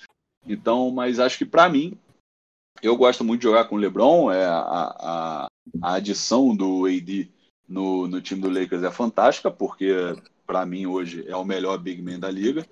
Então, 0.46 0.90
mas 0.90 1.20
acho 1.20 1.36
que 1.36 1.44
para 1.44 1.68
mim, 1.68 1.92
eu 2.82 2.96
gosto 2.96 3.22
muito 3.22 3.42
de 3.42 3.48
jogar 3.48 3.66
com 3.66 3.74
o 3.74 3.78
LeBron, 3.78 4.32
é 4.32 4.46
a, 4.46 4.56
a, 4.58 5.46
a 5.82 5.94
adição 5.94 6.56
do 6.56 6.86
AD 6.86 7.36
no, 7.68 8.08
no 8.08 8.20
time 8.20 8.40
do 8.40 8.48
Lakers 8.50 8.82
é 8.82 8.90
fantástica, 8.90 9.50
porque 9.50 9.92
para 10.46 10.64
mim 10.64 10.86
hoje 10.86 11.24
é 11.28 11.36
o 11.36 11.44
melhor 11.44 11.76
big 11.78 12.00
man 12.00 12.18
da 12.18 12.30
liga. 12.30 12.66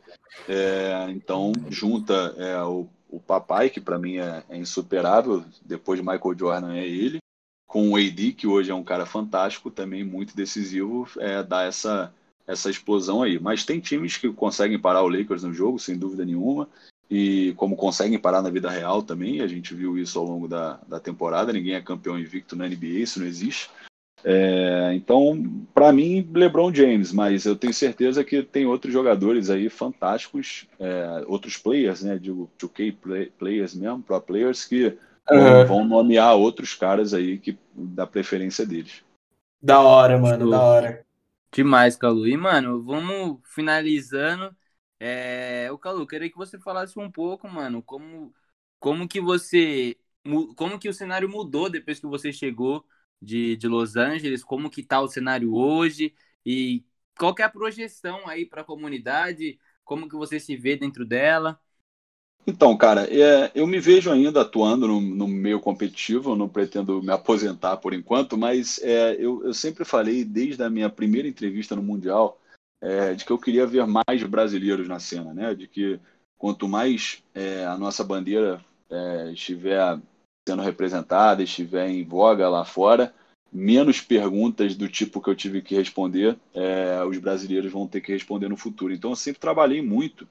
É, 0.49 1.07
então 1.11 1.53
junta 1.69 2.35
é, 2.39 2.63
o, 2.63 2.89
o 3.09 3.21
papai, 3.21 3.69
que 3.69 3.81
para 3.81 3.99
mim 3.99 4.17
é, 4.17 4.43
é, 4.49 4.57
insuperável, 4.57 5.45
depois 5.65 6.01
de 6.01 6.07
Michael 6.07 6.39
Jordan 6.39 6.75
é 6.75 6.87
ele, 6.87 7.19
com 7.67 7.91
o 7.91 7.97
AD, 7.97 8.33
que 8.33 8.47
hoje 8.47 8.71
é 8.71 8.75
um 8.75 8.85
cara 8.85 9.05
fantástico, 9.05 9.71
também 9.71 10.03
muito 10.03 10.35
decisivo, 10.35 11.09
é, 11.19 11.43
dá 11.43 11.65
essa, 11.65 12.13
essa 12.47 12.71
explosão 12.71 13.23
aí. 13.23 13.39
Mas 13.39 13.65
tem 13.65 13.81
times 13.81 14.17
que 14.17 14.33
conseguem 14.33 14.79
parar 14.79 15.03
o 15.03 15.09
Lakers 15.09 15.43
no 15.43 15.53
jogo, 15.53 15.79
sem 15.79 15.99
dúvida 15.99 16.25
nenhuma, 16.25 16.69
e 17.11 17.53
como 17.57 17.77
conseguem 17.77 18.19
parar 18.19 18.43
na 18.43 18.51
vida 18.51 18.71
real 18.71 19.03
também, 19.03 19.41
a 19.41 19.47
gente 19.47 19.75
viu 19.75 19.99
isso 19.99 20.19
ao 20.19 20.25
longo 20.25 20.49
da, 20.49 20.81
da 20.89 20.99
temporada, 20.99 21.53
ninguém 21.53 21.75
é 21.75 21.81
campeão 21.81 22.19
invicto 22.19 22.57
na 22.57 22.67
NBA, 22.67 23.01
isso 23.01 23.21
não 23.21 23.27
existe. 23.27 23.71
É, 24.25 24.93
então, 24.95 25.67
para 25.75 25.93
mim, 25.93 26.29
LeBron 26.35 26.75
James, 26.75 27.13
mas 27.13 27.45
eu 27.45 27.55
tenho 27.55 27.73
certeza 27.73 28.25
que 28.25 28.43
tem 28.43 28.67
outros 28.67 28.93
jogadores 28.93 29.51
aí 29.51 29.69
fantásticos, 29.69 30.67
é, 30.81 31.25
outros 31.27 31.57
players, 31.57 32.03
né? 32.03 32.19
Digo, 32.19 32.51
2K 32.59 32.93
play, 32.93 33.27
players 33.27 33.75
mesmo, 33.75 34.03
pro 34.03 34.21
players, 34.21 34.65
que 34.65 34.99
uhum. 35.31 35.67
vão 35.67 35.85
nomear 35.85 36.35
outros 36.35 36.75
caras 36.75 37.13
aí 37.13 37.39
que 37.39 37.59
da 37.73 38.07
preferência 38.07 38.67
deles. 38.67 39.05
Da 39.61 39.81
hora, 39.81 40.19
mano, 40.19 40.51
da 40.51 40.61
hora. 40.61 41.07
Demais, 41.53 41.97
Calu. 41.97 42.27
E, 42.27 42.37
mano, 42.37 42.83
vamos 42.83 43.39
finalizando. 43.45 44.55
É... 44.99 45.69
O 45.71 45.79
Calu, 45.79 46.07
queria 46.07 46.31
que 46.31 46.37
você 46.37 46.59
falasse 46.59 46.99
um 46.99 47.11
pouco, 47.11 47.49
mano, 47.49 47.83
como, 47.83 48.33
como 48.79 49.07
que 49.07 49.21
você. 49.21 49.97
Como 50.57 50.79
que 50.79 50.89
o 50.89 50.93
cenário 50.93 51.29
mudou 51.29 51.71
depois 51.71 52.01
que 52.01 52.07
você 52.07 52.33
chegou 52.33 52.85
de, 53.21 53.57
de 53.57 53.69
Los 53.69 53.97
Angeles, 53.97 54.45
como 54.45 54.71
que 54.71 54.83
tá 54.83 55.01
o 55.01 55.09
cenário 55.09 55.55
hoje 55.55 56.15
e 56.45 56.85
qual 57.19 57.35
é 57.39 57.43
a 57.43 57.49
projeção 57.49 58.29
aí 58.29 58.45
para 58.45 58.61
a 58.61 58.65
comunidade, 58.65 59.59
como 59.85 60.09
que 60.09 60.17
você 60.17 60.39
se 60.39 60.57
vê 60.57 60.77
dentro 60.77 61.05
dela? 61.05 61.59
Então, 62.47 62.77
cara, 62.77 63.13
é, 63.13 63.51
eu 63.57 63.67
me 63.67 63.81
vejo 63.81 64.11
ainda 64.11 64.43
atuando 64.43 64.87
no, 64.87 65.01
no, 65.01 65.27
meio 65.27 65.59
competitivo, 65.59 66.37
não 66.37 66.49
pretendo 66.49 67.03
me 67.03 67.11
aposentar 67.11 67.77
por 67.79 67.93
enquanto, 67.93 68.39
mas 68.39 68.79
é, 68.83 69.15
eu, 69.15 69.45
eu, 69.45 69.53
sempre 69.53 69.85
falei, 69.85 70.25
desde 70.25 70.63
a 70.63 70.71
minha 70.71 70.89
primeira 70.89 71.27
entrevista 71.27 71.75
no 71.75 71.83
Mundial, 71.83 72.41
é, 72.81 73.15
de 73.15 73.25
que 73.25 73.33
eu 73.33 73.39
queria 73.39 73.67
ver 73.67 73.85
mais 73.85 74.23
brasileiros 74.23 74.87
na 74.87 75.01
cena, 75.01 75.35
né? 75.35 75.55
De 75.55 75.67
que 75.67 75.99
quanto 76.39 76.69
mais 76.69 77.21
é, 77.35 77.65
a 77.65 77.77
nossa 77.77 78.05
bandeira 78.05 78.65
é, 78.89 79.33
estiver 79.33 79.99
sendo 80.47 80.63
representada, 80.63 81.43
estiver 81.43 81.89
em 81.89 82.05
voga 82.05 82.49
lá 82.49 82.65
fora, 82.65 83.13
menos 83.53 84.01
perguntas 84.01 84.77
do 84.77 84.89
tipo 84.89 85.21
que 85.21 85.29
eu 85.29 85.35
tive 85.35 85.61
que 85.61 85.75
responder, 85.75 86.37
é, 86.55 87.03
os 87.05 87.19
brasileiros 87.19 87.73
vão 87.73 87.87
ter 87.87 88.01
que 88.01 88.13
responder 88.13 88.49
no 88.49 88.57
futuro. 88.57 88.93
Então, 88.93 89.11
eu 89.11 89.17
sempre 89.17 89.41
trabalhei 89.41 89.83
muito 89.83 90.29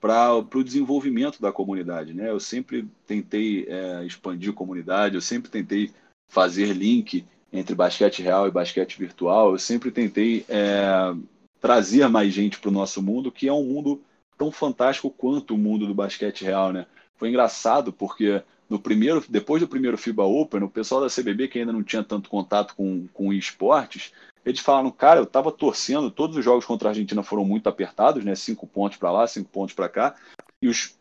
para 0.00 0.38
o 0.38 0.64
desenvolvimento 0.64 1.42
da 1.42 1.52
comunidade. 1.52 2.14
Né? 2.14 2.30
Eu 2.30 2.40
sempre 2.40 2.88
tentei 3.06 3.66
é, 3.68 4.04
expandir 4.04 4.50
a 4.50 4.54
comunidade, 4.54 5.14
eu 5.14 5.20
sempre 5.20 5.50
tentei 5.50 5.90
fazer 6.30 6.72
link 6.72 7.26
entre 7.52 7.74
basquete 7.74 8.22
real 8.22 8.46
e 8.46 8.52
basquete 8.52 8.96
virtual, 8.96 9.50
eu 9.50 9.58
sempre 9.58 9.90
tentei 9.90 10.46
é, 10.48 11.14
trazer 11.60 12.08
mais 12.08 12.32
gente 12.32 12.58
para 12.58 12.70
o 12.70 12.72
nosso 12.72 13.02
mundo, 13.02 13.32
que 13.32 13.48
é 13.48 13.52
um 13.52 13.64
mundo 13.64 14.00
tão 14.38 14.50
fantástico 14.50 15.10
quanto 15.10 15.54
o 15.54 15.58
mundo 15.58 15.86
do 15.86 15.94
basquete 15.94 16.44
real. 16.44 16.72
Né? 16.72 16.86
Foi 17.16 17.28
engraçado 17.28 17.92
porque 17.92 18.42
no 18.70 18.78
primeiro, 18.78 19.22
depois 19.28 19.60
do 19.60 19.68
primeiro 19.68 19.98
FIBA 19.98 20.22
Open, 20.22 20.62
o 20.62 20.70
pessoal 20.70 21.00
da 21.00 21.08
CBB, 21.08 21.48
que 21.48 21.58
ainda 21.58 21.72
não 21.72 21.82
tinha 21.82 22.04
tanto 22.04 22.30
contato 22.30 22.76
com, 22.76 23.08
com 23.08 23.32
esportes, 23.32 24.12
eles 24.44 24.60
falaram, 24.60 24.90
cara, 24.92 25.18
eu 25.18 25.24
estava 25.24 25.50
torcendo, 25.50 26.10
todos 26.10 26.36
os 26.36 26.44
jogos 26.44 26.64
contra 26.64 26.88
a 26.88 26.92
Argentina 26.92 27.22
foram 27.22 27.44
muito 27.44 27.68
apertados, 27.68 28.24
né? 28.24 28.34
Cinco 28.36 28.66
pontos 28.68 28.96
para 28.96 29.10
lá, 29.10 29.26
cinco 29.26 29.50
pontos 29.50 29.74
para 29.74 29.88
cá, 29.88 30.14
e 30.62 30.68
os 30.68 30.96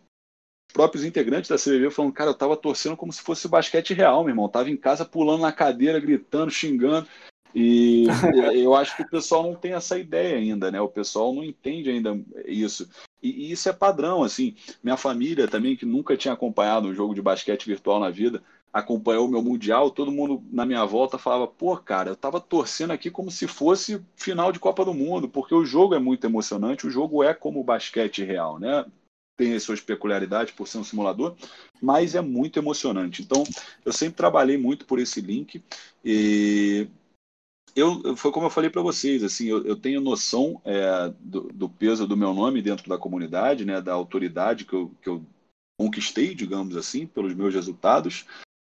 próprios 0.74 1.06
integrantes 1.06 1.50
da 1.50 1.58
CBB 1.58 1.92
falaram, 1.92 2.14
cara, 2.14 2.30
eu 2.32 2.34
estava 2.34 2.58
torcendo 2.58 2.98
como 2.98 3.14
se 3.14 3.22
fosse 3.22 3.48
basquete 3.48 3.94
real, 3.94 4.24
meu 4.24 4.32
irmão. 4.32 4.50
Tava 4.50 4.70
em 4.70 4.78
casa 4.78 5.06
pulando 5.06 5.42
na 5.42 5.52
cadeira, 5.52 6.00
gritando, 6.00 6.52
xingando. 6.52 7.08
E 7.54 8.06
eu 8.56 8.76
acho 8.76 8.96
que 8.96 9.04
o 9.04 9.10
pessoal 9.10 9.44
não 9.44 9.56
tem 9.56 9.74
essa 9.74 9.98
ideia 9.98 10.38
ainda, 10.38 10.72
né? 10.72 10.80
O 10.80 10.90
pessoal 10.90 11.34
não 11.34 11.44
entende 11.44 11.90
ainda 11.90 12.20
isso. 12.46 12.90
E, 13.22 13.48
e, 13.48 13.52
isso 13.52 13.68
é 13.70 13.74
padrão, 13.74 14.24
assim. 14.24 14.56
Minha 14.84 14.98
família 14.98 15.48
também, 15.48 15.76
que 15.76 15.86
nunca 15.86 16.16
tinha 16.16 16.34
acompanhado 16.34 16.88
um 16.88 16.94
jogo 16.94 17.14
de 17.14 17.22
basquete 17.22 17.66
virtual 17.66 18.00
na 18.00 18.10
vida, 18.10 18.42
acompanhou 18.72 19.28
o 19.28 19.30
meu 19.30 19.42
Mundial, 19.42 19.90
todo 19.90 20.12
mundo 20.12 20.44
na 20.52 20.66
minha 20.66 20.86
volta 20.86 21.18
falava, 21.18 21.48
pô, 21.48 21.76
cara, 21.78 22.12
eu 22.12 22.16
tava 22.16 22.40
torcendo 22.40 22.92
aqui 22.92 23.10
como 23.10 23.32
se 23.32 23.48
fosse 23.48 24.02
final 24.16 24.52
de 24.52 24.60
Copa 24.60 24.86
do 24.86 24.94
Mundo, 24.94 25.28
porque 25.28 25.56
o 25.56 25.66
jogo 25.66 25.96
é 25.96 26.00
muito 26.00 26.26
emocionante, 26.26 26.86
o 26.86 26.92
jogo 26.92 27.24
é 27.24 27.34
como 27.34 27.60
o 27.60 27.64
basquete 27.64 28.24
real, 28.24 28.60
né? 28.60 28.86
Tem 29.36 29.56
as 29.56 29.64
suas 29.64 29.80
peculiaridades 29.80 30.54
por 30.54 30.68
ser 30.68 30.78
um 30.78 30.84
simulador, 30.84 31.36
mas 31.82 32.14
é 32.14 32.22
muito 32.22 32.60
emocionante. 32.60 33.22
Então, 33.22 33.44
eu 33.86 33.94
sempre 33.94 34.16
trabalhei 34.16 34.58
muito 34.58 34.86
por 34.86 35.00
esse 35.00 35.22
link 35.22 35.64
e 36.04 36.88
eu, 37.80 38.16
foi 38.16 38.32
como 38.32 38.46
eu 38.46 38.52
falei 38.52 38.70
para 38.70 38.82
vocês, 38.82 39.24
assim, 39.24 39.48
eu, 39.48 39.66
eu 39.66 39.76
tenho 39.76 40.02
noção 40.02 40.62
é, 40.66 41.14
do, 41.20 41.42
do, 41.54 41.70
peso 41.70 42.08
do 42.08 42.18
meu 42.18 42.34
nome 42.34 42.62
dentro 42.62 42.88
da 42.90 42.98
comunidade, 42.98 43.66
né, 43.66 43.82
da 43.82 43.94
autoridade 43.94 44.66
que 44.66 44.74
eu, 44.74 44.92
que 45.02 45.10
eu 45.10 45.26
conquistei, 45.80 46.36
digamos 46.36 46.76
assim, 46.76 47.08
pelos 47.08 47.34
meus 47.34 47.54
resultados, 47.54 48.26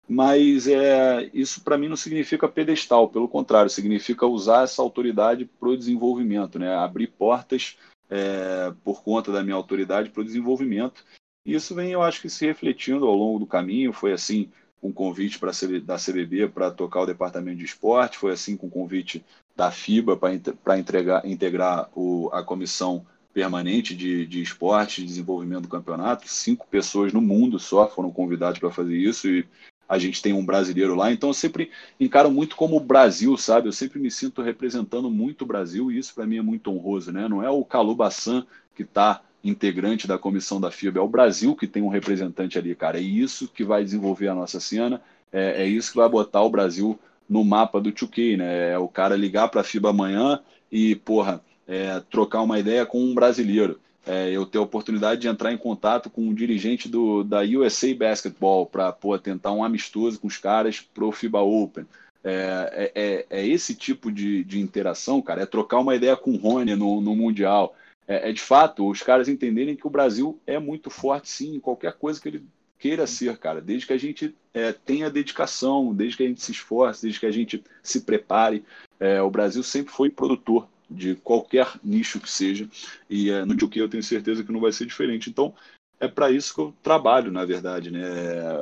mas 0.07 0.67
é, 0.67 1.29
isso 1.33 1.61
para 1.63 1.77
mim 1.77 1.87
não 1.87 1.95
significa 1.95 2.47
pedestal, 2.47 3.09
pelo 3.09 3.27
contrário, 3.27 3.69
significa 3.69 4.25
usar 4.25 4.63
essa 4.63 4.81
autoridade 4.81 5.45
para 5.45 5.69
o 5.69 5.77
desenvolvimento, 5.77 6.57
né, 6.57 6.75
abrir 6.75 7.07
portas 7.07 7.77
é, 8.09 8.73
por 8.83 9.03
conta 9.03 9.31
da 9.31 9.43
minha 9.43 9.55
autoridade 9.55 10.09
para 10.09 10.21
o 10.21 10.25
desenvolvimento. 10.25 11.05
E 11.45 11.55
isso 11.55 11.73
vem, 11.73 11.91
eu 11.91 12.01
acho 12.01 12.21
que 12.21 12.29
se 12.29 12.45
refletindo 12.45 13.07
ao 13.07 13.15
longo 13.15 13.39
do 13.39 13.47
caminho, 13.47 13.93
foi 13.93 14.11
assim 14.11 14.51
com 14.81 14.91
convite 14.91 15.37
pra, 15.37 15.51
da 15.83 15.97
CBB 15.97 16.47
para 16.47 16.71
tocar 16.71 17.01
o 17.01 17.05
departamento 17.05 17.57
de 17.57 17.65
esporte, 17.65 18.17
foi 18.17 18.31
assim 18.31 18.57
com 18.57 18.69
convite 18.69 19.23
da 19.55 19.69
FIBA 19.69 20.17
para 20.17 20.77
integrar 21.25 21.89
o, 21.95 22.29
a 22.33 22.43
comissão 22.43 23.05
permanente 23.33 23.95
de, 23.95 24.25
de 24.25 24.41
esporte 24.41 25.01
e 25.01 25.05
desenvolvimento 25.05 25.63
do 25.63 25.67
campeonato. 25.67 26.27
Cinco 26.27 26.67
pessoas 26.69 27.13
no 27.13 27.21
mundo 27.21 27.59
só 27.59 27.87
foram 27.87 28.11
convidadas 28.11 28.59
para 28.59 28.71
fazer 28.71 28.97
isso 28.97 29.29
e 29.29 29.45
a 29.87 29.97
gente 29.97 30.21
tem 30.21 30.33
um 30.33 30.45
brasileiro 30.45 30.95
lá. 30.95 31.11
Então 31.11 31.29
eu 31.29 31.33
sempre 31.33 31.69
encaro 31.99 32.31
muito 32.31 32.55
como 32.55 32.77
o 32.77 32.79
Brasil, 32.79 33.37
sabe? 33.37 33.67
Eu 33.67 33.73
sempre 33.73 33.99
me 33.99 34.09
sinto 34.09 34.41
representando 34.41 35.09
muito 35.11 35.43
o 35.43 35.47
Brasil 35.47 35.91
e 35.91 35.97
isso 35.97 36.13
para 36.13 36.25
mim 36.25 36.37
é 36.37 36.41
muito 36.41 36.71
honroso, 36.71 37.11
né? 37.11 37.27
Não 37.27 37.43
é 37.43 37.49
o 37.49 37.63
Calu 37.63 37.95
Bassan 37.95 38.45
que 38.75 38.83
está 38.83 39.21
integrante 39.43 40.07
da 40.07 40.17
comissão 40.17 40.59
da 40.59 40.71
FIBA, 40.71 40.99
é 40.99 41.01
o 41.01 41.07
Brasil 41.07 41.55
que 41.55 41.67
tem 41.67 41.81
um 41.81 41.87
representante 41.87 42.57
ali, 42.57 42.75
cara. 42.75 42.97
É 42.97 43.01
isso 43.01 43.47
que 43.47 43.63
vai 43.63 43.83
desenvolver 43.83 44.27
a 44.27 44.35
nossa 44.35 44.59
cena, 44.59 45.01
é, 45.31 45.63
é 45.63 45.67
isso 45.67 45.91
que 45.91 45.97
vai 45.97 46.09
botar 46.09 46.41
o 46.41 46.49
Brasil 46.49 46.99
no 47.27 47.43
mapa 47.43 47.79
do 47.79 47.91
2K, 47.91 48.37
né? 48.37 48.71
É 48.71 48.77
o 48.77 48.87
cara 48.87 49.15
ligar 49.15 49.47
para 49.49 49.61
a 49.61 49.63
FIBA 49.63 49.89
amanhã 49.89 50.39
e, 50.71 50.95
porra, 50.95 51.41
é, 51.67 52.01
trocar 52.09 52.41
uma 52.41 52.59
ideia 52.59 52.85
com 52.85 53.01
um 53.01 53.15
brasileiro 53.15 53.79
é, 54.05 54.31
eu 54.31 54.45
ter 54.45 54.57
a 54.57 54.61
oportunidade 54.61 55.21
de 55.21 55.27
entrar 55.27 55.53
em 55.53 55.57
contato 55.57 56.09
com 56.09 56.21
um 56.21 56.33
dirigente 56.33 56.89
do, 56.89 57.23
da 57.23 57.41
USA 57.41 57.93
Basketball 57.93 58.65
para 58.65 58.95
tentar 59.21 59.51
um 59.51 59.63
amistoso 59.63 60.19
com 60.19 60.27
os 60.27 60.37
caras 60.37 60.81
pro 60.81 61.11
FIBA 61.11 61.41
Open. 61.41 61.85
É, 62.23 62.91
é, 62.95 63.01
é, 63.03 63.25
é 63.41 63.47
esse 63.47 63.75
tipo 63.75 64.11
de, 64.11 64.43
de, 64.43 64.59
interação, 64.59 65.21
cara, 65.21 65.41
é 65.41 65.45
trocar 65.45 65.79
uma 65.79 65.95
ideia 65.95 66.15
com 66.15 66.31
o 66.31 66.37
Rony 66.37 66.75
no, 66.75 67.01
no 67.01 67.15
Mundial. 67.15 67.75
É, 68.07 68.29
é, 68.29 68.33
de 68.33 68.41
fato 68.41 68.89
os 68.89 69.01
caras 69.01 69.27
entenderem 69.27 69.75
que 69.75 69.87
o 69.87 69.89
Brasil 69.91 70.39
é 70.45 70.59
muito 70.59 70.89
forte, 70.89 71.29
sim, 71.29 71.55
em 71.55 71.59
qualquer 71.59 71.93
coisa 71.93 72.19
que 72.19 72.27
ele 72.27 72.45
queira 72.77 73.05
ser, 73.05 73.37
cara, 73.37 73.61
desde 73.61 73.85
que 73.85 73.93
a 73.93 73.97
gente 73.97 74.35
é, 74.53 74.73
tenha 74.73 75.09
dedicação, 75.09 75.93
desde 75.93 76.17
que 76.17 76.23
a 76.23 76.27
gente 76.27 76.41
se 76.41 76.51
esforce, 76.51 77.03
desde 77.03 77.19
que 77.19 77.25
a 77.27 77.31
gente 77.31 77.63
se 77.83 78.01
prepare. 78.01 78.65
É, 78.99 79.21
o 79.21 79.29
Brasil 79.29 79.61
sempre 79.61 79.93
foi 79.93 80.09
produtor 80.09 80.67
de 80.89 81.15
qualquer 81.15 81.79
nicho 81.83 82.19
que 82.19 82.29
seja, 82.29 82.67
e 83.09 83.29
é, 83.29 83.45
no 83.45 83.57
Juki 83.57 83.79
eu 83.79 83.87
tenho 83.87 84.03
certeza 84.03 84.43
que 84.43 84.51
não 84.51 84.59
vai 84.59 84.71
ser 84.71 84.85
diferente. 84.85 85.29
Então, 85.29 85.53
é 85.99 86.07
para 86.07 86.31
isso 86.31 86.53
que 86.53 86.59
eu 86.59 86.73
trabalho, 86.81 87.31
na 87.31 87.45
verdade. 87.45 87.91
Né? 87.91 88.01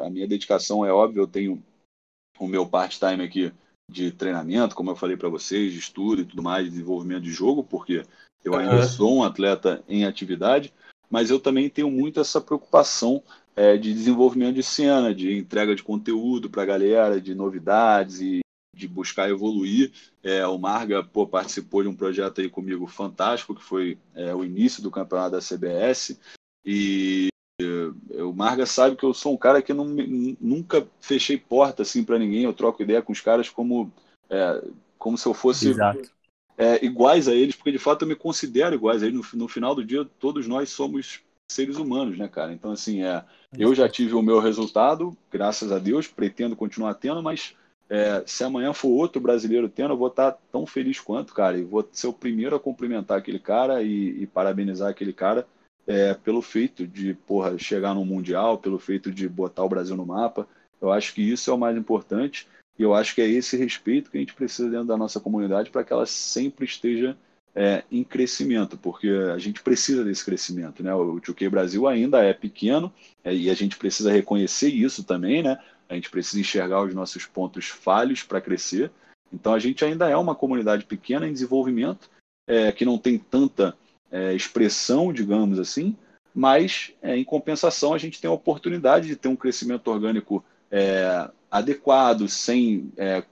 A 0.05 0.09
minha 0.09 0.27
dedicação 0.27 0.85
é 0.85 0.91
óbvia, 0.91 1.21
eu 1.21 1.27
tenho 1.27 1.63
o 2.37 2.47
meu 2.47 2.67
part-time 2.67 3.23
aqui 3.23 3.51
de 3.89 4.11
treinamento, 4.11 4.75
como 4.75 4.91
eu 4.91 4.95
falei 4.95 5.17
para 5.17 5.29
vocês, 5.29 5.71
de 5.71 5.79
estudo 5.79 6.21
e 6.21 6.25
tudo 6.25 6.43
mais, 6.43 6.65
de 6.65 6.71
desenvolvimento 6.71 7.23
de 7.23 7.31
jogo, 7.31 7.63
porque 7.63 8.03
eu 8.43 8.55
ainda 8.55 8.77
uhum. 8.77 8.87
sou 8.87 9.17
um 9.17 9.23
atleta 9.23 9.83
em 9.87 10.05
atividade, 10.05 10.73
mas 11.09 11.29
eu 11.29 11.39
também 11.39 11.69
tenho 11.69 11.89
muito 11.89 12.19
essa 12.19 12.39
preocupação 12.39 13.21
é, 13.55 13.75
de 13.77 13.93
desenvolvimento 13.93 14.55
de 14.55 14.63
cena, 14.63 15.13
de 15.13 15.37
entrega 15.37 15.75
de 15.75 15.83
conteúdo 15.83 16.49
para 16.49 16.63
a 16.63 16.67
galera, 16.67 17.19
de 17.19 17.35
novidades 17.35 18.21
e 18.21 18.39
de 18.75 18.87
buscar 18.87 19.29
evoluir. 19.29 19.91
É, 20.23 20.47
o 20.47 20.57
Marga 20.57 21.03
pô, 21.03 21.27
participou 21.27 21.83
de 21.83 21.89
um 21.89 21.95
projeto 21.95 22.39
aí 22.39 22.49
comigo 22.49 22.87
fantástico, 22.87 23.53
que 23.53 23.63
foi 23.63 23.97
é, 24.15 24.33
o 24.33 24.45
início 24.45 24.81
do 24.81 24.89
campeonato 24.91 25.31
da 25.31 25.41
CBS. 25.41 26.17
E 26.65 27.27
é, 27.61 28.23
o 28.23 28.31
Marga 28.31 28.65
sabe 28.65 28.95
que 28.95 29.03
eu 29.03 29.13
sou 29.13 29.33
um 29.33 29.37
cara 29.37 29.61
que 29.61 29.73
não, 29.73 29.85
nunca 30.39 30.87
fechei 31.01 31.37
porta 31.37 31.81
assim 31.81 32.03
para 32.03 32.17
ninguém. 32.19 32.43
Eu 32.43 32.53
troco 32.53 32.81
ideia 32.81 33.01
com 33.01 33.11
os 33.11 33.19
caras 33.19 33.49
como, 33.49 33.91
é, 34.29 34.63
como 34.97 35.17
se 35.17 35.27
eu 35.27 35.33
fosse 35.33 35.73
é, 36.59 36.85
iguais 36.85 37.29
a 37.29 37.33
eles, 37.33 37.55
porque 37.55 37.71
de 37.71 37.79
fato 37.79 38.03
eu 38.03 38.07
me 38.09 38.15
considero 38.15 38.75
iguais 38.75 39.01
a 39.01 39.07
eles. 39.07 39.17
No, 39.17 39.39
no 39.39 39.47
final 39.47 39.73
do 39.73 39.83
dia, 39.83 40.05
todos 40.19 40.45
nós 40.45 40.69
somos 40.69 41.21
seres 41.49 41.77
humanos, 41.77 42.17
né, 42.17 42.27
cara? 42.27 42.51
Então, 42.51 42.71
assim, 42.71 43.01
é, 43.01 43.23
eu 43.57 43.73
já 43.73 43.87
tive 43.87 44.13
o 44.13 44.21
meu 44.21 44.39
resultado, 44.39 45.17
graças 45.31 45.71
a 45.71 45.79
Deus, 45.79 46.05
pretendo 46.05 46.57
continuar 46.57 46.95
tendo, 46.95 47.23
mas 47.23 47.55
é, 47.89 48.21
se 48.25 48.43
amanhã 48.43 48.73
for 48.73 48.89
outro 48.89 49.21
brasileiro 49.21 49.69
tendo, 49.69 49.93
eu 49.93 49.97
vou 49.97 50.09
estar 50.09 50.37
tão 50.51 50.65
feliz 50.65 50.99
quanto, 50.99 51.33
cara. 51.33 51.57
E 51.57 51.63
vou 51.63 51.87
ser 51.93 52.07
o 52.07 52.13
primeiro 52.13 52.57
a 52.57 52.59
cumprimentar 52.59 53.17
aquele 53.17 53.39
cara 53.39 53.81
e, 53.81 54.21
e 54.21 54.27
parabenizar 54.27 54.89
aquele 54.89 55.13
cara 55.13 55.47
é, 55.87 56.13
pelo 56.13 56.41
feito 56.41 56.85
de 56.85 57.13
porra, 57.13 57.57
chegar 57.57 57.95
no 57.95 58.05
Mundial, 58.05 58.57
pelo 58.57 58.77
feito 58.77 59.09
de 59.09 59.27
botar 59.29 59.63
o 59.63 59.69
Brasil 59.69 59.95
no 59.95 60.05
mapa. 60.05 60.45
Eu 60.81 60.91
acho 60.91 61.13
que 61.13 61.21
isso 61.21 61.49
é 61.49 61.53
o 61.53 61.57
mais 61.57 61.75
importante. 61.77 62.47
E 62.79 62.83
eu 62.83 62.93
acho 62.93 63.13
que 63.13 63.21
é 63.21 63.27
esse 63.27 63.57
respeito 63.57 64.09
que 64.09 64.17
a 64.17 64.21
gente 64.21 64.33
precisa 64.33 64.69
dentro 64.69 64.87
da 64.87 64.95
nossa 64.95 65.19
comunidade 65.19 65.69
para 65.69 65.83
que 65.83 65.91
ela 65.91 66.05
sempre 66.05 66.63
esteja 66.63 67.17
é, 67.53 67.83
em 67.91 68.05
crescimento, 68.05 68.77
porque 68.77 69.09
a 69.09 69.37
gente 69.37 69.61
precisa 69.61 70.01
desse 70.01 70.23
crescimento. 70.23 70.81
Né? 70.81 70.95
O 70.95 71.19
2K 71.19 71.49
Brasil 71.49 71.89
ainda 71.89 72.23
é 72.23 72.33
pequeno 72.33 72.91
é, 73.21 73.35
e 73.35 73.49
a 73.49 73.53
gente 73.53 73.75
precisa 73.75 74.09
reconhecer 74.09 74.69
isso 74.69 75.03
também. 75.03 75.43
Né? 75.43 75.59
A 75.89 75.95
gente 75.95 76.09
precisa 76.09 76.39
enxergar 76.39 76.81
os 76.81 76.95
nossos 76.95 77.25
pontos 77.25 77.67
falhos 77.67 78.23
para 78.23 78.39
crescer. 78.39 78.89
Então 79.31 79.53
a 79.53 79.59
gente 79.59 79.83
ainda 79.83 80.09
é 80.09 80.15
uma 80.15 80.33
comunidade 80.33 80.85
pequena 80.85 81.27
em 81.27 81.33
desenvolvimento, 81.33 82.09
é, 82.47 82.71
que 82.71 82.85
não 82.85 82.97
tem 82.97 83.17
tanta 83.17 83.75
é, 84.09 84.33
expressão, 84.33 85.11
digamos 85.11 85.59
assim, 85.59 85.97
mas 86.33 86.93
é, 87.01 87.17
em 87.17 87.25
compensação 87.25 87.93
a 87.93 87.97
gente 87.97 88.21
tem 88.21 88.29
a 88.29 88.33
oportunidade 88.33 89.07
de 89.07 89.17
ter 89.17 89.27
um 89.27 89.35
crescimento 89.35 89.89
orgânico 89.89 90.43
é, 90.71 91.29
adequado, 91.49 92.27
sem 92.27 92.91
é, 92.97 93.23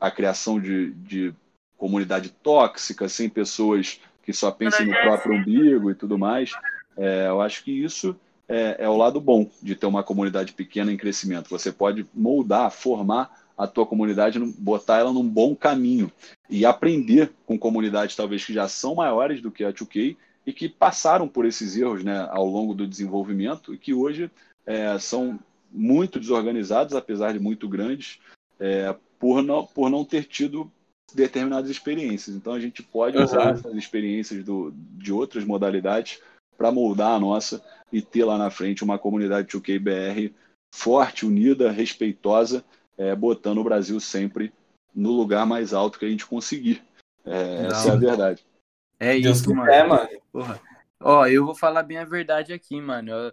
a 0.00 0.10
criação 0.10 0.60
de, 0.60 0.92
de 0.92 1.34
comunidade 1.76 2.30
tóxica, 2.30 3.08
sem 3.08 3.28
pessoas 3.28 4.00
que 4.22 4.32
só 4.32 4.50
pensem 4.50 4.86
no 4.86 4.92
próprio 4.92 5.34
umbigo 5.34 5.90
e 5.90 5.94
tudo 5.94 6.18
mais. 6.18 6.52
É, 6.96 7.28
eu 7.28 7.40
acho 7.40 7.62
que 7.62 7.70
isso 7.70 8.16
é, 8.48 8.76
é 8.80 8.88
o 8.88 8.96
lado 8.96 9.20
bom 9.20 9.48
de 9.62 9.74
ter 9.74 9.86
uma 9.86 10.02
comunidade 10.02 10.52
pequena 10.52 10.92
em 10.92 10.96
crescimento. 10.96 11.50
Você 11.50 11.70
pode 11.70 12.06
moldar, 12.14 12.70
formar 12.70 13.44
a 13.56 13.66
tua 13.66 13.86
comunidade, 13.86 14.38
botar 14.58 14.98
ela 14.98 15.12
num 15.12 15.26
bom 15.26 15.54
caminho 15.54 16.12
e 16.48 16.66
aprender 16.66 17.32
com 17.46 17.58
comunidades 17.58 18.14
talvez 18.14 18.44
que 18.44 18.52
já 18.52 18.68
são 18.68 18.96
maiores 18.96 19.40
do 19.40 19.50
que 19.50 19.64
a 19.64 19.72
2K 19.72 20.16
e 20.44 20.52
que 20.52 20.68
passaram 20.68 21.26
por 21.26 21.46
esses 21.46 21.76
erros 21.76 22.04
né, 22.04 22.28
ao 22.30 22.46
longo 22.46 22.74
do 22.74 22.86
desenvolvimento 22.86 23.72
e 23.72 23.78
que 23.78 23.94
hoje 23.94 24.30
é, 24.66 24.98
são 24.98 25.38
muito 25.76 26.18
desorganizados, 26.18 26.94
apesar 26.94 27.32
de 27.32 27.38
muito 27.38 27.68
grandes, 27.68 28.18
é, 28.58 28.94
por, 29.18 29.42
não, 29.42 29.64
por 29.66 29.90
não 29.90 30.04
ter 30.04 30.24
tido 30.24 30.70
determinadas 31.14 31.70
experiências. 31.70 32.34
Então 32.34 32.52
a 32.52 32.60
gente 32.60 32.82
pode 32.82 33.18
usar 33.18 33.52
essas 33.54 33.74
experiências 33.74 34.42
do, 34.44 34.72
de 34.74 35.12
outras 35.12 35.44
modalidades 35.44 36.20
para 36.56 36.72
moldar 36.72 37.12
a 37.12 37.20
nossa 37.20 37.62
e 37.92 38.00
ter 38.00 38.24
lá 38.24 38.38
na 38.38 38.50
frente 38.50 38.82
uma 38.82 38.98
comunidade 38.98 39.48
2KBR 39.48 40.32
forte, 40.74 41.24
unida, 41.24 41.70
respeitosa, 41.70 42.64
é, 42.98 43.14
botando 43.14 43.58
o 43.58 43.64
Brasil 43.64 44.00
sempre 44.00 44.52
no 44.94 45.12
lugar 45.12 45.46
mais 45.46 45.74
alto 45.74 45.98
que 45.98 46.06
a 46.06 46.08
gente 46.08 46.26
conseguir. 46.26 46.82
É, 47.24 47.66
essa 47.66 47.90
é 47.90 47.92
a 47.92 47.96
verdade. 47.96 48.46
É 48.98 49.16
isso, 49.16 49.54
mano. 49.54 49.70
É, 49.70 49.86
mano. 49.86 50.08
Porra. 50.32 50.60
Ó, 51.00 51.26
eu 51.26 51.44
vou 51.44 51.54
falar 51.54 51.82
bem 51.82 51.98
a 51.98 52.04
verdade 52.04 52.52
aqui, 52.52 52.80
mano. 52.80 53.10
Eu, 53.10 53.32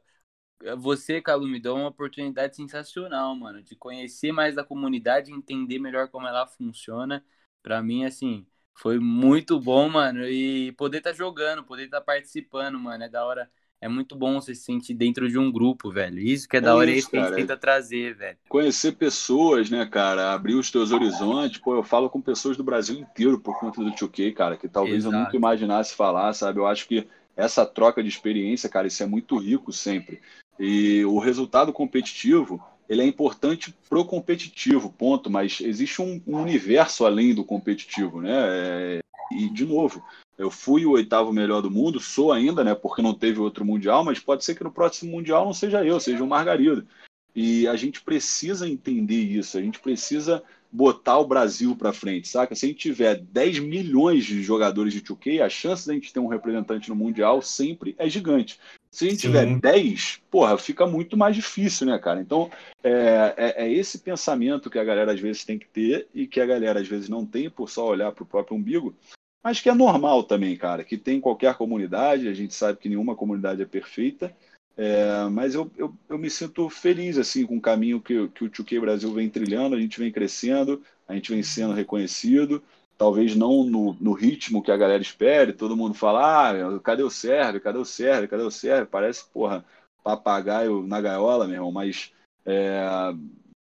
você, 0.77 1.21
Calu, 1.21 1.47
me 1.47 1.59
deu 1.59 1.75
uma 1.75 1.89
oportunidade 1.89 2.55
sensacional, 2.55 3.35
mano, 3.35 3.61
de 3.61 3.75
conhecer 3.75 4.31
mais 4.31 4.55
da 4.55 4.63
comunidade, 4.63 5.31
entender 5.31 5.79
melhor 5.79 6.07
como 6.07 6.27
ela 6.27 6.47
funciona. 6.47 7.23
Para 7.61 7.81
mim, 7.81 8.05
assim, 8.05 8.45
foi 8.75 8.99
muito 8.99 9.59
bom, 9.59 9.89
mano. 9.89 10.27
E 10.27 10.71
poder 10.73 10.99
estar 10.99 11.11
tá 11.11 11.15
jogando, 11.15 11.63
poder 11.63 11.85
estar 11.85 11.99
tá 11.99 12.05
participando, 12.05 12.79
mano. 12.79 13.03
É 13.03 13.09
da 13.09 13.25
hora. 13.25 13.49
É 13.81 13.87
muito 13.89 14.15
bom 14.15 14.39
você 14.39 14.55
se 14.55 14.63
sentir 14.63 14.93
dentro 14.93 15.27
de 15.27 15.37
um 15.37 15.51
grupo, 15.51 15.91
velho. 15.91 16.17
Isso 16.17 16.47
que 16.47 16.55
é, 16.55 16.59
é 16.59 16.61
da 16.61 16.73
hora 16.73 16.89
isso, 16.89 17.09
que 17.09 17.17
a 17.17 17.25
gente 17.25 17.35
tenta 17.35 17.57
trazer, 17.57 18.15
velho. 18.15 18.37
Conhecer 18.47 18.93
pessoas, 18.93 19.69
né, 19.69 19.85
cara? 19.85 20.31
Abrir 20.31 20.55
os 20.55 20.71
teus 20.71 20.93
horizontes. 20.93 21.59
Pô, 21.59 21.75
eu 21.75 21.83
falo 21.83 22.09
com 22.09 22.21
pessoas 22.21 22.55
do 22.55 22.63
Brasil 22.63 22.97
inteiro 22.97 23.37
por 23.37 23.59
conta 23.59 23.83
do 23.83 23.91
2K, 23.91 24.33
cara, 24.33 24.55
que 24.55 24.69
talvez 24.69 24.99
Exato. 24.99 25.13
eu 25.13 25.19
nunca 25.19 25.35
imaginasse 25.35 25.93
falar, 25.93 26.31
sabe? 26.31 26.59
Eu 26.59 26.65
acho 26.65 26.87
que 26.87 27.05
essa 27.35 27.65
troca 27.65 28.01
de 28.01 28.07
experiência, 28.07 28.69
cara, 28.69 28.87
isso 28.87 29.03
é 29.03 29.05
muito 29.05 29.37
rico 29.37 29.73
sempre. 29.73 30.21
E 30.59 31.03
o 31.05 31.19
resultado 31.19 31.73
competitivo, 31.73 32.63
ele 32.87 33.01
é 33.01 33.05
importante 33.05 33.73
pro 33.89 34.05
competitivo, 34.05 34.91
ponto. 34.91 35.29
Mas 35.29 35.59
existe 35.61 36.01
um, 36.01 36.21
um 36.27 36.37
universo 36.37 37.05
além 37.05 37.33
do 37.33 37.43
competitivo, 37.43 38.21
né? 38.21 38.31
É, 38.33 38.99
e, 39.31 39.49
de 39.49 39.65
novo, 39.65 40.03
eu 40.37 40.49
fui 40.49 40.85
o 40.85 40.91
oitavo 40.91 41.31
melhor 41.31 41.61
do 41.61 41.71
mundo, 41.71 41.99
sou 41.99 42.31
ainda, 42.31 42.63
né? 42.63 42.75
Porque 42.75 43.01
não 43.01 43.13
teve 43.13 43.39
outro 43.39 43.65
Mundial, 43.65 44.03
mas 44.03 44.19
pode 44.19 44.43
ser 44.43 44.55
que 44.55 44.63
no 44.63 44.71
próximo 44.71 45.11
Mundial 45.11 45.45
não 45.45 45.53
seja 45.53 45.83
eu, 45.83 45.99
seja 45.99 46.23
o 46.23 46.27
Margarido. 46.27 46.87
E 47.35 47.67
a 47.67 47.75
gente 47.75 48.01
precisa 48.01 48.69
entender 48.69 49.21
isso, 49.21 49.57
a 49.57 49.61
gente 49.61 49.79
precisa 49.79 50.43
botar 50.71 51.19
o 51.19 51.27
Brasil 51.27 51.75
para 51.75 51.93
frente, 51.93 52.27
saca? 52.27 52.55
Se 52.55 52.65
a 52.65 52.69
gente 52.69 52.79
tiver 52.79 53.15
10 53.15 53.59
milhões 53.59 54.25
de 54.25 54.41
jogadores 54.41 54.93
de 54.93 55.01
2K, 55.01 55.41
a 55.41 55.49
chance 55.49 55.85
de 55.85 55.91
a 55.91 55.93
gente 55.93 56.11
ter 56.11 56.19
um 56.19 56.27
representante 56.27 56.89
no 56.89 56.95
Mundial 56.95 57.41
sempre 57.41 57.95
é 57.97 58.09
gigante. 58.09 58.59
Se 58.93 59.07
a 59.07 59.09
gente 59.09 59.21
Sim. 59.21 59.27
tiver 59.29 59.59
10, 59.59 60.21
porra, 60.29 60.55
fica 60.55 60.85
muito 60.85 61.17
mais 61.17 61.35
difícil, 61.35 61.87
né, 61.87 61.97
cara? 61.97 62.21
Então, 62.21 62.51
é, 62.83 63.33
é, 63.35 63.65
é, 63.65 63.73
esse 63.73 63.97
pensamento 63.97 64.69
que 64.69 64.77
a 64.77 64.83
galera 64.83 65.11
às 65.11 65.19
vezes 65.19 65.43
tem 65.43 65.57
que 65.57 65.65
ter 65.65 66.07
e 66.13 66.27
que 66.27 66.39
a 66.39 66.45
galera 66.45 66.79
às 66.79 66.87
vezes 66.87 67.09
não 67.09 67.25
tem 67.25 67.49
por 67.49 67.71
só 67.71 67.87
olhar 67.87 68.11
para 68.11 68.21
o 68.21 68.27
próprio 68.27 68.55
umbigo, 68.55 68.95
mas 69.43 69.59
que 69.59 69.67
é 69.67 69.73
normal 69.73 70.21
também, 70.21 70.55
cara, 70.55 70.83
que 70.83 70.95
tem 70.95 71.17
em 71.17 71.21
qualquer 71.21 71.55
comunidade, 71.55 72.27
a 72.27 72.35
gente 72.35 72.53
sabe 72.53 72.77
que 72.77 72.87
nenhuma 72.87 73.15
comunidade 73.15 73.63
é 73.63 73.65
perfeita, 73.65 74.31
É, 74.77 75.27
mas 75.29 75.55
eu, 75.55 75.71
eu, 75.75 75.93
eu, 76.09 76.17
me 76.17 76.29
sinto 76.29 76.67
feliz 76.69 77.17
assim 77.17 77.45
com 77.45 77.57
o 77.57 77.61
caminho 77.61 78.01
que, 78.01 78.27
que 78.29 78.43
o 78.43 78.49
2K 78.49 78.79
Brasil 78.79 79.11
vem 79.13 79.29
trilhando, 79.29 79.75
a 79.75 79.79
gente 79.79 79.99
vem 79.99 80.11
crescendo, 80.11 80.81
a 81.07 81.13
gente 81.15 81.31
vem 81.31 81.43
sendo 81.43 81.73
reconhecido, 81.73 82.61
talvez 83.03 83.35
não 83.35 83.65
no, 83.65 83.97
no 83.99 84.13
ritmo 84.13 84.63
que 84.63 84.71
a 84.71 84.77
galera 84.77 85.01
espere, 85.01 85.51
todo 85.51 85.75
mundo 85.75 85.93
fala, 85.93 86.51
ah, 86.51 86.79
cadê 86.79 87.03
o 87.03 87.09
Sérgio, 87.09 87.59
cadê 87.59 87.77
o 87.77 87.83
Sérgio, 87.83 88.29
cadê 88.29 88.43
o 88.43 88.49
Sérgio, 88.49 88.87
parece, 88.87 89.25
porra, 89.25 89.65
papagaio 90.01 90.87
na 90.87 91.01
gaiola, 91.01 91.45
meu 91.45 91.55
irmão, 91.55 91.69
mas 91.69 92.13
é, 92.45 92.81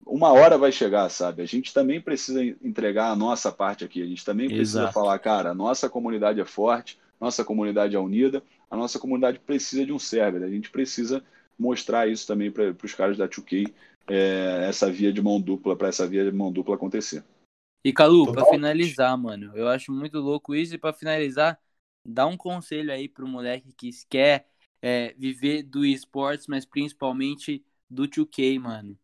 uma 0.05 0.31
hora 0.31 0.59
vai 0.59 0.72
chegar, 0.72 1.09
sabe? 1.09 1.41
A 1.41 1.45
gente 1.47 1.73
também 1.73 1.99
precisa 1.99 2.43
entregar 2.43 3.09
a 3.09 3.15
nossa 3.15 3.51
parte 3.51 3.84
aqui, 3.84 4.03
a 4.03 4.05
gente 4.05 4.23
também 4.23 4.47
precisa 4.47 4.81
Exato. 4.81 4.93
falar, 4.93 5.18
cara, 5.18 5.49
a 5.49 5.55
nossa 5.55 5.89
comunidade 5.89 6.39
é 6.39 6.45
forte, 6.45 6.99
nossa 7.19 7.43
comunidade 7.43 7.95
é 7.95 7.99
unida, 7.99 8.43
a 8.69 8.77
nossa 8.77 8.99
comunidade 8.99 9.39
precisa 9.39 9.84
de 9.84 9.91
um 9.91 9.97
server, 9.97 10.43
a 10.43 10.49
gente 10.51 10.69
precisa 10.69 11.23
mostrar 11.57 12.07
isso 12.07 12.27
também 12.27 12.51
para 12.51 12.76
os 12.84 12.93
caras 12.93 13.18
da 13.18 13.27
2K, 13.27 13.73
é, 14.07 14.68
essa 14.69 14.91
via 14.91 15.11
de 15.11 15.19
mão 15.19 15.41
dupla, 15.41 15.76
para 15.76 15.88
essa 15.88 16.05
via 16.05 16.23
de 16.23 16.31
mão 16.31 16.51
dupla 16.51 16.76
acontecer. 16.76 17.23
E 17.84 17.91
Calu, 17.94 18.30
para 18.30 18.45
finalizar, 18.45 19.18
mano, 19.18 19.56
eu 19.58 19.68
acho 19.68 19.91
muito 19.91 20.20
louco 20.20 20.53
isso, 20.56 20.76
e 20.76 20.78
para 20.78 20.94
finalizar, 20.94 21.60
dá 22.06 22.26
um 22.28 22.38
conselho 22.38 22.91
aí 22.91 23.10
pro 23.10 23.28
moleque 23.28 23.74
que 23.74 23.90
quer 24.10 24.48
é, 24.82 25.14
viver 25.14 25.64
do 25.64 25.86
esportes, 25.86 26.48
mas 26.48 26.66
principalmente 26.66 27.66
do 27.90 28.08
2K, 28.08 28.60
mano. 28.60 28.98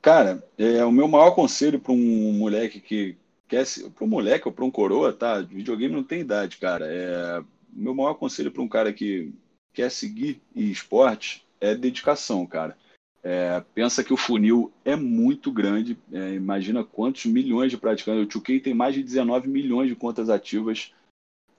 Cara, 0.00 0.42
é, 0.56 0.84
o 0.84 0.92
meu 0.92 1.08
maior 1.08 1.32
conselho 1.32 1.80
para 1.80 1.92
um 1.92 2.32
moleque 2.32 2.80
que 2.80 3.16
quer 3.48 3.64
para 3.94 4.04
um 4.04 4.08
moleque 4.08 4.46
ou 4.46 4.52
para 4.54 4.64
um 4.64 4.70
coroa, 4.70 5.12
tá? 5.12 5.40
Videogame 5.40 5.94
não 5.94 6.04
tem 6.04 6.20
idade, 6.20 6.56
cara. 6.58 6.86
É, 6.86 7.40
o 7.40 7.46
meu 7.72 7.94
maior 7.94 8.14
conselho 8.14 8.50
para 8.52 8.62
um 8.62 8.68
cara 8.68 8.92
que 8.92 9.32
quer 9.72 9.90
seguir 9.90 10.40
esporte 10.54 11.44
é 11.60 11.74
dedicação, 11.74 12.46
cara. 12.46 12.76
É, 13.22 13.62
pensa 13.74 14.04
que 14.04 14.12
o 14.12 14.16
funil 14.16 14.72
é 14.84 14.94
muito 14.96 15.50
grande. 15.50 15.98
É, 16.12 16.34
imagina 16.34 16.84
quantos 16.84 17.26
milhões 17.26 17.70
de 17.70 17.76
praticantes. 17.76 18.22
O 18.22 18.40
2K 18.40 18.62
tem 18.62 18.74
mais 18.74 18.94
de 18.94 19.02
19 19.02 19.48
milhões 19.48 19.88
de 19.88 19.96
contas 19.96 20.30
ativas 20.30 20.92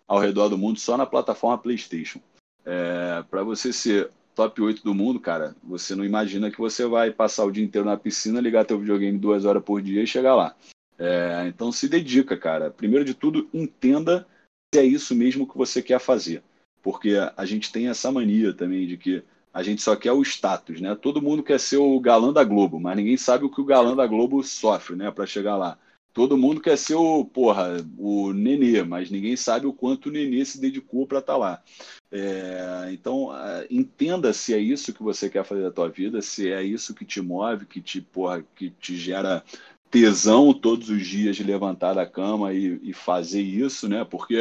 ao 0.07 0.19
redor 0.19 0.49
do 0.49 0.57
mundo 0.57 0.79
só 0.79 0.97
na 0.97 1.05
plataforma 1.05 1.57
PlayStation. 1.57 2.19
É, 2.65 3.23
Para 3.29 3.43
você 3.43 3.71
ser 3.71 4.11
top 4.35 4.61
8 4.61 4.83
do 4.83 4.95
mundo, 4.95 5.19
cara, 5.19 5.55
você 5.61 5.95
não 5.95 6.05
imagina 6.05 6.49
que 6.49 6.57
você 6.57 6.85
vai 6.85 7.11
passar 7.11 7.45
o 7.45 7.51
dia 7.51 7.63
inteiro 7.63 7.85
na 7.85 7.97
piscina, 7.97 8.39
ligar 8.39 8.65
teu 8.65 8.79
videogame 8.79 9.17
duas 9.17 9.43
horas 9.43 9.63
por 9.63 9.81
dia 9.81 10.01
e 10.01 10.07
chegar 10.07 10.33
lá. 10.33 10.55
É, 10.97 11.45
então 11.47 11.71
se 11.71 11.87
dedica, 11.87 12.37
cara. 12.37 12.71
Primeiro 12.71 13.05
de 13.05 13.13
tudo, 13.13 13.49
entenda 13.53 14.25
se 14.73 14.79
é 14.79 14.83
isso 14.83 15.13
mesmo 15.13 15.47
que 15.47 15.57
você 15.57 15.81
quer 15.81 15.99
fazer. 15.99 16.41
Porque 16.81 17.15
a 17.35 17.45
gente 17.45 17.71
tem 17.71 17.89
essa 17.89 18.11
mania 18.11 18.53
também 18.53 18.87
de 18.87 18.97
que 18.97 19.23
a 19.53 19.63
gente 19.63 19.81
só 19.81 19.95
quer 19.95 20.11
o 20.11 20.21
status, 20.21 20.79
né? 20.79 20.95
Todo 20.95 21.21
mundo 21.21 21.43
quer 21.43 21.59
ser 21.59 21.77
o 21.77 21.99
galã 21.99 22.31
da 22.31 22.43
Globo, 22.43 22.79
mas 22.79 22.95
ninguém 22.95 23.17
sabe 23.17 23.45
o 23.45 23.49
que 23.49 23.61
o 23.61 23.65
galã 23.65 23.95
da 23.95 24.05
Globo 24.05 24.43
sofre, 24.43 24.95
né, 24.95 25.09
para 25.11 25.25
chegar 25.25 25.57
lá. 25.57 25.77
Todo 26.13 26.37
mundo 26.37 26.59
quer 26.59 26.77
ser 26.77 26.95
o, 26.95 27.23
porra, 27.23 27.77
o 27.97 28.33
Nenê, 28.33 28.83
mas 28.83 29.11
ninguém 29.11 29.35
sabe 29.35 29.67
o 29.67 29.73
quanto 29.73 30.09
o 30.09 30.11
Nenê 30.11 30.43
se 30.43 30.59
dedicou 30.59 31.05
para 31.07 31.19
estar 31.19 31.33
tá 31.33 31.37
lá. 31.37 31.63
É, 32.11 32.89
então, 32.91 33.29
entenda 33.69 34.33
se 34.33 34.53
é 34.53 34.57
isso 34.57 34.93
que 34.93 35.03
você 35.03 35.29
quer 35.29 35.45
fazer 35.45 35.61
da 35.61 35.71
tua 35.71 35.87
vida, 35.87 36.21
se 36.21 36.51
é 36.51 36.63
isso 36.63 36.95
que 36.95 37.05
te 37.05 37.21
move, 37.21 37.65
que 37.65 37.79
te, 37.81 38.01
porra, 38.01 38.43
que 38.55 38.71
te 38.71 38.97
gera 38.97 39.43
tesão 39.89 40.53
todos 40.53 40.89
os 40.89 41.05
dias 41.05 41.35
de 41.35 41.43
levantar 41.43 41.93
da 41.93 42.05
cama 42.05 42.53
e, 42.53 42.79
e 42.83 42.93
fazer 42.93 43.41
isso, 43.41 43.87
né? 43.87 44.03
Porque, 44.03 44.37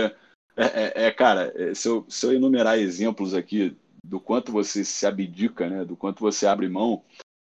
é, 0.57 0.65
é, 0.65 1.07
é 1.07 1.11
cara, 1.11 1.53
é, 1.55 1.75
se 1.75 1.89
eu, 1.89 2.05
se 2.09 2.27
eu 2.27 2.33
enumerar 2.33 2.79
exemplos 2.79 3.35
aqui 3.35 3.77
do 4.05 4.21
quanto 4.21 4.53
você 4.53 4.85
se 4.85 5.07
abdica, 5.07 5.69
né? 5.69 5.85
Do 5.85 5.97
quanto 5.97 6.21
você 6.21 6.47
abre 6.47 6.69
mão, 6.69 7.03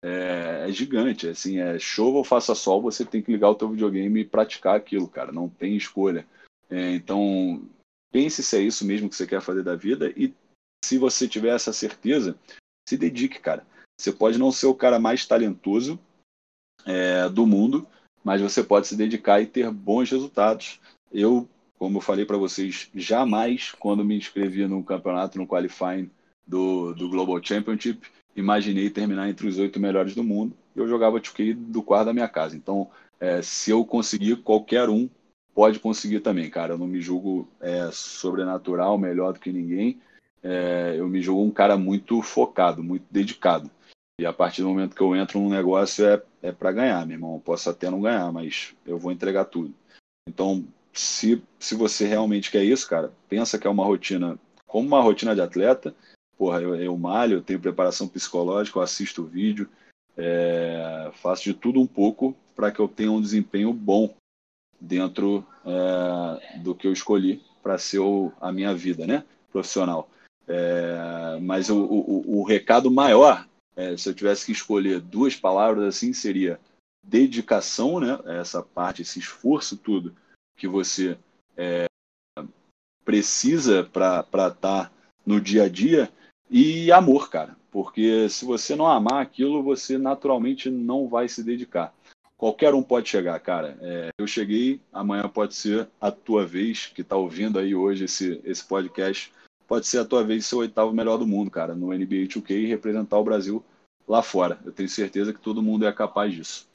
é, 0.04 0.66
é, 0.68 0.72
gigante. 0.72 1.28
Assim, 1.28 1.60
é 1.60 1.78
chova 1.80 2.18
ou 2.18 2.24
faça 2.24 2.56
sol, 2.56 2.82
você 2.82 3.06
tem 3.06 3.22
que 3.22 3.32
ligar 3.32 3.50
o 3.50 3.56
teu 3.56 3.70
videogame 3.70 4.22
e 4.22 4.26
praticar 4.26 4.76
aquilo, 4.76 5.08
cara. 5.08 5.32
Não 5.32 5.50
tem 5.50 5.76
escolha. 5.76 6.26
É, 6.70 6.92
então, 6.94 7.64
pense 8.12 8.44
se 8.44 8.58
é 8.58 8.62
isso 8.62 8.86
mesmo 8.86 9.10
que 9.10 9.16
você 9.16 9.28
quer 9.28 9.42
fazer 9.42 9.64
da 9.64 9.76
vida 9.76 10.12
e 10.16 10.34
se 10.84 10.98
você 10.98 11.28
tiver 11.28 11.56
essa 11.56 11.74
certeza, 11.74 12.38
se 12.88 12.98
dedique, 12.98 13.40
cara. 13.40 13.66
Você 14.00 14.12
pode 14.14 14.38
não 14.38 14.52
ser 14.52 14.68
o 14.68 14.76
cara 14.76 14.98
mais 15.00 15.26
talentoso 15.26 16.00
é, 16.86 17.28
do 17.28 17.46
mundo, 17.46 17.88
mas 18.24 18.42
você 18.42 18.64
pode 18.64 18.88
se 18.88 18.96
dedicar 18.96 19.42
e 19.42 19.46
ter 19.46 19.70
bons 19.70 20.10
resultados. 20.10 20.80
Eu, 21.12 21.48
como 21.78 21.98
eu 21.98 22.02
falei 22.02 22.26
para 22.26 22.38
vocês, 22.38 22.90
jamais, 22.96 23.74
quando 23.74 24.06
me 24.06 24.18
inscrevi 24.18 24.66
no 24.68 24.84
campeonato, 24.84 25.38
no 25.38 25.48
qualifying 25.48 26.10
do, 26.50 26.94
do 26.96 27.08
Global 27.08 27.40
Championship, 27.42 28.02
imaginei 28.36 28.90
terminar 28.90 29.30
entre 29.30 29.48
os 29.48 29.60
oito 29.60 29.80
melhores 29.80 30.16
do 30.16 30.24
mundo. 30.24 30.56
Eu 30.76 30.88
jogava 30.88 31.20
2K 31.20 31.54
do 31.54 31.84
quarto 31.84 32.08
da 32.08 32.14
minha 32.14 32.28
casa. 32.28 32.58
Então, 32.58 32.90
é, 33.20 33.42
se 33.42 33.70
eu 33.70 33.86
conseguir, 33.86 34.38
qualquer 34.38 34.90
um 34.90 35.08
pode 35.54 35.80
conseguir 35.80 36.22
também, 36.22 36.50
cara. 36.50 36.74
Eu 36.74 36.78
não 36.78 36.88
me 36.88 37.00
julgo 37.00 37.48
é, 37.62 37.90
sobrenatural, 37.92 38.98
melhor 38.98 39.34
do 39.34 39.40
que 39.40 39.52
ninguém. 39.52 40.02
É, 40.42 40.96
eu 40.98 41.08
me 41.08 41.22
julgo 41.22 41.44
um 41.44 41.52
cara 41.52 41.78
muito 41.78 42.22
focado, 42.22 42.84
muito 42.84 43.06
dedicado. 43.12 43.70
E 44.20 44.26
a 44.26 44.34
partir 44.34 44.64
do 44.64 44.70
momento 44.70 44.96
que 44.96 45.02
eu 45.02 45.16
entro 45.16 45.40
num 45.40 45.50
negócio 45.50 46.06
é, 46.06 46.22
é 46.42 46.52
para 46.52 46.72
ganhar, 46.72 47.06
meu 47.06 47.16
irmão. 47.16 47.36
Eu 47.36 47.42
posso 47.42 47.70
até 47.70 47.90
não 47.92 48.02
ganhar, 48.02 48.32
mas 48.32 48.74
eu 48.86 48.98
vou 48.98 49.12
entregar 49.12 49.46
tudo. 49.46 49.74
Então, 50.28 50.66
se, 50.94 51.44
se 51.60 51.76
você 51.76 52.08
realmente 52.08 52.50
quer 52.50 52.64
isso, 52.64 52.88
cara, 52.90 53.12
pensa 53.28 53.60
que 53.60 53.68
é 53.68 53.70
uma 53.70 53.86
rotina 53.86 54.40
como 54.66 54.88
uma 54.88 55.02
rotina 55.02 55.34
de 55.34 55.42
atleta 55.42 55.96
porra, 56.40 56.62
eu, 56.62 56.74
eu 56.74 56.98
malho, 56.98 57.36
eu 57.36 57.42
tenho 57.42 57.60
preparação 57.60 58.08
psicológica, 58.08 58.80
eu 58.80 58.82
assisto 58.82 59.26
vídeo, 59.26 59.70
é, 60.16 61.12
faço 61.16 61.44
de 61.44 61.54
tudo 61.54 61.82
um 61.82 61.86
pouco 61.86 62.34
para 62.56 62.72
que 62.72 62.80
eu 62.80 62.88
tenha 62.88 63.12
um 63.12 63.22
desempenho 63.22 63.74
bom 63.74 64.16
dentro 64.80 65.46
é, 65.66 66.60
do 66.60 66.74
que 66.74 66.88
eu 66.88 66.94
escolhi 66.94 67.44
para 67.62 67.78
ser 67.78 68.00
o, 68.00 68.32
a 68.40 68.54
minha 68.54 68.74
vida, 68.74 69.06
né, 69.06 69.26
profissional. 69.52 70.10
É, 70.48 71.38
mas 71.42 71.70
o, 71.70 71.84
o, 71.84 72.40
o, 72.40 72.44
recado 72.44 72.90
maior, 72.90 73.46
é, 73.76 73.98
se 73.98 74.08
eu 74.08 74.14
tivesse 74.14 74.46
que 74.46 74.54
escolher 74.54 75.02
duas 75.02 75.36
palavras 75.36 75.84
assim, 75.84 76.14
seria 76.14 76.58
dedicação, 77.04 78.00
né, 78.00 78.18
essa 78.26 78.64
parte, 78.64 79.02
esse 79.02 79.20
esforço 79.20 79.76
tudo 79.76 80.16
que 80.58 80.70
você 80.70 81.18
é, 81.58 81.86
precisa 83.04 83.84
para 83.84 84.22
estar 84.22 84.52
tá 84.52 84.92
no 85.26 85.40
dia 85.42 85.64
a 85.64 85.70
dia 85.70 86.10
e 86.50 86.92
amor, 86.92 87.30
cara. 87.30 87.56
Porque 87.72 88.28
se 88.30 88.46
você 88.46 88.76
não 88.76 88.88
amar 88.88 89.22
aquilo, 89.22 89.62
você 89.62 89.98
naturalmente 89.98 90.70
não 90.70 91.08
vai 91.08 91.28
se 91.28 91.44
dedicar. 91.44 91.94
Qualquer 92.36 92.74
um 92.74 92.82
pode 92.82 93.10
chegar, 93.10 93.38
cara. 93.40 93.78
É, 93.82 94.10
eu 94.18 94.26
cheguei, 94.26 94.80
amanhã 94.92 95.28
pode 95.28 95.54
ser 95.54 95.88
a 96.00 96.10
tua 96.10 96.46
vez, 96.46 96.88
que 96.88 97.02
está 97.02 97.16
ouvindo 97.16 97.60
aí 97.60 97.76
hoje 97.76 98.06
esse, 98.06 98.42
esse 98.44 98.66
podcast. 98.66 99.32
Pode 99.68 99.86
ser 99.86 100.00
a 100.00 100.06
tua 100.06 100.24
vez 100.24 100.46
ser 100.46 100.56
o 100.56 100.60
oitavo 100.60 100.94
melhor 100.94 101.18
do 101.18 101.28
mundo, 101.28 101.52
cara, 101.52 101.76
no 101.76 101.88
NBA 101.88 102.28
2K 102.28 102.52
e 102.52 102.66
representar 102.66 103.20
o 103.20 103.24
Brasil 103.24 103.64
lá 104.08 104.24
fora. 104.24 104.58
Eu 104.66 104.72
tenho 104.72 104.90
certeza 104.90 105.32
que 105.32 105.40
todo 105.40 105.62
mundo 105.62 105.86
é 105.86 105.92
capaz 105.92 106.34
disso. 106.34 106.68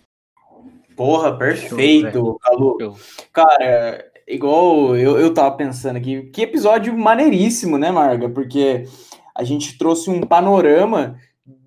Porra, 0.94 1.36
perfeito, 1.36 2.38
Calu. 2.40 2.96
Cara, 3.32 4.12
igual 4.28 4.96
eu, 4.96 5.18
eu 5.18 5.34
tava 5.34 5.56
pensando 5.56 5.96
aqui, 5.96 6.22
que 6.24 6.42
episódio 6.42 6.96
maneiríssimo, 6.96 7.76
né, 7.76 7.90
Marga? 7.90 8.28
Porque 8.28 8.86
a 9.34 9.42
gente 9.42 9.76
trouxe 9.76 10.08
um 10.08 10.20
panorama 10.20 11.18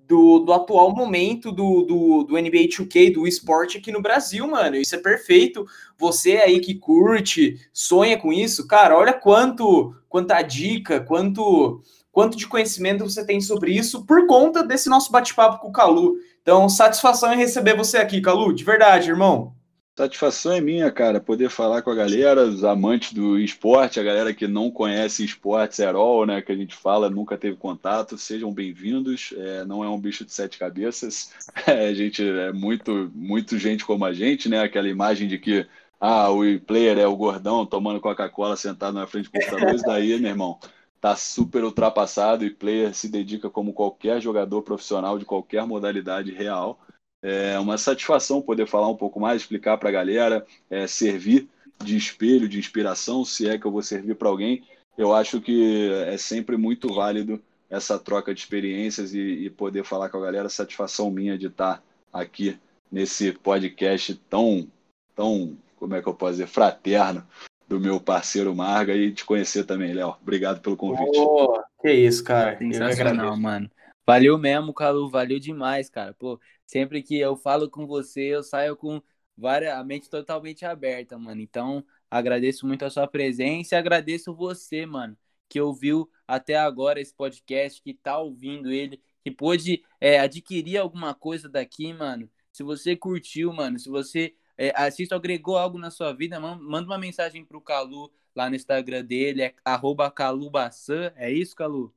do, 0.08 0.38
do 0.38 0.52
atual 0.54 0.94
momento 0.94 1.52
do, 1.52 1.82
do, 1.82 2.24
do 2.24 2.38
NBA 2.40 2.68
2K, 2.68 3.12
do 3.12 3.26
esporte 3.26 3.76
aqui 3.76 3.92
no 3.92 4.00
Brasil, 4.00 4.48
mano. 4.48 4.76
Isso 4.76 4.94
é 4.94 4.98
perfeito. 4.98 5.66
Você 5.98 6.38
aí 6.38 6.60
que 6.60 6.74
curte, 6.74 7.60
sonha 7.72 8.16
com 8.16 8.32
isso, 8.32 8.66
cara, 8.66 8.96
olha 8.96 9.12
quanto, 9.12 9.94
quanta 10.08 10.40
dica, 10.40 11.00
quanto, 11.00 11.82
quanto 12.10 12.38
de 12.38 12.46
conhecimento 12.46 13.04
você 13.04 13.24
tem 13.24 13.40
sobre 13.40 13.72
isso 13.72 14.06
por 14.06 14.26
conta 14.26 14.62
desse 14.62 14.88
nosso 14.88 15.12
bate-papo 15.12 15.60
com 15.60 15.68
o 15.68 15.72
Calu. 15.72 16.16
Então, 16.40 16.66
satisfação 16.70 17.34
em 17.34 17.36
receber 17.36 17.76
você 17.76 17.98
aqui, 17.98 18.22
Calu, 18.22 18.54
de 18.54 18.64
verdade, 18.64 19.10
irmão. 19.10 19.57
Satisfação 19.98 20.52
é 20.52 20.60
minha, 20.60 20.92
cara, 20.92 21.18
poder 21.18 21.50
falar 21.50 21.82
com 21.82 21.90
a 21.90 21.94
galera, 21.96 22.44
os 22.44 22.62
amantes 22.62 23.12
do 23.12 23.36
esporte, 23.36 23.98
a 23.98 24.02
galera 24.04 24.32
que 24.32 24.46
não 24.46 24.70
conhece 24.70 25.24
esportes 25.24 25.80
at 25.80 25.92
all, 25.92 26.24
né, 26.24 26.40
que 26.40 26.52
a 26.52 26.54
gente 26.54 26.72
fala, 26.76 27.10
nunca 27.10 27.36
teve 27.36 27.56
contato, 27.56 28.16
sejam 28.16 28.52
bem-vindos. 28.52 29.34
É, 29.36 29.64
não 29.64 29.82
é 29.82 29.88
um 29.88 29.98
bicho 29.98 30.24
de 30.24 30.32
sete 30.32 30.56
cabeças, 30.56 31.32
é, 31.66 31.88
a 31.88 31.94
gente 31.94 32.22
é 32.22 32.52
muito, 32.52 33.10
muito 33.12 33.58
gente 33.58 33.84
como 33.84 34.04
a 34.04 34.12
gente, 34.12 34.48
né, 34.48 34.62
aquela 34.62 34.88
imagem 34.88 35.26
de 35.26 35.36
que 35.36 35.66
ah, 36.00 36.30
o 36.30 36.44
player 36.60 36.96
é 36.96 37.08
o 37.08 37.16
gordão 37.16 37.66
tomando 37.66 38.00
Coca-Cola 38.00 38.56
sentado 38.56 38.94
na 38.94 39.06
frente 39.08 39.24
do 39.24 39.32
computador, 39.32 39.74
isso 39.74 39.84
daí, 39.84 40.16
meu 40.20 40.30
irmão, 40.30 40.60
tá 41.00 41.16
super 41.16 41.64
ultrapassado 41.64 42.44
e 42.44 42.50
player 42.50 42.94
se 42.94 43.08
dedica 43.08 43.50
como 43.50 43.72
qualquer 43.72 44.22
jogador 44.22 44.62
profissional 44.62 45.18
de 45.18 45.24
qualquer 45.24 45.66
modalidade 45.66 46.30
real. 46.30 46.78
É 47.22 47.58
uma 47.58 47.76
satisfação 47.76 48.40
poder 48.40 48.66
falar 48.66 48.88
um 48.88 48.96
pouco 48.96 49.18
mais, 49.18 49.42
explicar 49.42 49.76
para 49.76 49.88
a 49.88 49.92
galera, 49.92 50.46
é, 50.70 50.86
servir 50.86 51.48
de 51.82 51.96
espelho, 51.96 52.48
de 52.48 52.58
inspiração, 52.58 53.24
se 53.24 53.48
é 53.48 53.58
que 53.58 53.66
eu 53.66 53.72
vou 53.72 53.82
servir 53.82 54.14
para 54.14 54.28
alguém. 54.28 54.64
Eu 54.96 55.14
acho 55.14 55.40
que 55.40 55.90
é 56.06 56.16
sempre 56.16 56.56
muito 56.56 56.92
válido 56.92 57.40
essa 57.70 57.98
troca 57.98 58.34
de 58.34 58.40
experiências 58.40 59.14
e, 59.14 59.20
e 59.20 59.50
poder 59.50 59.84
falar 59.84 60.08
com 60.08 60.18
a 60.18 60.22
galera. 60.22 60.48
Satisfação 60.48 61.10
minha 61.10 61.36
de 61.36 61.46
estar 61.46 61.82
aqui 62.12 62.58
nesse 62.90 63.32
podcast 63.32 64.14
tão, 64.28 64.66
tão, 65.14 65.56
como 65.76 65.94
é 65.94 66.02
que 66.02 66.08
eu 66.08 66.14
posso 66.14 66.32
dizer, 66.32 66.46
fraterno 66.46 67.24
do 67.68 67.78
meu 67.78 68.00
parceiro 68.00 68.54
Marga 68.54 68.94
e 68.94 69.12
te 69.12 69.24
conhecer 69.24 69.64
também, 69.64 69.92
Léo. 69.92 70.16
Obrigado 70.22 70.60
pelo 70.60 70.76
convite. 70.76 71.18
Oh, 71.18 71.60
que 71.80 71.92
isso, 71.92 72.24
cara. 72.24 72.56
Sensacional, 72.58 73.36
mano. 73.36 73.70
Valeu 74.06 74.38
mesmo, 74.38 74.72
Calu, 74.72 75.10
valeu 75.10 75.38
demais, 75.38 75.90
cara. 75.90 76.14
Pô, 76.14 76.40
sempre 76.68 77.02
que 77.02 77.18
eu 77.18 77.34
falo 77.34 77.70
com 77.70 77.86
você, 77.86 78.20
eu 78.34 78.42
saio 78.42 78.76
com 78.76 79.02
várias, 79.36 79.72
a 79.74 79.82
mente 79.82 80.10
totalmente 80.10 80.64
aberta, 80.66 81.18
mano. 81.18 81.40
Então, 81.40 81.84
agradeço 82.10 82.66
muito 82.66 82.84
a 82.84 82.90
sua 82.90 83.08
presença 83.08 83.74
e 83.74 83.78
agradeço 83.78 84.34
você, 84.34 84.84
mano, 84.84 85.16
que 85.48 85.60
ouviu 85.60 86.10
até 86.26 86.56
agora 86.56 87.00
esse 87.00 87.14
podcast, 87.14 87.80
que 87.82 87.94
tá 87.94 88.18
ouvindo 88.18 88.70
ele, 88.70 89.00
que 89.24 89.30
pôde 89.30 89.82
é, 90.00 90.20
adquirir 90.20 90.76
alguma 90.76 91.14
coisa 91.14 91.48
daqui, 91.48 91.92
mano. 91.92 92.30
Se 92.52 92.62
você 92.62 92.94
curtiu, 92.94 93.52
mano, 93.52 93.78
se 93.78 93.88
você 93.88 94.34
é, 94.58 94.72
assiste, 94.76 95.14
agregou 95.14 95.56
algo 95.56 95.78
na 95.78 95.90
sua 95.90 96.12
vida, 96.12 96.38
manda 96.38 96.86
uma 96.86 96.98
mensagem 96.98 97.44
pro 97.44 97.60
Calu 97.62 98.12
lá 98.34 98.50
no 98.50 98.56
Instagram 98.56 99.04
dele, 99.04 99.42
é 99.42 99.54
calubaçan, 100.14 101.12
é 101.16 101.32
isso, 101.32 101.56
Calu? 101.56 101.94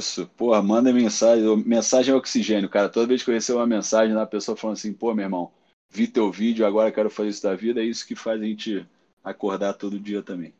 Isso, 0.00 0.26
porra, 0.28 0.62
manda 0.62 0.92
mensagem, 0.92 1.44
mensagem 1.64 2.12
é 2.12 2.16
oxigênio, 2.16 2.68
cara. 2.68 2.88
Toda 2.88 3.06
vez 3.06 3.22
que 3.22 3.30
eu 3.30 3.34
recebo 3.34 3.58
uma 3.58 3.66
mensagem 3.66 4.14
da 4.14 4.26
pessoa 4.26 4.56
falando 4.56 4.76
assim, 4.76 4.92
pô, 4.92 5.12
meu 5.14 5.24
irmão, 5.24 5.52
vi 5.90 6.06
teu 6.06 6.30
vídeo, 6.30 6.64
agora 6.66 6.92
quero 6.92 7.10
fazer 7.10 7.30
isso 7.30 7.42
da 7.42 7.54
vida, 7.54 7.80
é 7.80 7.84
isso 7.84 8.06
que 8.06 8.14
faz 8.14 8.40
a 8.40 8.44
gente 8.44 8.86
acordar 9.24 9.74
todo 9.74 9.98
dia 9.98 10.22
também. 10.22 10.54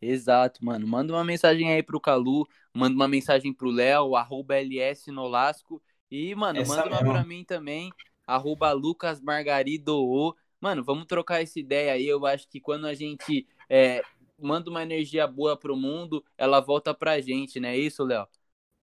Exato, 0.00 0.64
mano. 0.64 0.86
Manda 0.86 1.12
uma 1.12 1.24
mensagem 1.24 1.72
aí 1.72 1.82
pro 1.82 2.00
Calu, 2.00 2.46
manda 2.74 2.94
uma 2.94 3.08
mensagem 3.08 3.52
pro 3.52 3.70
Léo, 3.70 4.16
arroba 4.16 4.56
LS 4.56 5.10
Nolasco. 5.10 5.82
E, 6.10 6.34
mano, 6.34 6.60
Essa 6.60 6.82
manda 6.82 6.90
mesmo. 6.90 7.06
uma 7.06 7.12
pra 7.14 7.24
mim 7.24 7.44
também, 7.44 7.90
arroba 8.26 8.72
Lucas 8.72 9.20
Margarido. 9.20 10.36
Mano, 10.60 10.84
vamos 10.84 11.06
trocar 11.06 11.42
essa 11.42 11.58
ideia 11.58 11.92
aí. 11.94 12.06
Eu 12.06 12.24
acho 12.26 12.48
que 12.48 12.60
quando 12.60 12.86
a 12.86 12.94
gente 12.94 13.46
é, 13.68 14.02
manda 14.38 14.70
uma 14.70 14.82
energia 14.82 15.26
boa 15.26 15.56
pro 15.56 15.76
mundo, 15.76 16.24
ela 16.36 16.60
volta 16.60 16.94
pra 16.94 17.20
gente, 17.20 17.58
não 17.58 17.68
é 17.70 17.76
isso, 17.76 18.04
Léo? 18.04 18.26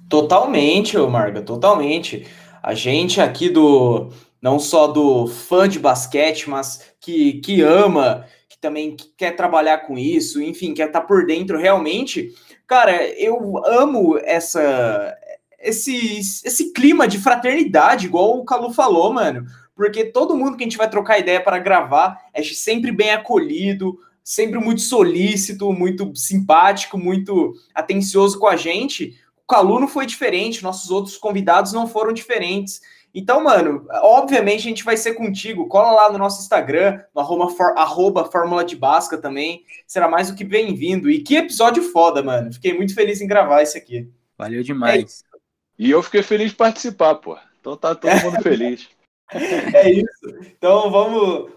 Totalmente, 0.09 0.97
Marga, 0.99 1.43
totalmente. 1.43 2.27
A 2.63 2.75
gente 2.75 3.21
aqui 3.21 3.49
do 3.49 4.11
não 4.41 4.59
só 4.59 4.87
do 4.87 5.27
fã 5.27 5.69
de 5.69 5.79
basquete, 5.79 6.49
mas 6.49 6.93
que, 7.01 7.35
que 7.41 7.61
ama, 7.61 8.25
que 8.49 8.59
também 8.59 8.97
quer 9.17 9.37
trabalhar 9.37 9.79
com 9.79 9.99
isso, 9.99 10.41
enfim, 10.43 10.73
quer 10.73 10.87
estar 10.87 11.01
tá 11.01 11.07
por 11.07 11.27
dentro 11.27 11.59
realmente. 11.59 12.33
Cara, 12.67 13.07
eu 13.19 13.63
amo 13.67 14.19
essa 14.19 15.17
esse, 15.61 16.19
esse 16.19 16.73
clima 16.73 17.07
de 17.07 17.19
fraternidade, 17.19 18.07
igual 18.07 18.39
o 18.39 18.45
Calu 18.45 18.73
falou, 18.73 19.13
mano. 19.13 19.45
Porque 19.77 20.05
todo 20.05 20.37
mundo 20.37 20.57
que 20.57 20.65
a 20.65 20.67
gente 20.67 20.77
vai 20.77 20.89
trocar 20.89 21.19
ideia 21.19 21.43
para 21.43 21.59
gravar 21.59 22.19
é 22.35 22.43
sempre 22.43 22.91
bem 22.93 23.13
acolhido, 23.13 23.99
sempre 24.23 24.59
muito 24.59 24.81
solícito, 24.81 25.73
muito 25.73 26.15
simpático, 26.15 26.99
muito 26.99 27.55
atencioso 27.75 28.39
com 28.39 28.47
a 28.47 28.57
gente. 28.57 29.19
O 29.51 29.55
Calu 29.59 29.81
não 29.81 29.89
foi 29.89 30.07
diferente, 30.07 30.63
nossos 30.63 30.93
outros 30.93 31.17
convidados 31.17 31.73
não 31.73 31.89
foram 31.89 32.13
diferentes. 32.13 32.81
Então, 33.13 33.43
mano, 33.43 33.85
obviamente 33.95 34.61
a 34.61 34.71
gente 34.71 34.85
vai 34.85 34.97
ser 34.97 35.15
contigo. 35.15 35.67
Cola 35.67 35.91
lá 35.91 36.13
no 36.13 36.19
nosso 36.19 36.41
Instagram, 36.41 37.01
no 37.13 37.21
arroba, 37.21 37.49
for, 37.49 37.77
arroba 37.77 38.25
Fórmula 38.27 38.65
de 38.65 38.77
Basca 38.77 39.19
também. 39.19 39.65
Será 39.89 40.07
mais 40.07 40.31
do 40.31 40.37
que 40.37 40.45
bem-vindo. 40.45 41.11
E 41.11 41.21
que 41.21 41.35
episódio 41.35 41.83
foda, 41.83 42.23
mano. 42.23 42.53
Fiquei 42.53 42.73
muito 42.73 42.95
feliz 42.95 43.21
em 43.21 43.27
gravar 43.27 43.61
esse 43.63 43.77
aqui. 43.77 44.09
Valeu 44.39 44.63
demais. 44.63 45.25
É 45.35 45.39
e 45.77 45.91
eu 45.91 46.01
fiquei 46.01 46.23
feliz 46.23 46.51
de 46.51 46.57
participar, 46.57 47.17
pô. 47.17 47.37
Então 47.61 47.77
tá 47.77 47.93
todo 47.93 48.23
mundo 48.23 48.39
feliz. 48.45 48.89
é 49.33 49.91
isso. 49.91 50.39
Então 50.57 50.93
vamos. 50.93 51.51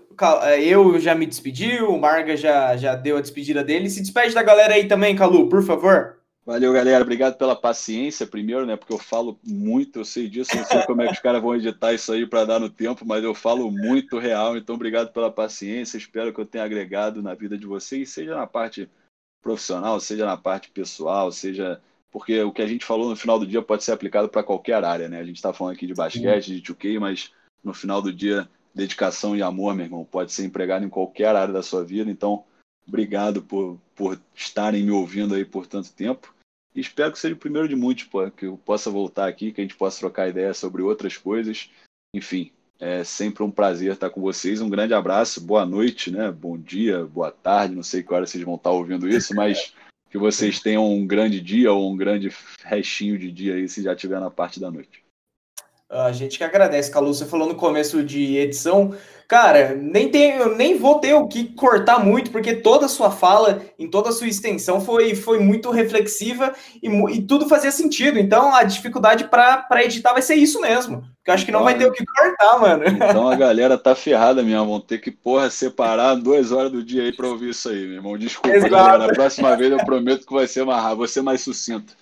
Eu 0.60 0.99
já 0.99 1.14
me 1.14 1.28
despedi, 1.28 1.80
o 1.80 1.95
Marga 1.99 2.36
já, 2.36 2.76
já 2.76 2.95
deu 2.95 3.18
a 3.18 3.22
despedida 3.22 3.64
dele. 3.64 3.88
Se 3.88 4.02
despede 4.02 4.34
da 4.34 4.41
galera 4.41 4.74
aí 4.74 4.88
também, 4.88 5.15
Calu, 5.15 5.48
por 5.48 5.61
favor. 5.61 6.22
Valeu, 6.45 6.74
galera. 6.74 7.02
Obrigado 7.02 7.38
pela 7.38 7.56
paciência, 7.56 8.28
primeiro, 8.28 8.65
né? 8.65 8.76
Porque 8.76 8.91
eu 8.91 8.99
falo 8.99 9.40
muito, 9.41 9.99
eu 9.99 10.06
sei 10.06 10.28
disso, 10.28 10.53
não 10.56 10.65
sei 10.65 10.84
como 10.84 11.02
é 11.02 11.07
que 11.07 11.14
os 11.14 11.20
caras 11.20 11.41
vão 11.41 11.56
editar 11.56 11.94
isso 11.94 12.11
aí 12.11 12.28
para 12.28 12.44
dar 12.44 12.60
no 12.60 12.70
tempo, 12.70 13.06
mas 13.06 13.24
eu 13.24 13.34
falo 13.34 13.72
muito 13.72 14.20
real. 14.20 14.57
Então, 14.57 14.76
obrigado 14.76 15.14
pela 15.14 15.32
paciência. 15.32 15.98
Espero 15.98 16.34
que 16.34 16.41
eu 16.41 16.45
tenha 16.45 16.65
agregado 16.65 17.22
na 17.22 17.34
vida 17.34 17.57
de 17.57 17.65
vocês, 17.65 18.10
seja 18.10 18.36
na 18.36 18.45
parte 18.45 18.90
profissional, 19.41 19.99
seja 20.02 20.26
na 20.26 20.36
parte 20.36 20.70
pessoal, 20.70 21.32
seja. 21.32 21.82
Porque 22.11 22.41
o 22.41 22.52
que 22.52 22.61
a 22.61 22.68
gente 22.68 22.84
falou 22.84 23.10
no 23.10 23.15
final 23.15 23.40
do 23.40 23.48
dia 23.48 23.61
pode 23.61 23.84
ser 23.86 23.94
aplicado 23.94 24.28
para 24.28 24.44
qualquer 24.44 24.84
área, 24.84 25.07
né? 25.07 25.20
A 25.20 25.26
gente 25.26 25.38
está 25.38 25.53
falando 25.53 25.76
aqui 25.76 25.88
de 25.88 25.94
basquete, 25.94 26.60
de 26.60 26.74
2K, 26.74 26.99
mas 26.99 27.32
no 27.64 27.74
final 27.74 28.02
do 28.02 28.11
dia, 28.11 28.49
dedicação 28.76 29.34
e 29.34 29.41
amor, 29.41 29.74
meu 29.74 29.86
irmão, 29.86 30.03
pode 30.03 30.34
ser 30.34 30.44
empregado 30.44 30.86
em 30.86 30.90
qualquer 30.90 31.36
área 31.36 31.53
da 31.53 31.64
sua 31.64 31.86
vida. 31.86 32.11
Então, 32.11 32.44
Obrigado 32.88 33.41
por, 33.41 33.80
por 33.95 34.20
estarem 34.36 34.84
me 34.84 34.91
ouvindo 34.91 35.36
aí 35.36 35.45
por 35.45 35.65
tanto 35.65 35.91
tempo. 35.94 36.32
E 36.75 36.81
espero 36.81 37.11
que 37.11 37.19
seja 37.19 37.35
o 37.35 37.37
primeiro 37.37 37.67
de 37.67 37.75
muitos, 37.75 38.05
pô, 38.05 38.29
que 38.31 38.45
eu 38.45 38.57
possa 38.57 38.89
voltar 38.89 39.27
aqui, 39.27 39.51
que 39.51 39.61
a 39.61 39.63
gente 39.63 39.75
possa 39.75 39.99
trocar 39.99 40.29
ideias 40.29 40.57
sobre 40.57 40.81
outras 40.81 41.17
coisas. 41.17 41.69
Enfim, 42.15 42.51
é 42.79 43.03
sempre 43.03 43.43
um 43.43 43.51
prazer 43.51 43.93
estar 43.93 44.09
com 44.09 44.21
vocês. 44.21 44.59
Um 44.59 44.69
grande 44.69 44.93
abraço, 44.93 45.39
boa 45.39 45.65
noite, 45.65 46.11
né? 46.11 46.31
Bom 46.31 46.57
dia, 46.57 47.05
boa 47.05 47.31
tarde. 47.31 47.75
Não 47.75 47.83
sei 47.83 48.01
que 48.01 48.13
hora 48.13 48.25
vocês 48.25 48.43
vão 48.43 48.55
estar 48.55 48.71
ouvindo 48.71 49.07
isso, 49.07 49.33
mas 49.35 49.73
que 50.09 50.17
vocês 50.17 50.59
tenham 50.59 50.91
um 50.91 51.07
grande 51.07 51.39
dia 51.39 51.71
ou 51.71 51.91
um 51.91 51.97
grande 51.97 52.31
restinho 52.63 53.17
de 53.17 53.31
dia 53.31 53.55
aí, 53.55 53.69
se 53.69 53.81
já 53.81 53.93
estiver 53.93 54.19
na 54.19 54.29
parte 54.29 54.59
da 54.59 54.69
noite. 54.69 55.03
A 55.89 56.11
gente 56.11 56.37
que 56.37 56.43
agradece, 56.43 56.91
Calu. 56.91 57.13
Você 57.13 57.25
falou 57.25 57.47
no 57.47 57.55
começo 57.55 58.03
de 58.03 58.37
edição 58.37 58.95
Cara, 59.34 59.73
nem 59.73 60.11
tem, 60.11 60.34
eu 60.34 60.55
nem 60.55 60.77
vou 60.77 60.99
ter 60.99 61.15
o 61.15 61.27
que 61.27 61.45
cortar 61.55 61.97
muito, 61.97 62.30
porque 62.30 62.53
toda 62.53 62.85
a 62.85 62.88
sua 62.88 63.10
fala, 63.10 63.64
em 63.80 63.89
toda 63.89 64.10
a 64.10 64.11
sua 64.11 64.27
extensão, 64.27 64.80
foi, 64.80 65.15
foi 65.15 65.39
muito 65.39 65.72
reflexiva 65.72 66.53
e, 66.84 66.88
e 66.88 67.19
tudo 67.23 67.49
fazia 67.49 67.72
sentido. 67.72 68.19
Então, 68.19 68.53
a 68.53 68.61
dificuldade 68.61 69.23
para 69.23 69.84
editar 69.84 70.14
vai 70.14 70.22
ser 70.22 70.35
isso 70.35 70.61
mesmo. 70.61 71.01
Porque 71.01 71.31
eu 71.31 71.34
acho 71.34 71.45
que 71.47 71.51
não 71.51 71.64
vai 71.64 71.76
ter 71.76 71.88
o 71.88 71.91
que 71.91 72.05
cortar, 72.05 72.60
mano. 72.60 72.84
Então 72.85 73.27
a 73.27 73.34
galera 73.35 73.76
tá 73.76 73.95
ferrada 73.95 74.43
mesmo. 74.43 74.68
Vão 74.68 74.80
ter 74.80 74.99
que, 74.99 75.10
porra, 75.10 75.49
separar 75.49 76.14
duas 76.14 76.51
horas 76.51 76.72
do 76.72 76.84
dia 76.84 77.01
aí 77.01 77.11
para 77.11 77.27
ouvir 77.27 77.49
isso 77.49 77.69
aí, 77.69 77.88
meu 77.88 77.95
irmão. 77.95 78.15
Desculpa, 78.15 78.55
Exato. 78.55 78.72
galera. 78.72 79.07
Na 79.07 79.14
próxima 79.14 79.57
vez 79.57 79.72
eu 79.72 79.84
prometo 79.84 80.27
que 80.27 80.34
vai 80.34 80.45
ser 80.45 80.64
mais, 80.64 80.95
vou 80.95 81.07
ser 81.07 81.23
mais 81.23 81.41
sucinto. 81.41 81.95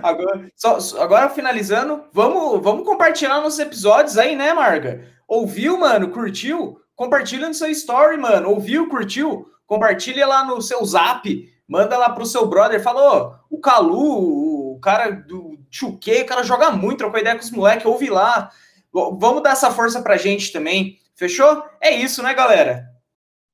Agora, 0.00 0.48
só, 0.54 0.78
agora 1.00 1.28
finalizando, 1.28 2.04
vamos, 2.12 2.62
vamos 2.62 2.86
compartilhar 2.86 3.40
nossos 3.40 3.58
episódios 3.58 4.16
aí, 4.16 4.36
né, 4.36 4.54
Marga? 4.54 5.15
Ouviu, 5.26 5.78
mano? 5.78 6.10
Curtiu? 6.10 6.80
Compartilha 6.94 7.48
no 7.48 7.54
seu 7.54 7.68
story, 7.70 8.16
mano. 8.16 8.50
Ouviu, 8.50 8.88
curtiu? 8.88 9.50
Compartilha 9.66 10.26
lá 10.26 10.44
no 10.44 10.62
seu 10.62 10.84
zap. 10.84 11.52
Manda 11.68 11.98
lá 11.98 12.10
pro 12.10 12.24
seu 12.24 12.46
brother. 12.46 12.82
Falou, 12.82 13.34
o 13.50 13.58
Calu, 13.58 14.74
o 14.74 14.80
cara 14.80 15.10
do 15.10 15.58
Chuque, 15.70 16.22
o 16.22 16.26
cara 16.26 16.42
joga 16.42 16.70
muito, 16.70 16.98
trocou 16.98 17.20
ideia 17.20 17.36
com 17.36 17.42
os 17.42 17.50
moleques, 17.50 17.84
ouve 17.86 18.08
lá. 18.08 18.50
Vamos 18.92 19.42
dar 19.42 19.50
essa 19.50 19.70
força 19.70 20.00
pra 20.00 20.16
gente 20.16 20.52
também. 20.52 20.98
Fechou? 21.14 21.64
É 21.80 21.90
isso, 21.90 22.22
né, 22.22 22.32
galera? 22.32 22.86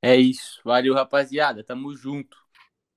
É 0.00 0.16
isso. 0.16 0.60
Valeu, 0.64 0.94
rapaziada. 0.94 1.64
Tamo 1.64 1.94
junto. 1.96 2.36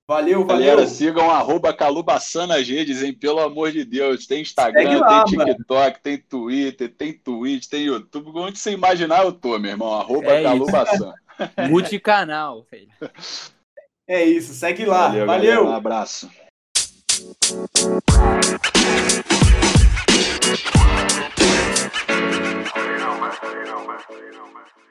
Valeu, 0.08 0.46
valeu. 0.46 0.66
Galera, 0.66 0.86
sigam 0.86 1.28
arroba 1.28 1.72
CalubassanaG, 1.72 2.84
dizem, 2.84 3.12
pelo 3.12 3.40
amor 3.40 3.72
de 3.72 3.84
Deus. 3.84 4.24
Tem 4.24 4.40
Instagram, 4.40 5.00
lá, 5.00 5.24
tem 5.24 5.24
TikTok, 5.24 5.36
mano. 5.36 5.98
tem 6.00 6.18
Twitter, 6.18 6.94
tem 6.94 7.12
Twitch, 7.12 7.66
tem 7.66 7.86
YouTube. 7.86 8.30
Onde 8.38 8.56
você 8.56 8.70
imaginar 8.70 9.24
eu 9.24 9.32
tô, 9.32 9.58
meu 9.58 9.72
irmão. 9.72 9.92
Arroba 9.92 10.28
é 10.28 10.44
Calubassan. 10.44 11.12
Multicanal, 11.68 12.64
velho. 12.70 12.88
É 14.06 14.24
isso, 14.24 14.54
segue 14.54 14.84
lá. 14.84 15.08
Valeu. 15.08 15.26
valeu. 15.26 15.50
Galera, 15.50 15.64
um 15.64 15.74
abraço. 15.74 16.30
You 22.76 22.98
know, 22.98 23.18
man. 23.18 23.32
You 23.42 23.64
know, 23.64 23.84
man. 23.84 23.98
You 24.10 24.32
know, 24.32 24.46
man. 24.54 24.85